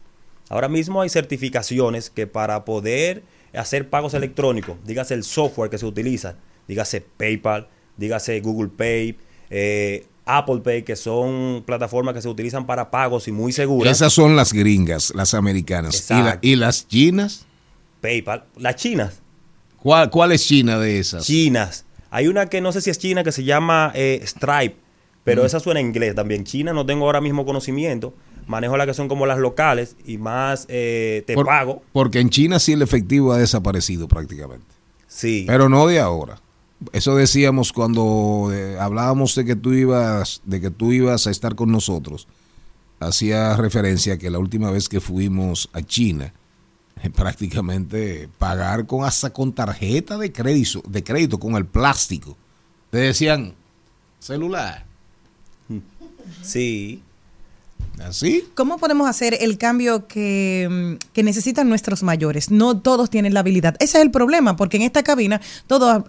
Ahora 0.50 0.68
mismo 0.68 1.00
hay 1.00 1.08
certificaciones 1.08 2.10
que 2.10 2.26
para 2.26 2.64
poder 2.64 3.22
hacer 3.54 3.88
pagos 3.88 4.12
electrónicos, 4.14 4.76
dígase 4.84 5.14
el 5.14 5.24
software 5.24 5.70
que 5.70 5.78
se 5.78 5.86
utiliza, 5.86 6.36
dígase 6.68 7.00
PayPal, 7.00 7.68
dígase 7.96 8.40
Google 8.40 8.68
Pay, 8.68 9.16
eh, 9.50 10.06
Apple 10.24 10.60
Pay, 10.62 10.82
que 10.84 10.94
son 10.96 11.62
plataformas 11.66 12.14
que 12.14 12.22
se 12.22 12.28
utilizan 12.28 12.66
para 12.66 12.90
pagos 12.90 13.26
y 13.28 13.32
muy 13.32 13.52
seguras. 13.52 13.90
Esas 13.92 14.12
son 14.12 14.36
las 14.36 14.52
gringas, 14.52 15.12
las 15.14 15.34
americanas. 15.34 16.08
¿Y, 16.10 16.14
la- 16.14 16.18
Exacto. 16.20 16.46
y 16.46 16.56
las 16.56 16.86
chinas? 16.88 17.46
PayPal, 18.00 18.44
las 18.56 18.76
chinas. 18.76 19.20
¿Cuál, 19.82 20.10
¿Cuál 20.10 20.32
es 20.32 20.46
China 20.46 20.78
de 20.78 20.98
esas? 20.98 21.24
Chinas. 21.24 21.84
Hay 22.10 22.28
una 22.28 22.46
que 22.46 22.60
no 22.60 22.72
sé 22.72 22.80
si 22.82 22.90
es 22.90 22.98
china 22.98 23.24
que 23.24 23.32
se 23.32 23.42
llama 23.44 23.90
eh, 23.94 24.20
Stripe, 24.24 24.76
pero 25.24 25.42
Mm. 25.42 25.46
esa 25.46 25.60
suena 25.60 25.80
en 25.80 25.86
inglés 25.86 26.14
también. 26.14 26.44
China 26.44 26.72
no 26.72 26.84
tengo 26.86 27.06
ahora 27.06 27.20
mismo 27.20 27.44
conocimiento. 27.44 28.14
Manejo 28.46 28.76
las 28.76 28.86
que 28.88 28.94
son 28.94 29.08
como 29.08 29.24
las 29.24 29.38
locales 29.38 29.96
y 30.04 30.18
más 30.18 30.66
eh, 30.68 31.22
te 31.26 31.34
Por- 31.34 31.46
pago. 31.46 31.82
Porque 31.92 32.20
en 32.20 32.28
China 32.30 32.58
sí 32.58 32.72
el 32.72 32.82
efectivo 32.82 33.32
ha 33.32 33.38
desaparecido 33.38 34.08
prácticamente. 34.08 34.66
Sí. 35.08 35.44
Pero 35.46 35.68
no 35.68 35.86
de 35.86 36.00
ahora. 36.00 36.40
Eso 36.92 37.16
decíamos 37.16 37.72
cuando 37.72 38.50
eh, 38.52 38.78
hablábamos 38.78 39.34
de 39.34 39.44
que 39.44 39.56
tú 39.56 39.72
ibas, 39.72 40.40
de 40.44 40.60
que 40.60 40.70
tú 40.70 40.92
ibas 40.92 41.26
a 41.26 41.30
estar 41.30 41.54
con 41.54 41.70
nosotros. 41.70 42.26
Hacía 43.00 43.56
referencia 43.56 44.18
que 44.18 44.30
la 44.30 44.38
última 44.38 44.70
vez 44.70 44.88
que 44.88 45.00
fuimos 45.00 45.68
a 45.72 45.82
China, 45.82 46.32
prácticamente 47.14 48.28
pagar 48.38 48.86
con 48.86 49.04
hasta 49.04 49.30
con 49.30 49.52
tarjeta 49.52 50.18
de 50.18 50.32
crédito, 50.32 50.82
de 50.86 51.02
crédito 51.02 51.38
con 51.38 51.56
el 51.56 51.66
plástico. 51.66 52.36
Te 52.90 52.98
decían 52.98 53.54
celular. 54.18 54.86
Sí. 56.42 57.02
¿Así? 58.02 58.44
¿Cómo 58.54 58.78
podemos 58.78 59.08
hacer 59.08 59.36
el 59.40 59.58
cambio 59.58 60.06
que, 60.06 60.68
mm, 60.70 61.12
que 61.12 61.22
necesitan 61.22 61.68
nuestros 61.68 62.02
mayores? 62.02 62.50
No 62.50 62.80
todos 62.80 63.10
tienen 63.10 63.34
la 63.34 63.40
habilidad. 63.40 63.76
Ese 63.80 63.98
es 63.98 64.04
el 64.04 64.10
problema, 64.10 64.56
porque 64.56 64.78
en 64.78 64.84
esta 64.84 65.02
cabina 65.02 65.40
todos 65.66 66.04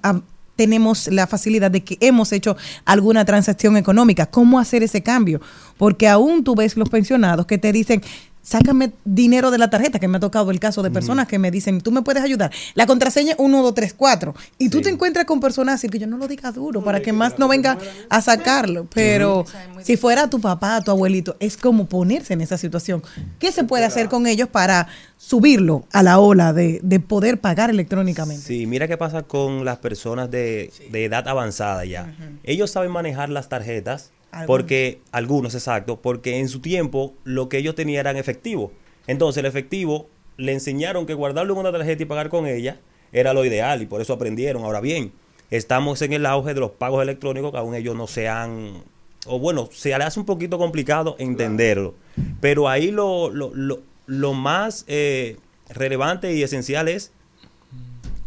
tenemos 0.56 1.08
la 1.08 1.28
facilidad 1.28 1.72
de 1.72 1.84
que 1.84 1.98
hemos 2.00 2.32
hecho 2.32 2.56
alguna 2.86 3.26
transacción 3.26 3.78
económica. 3.78 4.28
¿Cómo 4.28 4.60
hacer 4.60 4.84
ese 4.84 5.02
cambio? 5.02 5.42
Porque 5.78 6.08
aún 6.08 6.44
tú 6.44 6.56
ves 6.56 6.78
los 6.78 6.90
pensionados 6.90 7.46
que 7.46 7.58
te 7.58 7.72
dicen, 7.72 8.02
sácame 8.44 8.92
dinero 9.06 9.50
de 9.50 9.58
la 9.58 9.70
tarjeta, 9.70 9.98
que 10.00 10.08
me 10.08 10.18
ha 10.18 10.20
tocado 10.20 10.52
el 10.52 10.60
caso 10.60 10.84
de 10.84 10.92
personas 10.92 11.28
que 11.28 11.40
me 11.40 11.50
dicen, 11.50 11.82
tú 11.82 11.92
me 11.92 12.02
puedes 12.02 12.22
ayudar. 12.22 12.52
La 12.76 12.86
contraseña 12.86 13.32
es 13.32 13.38
1, 13.40 13.64
2, 13.64 13.74
3, 13.74 13.94
4. 13.94 14.36
Y 14.60 14.70
tú 14.70 14.82
te 14.82 14.90
encuentras 14.90 15.26
con 15.26 15.40
personas 15.40 15.76
así 15.76 15.90
que 15.90 15.98
yo 15.98 16.06
no 16.08 16.18
lo 16.18 16.28
diga 16.28 16.52
duro 16.52 16.84
para 16.84 17.02
que 17.02 17.14
más 17.14 17.40
no 17.40 17.48
venga 17.48 17.78
a 18.10 18.22
sacarlo. 18.22 18.86
Pero 18.94 19.46
si 19.82 19.98
fuera 19.98 20.30
tu 20.30 20.40
papá, 20.40 20.82
tu 20.82 20.92
abuelito, 20.92 21.36
es 21.40 21.58
como 21.58 21.88
ponerse 21.88 22.34
en 22.34 22.42
esa 22.42 22.58
situación. 22.58 23.02
¿Qué 23.40 23.52
se 23.52 23.64
puede 23.64 23.86
hacer 23.86 24.10
con 24.10 24.28
ellos 24.28 24.50
para 24.50 24.88
subirlo 25.18 25.86
a 25.94 26.04
la 26.04 26.20
ola 26.20 26.52
de, 26.52 26.82
de 26.84 27.00
poder 27.00 27.40
pagar 27.40 27.70
electrónicamente? 27.70 28.46
Sí, 28.46 28.68
mira 28.68 28.88
qué 28.90 28.98
pasa 28.98 29.24
con 29.24 29.64
las 29.64 29.78
personas 29.78 30.30
de, 30.30 30.72
de 30.92 31.06
edad 31.06 31.28
avanzada 31.30 31.86
ya. 31.86 32.14
Ellos 32.44 32.72
saben 32.72 32.92
manejar 32.92 33.30
las 33.30 33.48
tarjetas 33.48 34.12
Algunos. 34.34 34.48
porque 34.48 35.02
algunos, 35.12 35.54
exacto, 35.54 36.02
porque 36.02 36.40
en 36.40 36.50
su 36.50 36.60
tiempo 36.60 37.14
lo 37.24 37.50
que 37.50 37.58
ellos 37.60 37.76
tenían 37.76 38.02
eran 38.02 38.18
efectivo. 38.18 38.72
Entonces 39.08 39.40
el 39.40 39.46
efectivo 39.46 40.10
le 40.38 40.54
enseñaron 40.54 41.06
que 41.06 41.14
guardarlo 41.14 41.54
en 41.54 41.60
una 41.60 41.72
tarjeta 41.72 42.04
y 42.04 42.06
pagar 42.06 42.30
con 42.30 42.48
ella 42.48 42.80
era 43.12 43.34
lo 43.34 43.46
ideal 43.46 43.82
y 43.82 43.86
por 43.86 44.02
eso 44.02 44.14
aprendieron. 44.14 44.64
Ahora 44.64 44.82
bien, 44.82 45.12
estamos 45.52 46.02
en 46.02 46.14
el 46.14 46.26
auge 46.26 46.54
de 46.54 46.60
los 46.60 46.72
pagos 46.72 47.04
electrónicos 47.04 47.52
que 47.52 47.58
aún 47.58 47.76
ellos 47.76 47.96
no 47.96 48.08
se 48.08 48.28
han 48.28 48.84
o 49.26 49.40
bueno, 49.40 49.70
se 49.72 49.90
le 49.90 50.04
hace 50.04 50.20
un 50.20 50.26
poquito 50.26 50.58
complicado 50.58 51.16
entenderlo. 51.20 51.96
Pero 52.42 52.68
ahí 52.68 52.92
lo, 52.92 53.30
lo, 53.30 53.52
lo, 53.54 53.82
lo 54.06 54.34
más 54.34 54.84
eh, 54.88 55.38
relevante 55.70 56.34
y 56.34 56.44
esencial 56.44 56.88
es 56.90 57.12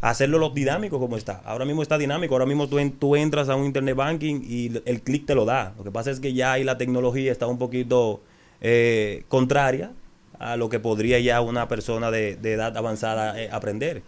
hacerlo 0.01 0.39
lo 0.39 0.51
dinámico 0.51 0.99
como 1.01 1.17
está. 1.17 1.43
Ahora 1.45 1.65
mismo 1.65 1.83
está 1.83 1.99
dinámico, 1.99 2.35
ahora 2.35 2.47
mismo 2.47 2.69
tú, 2.69 2.79
en- 2.79 2.93
tú 2.93 3.17
entras 3.17 3.49
a 3.49 3.57
un 3.57 3.65
internet 3.65 3.97
banking 3.97 4.41
y 4.47 4.71
el 4.85 5.03
clic 5.03 5.27
te 5.27 5.35
lo 5.35 5.45
da. 5.45 5.75
Lo 5.79 5.85
que 5.85 5.91
pasa 5.91 6.11
es 6.11 6.21
que 6.21 6.33
ya 6.33 6.53
ahí 6.53 6.65
la 6.65 6.79
tecnología 6.79 7.33
está 7.33 7.47
un 7.47 7.59
poquito 7.59 8.23
eh, 8.61 9.25
contraria 9.29 9.93
a 10.39 10.57
lo 10.57 10.69
que 10.69 10.79
podría 10.81 11.19
ya 11.21 11.41
una 11.41 11.67
persona 11.69 12.11
de, 12.11 12.33
edad 12.43 12.77
avanzada 12.77 13.41
eh, 13.41 13.49
aprender. 13.51 14.03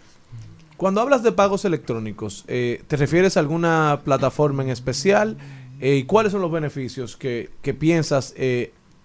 Cuando 0.77 1.01
hablas 1.01 1.23
de 1.23 1.33
pagos 1.33 1.65
electrónicos, 1.65 2.45
eh, 2.49 2.83
¿te 2.87 2.97
refieres 2.97 3.37
a 3.37 3.41
alguna 3.41 4.01
plataforma 4.05 4.63
en 4.63 4.69
especial? 4.71 5.37
Eh, 5.81 5.97
¿Y 5.97 6.05
cuáles 6.05 6.33
son 6.33 6.41
los 6.41 6.53
beneficios 6.53 7.17
que, 7.17 7.51
que 7.63 7.75
piensas 7.75 8.35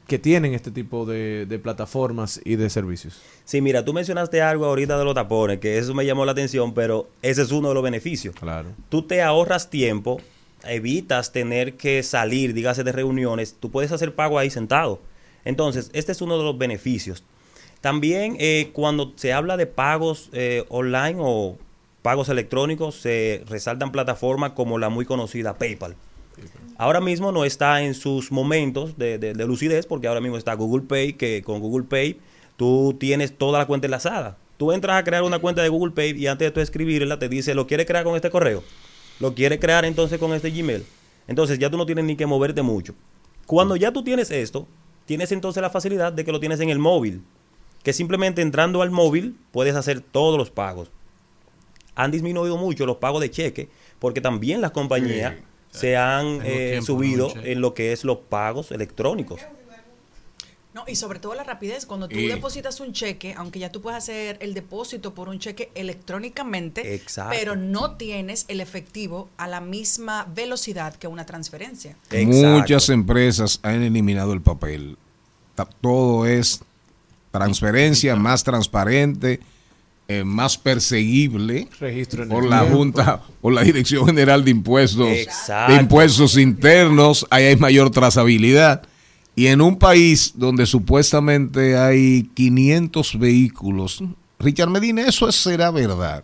que 0.07 0.19
tienen 0.19 0.53
este 0.53 0.71
tipo 0.71 1.05
de, 1.05 1.45
de 1.45 1.59
plataformas 1.59 2.41
y 2.43 2.55
de 2.55 2.69
servicios? 2.69 3.21
Sí, 3.45 3.61
mira, 3.61 3.85
tú 3.85 3.93
mencionaste 3.93 4.41
algo 4.41 4.65
ahorita 4.65 4.97
de 4.97 5.05
los 5.05 5.15
tapones, 5.15 5.59
que 5.59 5.77
eso 5.77 5.93
me 5.93 6.05
llamó 6.05 6.25
la 6.25 6.33
atención, 6.33 6.73
pero 6.73 7.09
ese 7.21 7.41
es 7.41 7.51
uno 7.51 7.69
de 7.69 7.73
los 7.73 7.83
beneficios. 7.83 8.35
Claro. 8.35 8.69
Tú 8.89 9.03
te 9.03 9.21
ahorras 9.21 9.69
tiempo 9.69 10.19
evitas 10.65 11.31
tener 11.31 11.75
que 11.75 12.03
salir, 12.03 12.53
dígase 12.53 12.83
de 12.83 12.91
reuniones, 12.91 13.55
tú 13.59 13.71
puedes 13.71 13.91
hacer 13.91 14.15
pago 14.15 14.39
ahí 14.39 14.49
sentado. 14.49 14.99
Entonces, 15.45 15.89
este 15.93 16.11
es 16.11 16.21
uno 16.21 16.37
de 16.37 16.43
los 16.43 16.57
beneficios. 16.57 17.23
También 17.81 18.37
eh, 18.39 18.69
cuando 18.71 19.11
se 19.15 19.33
habla 19.33 19.57
de 19.57 19.67
pagos 19.67 20.29
eh, 20.31 20.63
online 20.69 21.17
o 21.19 21.57
pagos 22.01 22.29
electrónicos, 22.29 22.95
se 22.95 23.43
resaltan 23.47 23.91
plataformas 23.91 24.51
como 24.51 24.77
la 24.77 24.89
muy 24.89 25.05
conocida 25.05 25.57
PayPal. 25.57 25.95
Ahora 26.77 26.99
mismo 27.01 27.31
no 27.31 27.45
está 27.45 27.81
en 27.83 27.93
sus 27.93 28.31
momentos 28.31 28.97
de, 28.97 29.17
de- 29.17 29.33
de 29.33 29.45
lucidez 29.45 29.85
porque 29.85 30.07
ahora 30.07 30.21
mismo 30.21 30.37
está 30.37 30.53
Google 30.55 30.83
Pay, 30.87 31.13
que 31.13 31.43
con 31.43 31.59
Google 31.59 31.85
Pay 31.85 32.19
tú 32.57 32.95
tienes 32.99 33.37
toda 33.37 33.59
la 33.59 33.65
cuenta 33.67 33.87
enlazada. 33.87 34.37
Tú 34.57 34.71
entras 34.71 34.97
a 34.99 35.03
crear 35.03 35.23
una 35.23 35.39
cuenta 35.39 35.61
de 35.61 35.69
Google 35.69 35.91
Pay 35.93 36.11
y 36.17 36.27
antes 36.27 36.47
de 36.47 36.51
tú 36.51 36.59
escribirla 36.59 37.19
te 37.19 37.29
dice, 37.29 37.53
¿lo 37.55 37.67
quieres 37.67 37.85
crear 37.85 38.03
con 38.03 38.15
este 38.15 38.29
correo? 38.29 38.63
¿Lo 39.19 39.33
quieres 39.35 39.59
crear 39.59 39.85
entonces 39.85 40.19
con 40.19 40.33
este 40.33 40.51
Gmail? 40.51 40.83
Entonces 41.27 41.59
ya 41.59 41.69
tú 41.69 41.77
no 41.77 41.85
tienes 41.85 42.05
ni 42.05 42.15
que 42.15 42.25
moverte 42.25 42.61
mucho. 42.61 42.93
Cuando 43.45 43.75
ya 43.75 43.91
tú 43.91 44.03
tienes 44.03 44.31
esto, 44.31 44.67
tienes 45.05 45.31
entonces 45.31 45.61
la 45.61 45.69
facilidad 45.69 46.11
de 46.13 46.23
que 46.25 46.31
lo 46.31 46.39
tienes 46.39 46.59
en 46.59 46.69
el 46.69 46.79
móvil. 46.79 47.21
Que 47.83 47.93
simplemente 47.93 48.41
entrando 48.41 48.81
al 48.81 48.91
móvil 48.91 49.35
puedes 49.51 49.75
hacer 49.75 49.99
todos 50.01 50.37
los 50.37 50.49
pagos. 50.49 50.89
Han 51.95 52.11
disminuido 52.11 52.57
mucho 52.57 52.85
los 52.85 52.97
pagos 52.97 53.21
de 53.21 53.29
cheque 53.29 53.69
porque 53.99 54.21
también 54.21 54.61
las 54.61 54.71
compañías 54.71 55.33
se 55.73 55.97
han 55.97 56.39
eh, 56.43 56.69
tiempo, 56.71 56.85
subido 56.85 57.33
¿no? 57.35 57.41
en 57.43 57.61
lo 57.61 57.73
que 57.73 57.91
es 57.91 58.03
los 58.03 58.19
pagos 58.19 58.71
electrónicos. 58.71 59.41
No, 60.73 60.85
y 60.87 60.95
sobre 60.95 61.19
todo 61.19 61.35
la 61.35 61.43
rapidez, 61.43 61.85
cuando 61.85 62.07
tú 62.07 62.15
Y- 62.15 62.25
depositas 62.27 62.79
un 62.79 62.93
cheque, 62.93 63.35
aunque 63.37 63.59
ya 63.59 63.71
tú 63.71 63.79
puedes 63.81 63.97
hacer 63.97 64.37
el 64.41 64.55
depósito 64.55 65.13
por 65.13 65.29
un 65.29 65.37
cheque 65.37 65.69
electrónicamente, 65.75 66.95
Exacto. 66.95 67.35
pero 67.37 67.55
no 67.55 67.95
tienes 67.95 68.45
el 68.47 68.59
efectivo 68.59 69.29
a 69.37 69.47
la 69.47 69.61
misma 69.61 70.27
velocidad 70.33 70.95
que 70.95 71.07
una 71.07 71.27
transferencia. 71.27 71.95
Muchas 72.25 72.89
empresas 72.89 73.59
han 73.61 73.83
eliminado 73.83 74.33
el 74.33 74.41
papel. 74.41 74.97
Todo 75.79 76.25
es 76.25 76.61
transferencia 77.29 78.15
más 78.15 78.43
transparente, 78.43 79.41
eh, 80.07 80.23
más 80.25 80.57
perseguible 80.57 81.67
Registro 81.79 82.23
en 82.23 82.29
por 82.29 82.45
la 82.45 82.59
tiempo. 82.61 82.77
Junta, 82.77 83.21
por 83.41 83.53
la 83.53 83.61
Dirección 83.63 84.05
General 84.05 84.43
de 84.43 84.51
Impuestos, 84.51 85.07
Exacto. 85.09 85.73
de 85.73 85.79
Impuestos 85.81 86.37
Internos. 86.37 87.25
Ahí 87.29 87.45
hay 87.45 87.55
mayor 87.55 87.89
trazabilidad. 87.89 88.83
Y 89.35 89.47
en 89.47 89.61
un 89.61 89.79
país 89.79 90.33
donde 90.35 90.65
supuestamente 90.65 91.77
hay 91.77 92.29
500 92.35 93.17
vehículos, 93.17 94.03
Richard 94.39 94.69
Medina, 94.69 95.01
eso 95.07 95.27
es- 95.29 95.35
será 95.35 95.71
verdad. 95.71 96.23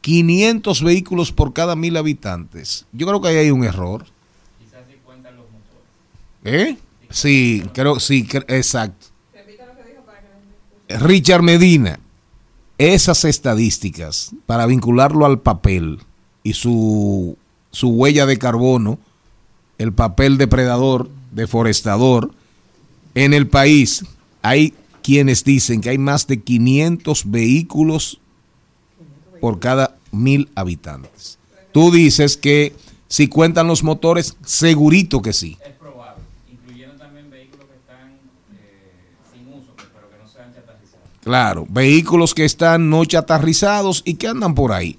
500 0.00 0.82
vehículos 0.82 1.30
por 1.32 1.52
cada 1.52 1.76
mil 1.76 1.96
habitantes. 1.96 2.86
Yo 2.92 3.06
creo 3.06 3.20
que 3.20 3.28
ahí 3.28 3.36
hay 3.36 3.50
un 3.50 3.64
error. 3.64 4.04
¿Eh? 6.44 6.76
Sí, 7.10 7.62
creo, 7.74 8.00
sí, 8.00 8.26
exacto. 8.48 9.06
Richard 10.88 11.42
Medina, 11.42 11.98
esas 12.78 13.24
estadísticas 13.24 14.32
para 14.46 14.66
vincularlo 14.66 15.26
al 15.26 15.40
papel 15.40 16.00
y 16.42 16.54
su, 16.54 17.36
su 17.70 17.88
huella 17.90 18.24
de 18.26 18.38
carbono, 18.38 18.98
el 19.78 19.92
papel 19.92 20.38
depredador, 20.38 21.10
deforestador, 21.32 22.32
en 23.14 23.34
el 23.34 23.48
país 23.48 24.04
hay 24.42 24.74
quienes 25.02 25.44
dicen 25.44 25.80
que 25.80 25.90
hay 25.90 25.98
más 25.98 26.26
de 26.26 26.40
500 26.40 27.30
vehículos 27.30 28.20
por 29.40 29.58
cada 29.58 29.96
mil 30.12 30.48
habitantes. 30.54 31.38
Tú 31.72 31.90
dices 31.90 32.36
que 32.36 32.74
si 33.08 33.28
cuentan 33.28 33.66
los 33.66 33.82
motores, 33.82 34.36
segurito 34.44 35.22
que 35.22 35.32
sí. 35.32 35.56
Es 35.64 35.72
probable, 35.72 36.22
incluyendo 36.50 36.96
también 36.96 37.30
vehículos 37.30 37.66
que 37.66 37.76
están 37.76 38.18
eh, 38.52 38.92
sin 39.32 39.48
uso, 39.48 39.72
pero 39.76 40.10
que 40.10 40.18
no 40.18 40.28
sean 40.28 40.54
chatarrizados. 40.54 41.08
Claro, 41.28 41.66
vehículos 41.68 42.32
que 42.32 42.46
están 42.46 42.88
no 42.88 43.04
chatarrizados 43.04 44.00
y 44.06 44.14
que 44.14 44.28
andan 44.28 44.54
por 44.54 44.72
ahí. 44.72 44.98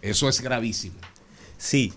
Eso 0.00 0.28
es 0.28 0.40
gravísimo. 0.40 0.96
Sí. 1.56 1.92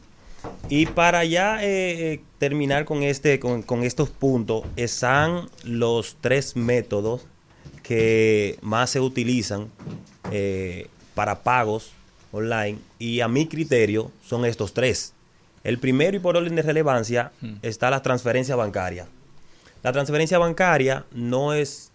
Y 0.70 0.86
para 0.86 1.26
ya 1.26 1.64
eh, 1.64 2.14
eh, 2.14 2.22
terminar 2.38 2.86
con, 2.86 3.02
este, 3.02 3.40
con, 3.40 3.64
con 3.64 3.82
estos 3.82 4.12
puntos, 4.12 4.66
están 4.76 5.50
los 5.64 6.16
tres 6.22 6.56
métodos 6.56 7.26
que 7.82 8.60
más 8.62 8.92
se 8.92 9.00
utilizan 9.00 9.72
eh, 10.32 10.88
para 11.16 11.42
pagos 11.42 11.90
online. 12.32 12.78
Y 13.00 13.22
a 13.22 13.28
mi 13.28 13.48
criterio 13.48 14.12
son 14.24 14.46
estos 14.46 14.76
tres. 14.76 15.14
El 15.64 15.80
primero 15.80 16.16
y 16.16 16.20
por 16.20 16.38
orden 16.38 16.56
de 16.56 16.62
relevancia 16.62 17.32
está 17.64 17.90
la 17.90 18.04
transferencia 18.04 18.56
bancaria. 18.56 19.08
La 19.82 19.92
transferencia 19.92 20.38
bancaria 20.38 21.04
no 21.12 21.54
es, 21.54 21.92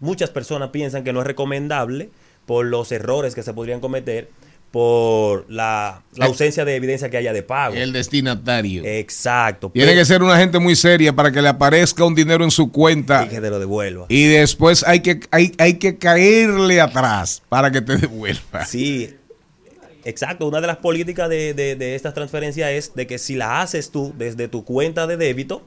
muchas 0.00 0.30
personas 0.30 0.70
piensan 0.70 1.04
que 1.04 1.12
no 1.12 1.20
es 1.20 1.26
recomendable 1.26 2.10
por 2.46 2.66
los 2.66 2.90
errores 2.92 3.34
que 3.34 3.42
se 3.42 3.52
podrían 3.52 3.80
cometer, 3.80 4.30
por 4.70 5.46
la, 5.50 6.02
la 6.14 6.26
ausencia 6.26 6.64
de 6.66 6.76
evidencia 6.76 7.08
que 7.08 7.16
haya 7.16 7.32
de 7.32 7.42
pago. 7.42 7.74
El 7.74 7.92
destinatario. 7.92 8.82
Exacto. 8.84 9.70
Tiene 9.72 9.88
Pero- 9.92 10.00
que 10.00 10.04
ser 10.04 10.22
una 10.22 10.36
gente 10.38 10.58
muy 10.58 10.76
seria 10.76 11.12
para 11.14 11.32
que 11.32 11.40
le 11.40 11.48
aparezca 11.48 12.04
un 12.04 12.14
dinero 12.14 12.44
en 12.44 12.50
su 12.50 12.70
cuenta 12.70 13.24
y 13.24 13.28
que 13.28 13.40
te 13.40 13.48
lo 13.50 13.58
devuelva. 13.58 14.06
y 14.10 14.24
después 14.26 14.84
hay 14.86 15.00
que, 15.00 15.20
hay, 15.30 15.54
hay 15.58 15.74
que 15.78 15.96
caerle 15.96 16.80
atrás 16.82 17.42
para 17.48 17.70
que 17.70 17.80
te 17.80 17.96
devuelva. 17.98 18.66
Sí, 18.66 19.14
exacto. 20.04 20.46
Una 20.46 20.60
de 20.60 20.66
las 20.66 20.76
políticas 20.78 21.28
de, 21.30 21.54
de, 21.54 21.74
de 21.76 21.94
estas 21.94 22.12
transferencias 22.14 22.70
es 22.70 22.94
de 22.94 23.06
que 23.06 23.18
si 23.18 23.36
la 23.36 23.62
haces 23.62 23.90
tú 23.90 24.12
desde 24.18 24.48
tu 24.48 24.64
cuenta 24.64 25.06
de 25.06 25.16
débito, 25.16 25.66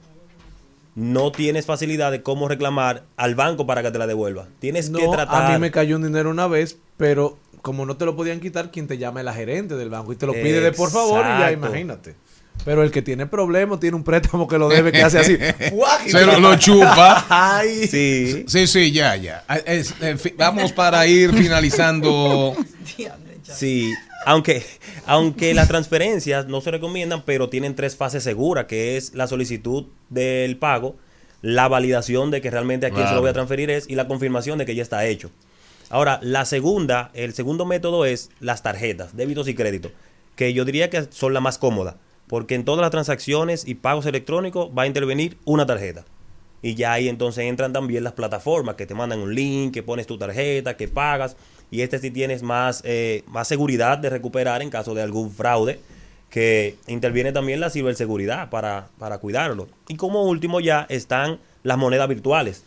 no 0.95 1.31
tienes 1.31 1.65
facilidad 1.65 2.11
de 2.11 2.21
cómo 2.21 2.47
reclamar 2.47 3.03
al 3.17 3.35
banco 3.35 3.65
para 3.65 3.81
que 3.81 3.91
te 3.91 3.97
la 3.97 4.07
devuelva. 4.07 4.47
Tienes 4.59 4.89
que 4.89 5.03
No, 5.05 5.11
tratar. 5.11 5.45
a 5.45 5.49
mí 5.53 5.59
me 5.59 5.71
cayó 5.71 5.95
un 5.95 6.03
dinero 6.03 6.29
una 6.29 6.47
vez, 6.47 6.77
pero 6.97 7.37
como 7.61 7.85
no 7.85 7.95
te 7.97 8.05
lo 8.05 8.15
podían 8.15 8.39
quitar, 8.39 8.71
quien 8.71 8.87
te 8.87 8.97
llama 8.97 9.21
es 9.21 9.25
la 9.25 9.33
gerente 9.33 9.75
del 9.75 9.89
banco 9.89 10.11
y 10.13 10.15
te 10.15 10.25
lo 10.25 10.33
pide 10.33 10.59
de 10.61 10.71
por 10.71 10.91
favor 10.91 11.21
y 11.25 11.39
ya 11.39 11.51
imagínate. 11.51 12.15
Pero 12.65 12.83
el 12.83 12.91
que 12.91 13.01
tiene 13.01 13.25
problemas 13.25 13.79
tiene 13.79 13.95
un 13.95 14.03
préstamo 14.03 14.47
que 14.47 14.57
lo 14.59 14.67
debe, 14.69 14.91
que 14.91 15.01
hace 15.01 15.17
así. 15.19 15.37
Se 16.07 16.25
lo, 16.25 16.39
lo 16.39 16.55
chupa. 16.57 17.25
Ay. 17.29 17.87
Sí. 17.87 18.43
Sí, 18.47 18.67
sí, 18.67 18.91
ya, 18.91 19.15
ya. 19.15 19.43
Ah, 19.47 19.57
es- 19.57 19.95
vamos 20.37 20.71
para 20.71 21.07
ir 21.07 21.33
finalizando. 21.33 22.55
Sí, 23.43 23.91
aunque, 24.25 24.63
aunque 25.05 25.53
las 25.53 25.67
transferencias 25.67 26.47
no 26.47 26.61
se 26.61 26.71
recomiendan, 26.71 27.23
pero 27.23 27.49
tienen 27.49 27.75
tres 27.75 27.95
fases 27.95 28.23
seguras, 28.23 28.65
que 28.65 28.97
es 28.97 29.13
la 29.13 29.27
solicitud 29.27 29.85
del 30.09 30.57
pago, 30.57 30.95
la 31.41 31.67
validación 31.67 32.31
de 32.31 32.41
que 32.41 32.51
realmente 32.51 32.85
a 32.85 32.91
quién 32.91 33.07
se 33.07 33.13
lo 33.13 33.21
voy 33.21 33.29
a 33.29 33.33
transferir 33.33 33.69
es 33.69 33.89
y 33.89 33.95
la 33.95 34.07
confirmación 34.07 34.57
de 34.57 34.65
que 34.65 34.75
ya 34.75 34.83
está 34.83 35.05
hecho. 35.05 35.31
Ahora, 35.89 36.19
la 36.21 36.45
segunda, 36.45 37.11
el 37.13 37.33
segundo 37.33 37.65
método 37.65 38.05
es 38.05 38.29
las 38.39 38.63
tarjetas, 38.63 39.15
débitos 39.17 39.47
y 39.47 39.55
créditos, 39.55 39.91
que 40.35 40.53
yo 40.53 40.63
diría 40.63 40.89
que 40.89 41.07
son 41.11 41.33
la 41.33 41.41
más 41.41 41.57
cómoda, 41.57 41.97
porque 42.27 42.55
en 42.55 42.63
todas 42.63 42.81
las 42.81 42.91
transacciones 42.91 43.67
y 43.67 43.75
pagos 43.75 44.05
electrónicos 44.05 44.69
va 44.77 44.83
a 44.83 44.87
intervenir 44.87 45.37
una 45.43 45.65
tarjeta. 45.65 46.05
Y 46.61 46.75
ya 46.75 46.93
ahí 46.93 47.09
entonces 47.09 47.45
entran 47.45 47.73
también 47.73 48.03
las 48.03 48.13
plataformas 48.13 48.75
que 48.75 48.85
te 48.85 48.93
mandan 48.93 49.19
un 49.19 49.33
link, 49.33 49.73
que 49.73 49.83
pones 49.83 50.05
tu 50.05 50.17
tarjeta, 50.17 50.77
que 50.77 50.87
pagas. 50.87 51.35
Y 51.71 51.81
este 51.81 51.99
sí 51.99 52.11
tienes 52.11 52.43
más, 52.43 52.81
eh, 52.85 53.23
más 53.27 53.47
seguridad 53.47 53.97
de 53.97 54.09
recuperar 54.09 54.61
en 54.61 54.69
caso 54.69 54.93
de 54.93 55.01
algún 55.01 55.31
fraude, 55.31 55.79
que 56.29 56.75
interviene 56.87 57.31
también 57.31 57.59
la 57.59 57.69
ciberseguridad 57.69 58.49
para, 58.49 58.89
para 58.99 59.17
cuidarlo. 59.17 59.67
Y 59.87 59.95
como 59.95 60.23
último 60.23 60.59
ya 60.59 60.85
están 60.89 61.39
las 61.63 61.77
monedas 61.77 62.07
virtuales. 62.07 62.63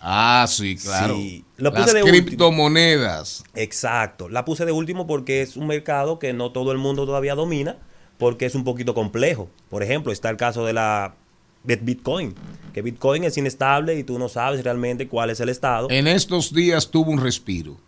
Ah, 0.00 0.46
sí, 0.48 0.76
claro. 0.76 1.16
Sí, 1.16 1.44
lo 1.56 1.70
Las 1.70 1.92
de 1.92 2.02
último. 2.02 2.24
criptomonedas. 2.26 3.42
Exacto. 3.54 4.28
La 4.28 4.44
puse 4.44 4.64
de 4.64 4.72
último 4.72 5.06
porque 5.06 5.42
es 5.42 5.56
un 5.56 5.66
mercado 5.66 6.18
que 6.18 6.32
no 6.32 6.52
todo 6.52 6.72
el 6.72 6.78
mundo 6.78 7.06
todavía 7.06 7.34
domina, 7.34 7.78
porque 8.18 8.46
es 8.46 8.54
un 8.54 8.64
poquito 8.64 8.94
complejo. 8.94 9.48
Por 9.70 9.82
ejemplo, 9.82 10.12
está 10.12 10.30
el 10.30 10.36
caso 10.36 10.66
de 10.66 10.74
la 10.74 11.14
de 11.62 11.76
Bitcoin, 11.76 12.34
que 12.74 12.82
Bitcoin 12.82 13.24
es 13.24 13.38
inestable 13.38 13.98
y 13.98 14.04
tú 14.04 14.18
no 14.18 14.28
sabes 14.28 14.62
realmente 14.62 15.08
cuál 15.08 15.30
es 15.30 15.40
el 15.40 15.48
estado. 15.48 15.88
En 15.90 16.06
estos 16.06 16.52
días 16.52 16.90
tuvo 16.90 17.10
un 17.10 17.20
respiro. 17.22 17.78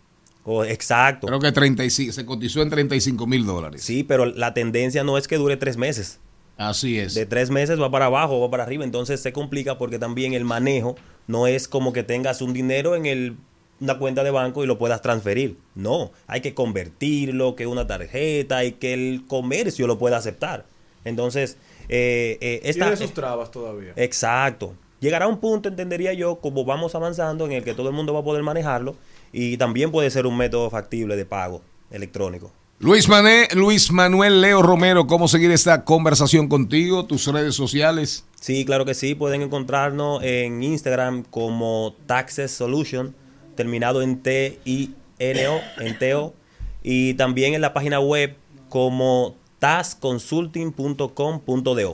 Oh, 0.49 0.63
exacto. 0.63 1.27
Creo 1.27 1.41
que 1.41 1.51
35, 1.51 2.13
se 2.13 2.25
cotizó 2.25 2.61
en 2.61 2.69
35 2.69 3.27
mil 3.27 3.45
dólares. 3.45 3.83
Sí, 3.83 4.05
pero 4.05 4.25
la 4.25 4.53
tendencia 4.53 5.03
no 5.03 5.17
es 5.17 5.27
que 5.27 5.35
dure 5.35 5.57
tres 5.57 5.75
meses. 5.75 6.21
Así 6.55 6.97
es. 6.97 7.13
De 7.15 7.25
tres 7.25 7.49
meses 7.49 7.81
va 7.81 7.91
para 7.91 8.05
abajo 8.05 8.37
o 8.37 8.39
va 8.39 8.49
para 8.49 8.63
arriba, 8.63 8.85
entonces 8.85 9.19
se 9.19 9.33
complica 9.33 9.77
porque 9.77 9.99
también 9.99 10.33
el 10.33 10.45
manejo 10.45 10.95
no 11.27 11.47
es 11.47 11.67
como 11.67 11.91
que 11.91 12.03
tengas 12.03 12.41
un 12.41 12.53
dinero 12.53 12.95
en 12.95 13.07
el, 13.07 13.35
una 13.81 13.97
cuenta 13.97 14.23
de 14.23 14.31
banco 14.31 14.63
y 14.63 14.67
lo 14.67 14.77
puedas 14.77 15.01
transferir. 15.01 15.57
No, 15.75 16.11
hay 16.27 16.39
que 16.39 16.53
convertirlo, 16.53 17.57
que 17.57 17.67
una 17.67 17.85
tarjeta 17.85 18.63
y 18.63 18.71
que 18.71 18.93
el 18.93 19.25
comercio 19.27 19.85
lo 19.85 19.99
pueda 19.99 20.15
aceptar. 20.15 20.65
Entonces, 21.03 21.57
eh, 21.89 22.37
eh, 22.39 22.61
esta, 22.63 22.85
Tiene 22.85 22.95
sus 22.95 23.13
trabas 23.13 23.51
todavía. 23.51 23.91
Exacto. 23.97 24.75
Llegará 25.01 25.27
un 25.27 25.39
punto, 25.41 25.67
entendería 25.67 26.13
yo, 26.13 26.37
como 26.37 26.63
vamos 26.63 26.95
avanzando, 26.95 27.45
en 27.45 27.51
el 27.51 27.65
que 27.65 27.73
todo 27.73 27.89
el 27.89 27.95
mundo 27.95 28.13
va 28.13 28.21
a 28.21 28.23
poder 28.23 28.43
manejarlo 28.43 28.95
y 29.31 29.57
también 29.57 29.91
puede 29.91 30.09
ser 30.09 30.25
un 30.25 30.37
método 30.37 30.69
factible 30.69 31.15
de 31.15 31.25
pago 31.25 31.61
electrónico. 31.91 32.51
Luis, 32.79 33.09
Mané- 33.09 33.47
Luis 33.55 33.91
Manuel 33.91 34.39
Leo 34.39 34.61
Romero, 34.61 35.07
¿cómo 35.07 35.27
seguir 35.27 35.49
esta 35.51 35.83
conversación 35.83 36.47
contigo? 36.47 37.05
Tus 37.05 37.25
redes 37.25 37.55
sociales. 37.55 38.23
Sí, 38.39 38.65
claro 38.65 38.85
que 38.85 38.93
sí. 38.93 39.15
Pueden 39.15 39.41
encontrarnos 39.41 40.21
en 40.23 40.61
Instagram 40.61 41.23
como 41.23 41.95
Taxes 42.05 42.51
Solution, 42.51 43.15
terminado 43.55 44.03
en 44.03 44.21
T-I-N-O, 44.21 45.59
en 45.83 45.97
T-O. 45.97 46.35
Y 46.83 47.15
también 47.15 47.55
en 47.55 47.61
la 47.61 47.73
página 47.73 47.99
web 47.99 48.35
como 48.69 49.35
tasconsulting.com.do. 49.57 51.93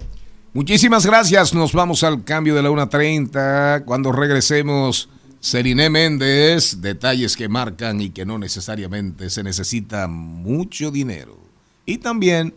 Muchísimas 0.53 1.05
gracias. 1.05 1.53
Nos 1.53 1.73
vamos 1.73 2.03
al 2.03 2.23
cambio 2.23 2.53
de 2.55 2.61
la 2.61 2.69
1.30. 2.69 3.85
Cuando 3.85 4.11
regresemos, 4.11 5.09
Seriné 5.43 5.89
Méndez, 5.89 6.79
detalles 6.79 7.35
que 7.35 7.49
marcan 7.49 7.99
y 7.99 8.11
que 8.11 8.25
no 8.25 8.37
necesariamente 8.37 9.29
se 9.29 9.43
necesita 9.43 10.07
mucho 10.07 10.89
dinero. 10.89 11.37
Y 11.85 11.97
también 11.97 12.53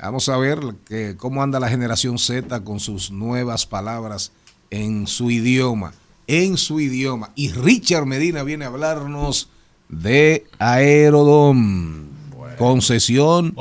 vamos 0.00 0.28
a 0.28 0.36
ver 0.36 0.60
que, 0.86 1.16
cómo 1.16 1.42
anda 1.42 1.58
la 1.58 1.68
generación 1.68 2.20
Z 2.20 2.62
con 2.62 2.78
sus 2.78 3.10
nuevas 3.10 3.66
palabras 3.66 4.30
en 4.70 5.08
su 5.08 5.32
idioma. 5.32 5.92
En 6.28 6.56
su 6.56 6.78
idioma. 6.78 7.32
Y 7.34 7.50
Richard 7.50 8.06
Medina 8.06 8.44
viene 8.44 8.64
a 8.64 8.68
hablarnos 8.68 9.48
de 9.88 10.46
Aerodom. 10.60 12.10
Concesión 12.56 13.56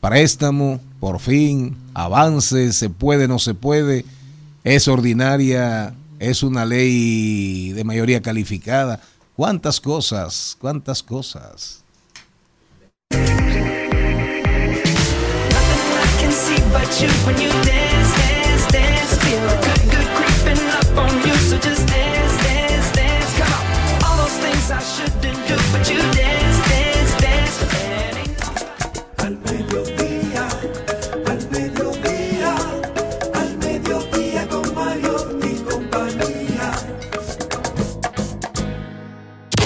préstamo, 0.00 0.80
por 1.00 1.18
fin, 1.18 1.76
avance, 1.94 2.72
se 2.74 2.90
puede, 2.90 3.26
no 3.26 3.40
se 3.40 3.54
puede, 3.54 4.04
es 4.62 4.86
ordinaria, 4.86 5.96
es 6.18 6.42
una 6.42 6.64
ley 6.64 7.72
de 7.72 7.84
mayoría 7.84 8.20
calificada. 8.22 9.00
¿Cuántas 9.36 9.80
cosas? 9.80 10.56
¿Cuántas 10.60 11.02
cosas? 11.02 11.84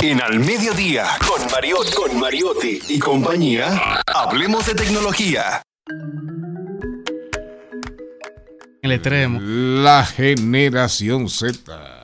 En 0.01 0.23
Al 0.23 0.39
Mediodía, 0.39 1.07
con 1.27 1.45
Mariotti, 1.51 1.93
con 1.93 2.21
Mariotti 2.21 2.79
y 2.89 2.99
compañía, 3.01 4.01
hablemos 4.07 4.65
de 4.67 4.75
tecnología. 4.75 5.61
El 8.81 8.93
extremo. 8.93 9.41
La 9.41 10.05
generación 10.05 11.29
Z. 11.29 11.59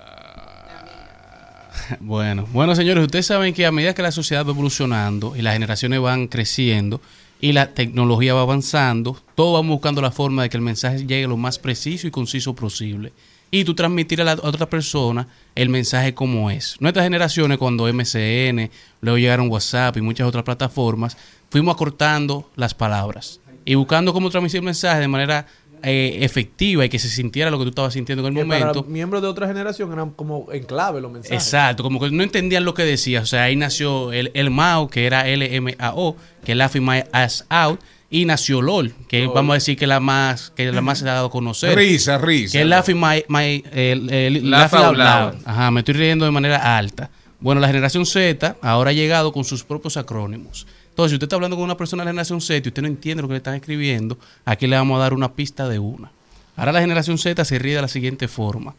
Bueno, 2.01 2.49
bueno 2.51 2.75
señores, 2.75 3.05
ustedes 3.05 3.27
saben 3.27 3.53
que 3.53 3.67
a 3.67 3.71
medida 3.71 3.95
que 3.95 4.03
la 4.03 4.11
sociedad 4.11 4.45
va 4.45 4.51
evolucionando 4.51 5.37
y 5.37 5.43
las 5.43 5.53
generaciones 5.53 6.01
van 6.01 6.29
creciendo 6.29 7.01
y 7.41 7.53
la 7.53 7.75
tecnología 7.75 8.33
va 8.33 8.41
avanzando, 8.41 9.21
todos 9.35 9.53
vamos 9.53 9.75
buscando 9.75 10.01
la 10.01 10.11
forma 10.11 10.43
de 10.43 10.49
que 10.49 10.57
el 10.57 10.63
mensaje 10.63 11.07
llegue 11.07 11.29
lo 11.29 11.37
más 11.37 11.59
preciso 11.59 12.07
y 12.07 12.11
conciso 12.11 12.55
posible. 12.55 13.13
Y 13.55 13.65
tú 13.65 13.75
transmitir 13.75 14.21
a 14.21 14.25
la 14.25 14.33
a 14.33 14.41
otra 14.43 14.69
persona 14.69 15.29
el 15.55 15.69
mensaje 15.69 16.13
como 16.13 16.51
es. 16.51 16.77
Nuestras 16.81 17.05
generaciones, 17.05 17.59
cuando 17.59 17.85
MCN, 17.93 18.69
luego 19.01 19.19
llegaron 19.19 19.49
WhatsApp 19.49 19.97
y 19.97 20.01
muchas 20.01 20.27
otras 20.27 20.43
plataformas, 20.43 21.17
fuimos 21.51 21.75
acortando 21.75 22.51
las 22.57 22.75
palabras 22.75 23.41
y 23.65 23.77
buscando 23.77 24.13
cómo 24.13 24.29
transmitir 24.31 24.59
el 24.59 24.65
mensaje 24.65 25.01
de 25.01 25.09
manera 25.09 25.47
eh, 25.85 26.19
efectiva 26.23 26.85
y 26.85 26.89
que 26.89 26.99
se 26.99 27.09
sintiera 27.09 27.51
lo 27.51 27.59
que 27.59 27.65
tú 27.65 27.69
estabas 27.71 27.93
sintiendo 27.93 28.27
en 28.27 28.37
el 28.37 28.43
Que 28.43 28.49
para 28.49 28.67
momento. 28.67 28.85
miembros 28.91 29.23
de 29.23 29.29
otra 29.29 29.47
generación 29.47 29.93
eran 29.93 30.11
como 30.11 30.49
en 30.51 30.65
clave 30.65 31.01
los 31.01 31.13
mensajes. 31.13 31.41
Exacto, 31.45 31.83
como 31.83 32.01
que 32.01 32.11
no 32.11 32.23
entendían 32.23 32.65
lo 32.65 32.75
que 32.75 32.85
decía. 32.85 33.21
O 33.21 33.27
sea, 33.27 33.45
ahí 33.45 33.55
nació 33.55 34.11
el, 34.13 34.33
el 34.35 34.51
MAO, 34.51 34.89
que 34.89 35.07
era 35.07 35.29
L-M-A-O, 35.29 36.17
que 36.45 36.53
es 36.53 36.59
Laughing 36.59 36.85
My 36.85 37.05
Ass 37.13 37.45
Out, 37.51 37.81
y 38.15 38.25
nació 38.27 38.63
LOL, 38.63 38.95
que 39.09 39.25
LOL. 39.25 39.35
vamos 39.35 39.53
a 39.53 39.55
decir 39.55 39.77
que 39.77 39.87
la 39.87 39.99
más 40.01 40.53
que 40.57 40.71
la 40.71 40.81
más 40.81 40.99
se 41.01 41.09
ha 41.09 41.13
dado 41.15 41.27
a 41.27 41.31
conocer. 41.31 41.77
Risa, 41.77 42.17
risa. 42.19 42.53
Que 42.53 42.61
es 42.63 42.67
Laughing 42.67 42.99
My, 43.01 43.25
my 43.29 43.65
el- 43.73 44.09
el- 44.11 44.51
Laugh 44.51 44.73
Laughing 44.73 44.87
out 44.87 44.97
Loud. 44.97 45.35
Ajá, 45.45 45.71
me 45.71 45.81
estoy 45.81 45.95
riendo 45.95 46.25
de 46.25 46.31
manera 46.31 46.77
alta. 46.79 47.11
Bueno, 47.41 47.61
la 47.61 47.67
generación 47.67 48.07
Z 48.07 48.57
ahora 48.63 48.91
ha 48.91 48.93
llegado 48.95 49.33
con 49.33 49.45
sus 49.45 49.65
propios 49.65 49.97
acrónimos. 49.97 50.67
Entonces, 50.91 51.11
si 51.11 51.17
usted 51.17 51.25
está 51.25 51.35
hablando 51.37 51.57
con 51.57 51.65
una 51.65 51.77
persona 51.77 52.03
de 52.03 52.07
la 52.07 52.11
generación 52.13 52.41
Z 52.41 52.63
y 52.65 52.69
usted 52.69 52.83
no 52.83 52.89
entiende 52.89 53.21
lo 53.23 53.29
que 53.29 53.33
le 53.35 53.39
están 53.39 53.55
escribiendo, 53.57 54.17
aquí 54.45 54.67
le 54.69 54.77
vamos 54.77 54.97
a 54.97 55.01
dar 55.03 55.13
una 55.13 55.33
pista 55.33 55.69
de 55.69 55.79
una. 55.81 56.13
Ahora 56.57 56.71
la 56.73 56.81
generación 56.81 57.19
Z 57.19 57.45
se 57.45 57.59
ríe 57.59 57.75
de 57.75 57.83
la 57.83 57.89
siguiente 57.89 58.29
forma. 58.29 58.75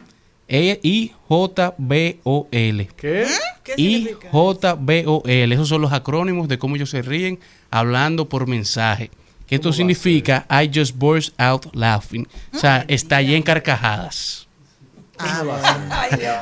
E 0.47 0.79
I-J-B-O-L. 1.75 2.87
¿Qué? 2.95 3.25
I-J-B-O-L. 3.77 5.53
Esos 5.55 5.67
son 5.67 5.81
los 5.81 5.91
acrónimos 5.91 6.47
de 6.47 6.57
cómo 6.57 6.75
ellos 6.75 6.89
se 6.89 7.01
ríen 7.01 7.39
hablando 7.71 8.29
por 8.29 8.47
mensaje. 8.47 9.09
Que 9.47 9.55
esto 9.55 9.71
significa 9.71 10.45
I 10.49 10.69
just 10.73 10.95
burst 10.95 11.33
out 11.39 11.67
laughing. 11.75 12.27
O 12.53 12.57
sea, 12.57 12.83
estallé 12.87 13.35
en 13.35 13.43
carcajadas. 13.43 14.41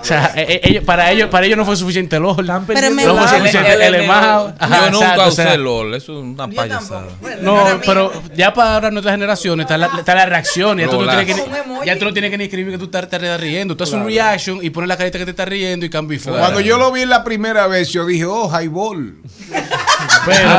O 0.02 0.04
sea, 0.06 0.32
eh, 0.36 0.46
eh, 0.50 0.62
ellos- 0.64 0.84
para 0.84 1.12
ellos 1.12 1.30
para 1.30 1.46
ellos 1.46 1.56
no 1.58 1.64
fue 1.64 1.76
suficiente 1.76 2.20
LOL. 2.20 2.36
Pero 2.66 2.90
me- 2.90 3.06
no 3.06 3.14
fue 3.16 3.24
El- 3.38 3.38
suficiente 3.38 3.74
el- 3.74 3.82
el, 3.96 4.06
Yo 4.08 4.90
nunca 4.92 5.28
usé 5.28 5.44
sea, 5.44 5.58
LOL, 5.58 5.94
eso 5.94 6.14
es 6.18 6.24
una 6.24 6.48
payasada. 6.48 7.06
no, 7.42 7.80
pero 7.86 8.12
ya 8.36 8.52
para 8.52 8.74
ahora 8.74 8.90
nuestras 8.90 9.14
generaciones 9.14 9.66
está 9.66 9.78
la, 9.78 9.92
está 10.00 10.16
la 10.16 10.26
reacción. 10.26 10.80
Ya 10.80 10.90
tú, 10.90 11.00
no 11.04 11.08
tienes 11.08 11.26
que, 11.28 11.34
ni- 11.36 11.86
ya 11.86 12.00
tú 12.00 12.06
no 12.06 12.14
tienes 12.14 12.32
que 12.32 12.38
ni 12.40 12.44
escribir 12.46 12.72
que 12.72 12.80
tú 12.80 12.86
estás, 12.86 13.04
estás 13.04 13.40
riendo. 13.40 13.78
Tú 13.78 13.84
haces 13.84 13.94
un 13.94 14.06
reaction 14.06 14.60
y 14.64 14.72
pones 14.72 14.88
la 14.88 14.98
carita 14.98 15.20
que 15.20 15.26
te 15.26 15.32
estás 15.32 15.48
riendo 15.48 15.86
y 15.86 15.90
cambia 15.92 16.16
y 16.16 16.20
fuera. 16.20 16.40
Cuando 16.40 16.60
yo 16.60 16.80
lo 16.80 16.92
vi 16.92 17.06
la 17.06 17.24
primera 17.24 17.68
vez, 17.68 17.90
yo 17.92 18.08
dije, 18.08 18.26
oh, 18.26 18.50
highball. 18.50 19.18
Pero 20.26 20.50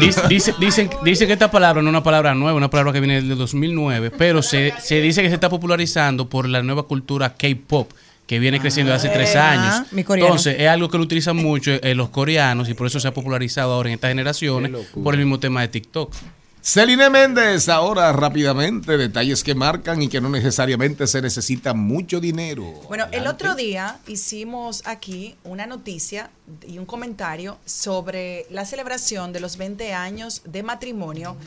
dice, 0.00 0.22
dice- 0.28 0.54
dicen, 0.58 0.90
dice 1.04 1.26
que 1.26 1.32
esta 1.32 1.50
palabra 1.50 1.82
no 1.82 1.88
es 1.88 1.92
una 1.92 2.02
palabra 2.02 2.34
nueva, 2.34 2.56
una 2.56 2.70
palabra 2.70 2.92
que 2.92 3.00
viene 3.00 3.22
del 3.22 3.36
2009, 3.38 4.10
pero 4.10 4.42
se, 4.42 4.72
se 4.80 5.00
dice 5.00 5.22
que 5.22 5.28
se 5.28 5.34
está 5.34 5.48
popularizando 5.48 6.28
por 6.28 6.48
la 6.48 6.62
nueva 6.62 6.84
cultura 6.84 7.34
K-pop 7.34 7.90
que 8.26 8.38
viene 8.38 8.60
creciendo 8.60 8.92
desde 8.92 9.08
hace 9.08 9.16
tres 9.18 9.36
Ah, 9.36 9.50
años. 9.52 9.86
Entonces, 10.26 10.56
es 10.58 10.68
algo 10.68 10.90
que 10.90 10.98
lo 10.98 11.04
utilizan 11.04 11.36
mucho 11.36 11.70
eh, 11.72 11.94
los 11.94 12.10
coreanos 12.10 12.68
y 12.68 12.74
por 12.74 12.86
eso 12.86 13.00
se 13.00 13.08
ha 13.08 13.14
popularizado 13.14 13.72
ahora 13.72 13.88
en 13.88 13.94
estas 13.94 14.10
generaciones 14.10 14.70
por 15.02 15.14
el 15.14 15.20
mismo 15.20 15.38
tema 15.40 15.62
de 15.62 15.68
TikTok. 15.68 16.12
Celine 16.70 17.08
Méndez, 17.08 17.70
ahora 17.70 18.12
rápidamente, 18.12 18.98
detalles 18.98 19.42
que 19.42 19.54
marcan 19.54 20.02
y 20.02 20.08
que 20.10 20.20
no 20.20 20.28
necesariamente 20.28 21.06
se 21.06 21.22
necesita 21.22 21.72
mucho 21.72 22.20
dinero. 22.20 22.62
Bueno, 22.88 23.06
el 23.10 23.26
otro 23.26 23.54
día 23.54 23.96
hicimos 24.06 24.82
aquí 24.84 25.34
una 25.44 25.64
noticia 25.64 26.28
y 26.66 26.76
un 26.76 26.84
comentario 26.84 27.56
sobre 27.64 28.44
la 28.50 28.66
celebración 28.66 29.32
de 29.32 29.40
los 29.40 29.56
20 29.56 29.94
años 29.94 30.42
de 30.44 30.62
matrimonio 30.62 31.38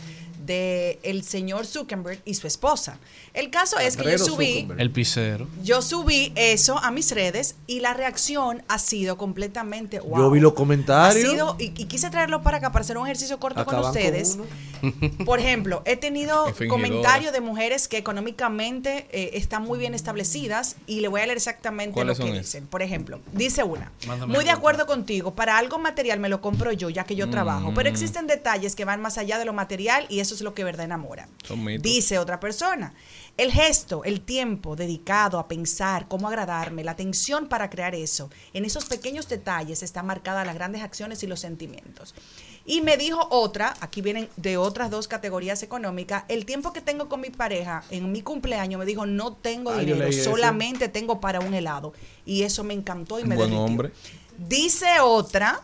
de 0.51 0.99
el 1.03 1.23
señor 1.23 1.65
Zuckerberg 1.65 2.19
y 2.25 2.33
su 2.33 2.45
esposa. 2.47 2.97
El 3.33 3.49
caso 3.49 3.79
es 3.79 3.95
que 3.95 4.11
yo 4.11 4.17
subí 4.17 4.67
El 4.77 4.91
pisero. 4.91 5.47
yo 5.63 5.81
subí 5.81 6.33
eso 6.35 6.77
a 6.77 6.91
mis 6.91 7.11
redes 7.11 7.55
y 7.67 7.79
la 7.79 7.93
reacción 7.93 8.61
ha 8.67 8.77
sido 8.79 9.17
completamente 9.17 9.99
wow. 9.99 10.17
Yo 10.17 10.31
vi 10.31 10.39
los 10.41 10.51
Ha 10.51 10.55
comentarios. 10.55 11.29
sido, 11.31 11.55
y, 11.59 11.65
y 11.65 11.85
quise 11.85 12.09
traerlo 12.09 12.41
para 12.41 12.57
acá 12.57 12.71
para 12.71 12.83
hacer 12.83 12.97
un 12.97 13.05
ejercicio 13.05 13.39
corto 13.39 13.63
con 13.65 13.75
Acaban 13.75 13.93
con 13.93 14.01
ustedes. 14.01 14.37
Por 15.25 15.39
ejemplo, 15.39 15.81
he 15.85 15.95
tenido 15.95 16.45
comentarios 16.67 17.31
de 17.33 17.39
mujeres 17.41 17.87
que 17.87 17.97
económicamente 17.97 19.07
eh, 19.11 19.31
están 19.35 19.63
muy 19.63 19.77
bien 19.79 19.93
establecidas 19.93 20.75
y 20.87 20.99
le 21.01 21.07
voy 21.07 21.21
a 21.21 21.25
leer 21.25 21.37
exactamente 21.37 21.91
lo 21.91 21.93
¿Cuáles 22.13 22.19
que 22.19 22.31
dicen. 22.39 22.67
Por 22.67 22.81
ejemplo, 22.81 23.19
dice 23.33 23.63
una, 23.63 23.91
Mándame 24.07 24.33
muy 24.33 24.43
de 24.43 24.51
acuerdo 24.51 24.85
contigo, 24.87 25.33
para 25.35 25.57
algo 25.57 25.77
material 25.79 26.19
me 26.19 26.29
lo 26.29 26.41
compro 26.41 26.71
yo, 26.71 26.89
ya 26.89 27.03
que 27.03 27.15
yo 27.15 27.29
trabajo, 27.29 27.71
pero 27.75 27.89
Mm. 27.89 27.93
existen 27.93 28.27
detalles 28.27 28.75
que 28.75 28.85
van 28.85 29.01
más 29.01 29.17
allá 29.17 29.37
de 29.37 29.45
lo 29.45 29.53
material 29.53 30.05
y 30.09 30.19
eso 30.19 30.33
es 30.41 30.43
lo 30.43 30.53
que 30.53 30.63
verdad 30.63 30.85
enamora. 30.85 31.27
Dice 31.79 32.19
otra 32.19 32.39
persona, 32.39 32.93
el 33.37 33.51
gesto, 33.51 34.03
el 34.03 34.21
tiempo 34.21 34.75
dedicado 34.75 35.39
a 35.39 35.47
pensar 35.47 36.07
cómo 36.07 36.27
agradarme, 36.27 36.83
la 36.83 36.91
atención 36.91 37.47
para 37.47 37.69
crear 37.69 37.95
eso, 37.95 38.29
en 38.53 38.65
esos 38.65 38.85
pequeños 38.85 39.27
detalles 39.29 39.83
está 39.83 40.03
marcada 40.03 40.43
las 40.45 40.55
grandes 40.55 40.81
acciones 40.83 41.23
y 41.23 41.27
los 41.27 41.39
sentimientos. 41.39 42.13
Y 42.63 42.81
me 42.81 42.95
dijo 42.95 43.25
otra, 43.31 43.73
aquí 43.79 44.01
vienen 44.01 44.29
de 44.37 44.57
otras 44.57 44.91
dos 44.91 45.07
categorías 45.07 45.63
económicas, 45.63 46.25
el 46.27 46.45
tiempo 46.45 46.73
que 46.73 46.81
tengo 46.81 47.09
con 47.09 47.19
mi 47.21 47.29
pareja 47.31 47.83
en 47.89 48.11
mi 48.11 48.21
cumpleaños 48.21 48.77
me 48.77 48.85
dijo, 48.85 49.05
no 49.07 49.33
tengo 49.33 49.71
Ah, 49.71 49.79
dinero, 49.79 50.05
eso. 50.05 50.29
solamente 50.31 50.87
tengo 50.87 51.19
para 51.19 51.39
un 51.39 51.53
helado. 51.55 51.93
Y 52.25 52.43
eso 52.43 52.63
me 52.63 52.75
encantó 52.75 53.19
y 53.19 53.23
me 53.23 53.35
Buen 53.35 53.49
derritió. 53.49 53.65
hombre. 53.65 53.91
Dice 54.37 54.99
otra 55.01 55.59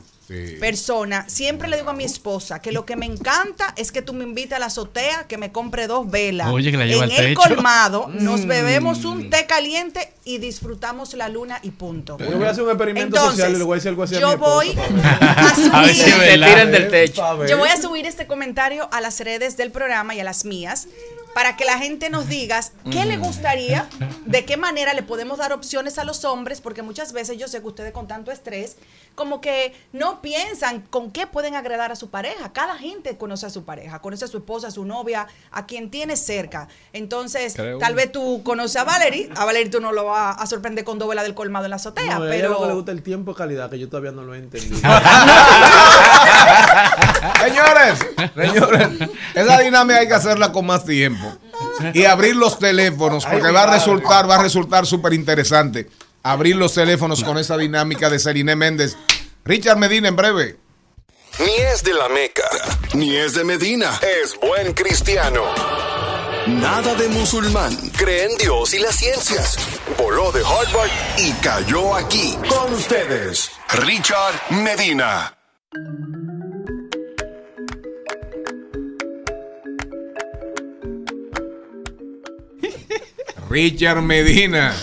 persona, 0.59 1.25
siempre 1.29 1.67
le 1.69 1.77
digo 1.77 1.89
a 1.89 1.93
mi 1.93 2.03
esposa 2.03 2.61
que 2.61 2.71
lo 2.71 2.85
que 2.85 2.95
me 2.95 3.05
encanta 3.05 3.73
es 3.77 3.91
que 3.91 4.01
tú 4.01 4.13
me 4.13 4.23
invites 4.23 4.53
a 4.53 4.59
la 4.59 4.65
azotea, 4.67 5.25
que 5.27 5.37
me 5.37 5.51
compre 5.51 5.87
dos 5.87 6.09
velas. 6.09 6.49
Oye, 6.49 6.71
que 6.71 6.77
la 6.77 6.85
lleva 6.85 7.05
en 7.05 7.11
al 7.11 7.17
el 7.17 7.35
techo. 7.35 7.41
colmado 7.49 8.07
nos 8.09 8.41
Mm. 8.45 8.47
bebemos 8.47 9.05
un 9.05 9.29
té 9.29 9.45
caliente 9.45 10.11
y 10.25 10.37
disfrutamos 10.39 11.13
la 11.13 11.29
luna 11.29 11.59
y 11.63 11.71
punto. 11.71 12.17
Yo 12.19 12.37
voy 12.37 12.45
a 12.47 12.51
hacer 12.51 12.63
un 12.63 12.69
experimento 12.71 13.15
Entonces, 13.15 13.35
social 13.37 13.53
y 13.55 13.57
le 13.57 13.63
voy 13.63 13.73
a 13.73 13.75
decir 13.75 13.89
algo 13.89 14.03
así 14.03 14.15
a 14.15 14.19
yo 14.19 14.29
mi 14.31 14.35
voy 14.35 14.67
a 14.69 15.55
subir- 15.55 16.17
Te 16.27 16.33
tiran 16.33 16.71
del 16.71 16.89
techo. 16.89 17.21
Pa' 17.21 17.33
ver. 17.35 17.49
Yo 17.49 17.57
voy 17.57 17.69
a 17.69 17.81
subir 17.81 18.05
este 18.05 18.27
comentario 18.27 18.89
a 18.91 19.01
las 19.01 19.19
redes 19.21 19.55
del 19.57 19.71
programa 19.71 20.13
y 20.15 20.19
a 20.19 20.23
las 20.23 20.43
mías 20.45 20.87
para 21.33 21.55
que 21.55 21.65
la 21.65 21.77
gente 21.77 22.09
nos 22.09 22.27
diga 22.27 22.59
qué 22.91 23.05
le 23.05 23.17
gustaría, 23.17 23.87
de 24.25 24.43
qué 24.43 24.57
manera 24.57 24.93
le 24.95 25.03
podemos 25.03 25.37
dar 25.37 25.53
opciones 25.53 25.99
a 25.99 26.03
los 26.03 26.25
hombres, 26.25 26.61
porque 26.61 26.81
muchas 26.81 27.13
veces 27.13 27.37
yo 27.37 27.47
sé 27.47 27.61
que 27.61 27.67
ustedes 27.67 27.91
con 27.91 28.07
tanto 28.07 28.31
estrés, 28.31 28.75
como 29.18 29.41
que 29.41 29.73
no 29.94 30.22
piensan 30.22 30.81
con 30.81 31.10
qué 31.10 31.26
pueden 31.26 31.56
agradar 31.56 31.91
a 31.91 31.95
su 31.95 32.11
pareja. 32.11 32.53
Cada 32.53 32.77
gente 32.77 33.18
conoce 33.18 33.48
a 33.48 33.49
su 33.49 33.65
pareja, 33.65 33.98
conoce 33.98 34.26
a 34.26 34.27
su 34.27 34.38
esposa, 34.38 34.68
a 34.68 34.72
su 34.72 34.85
novia, 34.85 35.26
a 35.49 35.65
quien 35.65 35.89
tiene 35.89 36.15
cerca. 36.15 36.68
Entonces, 36.94 37.56
Creo. 37.56 37.80
tal 37.80 37.95
vez 37.95 38.11
tú 38.11 38.44
conoces 38.44 38.76
a 38.80 38.84
Valerie, 38.84 39.27
a 39.35 39.44
Valerie 39.44 39.72
tú 39.72 39.81
no 39.81 39.91
lo 39.91 40.06
vas 40.06 40.35
a 40.39 40.45
sorprender 40.45 40.84
con 40.85 40.99
dos 40.99 41.10
velas 41.10 41.26
del 41.26 41.34
colmado 41.34 41.65
en 41.65 41.72
la 41.72 41.77
azotea, 41.77 42.19
No, 42.19 42.26
a 42.26 42.35
ella 42.35 42.48
lo 42.48 42.57
que 42.57 42.61
le 42.61 42.68
pero... 42.68 42.76
gusta 42.76 42.91
el 42.91 43.02
tiempo 43.02 43.31
de 43.31 43.38
calidad, 43.39 43.72
que 43.72 43.80
yo 43.80 43.89
todavía 43.89 44.11
no 44.11 44.22
lo 44.22 44.35
he 44.35 44.38
entendido. 44.38 44.77
Señores, 47.44 47.99
señores, 48.35 48.89
esa 49.34 49.60
dinámica 49.61 49.99
hay 49.99 50.07
que 50.07 50.14
hacerla 50.14 50.52
con 50.52 50.68
más 50.68 50.85
tiempo 50.85 51.26
y 51.94 52.06
abrir 52.06 52.35
los 52.35 52.60
teléfonos 52.60 53.26
porque 53.26 53.49
va 53.52 53.64
a 53.64 53.73
resultar, 53.73 54.30
va 54.30 54.35
a 54.35 54.44
resultar 54.44 54.85
súper 54.85 55.14
interesante 55.14 55.89
abrir 56.31 56.55
los 56.55 56.73
teléfonos 56.73 57.23
con 57.23 57.37
esa 57.37 57.57
dinámica 57.57 58.09
de 58.09 58.19
Seriné 58.19 58.55
Méndez. 58.55 58.97
Richard 59.45 59.77
Medina 59.77 60.09
en 60.09 60.15
breve. 60.15 60.57
Ni 61.39 61.55
es 61.55 61.83
de 61.83 61.93
la 61.93 62.09
Meca, 62.09 62.49
ni 62.93 63.15
es 63.15 63.35
de 63.35 63.43
Medina. 63.43 63.99
Es 64.23 64.37
buen 64.39 64.73
cristiano. 64.73 65.43
Nada 66.47 66.95
de 66.95 67.07
musulmán. 67.09 67.75
Cree 67.95 68.25
en 68.25 68.37
Dios 68.37 68.73
y 68.73 68.79
las 68.79 68.95
ciencias. 68.95 69.57
Voló 69.97 70.31
de 70.31 70.41
Harvard 70.41 70.89
y 71.17 71.31
cayó 71.43 71.93
aquí. 71.95 72.35
Con 72.49 72.73
ustedes, 72.73 73.51
Richard 73.69 74.33
Medina. 74.49 75.33
Richard 83.49 84.01
Medina. 84.01 84.75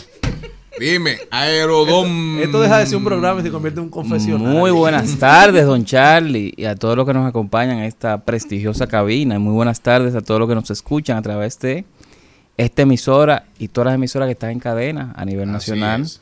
Dime, 0.79 1.19
Aerodom. 1.31 2.39
Esto 2.41 2.61
deja 2.61 2.79
de 2.79 2.87
ser 2.87 2.97
un 2.97 3.05
programa 3.05 3.41
y 3.41 3.45
se 3.45 3.51
convierte 3.51 3.79
en 3.79 3.85
un 3.85 3.91
confesionario. 3.91 4.59
Muy 4.59 4.71
buenas 4.73 5.17
tardes, 5.19 5.65
don 5.67 5.85
Charlie, 5.85 6.53
y 6.57 6.65
a 6.65 6.75
todos 6.75 6.97
los 6.97 7.07
que 7.07 7.15
nos 7.15 7.29
acompañan 7.29 7.79
en 7.79 7.85
esta 7.85 8.25
prestigiosa 8.25 8.87
cabina. 8.87 9.37
Y 9.37 9.39
muy 9.39 9.53
buenas 9.53 9.81
tardes 9.81 10.15
a 10.15 10.21
todos 10.21 10.41
los 10.41 10.49
que 10.49 10.55
nos 10.57 10.71
escuchan 10.71 11.17
a 11.17 11.23
través 11.23 11.59
de 11.61 11.85
esta 12.57 12.83
emisora 12.83 13.47
y 13.59 13.69
todas 13.69 13.87
las 13.87 13.95
emisoras 13.95 14.27
que 14.27 14.33
están 14.33 14.51
en 14.51 14.61
cadena 14.61 15.13
a 15.17 15.25
nivel 15.25 15.49
Así 15.51 15.71
nacional. 15.73 16.03
es. 16.03 16.21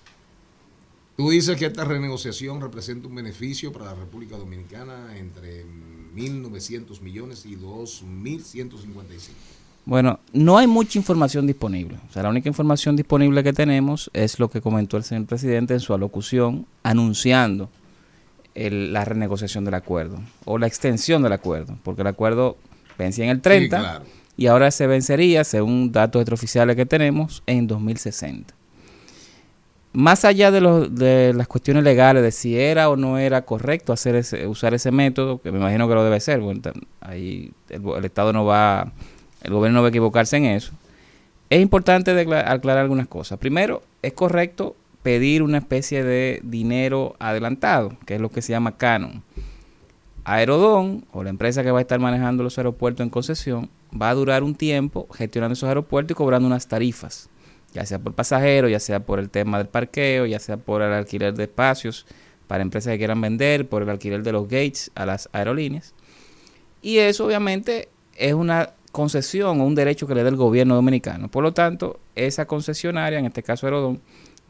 Tú 1.16 1.30
dices 1.30 1.56
que 1.56 1.66
esta 1.66 1.84
renegociación 1.84 2.60
representa 2.60 3.08
un 3.08 3.14
beneficio 3.14 3.72
para 3.72 3.86
la 3.86 3.94
República 3.94 4.36
Dominicana 4.36 5.16
entre 5.16 5.64
1.900 6.14 7.00
millones 7.00 7.46
y 7.46 7.56
2.155. 7.56 8.76
Bueno, 9.84 10.20
no 10.32 10.58
hay 10.58 10.66
mucha 10.68 10.98
información 10.98 11.46
disponible. 11.46 11.98
O 12.08 12.12
sea, 12.12 12.22
la 12.22 12.28
única 12.28 12.48
información 12.48 12.94
disponible 12.94 13.42
que 13.42 13.52
tenemos 13.52 14.10
es 14.14 14.38
lo 14.38 14.48
que 14.48 14.60
comentó 14.60 14.96
el 14.96 15.02
señor 15.02 15.26
presidente 15.26 15.74
en 15.74 15.80
su 15.80 15.92
alocución 15.92 16.66
anunciando 16.84 17.68
el- 18.54 18.92
la 18.92 19.04
renegociación 19.04 19.64
del 19.64 19.74
acuerdo 19.74 20.18
o 20.44 20.58
la 20.58 20.66
extensión 20.68 21.22
del 21.22 21.32
acuerdo, 21.32 21.78
porque 21.82 22.02
el 22.02 22.06
acuerdo 22.08 22.56
vencía 22.98 23.24
en 23.24 23.30
el 23.30 23.40
30 23.40 23.78
claro. 23.80 24.04
y 24.36 24.46
ahora 24.46 24.70
se 24.70 24.86
vencería, 24.86 25.42
según 25.42 25.90
datos 25.90 26.20
extraoficiales 26.20 26.76
que 26.76 26.86
tenemos, 26.86 27.42
en 27.46 27.66
2060. 27.66 28.54
Más 29.94 30.24
allá 30.24 30.50
de, 30.50 30.60
los- 30.60 30.94
de 30.94 31.34
las 31.34 31.48
cuestiones 31.48 31.82
legales, 31.84 32.22
de 32.22 32.30
si 32.32 32.56
era 32.58 32.88
o 32.88 32.96
no 32.96 33.18
era 33.18 33.42
correcto 33.42 33.92
hacer 33.92 34.14
ese, 34.14 34.46
usar 34.46 34.72
ese 34.74 34.90
método, 34.90 35.40
que 35.42 35.50
me 35.52 35.58
imagino 35.58 35.86
que 35.88 35.94
lo 35.94 36.04
debe 36.04 36.18
ser, 36.20 36.40
bueno, 36.40 36.62
ahí 37.00 37.50
el, 37.68 37.82
el 37.98 38.04
Estado 38.04 38.32
no 38.32 38.44
va, 38.46 38.90
el 39.42 39.52
gobierno 39.52 39.76
no 39.76 39.82
va 39.82 39.88
a 39.88 39.90
equivocarse 39.90 40.36
en 40.36 40.46
eso. 40.46 40.72
Es 41.50 41.60
importante 41.60 42.12
aclarar 42.12 42.82
algunas 42.82 43.08
cosas. 43.08 43.38
Primero, 43.38 43.82
es 44.00 44.12
correcto 44.14 44.74
pedir 45.02 45.42
una 45.42 45.58
especie 45.58 46.04
de 46.04 46.40
dinero 46.44 47.16
adelantado, 47.18 47.96
que 48.06 48.14
es 48.14 48.20
lo 48.20 48.30
que 48.30 48.42
se 48.42 48.52
llama 48.52 48.76
canon. 48.76 49.22
Aerodón, 50.24 51.04
o 51.12 51.24
la 51.24 51.30
empresa 51.30 51.62
que 51.62 51.72
va 51.72 51.78
a 51.78 51.82
estar 51.82 51.98
manejando 51.98 52.42
los 52.44 52.56
aeropuertos 52.56 53.04
en 53.04 53.10
concesión, 53.10 53.68
va 54.00 54.10
a 54.10 54.14
durar 54.14 54.44
un 54.44 54.54
tiempo 54.54 55.08
gestionando 55.12 55.54
esos 55.54 55.68
aeropuertos 55.68 56.14
y 56.14 56.16
cobrando 56.16 56.46
unas 56.46 56.68
tarifas, 56.68 57.28
ya 57.74 57.84
sea 57.84 57.98
por 57.98 58.14
pasajero, 58.14 58.68
ya 58.68 58.78
sea 58.78 59.00
por 59.00 59.18
el 59.18 59.28
tema 59.28 59.58
del 59.58 59.66
parqueo, 59.66 60.26
ya 60.26 60.38
sea 60.38 60.56
por 60.56 60.80
el 60.82 60.92
alquiler 60.92 61.34
de 61.34 61.44
espacios 61.44 62.06
para 62.46 62.62
empresas 62.62 62.92
que 62.92 62.98
quieran 62.98 63.20
vender, 63.20 63.68
por 63.68 63.82
el 63.82 63.90
alquiler 63.90 64.22
de 64.22 64.32
los 64.32 64.44
gates 64.44 64.90
a 64.94 65.06
las 65.06 65.28
aerolíneas. 65.32 65.94
Y 66.82 66.98
eso 66.98 67.26
obviamente 67.26 67.88
es 68.16 68.34
una 68.34 68.70
concesión 68.92 69.60
o 69.60 69.64
un 69.64 69.74
derecho 69.74 70.06
que 70.06 70.14
le 70.14 70.22
da 70.22 70.28
el 70.28 70.36
gobierno 70.36 70.76
dominicano. 70.76 71.26
Por 71.28 71.42
lo 71.42 71.52
tanto, 71.52 71.98
esa 72.14 72.46
concesionaria, 72.46 73.18
en 73.18 73.26
este 73.26 73.42
caso 73.42 73.66
Aerodón, 73.66 74.00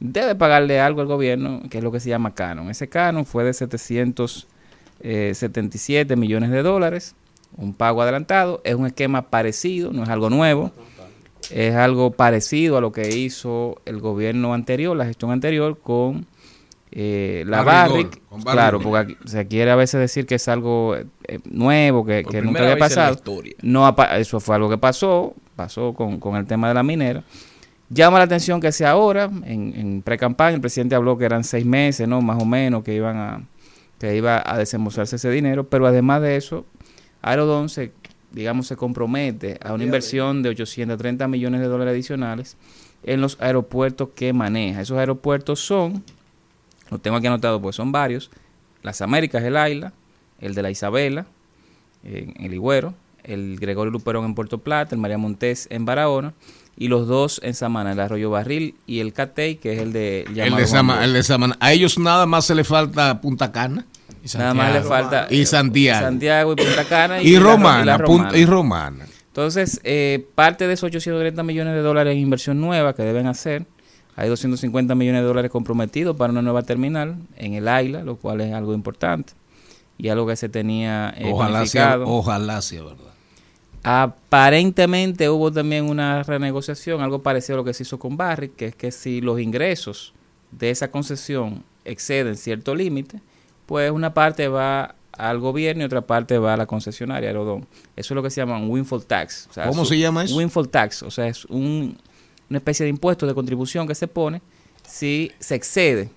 debe 0.01 0.35
pagarle 0.35 0.81
algo 0.81 1.01
al 1.01 1.07
gobierno, 1.07 1.63
que 1.71 1.79
es 1.79 1.85
lo 1.85 1.93
que 1.93 2.01
se 2.01 2.11
llama 2.11 2.35
canon. 2.35 2.69
Ese 2.69 2.89
canon 2.89 3.25
fue 3.25 3.45
de 3.45 3.55
777 3.55 6.17
millones 6.17 6.51
de 6.51 6.63
dólares, 6.63 7.15
un 7.57 7.73
pago 7.73 8.03
adelantado. 8.03 8.61
Es 8.65 8.75
un 8.75 8.87
esquema 8.87 9.31
parecido, 9.31 9.93
no 9.93 10.03
es 10.03 10.09
algo 10.09 10.29
nuevo. 10.29 10.73
Es 11.51 11.75
algo 11.75 12.13
parecido 12.13 12.79
a 12.79 12.81
lo 12.81 12.93
que 12.93 13.17
hizo 13.17 13.83
el 13.85 13.99
gobierno 14.01 14.55
anterior, 14.55 14.97
la 14.97 15.07
gestión 15.07 15.33
anterior 15.33 15.77
con 15.79 16.27
eh, 16.93 17.45
la 17.47 17.63
Barrick. 17.63 18.21
Claro, 18.45 18.81
porque 18.81 18.99
aquí 18.99 19.17
se 19.25 19.47
quiere 19.47 19.71
a 19.71 19.77
veces 19.77 20.01
decir 20.01 20.27
que 20.27 20.37
es 20.37 20.47
algo 20.49 20.95
eh, 20.95 21.39
nuevo, 21.45 22.05
que, 22.05 22.23
nunca 22.43 22.63
había 22.63 22.79
pasado. 22.79 23.19
No, 23.63 23.97
eso 24.17 24.41
fue 24.41 24.57
algo 24.57 24.69
que 24.69 24.79
pasó, 24.79 25.35
pasó 25.57 25.95
con, 25.95 26.21
con 26.21 26.37
el 26.37 26.47
tema 26.47 26.69
de 26.69 26.75
la 26.75 26.83
minera. 26.83 27.25
Llama 27.89 28.19
la 28.19 28.25
atención 28.25 28.61
que 28.61 28.73
sea 28.73 28.93
ahora, 28.93 29.25
en, 29.45 29.75
en 29.77 30.03
pre-campaña, 30.03 30.55
el 30.55 30.61
presidente 30.61 30.95
habló 30.95 31.19
que 31.19 31.25
eran 31.25 31.45
seis 31.45 31.67
meses, 31.67 32.09
¿no? 32.09 32.23
Más 32.23 32.43
o 32.43 32.47
menos, 32.47 32.83
que 32.85 32.95
iban 32.95 33.17
a, 33.17 33.43
que 33.99 34.17
iba 34.17 34.43
a 34.45 34.59
desembolsarse 34.59 35.17
ese 35.17 35.31
dinero, 35.31 35.69
pero 35.69 35.87
además 35.87 36.23
de 36.23 36.37
eso, 36.37 36.65
Aerodón 37.21 37.69
se, 37.69 37.93
digamos, 38.33 38.67
se 38.67 38.77
compromete 38.77 39.59
a 39.63 39.73
una 39.73 39.85
inversión 39.85 40.43
de 40.43 40.49
830 40.49 41.29
millones 41.29 41.61
de 41.61 41.69
dólares 41.69 41.93
adicionales 41.93 42.57
en 43.05 43.21
los 43.21 43.41
aeropuertos 43.41 44.09
que 44.15 44.33
maneja. 44.33 44.81
Esos 44.81 44.99
aeropuertos 44.99 45.61
son, 45.61 46.03
lo 46.93 46.99
tengo 47.01 47.17
aquí 47.17 47.27
anotado 47.27 47.61
porque 47.61 47.77
son 47.77 47.93
varios, 47.93 48.31
Las 48.83 49.01
Américas, 49.03 49.43
el 49.45 49.57
Aila, 49.57 49.93
el 50.41 50.55
de 50.55 50.63
la 50.63 50.71
Isabela, 50.71 51.27
en 52.05 52.35
el 52.45 52.55
Higüero, 52.55 52.95
el 53.25 53.59
Gregorio 53.61 53.91
Luperón 53.93 54.25
en 54.25 54.35
Puerto 54.35 54.59
Plata, 54.59 54.95
el 54.95 55.01
María 55.01 55.19
Montés 55.19 55.69
en 55.71 55.85
Barahona, 55.85 56.35
y 56.77 56.89
los 56.89 57.07
dos 57.07 57.39
en 57.45 57.55
Samana, 57.55 57.93
el 57.93 58.01
Arroyo 58.01 58.31
Barril 58.31 58.75
y 58.87 59.01
el 59.01 59.13
Catey, 59.13 59.57
que 59.57 59.75
es 59.75 59.79
el 59.81 59.93
de 59.93 60.23
El 60.35 60.57
de, 60.57 60.67
Sama- 60.67 61.05
el 61.05 61.13
de 61.13 61.23
Samana. 61.23 61.57
A 61.61 61.73
ellos 61.73 61.99
nada 61.99 62.27
más 62.27 62.47
se 62.47 62.55
le 62.55 62.65
falta 62.65 63.21
Punta 63.21 63.53
Cana. 63.53 63.85
Nada 64.35 64.55
más 64.55 64.73
le 64.73 64.83
falta 64.83 65.27
Y 65.31 65.45
Santiago. 65.47 66.01
Santiago 66.07 66.53
y 66.53 66.57
Punta 66.57 66.85
Cana 66.85 67.23
Y 67.23 67.33
la- 67.35 67.41
Romana, 67.41 67.85
la 67.85 67.99
Punta- 67.99 68.37
y 68.37 68.45
Romana. 68.47 69.05
Entonces, 69.29 69.81
eh, 69.85 70.27
parte 70.35 70.67
de 70.67 70.75
esos 70.75 70.89
830 70.89 71.43
millones 71.43 71.75
de 71.75 71.81
dólares 71.81 72.13
en 72.15 72.19
inversión 72.21 72.61
nueva 72.61 72.95
que 72.95 73.03
deben 73.03 73.27
hacer, 73.27 73.65
hay 74.17 74.29
250 74.29 74.95
millones 74.95 75.23
de 75.23 75.27
dólares 75.27 75.51
comprometidos 75.51 76.17
para 76.17 76.33
una 76.33 76.43
nueva 76.43 76.63
terminal 76.63 77.17
en 77.37 77.55
el 77.55 77.69
AILA, 77.69 78.03
lo 78.05 78.17
cual 78.17 78.41
es 78.41 78.53
algo 78.53 78.75
importante 78.75 79.33
y 79.99 80.09
algo 80.09 80.27
que 80.27 80.37
se 80.37 80.49
tenía 80.49 81.15
eh, 81.17 81.31
Ojalá 81.33 81.67
sea, 81.67 81.99
ojalá 82.05 82.61
sea 82.63 82.83
verdad. 82.83 83.13
Aparentemente 83.85 85.29
hubo 85.29 85.51
también 85.51 85.85
una 85.89 86.23
renegociación, 86.23 87.01
algo 87.01 87.23
parecido 87.23 87.55
a 87.55 87.59
lo 87.59 87.65
que 87.65 87.75
se 87.75 87.83
hizo 87.83 87.99
con 87.99 88.17
Barrick, 88.17 88.55
que 88.57 88.67
es 88.67 88.75
que 88.77 88.93
si 88.93 89.21
los 89.21 89.41
ingresos 89.41 90.13
de 90.51 90.71
esa 90.71 90.91
concesión 90.91 91.65
exceden 91.85 92.37
cierto 92.37 92.75
límite, 92.75 93.21
pues 93.67 93.91
una 93.91 94.15
parte 94.15 94.49
va 94.49 94.95
al 95.13 95.41
gobierno 95.41 95.83
y 95.83 95.87
otra 95.87 96.03
parte 96.03 96.39
va 96.39 96.55
a 96.55 96.57
la 96.57 96.67
concesionaria 96.67 97.29
Aerodón. 97.29 97.67
Eso 97.97 98.15
es 98.15 98.17
lo 98.17 98.23
que 98.23 98.31
se 98.31 98.41
llama 98.41 98.57
un 98.59 98.71
windfall 98.71 99.05
tax. 99.05 99.49
O 99.51 99.53
sea, 99.53 99.67
¿Cómo 99.67 99.85
se 99.85 99.99
llama 99.99 100.25
eso? 100.25 100.37
Windfall 100.37 100.69
tax, 100.69 101.03
o 101.03 101.11
sea, 101.11 101.27
es 101.27 101.45
un- 101.47 101.99
una 102.51 102.59
especie 102.59 102.85
de 102.85 102.91
impuesto 102.91 103.27
de 103.27 103.35
contribución 103.35 103.87
que 103.87 103.95
se 103.95 104.09
pone 104.09 104.43
si 104.87 105.33
se 105.39 105.55
excede 105.55 106.11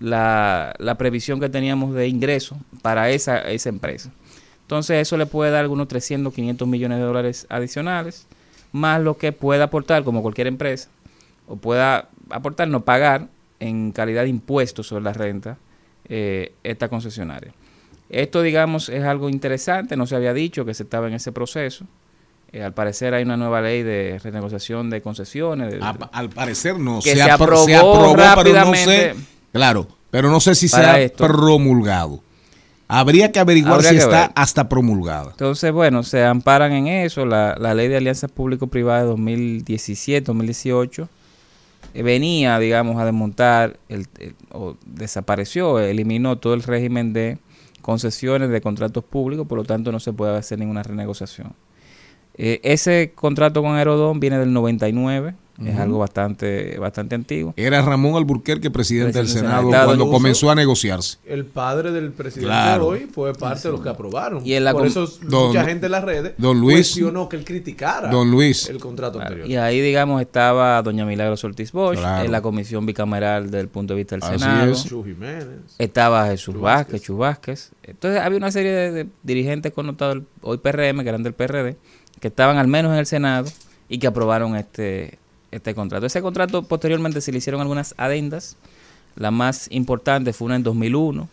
la, 0.00 0.74
la 0.78 0.96
previsión 0.96 1.40
que 1.40 1.48
teníamos 1.48 1.94
de 1.94 2.08
ingreso 2.08 2.56
para 2.82 3.10
esa, 3.10 3.38
esa 3.38 3.68
empresa. 3.68 4.10
Entonces 4.62 5.00
eso 5.00 5.16
le 5.16 5.26
puede 5.26 5.52
dar 5.52 5.60
algunos 5.60 5.86
300, 5.88 6.34
500 6.34 6.66
millones 6.66 6.98
de 6.98 7.04
dólares 7.04 7.46
adicionales, 7.48 8.26
más 8.72 9.00
lo 9.00 9.16
que 9.16 9.30
pueda 9.32 9.64
aportar 9.64 10.02
como 10.02 10.22
cualquier 10.22 10.48
empresa, 10.48 10.88
o 11.46 11.56
pueda 11.56 12.08
aportar, 12.30 12.66
no 12.66 12.84
pagar 12.84 13.28
en 13.60 13.92
calidad 13.92 14.24
de 14.24 14.28
impuestos 14.28 14.88
sobre 14.88 15.04
la 15.04 15.12
renta 15.12 15.56
eh, 16.08 16.52
esta 16.64 16.88
concesionaria. 16.88 17.52
Esto, 18.08 18.42
digamos, 18.42 18.88
es 18.88 19.04
algo 19.04 19.28
interesante, 19.28 19.96
no 19.96 20.06
se 20.06 20.16
había 20.16 20.34
dicho 20.34 20.64
que 20.64 20.74
se 20.74 20.82
estaba 20.82 21.08
en 21.08 21.14
ese 21.14 21.32
proceso. 21.32 21.86
Eh, 22.52 22.62
al 22.62 22.72
parecer 22.72 23.12
hay 23.14 23.24
una 23.24 23.36
nueva 23.36 23.60
ley 23.60 23.82
de 23.82 24.18
renegociación 24.22 24.88
de 24.90 25.02
concesiones. 25.02 25.72
de- 25.72 25.78
A- 25.82 25.96
al 26.12 26.30
parecer 26.30 26.78
no. 26.78 27.00
que 27.02 27.10
se, 27.10 27.16
se 27.16 27.22
apro- 27.24 27.32
aprobó 27.44 27.64
se 27.66 27.76
aprobó, 27.76 28.02
pero 28.02 28.06
no 28.06 28.14
sé. 28.14 28.26
rápidamente. 28.26 29.14
Claro, 29.52 29.88
pero 30.10 30.30
no 30.30 30.40
sé 30.40 30.54
si 30.54 30.68
se 30.68 30.80
ha 30.84 31.08
promulgado. 31.16 32.22
Habría 32.88 33.32
que 33.32 33.40
averiguar 33.40 33.74
Habría 33.74 33.90
si 33.90 33.96
que 33.96 34.02
está 34.04 34.20
ver. 34.22 34.30
hasta 34.36 34.68
promulgada. 34.68 35.30
Entonces, 35.32 35.72
bueno, 35.72 36.04
se 36.04 36.24
amparan 36.24 36.70
en 36.72 36.86
eso. 36.86 37.26
La, 37.26 37.56
la 37.58 37.74
ley 37.74 37.88
de 37.88 37.96
alianzas 37.96 38.30
público-privadas 38.30 39.04
de 39.06 39.10
2017-2018 39.10 41.08
eh, 41.94 42.02
venía, 42.02 42.58
digamos, 42.60 42.96
a 43.00 43.04
desmontar, 43.04 43.78
el, 43.88 44.06
el- 44.20 44.34
o 44.52 44.76
desapareció, 44.86 45.78
eliminó 45.80 46.38
todo 46.38 46.54
el 46.54 46.62
régimen 46.62 47.12
de 47.12 47.38
concesiones 47.82 48.50
de 48.50 48.60
contratos 48.60 49.02
públicos, 49.04 49.46
por 49.48 49.58
lo 49.58 49.64
tanto 49.64 49.90
no 49.92 49.98
se 50.00 50.12
puede 50.12 50.36
hacer 50.36 50.58
ninguna 50.58 50.82
renegociación. 50.82 51.52
Eh, 52.38 52.60
ese 52.62 53.12
contrato 53.14 53.62
con 53.62 53.74
Aerodón 53.76 54.20
viene 54.20 54.38
del 54.38 54.52
99, 54.52 55.34
es 55.58 55.72
Ujú. 55.72 55.82
algo 55.82 55.98
bastante, 56.00 56.78
bastante 56.78 57.14
antiguo. 57.14 57.54
Era 57.56 57.80
Ramón 57.80 58.14
Alburquerque, 58.16 58.70
presidente 58.70 59.14
del 59.16 59.22
Presidente 59.24 59.46
Senado, 59.48 59.62
del 59.62 59.70
Senado. 59.72 59.86
cuando 59.86 60.10
comenzó 60.10 60.50
a 60.50 60.54
negociarse. 60.54 61.16
El 61.24 61.46
padre 61.46 61.92
del 61.92 62.12
presidente 62.12 62.48
Claro. 62.48 62.88
hoy 62.88 63.08
fue 63.10 63.32
parte 63.32 63.68
de 63.68 63.72
los 63.72 63.80
que 63.80 63.88
aprobaron. 63.88 64.44
Y 64.46 64.52
en 64.52 64.64
la 64.64 64.74
Por 64.74 64.86
eso 64.86 65.10
Don- 65.22 65.46
mucha 65.48 65.64
gente 65.64 65.86
en 65.86 65.92
las 65.92 66.04
redes 66.04 66.34
Don 66.36 66.60
Luis- 66.60 66.74
cuestionó 66.90 67.26
que 67.30 67.36
él 67.36 67.44
criticara 67.46 68.10
Don 68.10 68.30
Luis. 68.30 68.68
el 68.68 68.76
contrato 68.80 69.18
anterior. 69.18 69.48
Y 69.48 69.56
ahí, 69.56 69.80
digamos, 69.80 70.20
estaba 70.20 70.82
doña 70.82 71.06
Milagros 71.06 71.42
Ortiz 71.42 71.72
Bosch 71.72 71.96
Claro. 71.96 72.26
en 72.26 72.32
la 72.32 72.42
comisión 72.42 72.84
bicameral 72.84 73.50
del 73.50 73.68
punto 73.68 73.94
de 73.94 73.98
vista 73.98 74.14
del 74.16 74.24
Así 74.24 74.38
Senado. 74.38 74.72
es. 74.72 74.84
Chu 74.84 75.02
Jiménez. 75.04 75.46
Estaba 75.78 76.26
Jesús 76.26 76.60
Vázquez, 76.60 77.00
Chu 77.00 77.16
Vázquez. 77.16 77.70
Entonces 77.82 78.20
había 78.20 78.36
una 78.36 78.50
serie 78.52 78.72
de, 78.72 78.92
de 78.92 79.06
dirigentes 79.22 79.72
connotados 79.72 80.18
hoy 80.42 80.58
PRM, 80.58 81.02
que 81.02 81.08
eran 81.08 81.22
del 81.22 81.32
PRD, 81.32 81.78
que 82.20 82.28
estaban 82.28 82.58
al 82.58 82.68
menos 82.68 82.92
en 82.92 82.98
el 82.98 83.06
Senado 83.06 83.50
y 83.88 83.98
que 83.98 84.06
aprobaron 84.06 84.56
este, 84.56 85.18
este 85.50 85.74
contrato. 85.74 86.06
Ese 86.06 86.22
contrato 86.22 86.62
posteriormente 86.62 87.20
se 87.20 87.32
le 87.32 87.38
hicieron 87.38 87.60
algunas 87.60 87.94
adendas. 87.96 88.56
La 89.16 89.30
más 89.30 89.68
importante 89.70 90.32
fue 90.32 90.46
una 90.46 90.56
en 90.56 90.62
2001, 90.62 91.28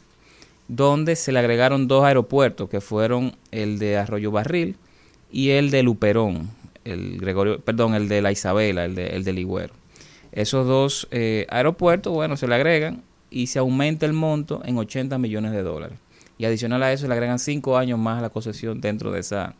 donde 0.67 1.15
se 1.15 1.31
le 1.31 1.39
agregaron 1.39 1.87
dos 1.87 2.05
aeropuertos, 2.05 2.69
que 2.69 2.81
fueron 2.81 3.35
el 3.51 3.79
de 3.79 3.97
Arroyo 3.97 4.31
Barril 4.31 4.77
y 5.31 5.49
el 5.49 5.71
de 5.71 5.83
Luperón, 5.83 6.49
el 6.85 7.17
Gregorio, 7.19 7.59
perdón, 7.59 7.95
el 7.95 8.07
de 8.07 8.21
La 8.21 8.31
Isabela, 8.31 8.85
el 8.85 8.95
de, 8.95 9.07
el 9.07 9.23
de 9.23 9.33
Ligüero. 9.33 9.73
Esos 10.31 10.65
dos 10.65 11.07
eh, 11.11 11.45
aeropuertos, 11.49 12.13
bueno, 12.13 12.37
se 12.37 12.47
le 12.47 12.55
agregan 12.55 13.03
y 13.29 13.47
se 13.47 13.59
aumenta 13.59 14.05
el 14.05 14.13
monto 14.13 14.61
en 14.65 14.77
80 14.77 15.17
millones 15.17 15.51
de 15.51 15.63
dólares. 15.63 15.97
Y 16.37 16.45
adicional 16.45 16.81
a 16.83 16.91
eso 16.91 17.07
le 17.07 17.13
agregan 17.13 17.39
cinco 17.39 17.77
años 17.77 17.99
más 17.99 18.19
a 18.19 18.21
la 18.21 18.29
concesión 18.29 18.81
dentro 18.81 19.11
de 19.11 19.19
esa 19.19 19.55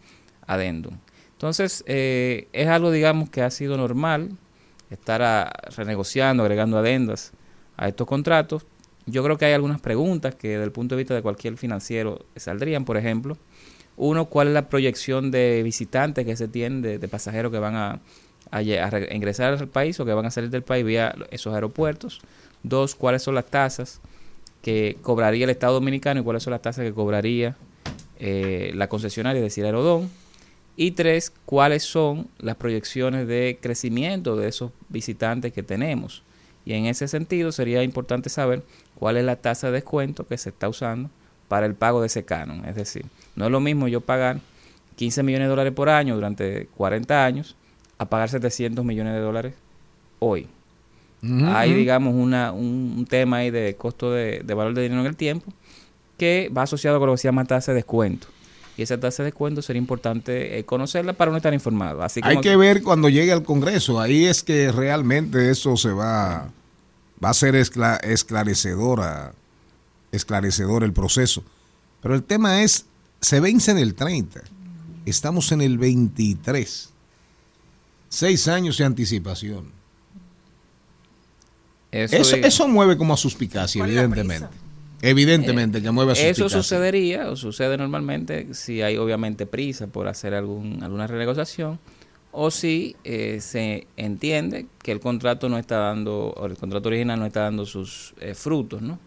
adendum. 0.48 0.96
Entonces, 1.44 1.84
eh, 1.88 2.48
es 2.54 2.70
algo, 2.70 2.90
digamos, 2.90 3.30
que 3.30 3.42
ha 3.42 3.52
sido 3.52 3.76
normal 3.76 4.30
estar 4.90 5.52
renegociando, 5.76 6.42
agregando 6.42 6.78
adendas 6.78 7.34
a 7.76 7.90
estos 7.90 8.08
contratos. 8.08 8.66
Yo 9.08 9.26
creo 9.26 9.38
que 9.38 9.44
hay 9.44 9.52
algunas 9.52 9.82
preguntas 9.82 10.36
que 10.36 10.52
desde 10.52 10.64
el 10.64 10.72
punto 10.72 10.96
de 10.96 11.00
vista 11.00 11.14
de 11.14 11.22
cualquier 11.22 11.58
financiero 11.58 12.26
saldrían, 12.38 12.86
por 12.86 12.96
ejemplo. 12.96 13.38
Uno, 13.98 14.28
¿cuál 14.28 14.48
es 14.48 14.54
la 14.54 14.70
proyección 14.70 15.32
de 15.32 15.64
visitantes 15.64 16.26
que 16.26 16.38
se 16.38 16.48
tienen, 16.48 16.82
de, 16.82 17.08
pasajeros 17.10 17.52
que 17.52 17.60
van 17.60 17.76
a, 17.76 18.00
ingresar 19.12 19.56
al 19.56 19.68
país 19.68 20.00
o 20.00 20.06
que 20.06 20.14
van 20.14 20.26
a 20.26 20.32
salir 20.32 20.50
del 20.50 20.64
país 20.64 20.86
vía 20.86 21.14
esos 21.30 21.54
aeropuertos? 21.54 22.22
Dos, 22.64 22.96
¿cuáles 22.96 23.22
son 23.22 23.36
las 23.36 23.48
tasas 23.48 24.00
que 24.62 24.96
cobraría 25.02 25.44
el 25.44 25.50
Estado 25.50 25.74
Dominicano 25.74 26.22
y 26.22 26.24
cuáles 26.24 26.42
son 26.42 26.52
las 26.52 26.62
tasas 26.62 26.86
que 26.86 26.94
cobraría 26.94 27.58
eh, 28.18 28.72
la 28.76 28.88
concesionaria, 28.88 29.40
es 29.40 29.44
decir, 29.44 29.66
Aerodón? 29.66 30.23
Y 30.76 30.92
tres, 30.92 31.32
¿cuáles 31.46 31.84
son 31.84 32.28
las 32.40 32.56
proyecciones 32.56 33.28
de 33.28 33.60
crecimiento 33.62 34.36
de 34.36 34.48
esos 34.48 34.72
visitantes 34.90 35.54
que 35.54 35.64
tenemos? 35.64 36.24
Y 36.66 36.74
en 36.74 36.86
ese 36.86 37.08
sentido 37.08 37.52
sería 37.52 37.84
importante 37.84 38.30
saber 38.30 38.64
cuál 38.96 39.18
es 39.18 39.26
la 39.26 39.36
tasa 39.36 39.68
de 39.68 39.74
descuento 39.74 40.26
que 40.26 40.38
se 40.38 40.50
está 40.50 40.70
usando 40.70 41.10
para 41.48 41.66
el 41.66 41.76
pago 41.76 42.02
de 42.02 42.08
ese 42.08 42.24
canon. 42.24 42.66
Es 42.66 42.76
decir, 42.76 43.06
no 43.36 43.46
es 43.46 43.52
lo 43.52 43.60
mismo 43.60 43.88
yo 43.88 44.02
pagar 44.02 44.40
15 44.96 45.24
millones 45.24 45.46
de 45.46 45.50
dólares 45.50 45.74
por 45.74 45.90
año 45.90 46.16
durante 46.16 46.68
40 46.78 47.26
años 47.26 47.56
a 47.98 48.06
pagar 48.06 48.30
700 48.30 48.84
millones 48.84 49.14
de 49.14 49.20
dólares 49.20 49.54
hoy. 50.20 50.48
Hay, 51.46 51.74
digamos, 51.74 52.16
una, 52.16 52.52
un, 52.52 52.96
un 52.98 53.06
tema 53.06 53.38
ahí 53.38 53.50
de 53.50 53.76
costo 53.78 54.12
de, 54.12 54.42
de 54.44 54.54
valor 54.54 54.74
de 54.74 54.82
dinero 54.82 55.00
en 55.00 55.08
el 55.08 55.16
tiempo 55.16 55.54
que 56.18 56.52
va 56.56 56.64
asociado 56.64 57.00
con 57.00 57.08
lo 57.08 57.14
que 57.14 57.20
se 57.20 57.30
llama 57.30 57.46
tasa 57.46 57.72
de 57.72 57.78
descuento. 57.78 58.28
Y 58.78 58.82
esa 58.82 59.00
tasa 59.00 59.22
de 59.24 59.28
descuento 59.28 59.62
sería 59.62 59.80
importante 59.80 60.58
eh, 60.58 60.66
conocerla 60.66 61.14
para 61.14 61.30
uno 61.30 61.38
estar 61.38 61.54
informado. 61.54 62.02
Así 62.02 62.22
Hay 62.24 62.42
que 62.42 62.56
ver 62.56 62.82
cuando 62.82 63.08
llegue 63.10 63.32
al 63.32 63.44
Congreso. 63.44 64.00
Ahí 64.00 64.26
es 64.26 64.42
que 64.44 64.72
realmente 64.72 65.52
eso 65.52 65.78
se 65.78 65.92
va, 65.92 66.50
va 67.24 67.30
a 67.30 67.34
ser 67.36 67.54
escla- 67.56 68.00
esclarecedora, 68.04 69.34
esclarecedor 70.12 70.84
el 70.84 70.92
proceso. 70.94 71.44
Pero 72.02 72.16
el 72.16 72.24
tema 72.24 72.64
es, 72.64 72.88
se 73.22 73.40
vence 73.40 73.70
en 73.72 73.78
el 73.78 73.94
30. 73.94 74.42
Estamos 75.06 75.52
en 75.52 75.62
el 75.62 75.78
23. 75.78 76.90
Seis 78.10 78.48
años 78.48 78.78
de 78.78 78.86
anticipación. 78.86 79.72
Eso 81.92 82.36
eso 82.36 82.68
mueve 82.68 82.98
como 82.98 83.14
a 83.14 83.18
suspicacia, 83.18 83.84
evidentemente. 83.86 84.48
Evidentemente 85.06 85.82
que 85.82 85.92
mueve 85.92 86.14
a 86.14 86.16
Eso 86.16 86.48
sucedería 86.48 87.30
o 87.30 87.36
sucede 87.36 87.78
normalmente 87.78 88.54
si 88.54 88.82
hay 88.82 88.98
obviamente 88.98 89.46
prisa 89.46 89.88
por 89.88 90.08
hacer 90.08 90.34
algún, 90.34 90.82
alguna 90.82 91.08
renegociación 91.08 91.78
o 92.32 92.50
si 92.50 92.96
eh, 93.04 93.40
se 93.42 93.86
entiende 93.96 94.66
que 94.82 94.92
el 94.92 95.00
contrato 95.00 95.50
no 95.50 95.58
está 95.58 95.78
dando, 95.78 96.34
o 96.36 96.46
el 96.46 96.58
contrato 96.58 96.88
original 96.90 97.20
no 97.20 97.26
está 97.26 97.42
dando 97.42 97.66
sus 97.66 98.16
eh, 98.20 98.34
frutos, 98.34 98.82
¿no? 98.82 98.98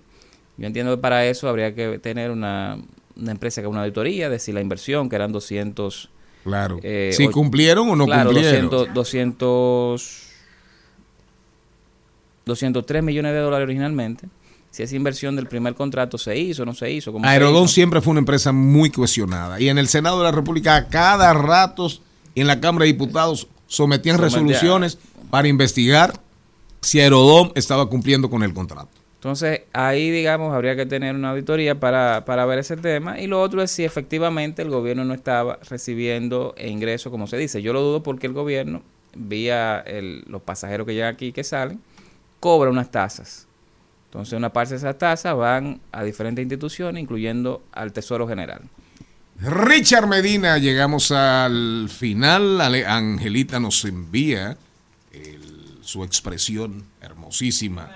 Yo 0.59 0.67
entiendo 0.67 0.95
que 0.95 1.01
para 1.01 1.27
eso 1.27 1.49
habría 1.49 1.75
que 1.75 1.99
tener 1.99 2.31
una, 2.31 2.79
una 3.17 3.33
empresa 3.33 3.61
que 3.61 3.65
haga 3.65 3.71
una 3.71 3.81
auditoría 3.81 4.31
de 4.31 4.39
si 4.39 4.53
la 4.53 4.61
inversión, 4.61 5.09
que 5.09 5.17
eran 5.17 5.33
200... 5.33 6.11
Claro. 6.45 6.79
eh, 6.83 7.11
Si 7.13 7.27
cumplieron 7.29 7.89
o 7.89 7.97
no 7.97 8.07
claro, 8.07 8.31
cumplieron. 8.31 8.71
200, 8.71 8.95
200 8.95 10.23
203 12.47 13.03
millones 13.03 13.33
de 13.33 13.39
dólares 13.41 13.65
originalmente. 13.65 14.29
Si 14.77 14.83
esa 14.83 14.95
inversión 14.95 15.37
del 15.37 15.47
primer 15.47 15.75
contrato 15.75 16.19
se 16.19 16.37
hizo 16.39 16.65
o 16.65 16.67
no 16.67 16.75
se 16.75 16.91
hizo. 16.91 17.11
cómo 17.11 17.25
se 17.25 17.31
Aerodón 17.31 17.65
hizo. 17.65 17.73
siempre 17.73 18.03
fue 18.03 18.11
una 18.11 18.21
empresa 18.21 18.53
muy 18.53 18.91
cohesionada. 18.91 19.59
Y 19.59 19.71
en 19.71 19.79
el 19.79 19.89
Senado 19.89 20.19
de 20.19 20.25
la 20.25 20.33
República, 20.33 20.77
a 20.77 20.89
cada 20.89 21.33
rato, 21.33 21.89
en 22.35 22.47
la 22.47 22.61
Cámara 22.61 22.85
de 22.85 22.93
Diputados, 22.93 23.49
sometían 23.67 24.17
Sometía- 24.19 24.29
resoluciones 24.37 24.99
para 25.31 25.49
investigar 25.49 26.21
si 26.83 27.01
Aerodón 27.01 27.53
estaba 27.55 27.89
cumpliendo 27.89 28.29
con 28.29 28.43
el 28.43 28.53
contrato. 28.53 28.91
Entonces, 29.15 29.63
ahí, 29.73 30.11
digamos, 30.11 30.53
habría 30.55 30.77
que 30.77 30.85
tener 30.85 31.15
una 31.15 31.31
auditoría 31.31 31.81
para, 31.81 32.27
para 32.27 32.45
ver 32.45 32.59
ese 32.59 32.77
tema. 32.77 33.19
Y 33.19 33.29
lo 33.29 33.41
otro 33.41 33.63
es 33.63 33.71
si 33.71 33.83
efectivamente 33.83 34.61
el 34.61 34.69
gobierno 34.69 35.07
no 35.07 35.15
estaba 35.15 35.59
recibiendo 35.71 36.55
ingresos, 36.63 37.11
como 37.11 37.27
se 37.27 37.39
dice. 37.39 37.63
Yo 37.63 37.73
lo 37.73 37.81
dudo 37.81 38.03
porque 38.03 38.27
el 38.27 38.35
gobierno, 38.35 38.83
vía 39.17 39.79
el- 39.87 40.23
los 40.29 40.43
pasajeros 40.43 40.87
que 40.87 40.93
llegan 40.93 41.15
aquí 41.15 41.29
y 41.29 41.33
que 41.33 41.45
salen, 41.45 41.81
cobra 42.41 42.69
unas 42.69 42.91
tasas. 42.91 43.46
Entonces, 44.07 44.35
una 44.37 44.53
parte 44.53 44.71
de 44.71 44.77
esas 44.79 44.97
tasas 44.99 45.37
van 45.37 45.81
a 45.93 46.03
diferentes 46.03 46.43
instituciones, 46.43 47.03
incluyendo 47.03 47.65
al 47.73 47.93
Tesoro 47.93 48.27
General. 48.27 48.61
Richard 49.39 50.07
Medina, 50.07 50.57
llegamos 50.59 51.11
al 51.11 51.89
final. 51.91 52.61
Angelita 52.61 53.61
nos 53.61 53.85
envía 53.85 54.57
el- 55.13 55.79
su 55.83 56.03
expresión 56.05 56.85
hermosísima. 57.03 57.91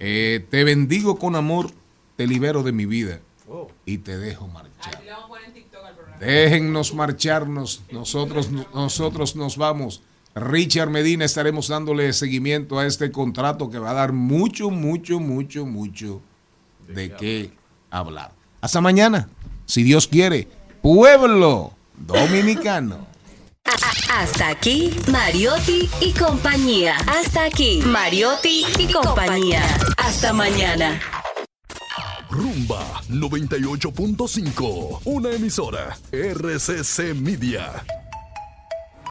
Eh, 0.00 0.44
te 0.50 0.64
bendigo 0.64 1.18
con 1.18 1.36
amor, 1.36 1.70
te 2.16 2.26
libero 2.26 2.62
de 2.64 2.72
mi 2.72 2.86
vida 2.86 3.20
y 3.86 3.98
te 3.98 4.18
dejo 4.18 4.48
marchar. 4.48 5.00
Déjennos 6.18 6.94
marcharnos, 6.94 7.82
nosotros, 7.92 8.50
nosotros 8.74 9.36
nos 9.36 9.56
vamos. 9.56 10.02
Richard 10.34 10.90
Medina 10.90 11.24
estaremos 11.24 11.68
dándole 11.68 12.12
seguimiento 12.12 12.78
a 12.78 12.86
este 12.86 13.12
contrato 13.12 13.70
que 13.70 13.78
va 13.78 13.90
a 13.90 13.94
dar 13.94 14.12
mucho, 14.12 14.70
mucho, 14.70 15.20
mucho, 15.20 15.64
mucho 15.64 16.20
de 16.88 17.12
qué 17.12 17.52
hablar. 17.90 18.32
Hasta 18.60 18.80
mañana, 18.80 19.28
si 19.64 19.84
Dios 19.84 20.08
quiere. 20.08 20.48
Pueblo 20.82 21.72
dominicano. 21.96 23.06
Hasta 24.10 24.48
aquí, 24.48 24.90
Mariotti 25.10 25.88
y 26.00 26.12
compañía. 26.12 26.96
Hasta 27.06 27.44
aquí, 27.44 27.80
Mariotti 27.84 28.64
y 28.78 28.92
compañía. 28.92 29.62
Hasta 29.96 30.32
mañana. 30.32 31.00
Rumba 32.28 33.02
98.5, 33.08 35.00
una 35.04 35.30
emisora 35.30 35.96
RCC 36.12 37.14
Media. 37.14 37.84